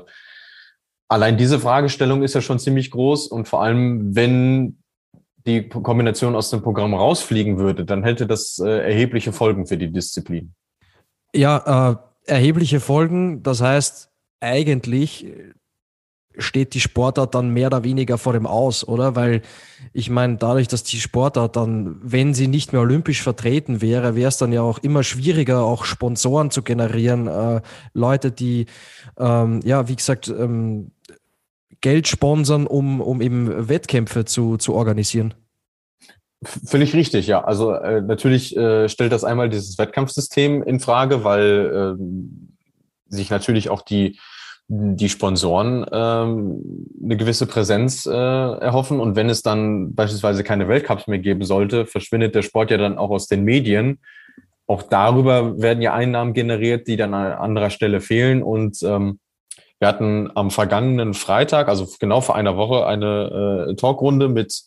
Allein 1.14 1.38
diese 1.38 1.60
Fragestellung 1.60 2.24
ist 2.24 2.34
ja 2.34 2.42
schon 2.42 2.58
ziemlich 2.58 2.90
groß 2.90 3.28
und 3.28 3.48
vor 3.48 3.62
allem, 3.62 4.16
wenn 4.16 4.80
die 5.46 5.70
Kombination 5.70 6.36
aus 6.36 6.50
dem 6.50 6.64
Programm 6.64 6.96
rausfliegen 6.96 7.60
würde, 7.60 7.86
dann 7.86 8.02
hätte 8.02 8.26
das 8.26 8.58
äh, 8.58 8.80
erhebliche 8.80 9.32
Folgen 9.32 9.68
für 9.68 9.78
die 9.78 9.92
Disziplin. 9.92 10.56
Ja, 11.36 12.00
äh, 12.26 12.32
erhebliche 12.32 12.80
Folgen. 12.80 13.44
Das 13.44 13.62
heißt, 13.62 14.10
eigentlich 14.40 15.28
steht 16.36 16.74
die 16.74 16.80
Sportart 16.80 17.36
dann 17.36 17.50
mehr 17.50 17.68
oder 17.68 17.84
weniger 17.84 18.18
vor 18.18 18.34
dem 18.34 18.48
Aus, 18.48 18.88
oder? 18.88 19.16
Weil 19.16 19.44
ich 19.94 20.10
meine, 20.10 20.38
dadurch, 20.38 20.68
dass 20.68 20.82
die 20.82 21.00
Sportart 21.00 21.56
dann, 21.56 22.00
wenn 22.02 22.34
sie 22.34 22.48
nicht 22.48 22.74
mehr 22.74 22.82
olympisch 22.82 23.22
vertreten 23.22 23.82
wäre, 23.82 24.16
wäre 24.16 24.30
es 24.30 24.38
dann 24.38 24.52
ja 24.52 24.64
auch 24.64 24.80
immer 24.80 25.04
schwieriger, 25.04 25.64
auch 25.64 25.86
Sponsoren 25.86 26.50
zu 26.50 26.64
generieren, 26.64 27.28
äh, 27.28 27.62
Leute, 27.94 28.32
die, 28.32 28.66
ähm, 29.20 29.60
ja, 29.64 29.88
wie 29.88 29.96
gesagt, 29.96 30.28
ähm, 30.28 30.90
Geld 31.84 32.08
sponsern, 32.08 32.66
um, 32.66 33.02
um 33.02 33.22
eben 33.22 33.70
Wettkämpfe 33.70 34.26
zu, 34.26 34.58
zu 34.58 34.74
organisieren. 34.74 35.36
Völlig 36.44 36.94
richtig, 36.96 37.28
ja. 37.28 37.44
Also 37.44 37.74
äh, 37.74 38.02
natürlich 38.02 38.58
äh, 38.58 38.90
stellt 38.90 39.12
das 39.12 39.24
einmal 39.24 39.50
dieses 39.50 39.78
Wettkampfsystem 39.78 40.64
in 40.64 40.80
Frage, 40.80 41.24
weil 41.24 41.98
äh, 42.00 43.14
sich 43.14 43.30
natürlich 43.30 43.70
auch 43.70 43.82
die 43.82 44.18
die 44.70 45.10
Sponsoren 45.10 45.86
ähm, 45.92 46.88
eine 47.04 47.18
gewisse 47.18 47.46
Präsenz 47.46 48.06
äh, 48.06 48.12
erhoffen. 48.12 49.00
Und 49.00 49.16
wenn 49.16 49.30
es 49.30 49.42
dann 49.42 49.94
beispielsweise 49.94 50.44
keine 50.44 50.68
Weltcups 50.68 51.08
mehr 51.08 51.20
geben 51.20 51.44
sollte, 51.44 51.86
verschwindet 51.86 52.34
der 52.34 52.44
Sport 52.44 52.72
ja 52.72 52.78
dann 52.78 52.98
auch 52.98 53.10
aus 53.10 53.28
den 53.28 53.44
Medien. 53.44 54.00
Auch 54.66 54.84
darüber 54.84 55.62
werden 55.62 55.82
ja 55.82 55.94
Einnahmen 55.94 56.34
generiert, 56.34 56.88
die 56.88 56.96
dann 56.96 57.14
an 57.14 57.34
anderer 57.34 57.70
Stelle 57.70 58.00
fehlen. 58.00 58.42
Und 58.42 58.82
ähm, 58.84 59.20
wir 59.80 59.88
hatten 59.88 60.32
am 60.36 60.52
vergangenen 60.52 61.14
Freitag, 61.14 61.68
also 61.68 61.88
genau 62.00 62.22
vor 62.22 62.36
einer 62.36 62.56
Woche, 62.56 62.86
eine 62.86 63.68
äh, 63.70 63.76
Talkrunde 63.76 64.30
mit 64.30 64.64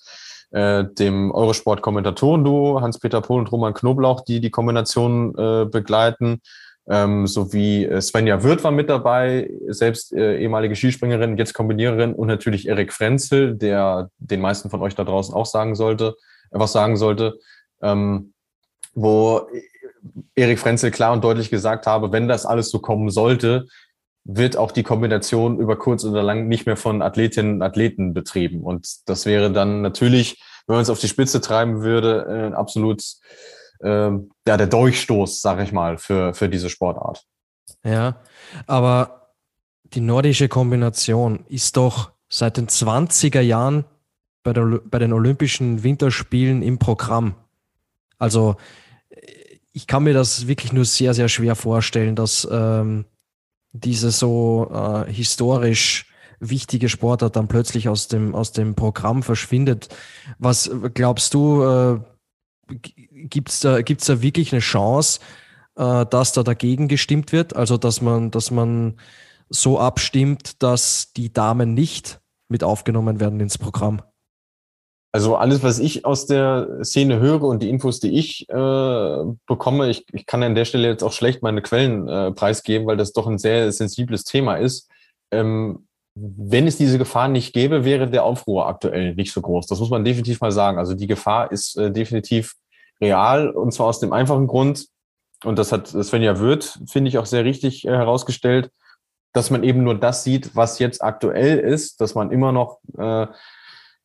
äh, 0.51 0.85
dem 0.85 1.31
Eurosport-Kommentatoren-Duo, 1.33 2.81
Hans-Peter 2.81 3.21
Pohl 3.21 3.41
und 3.41 3.53
Roman 3.53 3.75
Knoblauch, 3.75 4.23
die 4.23 4.41
die 4.41 4.51
Kombination 4.51 5.35
äh, 5.37 5.65
begleiten. 5.65 6.41
Ähm, 6.89 7.27
sowie 7.27 7.85
äh, 7.85 8.01
Svenja 8.01 8.45
Wirth 8.45 8.63
war 8.63 8.71
mit 8.71 8.89
dabei, 8.89 9.51
selbst 9.67 10.13
äh, 10.13 10.39
ehemalige 10.39 10.77
Skispringerin, 10.77 11.37
jetzt 11.37 11.53
Kombiniererin 11.53 12.15
und 12.15 12.29
natürlich 12.29 12.69
Erik 12.69 12.93
Frenzel, 12.93 13.57
der 13.57 14.09
den 14.19 14.41
meisten 14.41 14.71
von 14.71 14.81
euch 14.83 14.95
da 14.95 15.03
draußen 15.03 15.35
auch 15.35 15.47
sagen 15.47 15.75
sollte, 15.75 16.15
äh, 16.53 16.61
was 16.61 16.73
sagen 16.73 16.97
sollte, 16.97 17.39
ähm, 17.83 18.35
wo 18.95 19.49
Erik 20.37 20.61
Frenzel 20.61 20.93
klar 20.93 21.13
und 21.13 21.25
deutlich 21.25 21.51
gesagt 21.51 21.89
habe, 21.89 22.13
wenn 22.13 22.29
das 22.29 22.47
alles 22.47 22.71
so 22.71 22.79
kommen 22.79 23.11
sollte, 23.11 23.67
wird 24.29 24.57
auch 24.57 24.73
die 24.73 24.83
Kombination 24.83 25.59
über 25.59 25.77
kurz 25.77 26.05
oder 26.05 26.23
lang 26.23 26.49
nicht 26.49 26.67
mehr 26.67 26.77
von 26.77 27.01
Athletinnen 27.01 27.57
und 27.57 27.63
Athleten 27.63 28.13
betrieben. 28.13 28.63
Und 28.63 29.09
das 29.09 29.25
wäre 29.25 29.53
dann 29.53 29.83
natürlich, 29.83 30.43
wenn 30.67 30.75
man 30.75 30.83
es 30.83 30.91
auf 30.91 30.99
die 30.99 31.09
Spitze 31.09 31.41
treiben 31.41 31.83
würde, 31.83 32.51
äh, 32.53 32.55
absolut 32.55 33.03
äh, 33.81 34.11
ja, 34.11 34.57
der 34.57 34.67
Durchstoß, 34.67 35.41
sage 35.41 35.63
ich 35.63 35.73
mal, 35.73 35.99
für, 35.99 36.35
für 36.35 36.49
diese 36.49 36.71
Sportart. 36.71 37.25
Ja, 37.85 38.21
aber 38.67 39.33
die 39.85 40.01
nordische 40.01 40.49
Kombination 40.49 41.45
ist 41.49 41.77
doch 41.77 42.11
seit 42.29 42.57
den 42.57 42.67
20er 42.67 43.41
Jahren 43.41 43.85
bei, 44.43 44.53
der, 44.53 44.81
bei 44.85 44.99
den 44.99 45.13
Olympischen 45.13 45.85
Winterspielen 45.85 46.63
im 46.63 46.79
Programm. 46.79 47.37
Also 48.19 48.57
ich 49.73 49.87
kann 49.87 50.03
mir 50.03 50.15
das 50.15 50.49
wirklich 50.49 50.73
nur 50.73 50.85
sehr, 50.85 51.15
sehr 51.15 51.29
schwer 51.29 51.55
vorstellen, 51.55 52.17
dass 52.17 52.49
ähm, 52.51 53.05
diese 53.81 54.11
so 54.11 54.71
äh, 54.73 55.13
historisch 55.13 56.07
wichtige 56.41 56.89
Sportart 56.89 57.37
dann 57.37 57.49
plötzlich 57.49 57.89
aus 57.89 58.09
dem, 58.09 58.35
aus 58.35 58.53
dem 58.53 58.75
Programm 58.75 59.23
verschwindet. 59.23 59.89
Was 60.39 60.71
glaubst 60.95 61.35
du, 61.35 61.63
äh, 61.63 62.01
gibt 63.13 63.51
es 63.51 63.61
da, 63.61 63.81
da 63.81 64.23
wirklich 64.23 64.53
eine 64.53 64.61
Chance, 64.61 65.21
äh, 65.77 66.05
dass 66.07 66.33
da 66.33 66.43
dagegen 66.43 66.89
gestimmt 66.89 67.33
wird? 67.33 67.57
Also, 67.57 67.77
dass 67.77 68.01
man, 68.01 68.31
dass 68.31 68.51
man 68.51 68.97
so 69.49 69.79
abstimmt, 69.79 70.63
dass 70.63 71.13
die 71.17 71.33
Damen 71.33 71.75
nicht 71.75 72.21
mit 72.49 72.65
aufgenommen 72.65 73.21
werden 73.21 73.41
ins 73.41 73.59
Programm? 73.59 74.03
Also 75.13 75.37
alles, 75.37 75.63
was 75.63 75.79
ich 75.79 76.05
aus 76.05 76.27
der 76.27 76.85
Szene 76.85 77.21
höre 77.21 77.43
und 77.43 77.63
die 77.63 77.71
Infos, 77.71 78.01
die 78.01 78.19
ich 78.19 78.49
äh, 78.51 79.25
bekomme, 79.47 79.89
ich, 79.89 80.05
ich 80.13 80.27
kann 80.27 80.43
an 80.43 80.55
der 80.55 80.67
Stelle 80.67 80.89
jetzt 80.89 81.03
auch 81.03 81.13
schlecht 81.13 81.43
meine 81.43 81.63
Quellen 81.63 82.07
äh, 82.07 82.33
preisgeben, 82.33 82.87
weil 82.87 82.99
das 82.99 83.13
doch 83.13 83.27
ein 83.27 83.39
sehr 83.39 83.73
sensibles 83.73 84.25
Thema 84.25 84.57
ist. 84.57 84.91
Ähm, 85.31 85.87
wenn 86.15 86.67
es 86.67 86.77
diese 86.77 86.99
Gefahr 86.99 87.29
nicht 87.29 87.53
gäbe, 87.53 87.85
wäre 87.85 88.11
der 88.11 88.25
Aufruhr 88.25 88.67
aktuell 88.67 89.15
nicht 89.15 89.33
so 89.33 89.41
groß. 89.41 89.67
Das 89.67 89.81
muss 89.81 89.91
man 89.91 90.05
definitiv 90.05 90.41
mal 90.41 90.53
sagen. 90.53 90.79
Also 90.79 90.95
die 90.95 91.07
Gefahr 91.07 91.51
ist 91.51 91.77
äh, 91.77 91.91
definitiv 91.91 92.55
real 93.01 93.51
und 93.51 93.73
zwar 93.73 93.87
aus 93.87 94.01
dem 94.01 94.13
einfachen 94.13 94.47
Grund, 94.47 94.87
und 95.45 95.59
das 95.59 95.73
hat 95.73 95.89
Svenja 95.89 96.39
Wirth, 96.39 96.79
finde 96.87 97.09
ich, 97.09 97.19
auch 97.19 97.27
sehr 97.27 97.45
richtig 97.45 97.87
äh, 97.87 97.91
herausgestellt, 97.91 98.71
dass 99.33 99.51
man 99.51 99.65
eben 99.65 99.85
nur 99.85 99.95
das 99.95 100.25
sieht, 100.25 100.57
was 100.57 100.79
jetzt 100.79 101.03
aktuell 101.03 101.59
ist, 101.59 102.01
dass 102.01 102.15
man 102.15 102.31
immer 102.31 102.53
noch 102.53 102.79
äh, 102.97 103.27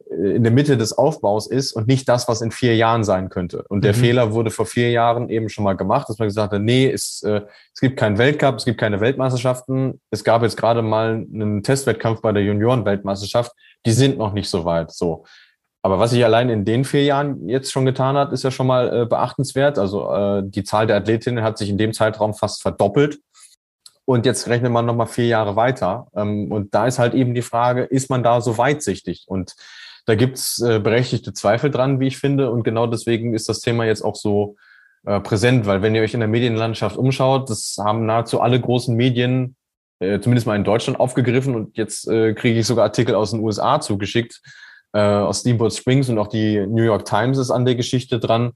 in 0.10 0.44
der 0.44 0.52
Mitte 0.52 0.78
des 0.78 0.94
Aufbaus 0.94 1.48
ist 1.48 1.74
und 1.74 1.88
nicht 1.88 2.08
das, 2.10 2.28
was 2.28 2.42
in 2.42 2.52
vier 2.52 2.76
Jahren 2.76 3.04
sein 3.04 3.30
könnte. 3.30 3.64
Und 3.70 3.84
der 3.84 3.94
mhm. 3.94 4.00
Fehler 4.00 4.34
wurde 4.34 4.52
vor 4.52 4.66
vier 4.66 4.92
Jahren 4.92 5.30
eben 5.30 5.50
schon 5.50 5.64
mal 5.64 5.76
gemacht, 5.76 6.10
dass 6.10 6.20
man 6.20 6.28
gesagt 6.28 6.54
hat, 6.54 6.62
nee, 6.62 6.90
es, 6.90 7.24
äh, 7.24 7.42
es 7.74 7.80
gibt 7.80 7.98
keinen 7.98 8.18
Weltcup, 8.18 8.56
es 8.56 8.66
gibt 8.66 8.80
keine 8.80 9.00
Weltmeisterschaften. 9.00 10.02
Es 10.10 10.24
gab 10.24 10.44
jetzt 10.44 10.58
gerade 10.58 10.82
mal 10.82 11.26
einen 11.34 11.64
Testwettkampf 11.64 12.22
bei 12.22 12.32
der 12.32 12.44
Junioren-Weltmeisterschaft. 12.44 13.52
Die 13.86 13.92
sind 13.92 14.18
noch 14.18 14.34
nicht 14.34 14.50
so 14.50 14.66
weit. 14.66 14.92
So. 14.92 15.26
Aber 15.84 15.98
was 15.98 16.12
sich 16.12 16.24
allein 16.24 16.50
in 16.50 16.66
den 16.66 16.86
vier 16.86 17.04
Jahren 17.04 17.50
jetzt 17.50 17.72
schon 17.72 17.86
getan 17.86 18.16
hat, 18.16 18.32
ist 18.32 18.44
ja 18.44 18.52
schon 18.52 18.68
mal 18.68 19.04
äh, 19.04 19.06
beachtenswert. 19.06 19.80
Also 19.80 20.12
äh, 20.14 20.44
die 20.46 20.64
Zahl 20.64 20.88
der 20.88 20.98
Athletinnen 20.98 21.44
hat 21.44 21.58
sich 21.58 21.70
in 21.70 21.78
dem 21.78 21.94
Zeitraum 21.94 22.34
fast 22.34 22.62
verdoppelt. 22.62 23.20
Und 24.06 24.26
jetzt 24.26 24.48
rechnet 24.48 24.72
man 24.72 24.86
nochmal 24.86 25.08
vier 25.08 25.28
Jahre 25.28 25.56
weiter. 25.56 26.08
Ähm, 26.16 26.52
und 26.52 26.74
da 26.76 26.86
ist 26.86 27.00
halt 27.00 27.14
eben 27.14 27.34
die 27.34 27.42
Frage, 27.42 27.84
ist 27.84 28.10
man 28.10 28.24
da 28.24 28.42
so 28.42 28.58
weitsichtig? 28.58 29.26
Und 29.28 29.56
da 30.12 30.16
gibt's 30.16 30.62
äh, 30.62 30.80
berechtigte 30.80 31.32
Zweifel 31.32 31.72
dran, 31.72 32.02
wie 32.02 32.08
ich 32.08 32.18
finde. 32.18 32.52
Und 32.52 32.64
genau 32.64 32.86
deswegen 32.86 33.34
ist 33.34 33.48
das 33.48 33.62
Thema 33.62 33.86
jetzt 33.86 34.02
auch 34.02 34.16
so 34.16 34.58
äh, 35.06 35.22
präsent, 35.22 35.66
weil 35.66 35.82
wenn 35.82 35.96
ihr 35.96 36.02
euch 36.02 36.14
in 36.14 36.20
der 36.20 36.28
Medienlandschaft 36.28 36.98
umschaut, 36.98 37.50
das 37.50 37.78
haben 37.80 38.06
nahezu 38.06 38.42
alle 38.42 38.60
großen 38.60 38.94
Medien, 38.94 39.56
äh, 40.00 40.20
zumindest 40.20 40.48
mal 40.48 40.58
in 40.58 40.66
Deutschland, 40.66 41.00
aufgegriffen. 41.00 41.56
Und 41.56 41.78
jetzt 41.78 42.10
äh, 42.10 42.34
kriege 42.34 42.60
ich 42.60 42.68
sogar 42.68 42.84
Artikel 42.84 43.16
aus 43.16 43.32
den 43.32 43.40
USA 43.40 43.80
zugeschickt, 43.80 44.42
äh, 44.92 45.00
aus 45.00 45.40
Steamboat 45.40 45.74
Springs 45.74 46.10
und 46.10 46.20
auch 46.20 46.28
die 46.28 46.68
New 46.68 46.84
York 46.84 47.06
Times 47.06 47.38
ist 47.38 47.50
an 47.50 47.64
der 47.64 47.76
Geschichte 47.76 48.20
dran. 48.20 48.52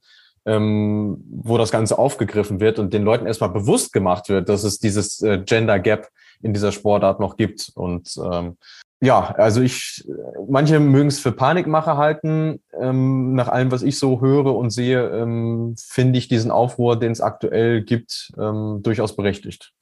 Ähm, 0.48 1.24
wo 1.28 1.58
das 1.58 1.72
Ganze 1.72 1.98
aufgegriffen 1.98 2.60
wird 2.60 2.78
und 2.78 2.94
den 2.94 3.02
Leuten 3.02 3.26
erstmal 3.26 3.50
bewusst 3.50 3.92
gemacht 3.94 4.30
wird, 4.30 4.48
dass 4.48 4.64
es 4.64 4.78
dieses 4.78 5.20
äh, 5.24 5.40
Gender 5.40 5.80
Gap 5.80 6.10
in 6.44 6.54
dieser 6.54 6.72
Sportart 6.72 7.20
noch 7.20 7.36
gibt. 7.36 7.72
Und 7.74 8.16
ähm, 8.32 8.58
ja, 9.02 9.34
also 9.38 9.62
ich, 9.62 10.04
manche 10.48 10.80
mögen 10.80 11.10
es 11.10 11.20
für 11.20 11.32
Panikmache 11.32 11.98
halten. 11.98 12.62
Ähm, 12.80 13.34
nach 13.36 13.50
allem, 13.50 13.72
was 13.72 13.84
ich 13.84 14.00
so 14.00 14.22
höre 14.22 14.56
und 14.56 14.70
sehe, 14.70 15.10
ähm, 15.10 15.76
finde 15.78 16.18
ich 16.18 16.28
diesen 16.28 16.52
Aufruhr, 16.52 16.98
den 16.98 17.12
es 17.12 17.22
aktuell 17.22 17.84
gibt, 17.84 18.32
ähm, 18.40 18.80
durchaus 18.84 19.16
berechtigt. 19.16 19.74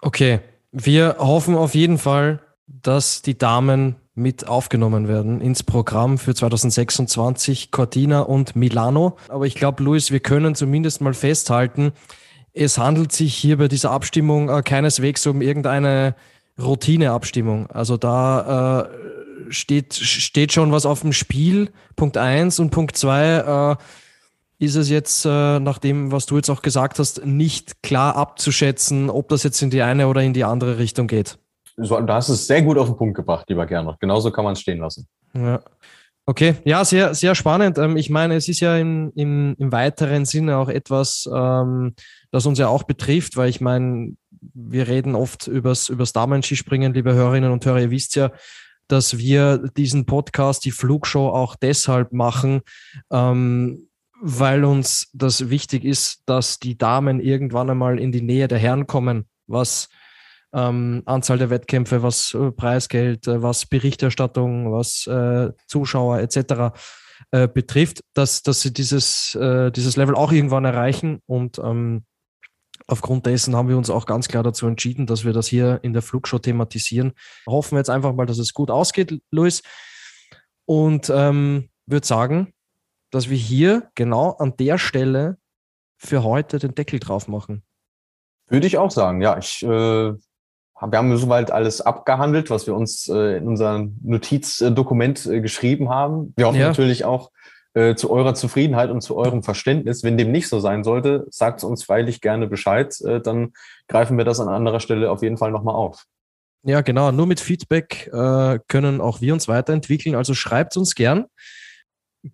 Okay, 0.00 0.40
wir 0.70 1.16
hoffen 1.18 1.54
auf 1.54 1.74
jeden 1.74 1.98
Fall, 1.98 2.40
dass 2.66 3.22
die 3.22 3.36
Damen 3.36 3.96
mit 4.14 4.46
aufgenommen 4.46 5.08
werden 5.08 5.40
ins 5.40 5.62
Programm 5.62 6.18
für 6.18 6.34
2026, 6.34 7.70
Cortina 7.70 8.20
und 8.20 8.56
Milano. 8.56 9.16
Aber 9.28 9.46
ich 9.46 9.54
glaube, 9.54 9.82
Luis, 9.82 10.10
wir 10.10 10.20
können 10.20 10.54
zumindest 10.54 11.00
mal 11.00 11.14
festhalten, 11.14 11.92
es 12.54 12.76
handelt 12.76 13.12
sich 13.12 13.34
hier 13.34 13.56
bei 13.56 13.68
dieser 13.68 13.90
Abstimmung 13.90 14.50
äh, 14.50 14.62
keineswegs 14.62 15.26
um 15.26 15.40
irgendeine 15.40 16.14
Routineabstimmung. 16.60 17.68
Also 17.70 17.96
da 17.96 18.82
äh, 18.82 19.52
steht, 19.52 19.94
steht 19.94 20.52
schon 20.52 20.72
was 20.72 20.86
auf 20.86 21.02
dem 21.02 21.12
Spiel. 21.12 21.70
Punkt 21.96 22.16
eins 22.16 22.58
und 22.58 22.70
Punkt 22.70 22.96
zwei 22.96 23.76
äh, 23.78 24.64
ist 24.64 24.76
es 24.76 24.88
jetzt, 24.88 25.24
äh, 25.24 25.58
nach 25.58 25.78
dem, 25.78 26.12
was 26.12 26.26
du 26.26 26.36
jetzt 26.36 26.50
auch 26.50 26.62
gesagt 26.62 26.98
hast, 26.98 27.26
nicht 27.26 27.82
klar 27.82 28.16
abzuschätzen, 28.16 29.10
ob 29.10 29.28
das 29.28 29.42
jetzt 29.42 29.60
in 29.62 29.70
die 29.70 29.82
eine 29.82 30.08
oder 30.08 30.22
in 30.22 30.34
die 30.34 30.44
andere 30.44 30.78
Richtung 30.78 31.08
geht. 31.08 31.38
So, 31.76 32.00
da 32.00 32.14
hast 32.14 32.28
du 32.28 32.34
es 32.34 32.46
sehr 32.46 32.62
gut 32.62 32.78
auf 32.78 32.86
den 32.86 32.96
Punkt 32.96 33.16
gebracht, 33.16 33.46
lieber 33.48 33.66
Gernot. 33.66 33.98
Genauso 33.98 34.30
kann 34.30 34.44
man 34.44 34.52
es 34.52 34.60
stehen 34.60 34.78
lassen. 34.78 35.08
Ja. 35.34 35.60
Okay, 36.24 36.54
ja, 36.64 36.84
sehr, 36.84 37.14
sehr 37.14 37.34
spannend. 37.34 37.78
Ähm, 37.78 37.96
ich 37.96 38.08
meine, 38.08 38.36
es 38.36 38.48
ist 38.48 38.60
ja 38.60 38.76
im, 38.76 39.10
im, 39.16 39.56
im 39.58 39.72
weiteren 39.72 40.24
Sinne 40.24 40.56
auch 40.58 40.68
etwas, 40.68 41.28
ähm, 41.34 41.94
das 42.30 42.46
uns 42.46 42.60
ja 42.60 42.68
auch 42.68 42.84
betrifft, 42.84 43.36
weil 43.36 43.48
ich 43.48 43.60
meine, 43.60 44.14
wir 44.54 44.88
reden 44.88 45.14
oft 45.14 45.46
übers, 45.46 45.88
übers 45.88 46.12
Damen-Skispringen, 46.12 46.94
liebe 46.94 47.14
Hörerinnen 47.14 47.52
und 47.52 47.64
Hörer. 47.64 47.80
Ihr 47.80 47.90
wisst 47.90 48.16
ja, 48.16 48.32
dass 48.88 49.18
wir 49.18 49.58
diesen 49.76 50.06
Podcast, 50.06 50.64
die 50.64 50.70
Flugshow, 50.70 51.28
auch 51.28 51.56
deshalb 51.56 52.12
machen, 52.12 52.60
ähm, 53.10 53.88
weil 54.20 54.64
uns 54.64 55.10
das 55.14 55.50
wichtig 55.50 55.84
ist, 55.84 56.22
dass 56.26 56.58
die 56.58 56.76
Damen 56.76 57.20
irgendwann 57.20 57.70
einmal 57.70 57.98
in 57.98 58.12
die 58.12 58.22
Nähe 58.22 58.48
der 58.48 58.58
Herren 58.58 58.86
kommen, 58.86 59.26
was 59.46 59.88
ähm, 60.52 61.02
Anzahl 61.06 61.38
der 61.38 61.50
Wettkämpfe, 61.50 62.02
was 62.02 62.34
äh, 62.34 62.52
Preisgeld, 62.52 63.26
äh, 63.26 63.42
was 63.42 63.66
Berichterstattung, 63.66 64.72
was 64.72 65.06
äh, 65.06 65.50
Zuschauer 65.66 66.18
etc. 66.20 66.76
Äh, 67.30 67.48
betrifft, 67.48 68.04
dass, 68.14 68.42
dass 68.42 68.60
sie 68.60 68.72
dieses, 68.72 69.34
äh, 69.34 69.70
dieses 69.72 69.96
Level 69.96 70.14
auch 70.14 70.32
irgendwann 70.32 70.64
erreichen 70.64 71.20
und 71.26 71.58
ähm, 71.58 72.04
Aufgrund 72.86 73.26
dessen 73.26 73.54
haben 73.54 73.68
wir 73.68 73.76
uns 73.76 73.90
auch 73.90 74.06
ganz 74.06 74.28
klar 74.28 74.42
dazu 74.42 74.66
entschieden, 74.66 75.06
dass 75.06 75.24
wir 75.24 75.32
das 75.32 75.46
hier 75.46 75.80
in 75.82 75.92
der 75.92 76.02
Flugshow 76.02 76.38
thematisieren. 76.38 77.12
Hoffen 77.46 77.72
wir 77.72 77.78
jetzt 77.78 77.90
einfach 77.90 78.12
mal, 78.14 78.26
dass 78.26 78.38
es 78.38 78.54
gut 78.54 78.70
ausgeht, 78.70 79.20
Luis. 79.30 79.62
Und 80.64 81.10
ähm, 81.14 81.68
würde 81.86 82.06
sagen, 82.06 82.52
dass 83.10 83.28
wir 83.28 83.36
hier 83.36 83.90
genau 83.94 84.30
an 84.30 84.56
der 84.56 84.78
Stelle 84.78 85.38
für 85.96 86.24
heute 86.24 86.58
den 86.58 86.74
Deckel 86.74 86.98
drauf 86.98 87.28
machen. 87.28 87.62
Würde 88.48 88.66
ich 88.66 88.78
auch 88.78 88.90
sagen, 88.90 89.22
ja. 89.22 89.38
Ich, 89.38 89.62
äh, 89.62 89.66
wir 89.66 90.98
haben 90.98 91.16
soweit 91.16 91.50
alles 91.50 91.80
abgehandelt, 91.80 92.50
was 92.50 92.66
wir 92.66 92.74
uns 92.74 93.08
äh, 93.08 93.36
in 93.36 93.46
unserem 93.46 93.96
Notizdokument 94.02 95.26
äh, 95.26 95.40
geschrieben 95.40 95.90
haben. 95.90 96.32
Wir 96.36 96.48
hoffen 96.48 96.58
ja. 96.58 96.68
natürlich 96.68 97.04
auch, 97.04 97.30
äh, 97.74 97.94
zu 97.94 98.10
eurer 98.10 98.34
Zufriedenheit 98.34 98.90
und 98.90 99.00
zu 99.00 99.16
eurem 99.16 99.42
Verständnis. 99.42 100.02
Wenn 100.02 100.18
dem 100.18 100.30
nicht 100.30 100.48
so 100.48 100.60
sein 100.60 100.84
sollte, 100.84 101.26
sagt 101.30 101.64
uns 101.64 101.84
freilich 101.84 102.20
gerne 102.20 102.46
Bescheid. 102.46 102.94
Äh, 103.00 103.20
dann 103.20 103.52
greifen 103.88 104.18
wir 104.18 104.24
das 104.24 104.40
an 104.40 104.48
anderer 104.48 104.80
Stelle 104.80 105.10
auf 105.10 105.22
jeden 105.22 105.38
Fall 105.38 105.50
nochmal 105.50 105.74
auf. 105.74 106.04
Ja, 106.64 106.80
genau. 106.80 107.10
Nur 107.10 107.26
mit 107.26 107.40
Feedback 107.40 108.08
äh, 108.12 108.58
können 108.68 109.00
auch 109.00 109.20
wir 109.20 109.32
uns 109.32 109.48
weiterentwickeln. 109.48 110.14
Also 110.14 110.34
schreibt 110.34 110.76
uns 110.76 110.94
gern. 110.94 111.26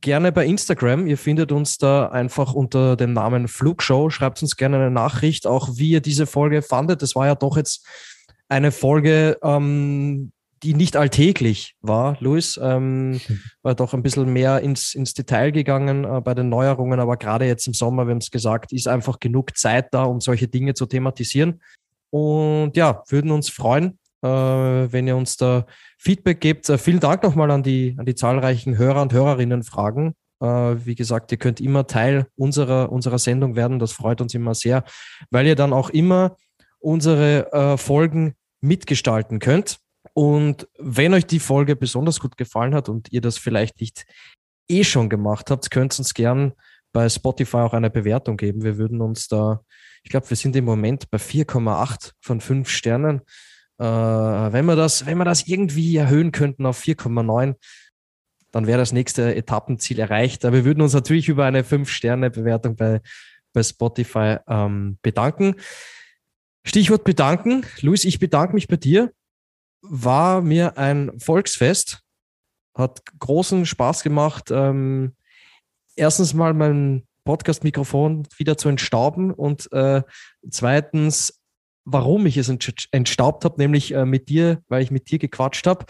Gerne 0.02 0.32
bei 0.32 0.44
Instagram. 0.44 1.06
Ihr 1.06 1.16
findet 1.16 1.50
uns 1.50 1.78
da 1.78 2.08
einfach 2.08 2.52
unter 2.52 2.94
dem 2.96 3.14
Namen 3.14 3.48
Flugshow. 3.48 4.10
Schreibt 4.10 4.42
uns 4.42 4.56
gerne 4.56 4.76
eine 4.76 4.90
Nachricht, 4.90 5.46
auch 5.46 5.70
wie 5.76 5.90
ihr 5.90 6.02
diese 6.02 6.26
Folge 6.26 6.60
fandet. 6.60 7.00
Das 7.00 7.14
war 7.14 7.26
ja 7.26 7.34
doch 7.34 7.56
jetzt 7.56 7.86
eine 8.48 8.70
Folge, 8.70 9.38
ähm, 9.42 10.32
die 10.62 10.74
nicht 10.74 10.96
alltäglich 10.96 11.74
war, 11.80 12.16
Luis, 12.20 12.58
ähm, 12.62 13.20
hm. 13.24 13.40
war 13.62 13.74
doch 13.74 13.94
ein 13.94 14.02
bisschen 14.02 14.32
mehr 14.32 14.60
ins, 14.60 14.94
ins 14.94 15.14
Detail 15.14 15.50
gegangen 15.50 16.04
äh, 16.04 16.20
bei 16.20 16.34
den 16.34 16.48
Neuerungen, 16.48 17.00
aber 17.00 17.16
gerade 17.16 17.46
jetzt 17.46 17.66
im 17.66 17.74
Sommer, 17.74 18.06
wir 18.06 18.12
haben 18.12 18.18
es 18.18 18.30
gesagt, 18.30 18.72
ist 18.72 18.88
einfach 18.88 19.20
genug 19.20 19.56
Zeit 19.56 19.92
da, 19.92 20.04
um 20.04 20.20
solche 20.20 20.48
Dinge 20.48 20.74
zu 20.74 20.86
thematisieren. 20.86 21.60
Und 22.10 22.76
ja, 22.76 23.02
würden 23.08 23.30
uns 23.30 23.50
freuen, 23.50 23.98
äh, 24.22 24.28
wenn 24.28 25.06
ihr 25.06 25.16
uns 25.16 25.36
da 25.36 25.66
Feedback 25.98 26.40
gebt. 26.40 26.68
Äh, 26.68 26.78
vielen 26.78 27.00
Dank 27.00 27.22
nochmal 27.22 27.50
an 27.50 27.62
die, 27.62 27.94
an 27.98 28.06
die 28.06 28.14
zahlreichen 28.14 28.78
Hörer 28.78 29.02
und 29.02 29.12
Hörerinnen 29.12 29.62
Fragen. 29.62 30.14
Äh, 30.40 30.46
wie 30.46 30.94
gesagt, 30.94 31.32
ihr 31.32 31.38
könnt 31.38 31.60
immer 31.60 31.86
Teil 31.86 32.26
unserer, 32.36 32.90
unserer 32.92 33.18
Sendung 33.18 33.56
werden. 33.56 33.78
Das 33.78 33.92
freut 33.92 34.20
uns 34.20 34.34
immer 34.34 34.54
sehr, 34.54 34.84
weil 35.30 35.46
ihr 35.46 35.56
dann 35.56 35.72
auch 35.72 35.90
immer 35.90 36.36
unsere 36.78 37.52
äh, 37.52 37.76
Folgen 37.76 38.34
mitgestalten 38.60 39.38
könnt. 39.38 39.78
Und 40.18 40.66
wenn 40.80 41.14
euch 41.14 41.26
die 41.26 41.38
Folge 41.38 41.76
besonders 41.76 42.18
gut 42.18 42.36
gefallen 42.36 42.74
hat 42.74 42.88
und 42.88 43.12
ihr 43.12 43.20
das 43.20 43.38
vielleicht 43.38 43.80
nicht 43.80 44.04
eh 44.68 44.82
schon 44.82 45.08
gemacht 45.08 45.48
habt, 45.48 45.70
könnt 45.70 45.94
ihr 45.94 46.00
uns 46.00 46.12
gern 46.12 46.54
bei 46.92 47.08
Spotify 47.08 47.58
auch 47.58 47.72
eine 47.72 47.88
Bewertung 47.88 48.36
geben. 48.36 48.64
Wir 48.64 48.78
würden 48.78 49.00
uns 49.00 49.28
da, 49.28 49.60
ich 50.02 50.10
glaube, 50.10 50.28
wir 50.28 50.36
sind 50.36 50.56
im 50.56 50.64
Moment 50.64 51.08
bei 51.12 51.18
4,8 51.18 52.14
von 52.20 52.40
5 52.40 52.68
Sternen. 52.68 53.20
Äh, 53.78 53.84
wenn, 53.84 54.64
wir 54.64 54.74
das, 54.74 55.06
wenn 55.06 55.18
wir 55.18 55.24
das 55.24 55.46
irgendwie 55.46 55.96
erhöhen 55.96 56.32
könnten 56.32 56.66
auf 56.66 56.82
4,9, 56.82 57.54
dann 58.50 58.66
wäre 58.66 58.78
das 58.78 58.90
nächste 58.90 59.36
Etappenziel 59.36 60.00
erreicht. 60.00 60.44
Aber 60.44 60.56
wir 60.56 60.64
würden 60.64 60.82
uns 60.82 60.94
natürlich 60.94 61.28
über 61.28 61.44
eine 61.44 61.62
5-Sterne-Bewertung 61.62 62.74
bei, 62.74 63.02
bei 63.52 63.62
Spotify 63.62 64.38
ähm, 64.48 64.98
bedanken. 65.00 65.54
Stichwort 66.64 67.04
bedanken. 67.04 67.64
Luis, 67.82 68.04
ich 68.04 68.18
bedanke 68.18 68.54
mich 68.54 68.66
bei 68.66 68.78
dir. 68.78 69.12
War 69.82 70.40
mir 70.40 70.78
ein 70.78 71.18
Volksfest. 71.18 72.00
Hat 72.74 73.02
großen 73.18 73.66
Spaß 73.66 74.02
gemacht. 74.02 74.50
Ähm, 74.50 75.14
erstens 75.96 76.34
mal 76.34 76.54
mein 76.54 77.06
Podcast-Mikrofon 77.24 78.26
wieder 78.38 78.56
zu 78.56 78.68
entstauben 78.68 79.32
und 79.32 79.70
äh, 79.72 80.02
zweitens, 80.48 81.42
warum 81.84 82.24
ich 82.24 82.36
es 82.38 82.48
entstaubt 82.90 83.44
habe, 83.44 83.56
nämlich 83.58 83.92
äh, 83.92 84.06
mit 84.06 84.28
dir, 84.28 84.62
weil 84.68 84.82
ich 84.82 84.90
mit 84.90 85.10
dir 85.10 85.18
gequatscht 85.18 85.66
habe. 85.66 85.84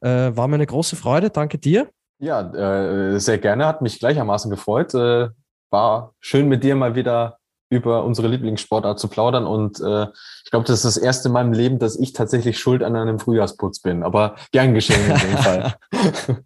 Äh, 0.00 0.36
war 0.36 0.48
mir 0.48 0.56
eine 0.56 0.66
große 0.66 0.96
Freude. 0.96 1.30
Danke 1.30 1.58
dir. 1.58 1.88
Ja, 2.18 2.52
äh, 2.52 3.18
sehr 3.18 3.38
gerne. 3.38 3.66
Hat 3.66 3.80
mich 3.80 3.98
gleichermaßen 3.98 4.50
gefreut. 4.50 4.94
Äh, 4.94 5.30
war 5.70 6.14
schön 6.20 6.48
mit 6.48 6.62
dir 6.62 6.76
mal 6.76 6.94
wieder 6.94 7.38
über 7.68 8.04
unsere 8.04 8.28
Lieblingssportart 8.28 8.98
zu 8.98 9.08
plaudern. 9.08 9.46
Und 9.46 9.80
äh, 9.80 10.06
ich 10.44 10.50
glaube, 10.50 10.66
das 10.66 10.84
ist 10.84 10.96
das 10.96 10.96
erste 10.96 11.28
Mal 11.28 11.44
im 11.44 11.52
Leben, 11.52 11.78
dass 11.78 11.98
ich 11.98 12.12
tatsächlich 12.12 12.58
schuld 12.58 12.82
an 12.82 12.94
einem 12.96 13.18
Frühjahrsputz 13.18 13.80
bin. 13.80 14.02
Aber 14.02 14.36
gern 14.52 14.74
geschehen 14.74 15.00
in 15.10 15.18
dem 15.18 15.38
Fall. 15.38 15.74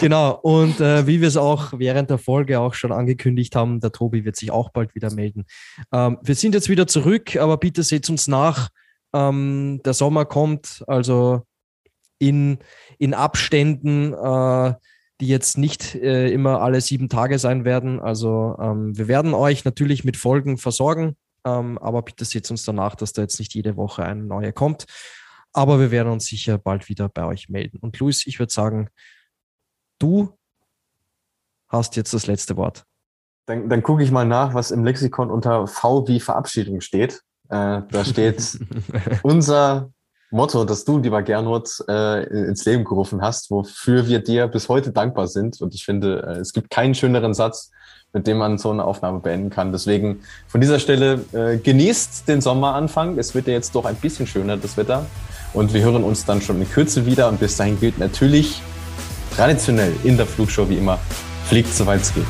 genau. 0.00 0.38
Und 0.42 0.80
äh, 0.80 1.06
wie 1.06 1.20
wir 1.20 1.28
es 1.28 1.36
auch 1.36 1.72
während 1.76 2.10
der 2.10 2.18
Folge 2.18 2.60
auch 2.60 2.74
schon 2.74 2.92
angekündigt 2.92 3.56
haben, 3.56 3.80
der 3.80 3.92
Tobi 3.92 4.24
wird 4.24 4.36
sich 4.36 4.50
auch 4.50 4.70
bald 4.70 4.94
wieder 4.94 5.12
melden. 5.12 5.46
Ähm, 5.92 6.18
wir 6.22 6.34
sind 6.34 6.54
jetzt 6.54 6.68
wieder 6.68 6.86
zurück, 6.86 7.36
aber 7.36 7.56
bitte 7.56 7.82
seht 7.82 8.08
uns 8.10 8.28
nach. 8.28 8.68
Ähm, 9.14 9.80
der 9.84 9.94
Sommer 9.94 10.26
kommt, 10.26 10.84
also 10.86 11.42
in, 12.18 12.58
in 12.98 13.14
Abständen. 13.14 14.12
Äh, 14.12 14.74
die 15.20 15.28
jetzt 15.28 15.58
nicht 15.58 15.94
äh, 15.94 16.30
immer 16.30 16.60
alle 16.60 16.80
sieben 16.80 17.08
Tage 17.08 17.38
sein 17.38 17.64
werden. 17.64 18.00
Also 18.00 18.56
ähm, 18.60 18.96
wir 18.96 19.08
werden 19.08 19.34
euch 19.34 19.64
natürlich 19.64 20.04
mit 20.04 20.16
Folgen 20.16 20.58
versorgen, 20.58 21.16
ähm, 21.44 21.78
aber 21.78 22.02
bitte 22.02 22.24
seht 22.24 22.50
uns 22.50 22.64
danach, 22.64 22.94
dass 22.94 23.12
da 23.12 23.22
jetzt 23.22 23.38
nicht 23.38 23.54
jede 23.54 23.76
Woche 23.76 24.04
eine 24.04 24.22
neue 24.22 24.52
kommt. 24.52 24.86
Aber 25.52 25.80
wir 25.80 25.90
werden 25.90 26.12
uns 26.12 26.26
sicher 26.26 26.58
bald 26.58 26.88
wieder 26.88 27.08
bei 27.08 27.24
euch 27.24 27.48
melden. 27.48 27.78
Und 27.78 27.98
Luis, 27.98 28.26
ich 28.26 28.38
würde 28.38 28.52
sagen, 28.52 28.90
du 29.98 30.38
hast 31.68 31.96
jetzt 31.96 32.14
das 32.14 32.26
letzte 32.26 32.56
Wort. 32.56 32.84
Dann, 33.46 33.68
dann 33.68 33.82
gucke 33.82 34.02
ich 34.02 34.10
mal 34.10 34.26
nach, 34.26 34.54
was 34.54 34.70
im 34.70 34.84
Lexikon 34.84 35.30
unter 35.30 35.66
V 35.66 36.06
wie 36.06 36.20
Verabschiedung 36.20 36.80
steht. 36.80 37.22
Äh, 37.48 37.82
da 37.90 38.04
steht 38.04 38.58
unser 39.22 39.90
Motto, 40.30 40.64
das 40.64 40.84
du, 40.84 40.98
lieber 40.98 41.22
Gernot, 41.22 41.70
äh, 41.88 42.24
ins 42.24 42.64
Leben 42.66 42.84
gerufen 42.84 43.22
hast, 43.22 43.50
wofür 43.50 44.06
wir 44.06 44.18
dir 44.18 44.46
bis 44.46 44.68
heute 44.68 44.92
dankbar 44.92 45.26
sind. 45.26 45.60
Und 45.60 45.74
ich 45.74 45.84
finde, 45.84 46.22
äh, 46.22 46.40
es 46.40 46.52
gibt 46.52 46.70
keinen 46.70 46.94
schöneren 46.94 47.32
Satz, 47.32 47.70
mit 48.12 48.26
dem 48.26 48.38
man 48.38 48.58
so 48.58 48.70
eine 48.70 48.84
Aufnahme 48.84 49.20
beenden 49.20 49.48
kann. 49.48 49.72
Deswegen 49.72 50.20
von 50.46 50.60
dieser 50.60 50.80
Stelle 50.80 51.24
äh, 51.32 51.56
genießt 51.56 52.28
den 52.28 52.40
Sommeranfang. 52.42 53.18
Es 53.18 53.34
wird 53.34 53.46
ja 53.46 53.54
jetzt 53.54 53.74
doch 53.74 53.86
ein 53.86 53.96
bisschen 53.96 54.26
schöner, 54.26 54.58
das 54.58 54.76
Wetter. 54.76 55.06
Und 55.54 55.72
wir 55.72 55.80
hören 55.80 56.04
uns 56.04 56.26
dann 56.26 56.42
schon 56.42 56.60
in 56.60 56.68
Kürze 56.68 57.06
wieder. 57.06 57.28
Und 57.28 57.40
bis 57.40 57.56
dahin 57.56 57.80
gilt 57.80 57.98
natürlich 57.98 58.60
traditionell 59.34 59.92
in 60.04 60.18
der 60.18 60.26
Flugshow 60.26 60.68
wie 60.68 60.76
immer, 60.76 60.98
fliegt 61.46 61.72
soweit 61.72 62.02
es 62.02 62.14
geht. 62.14 62.26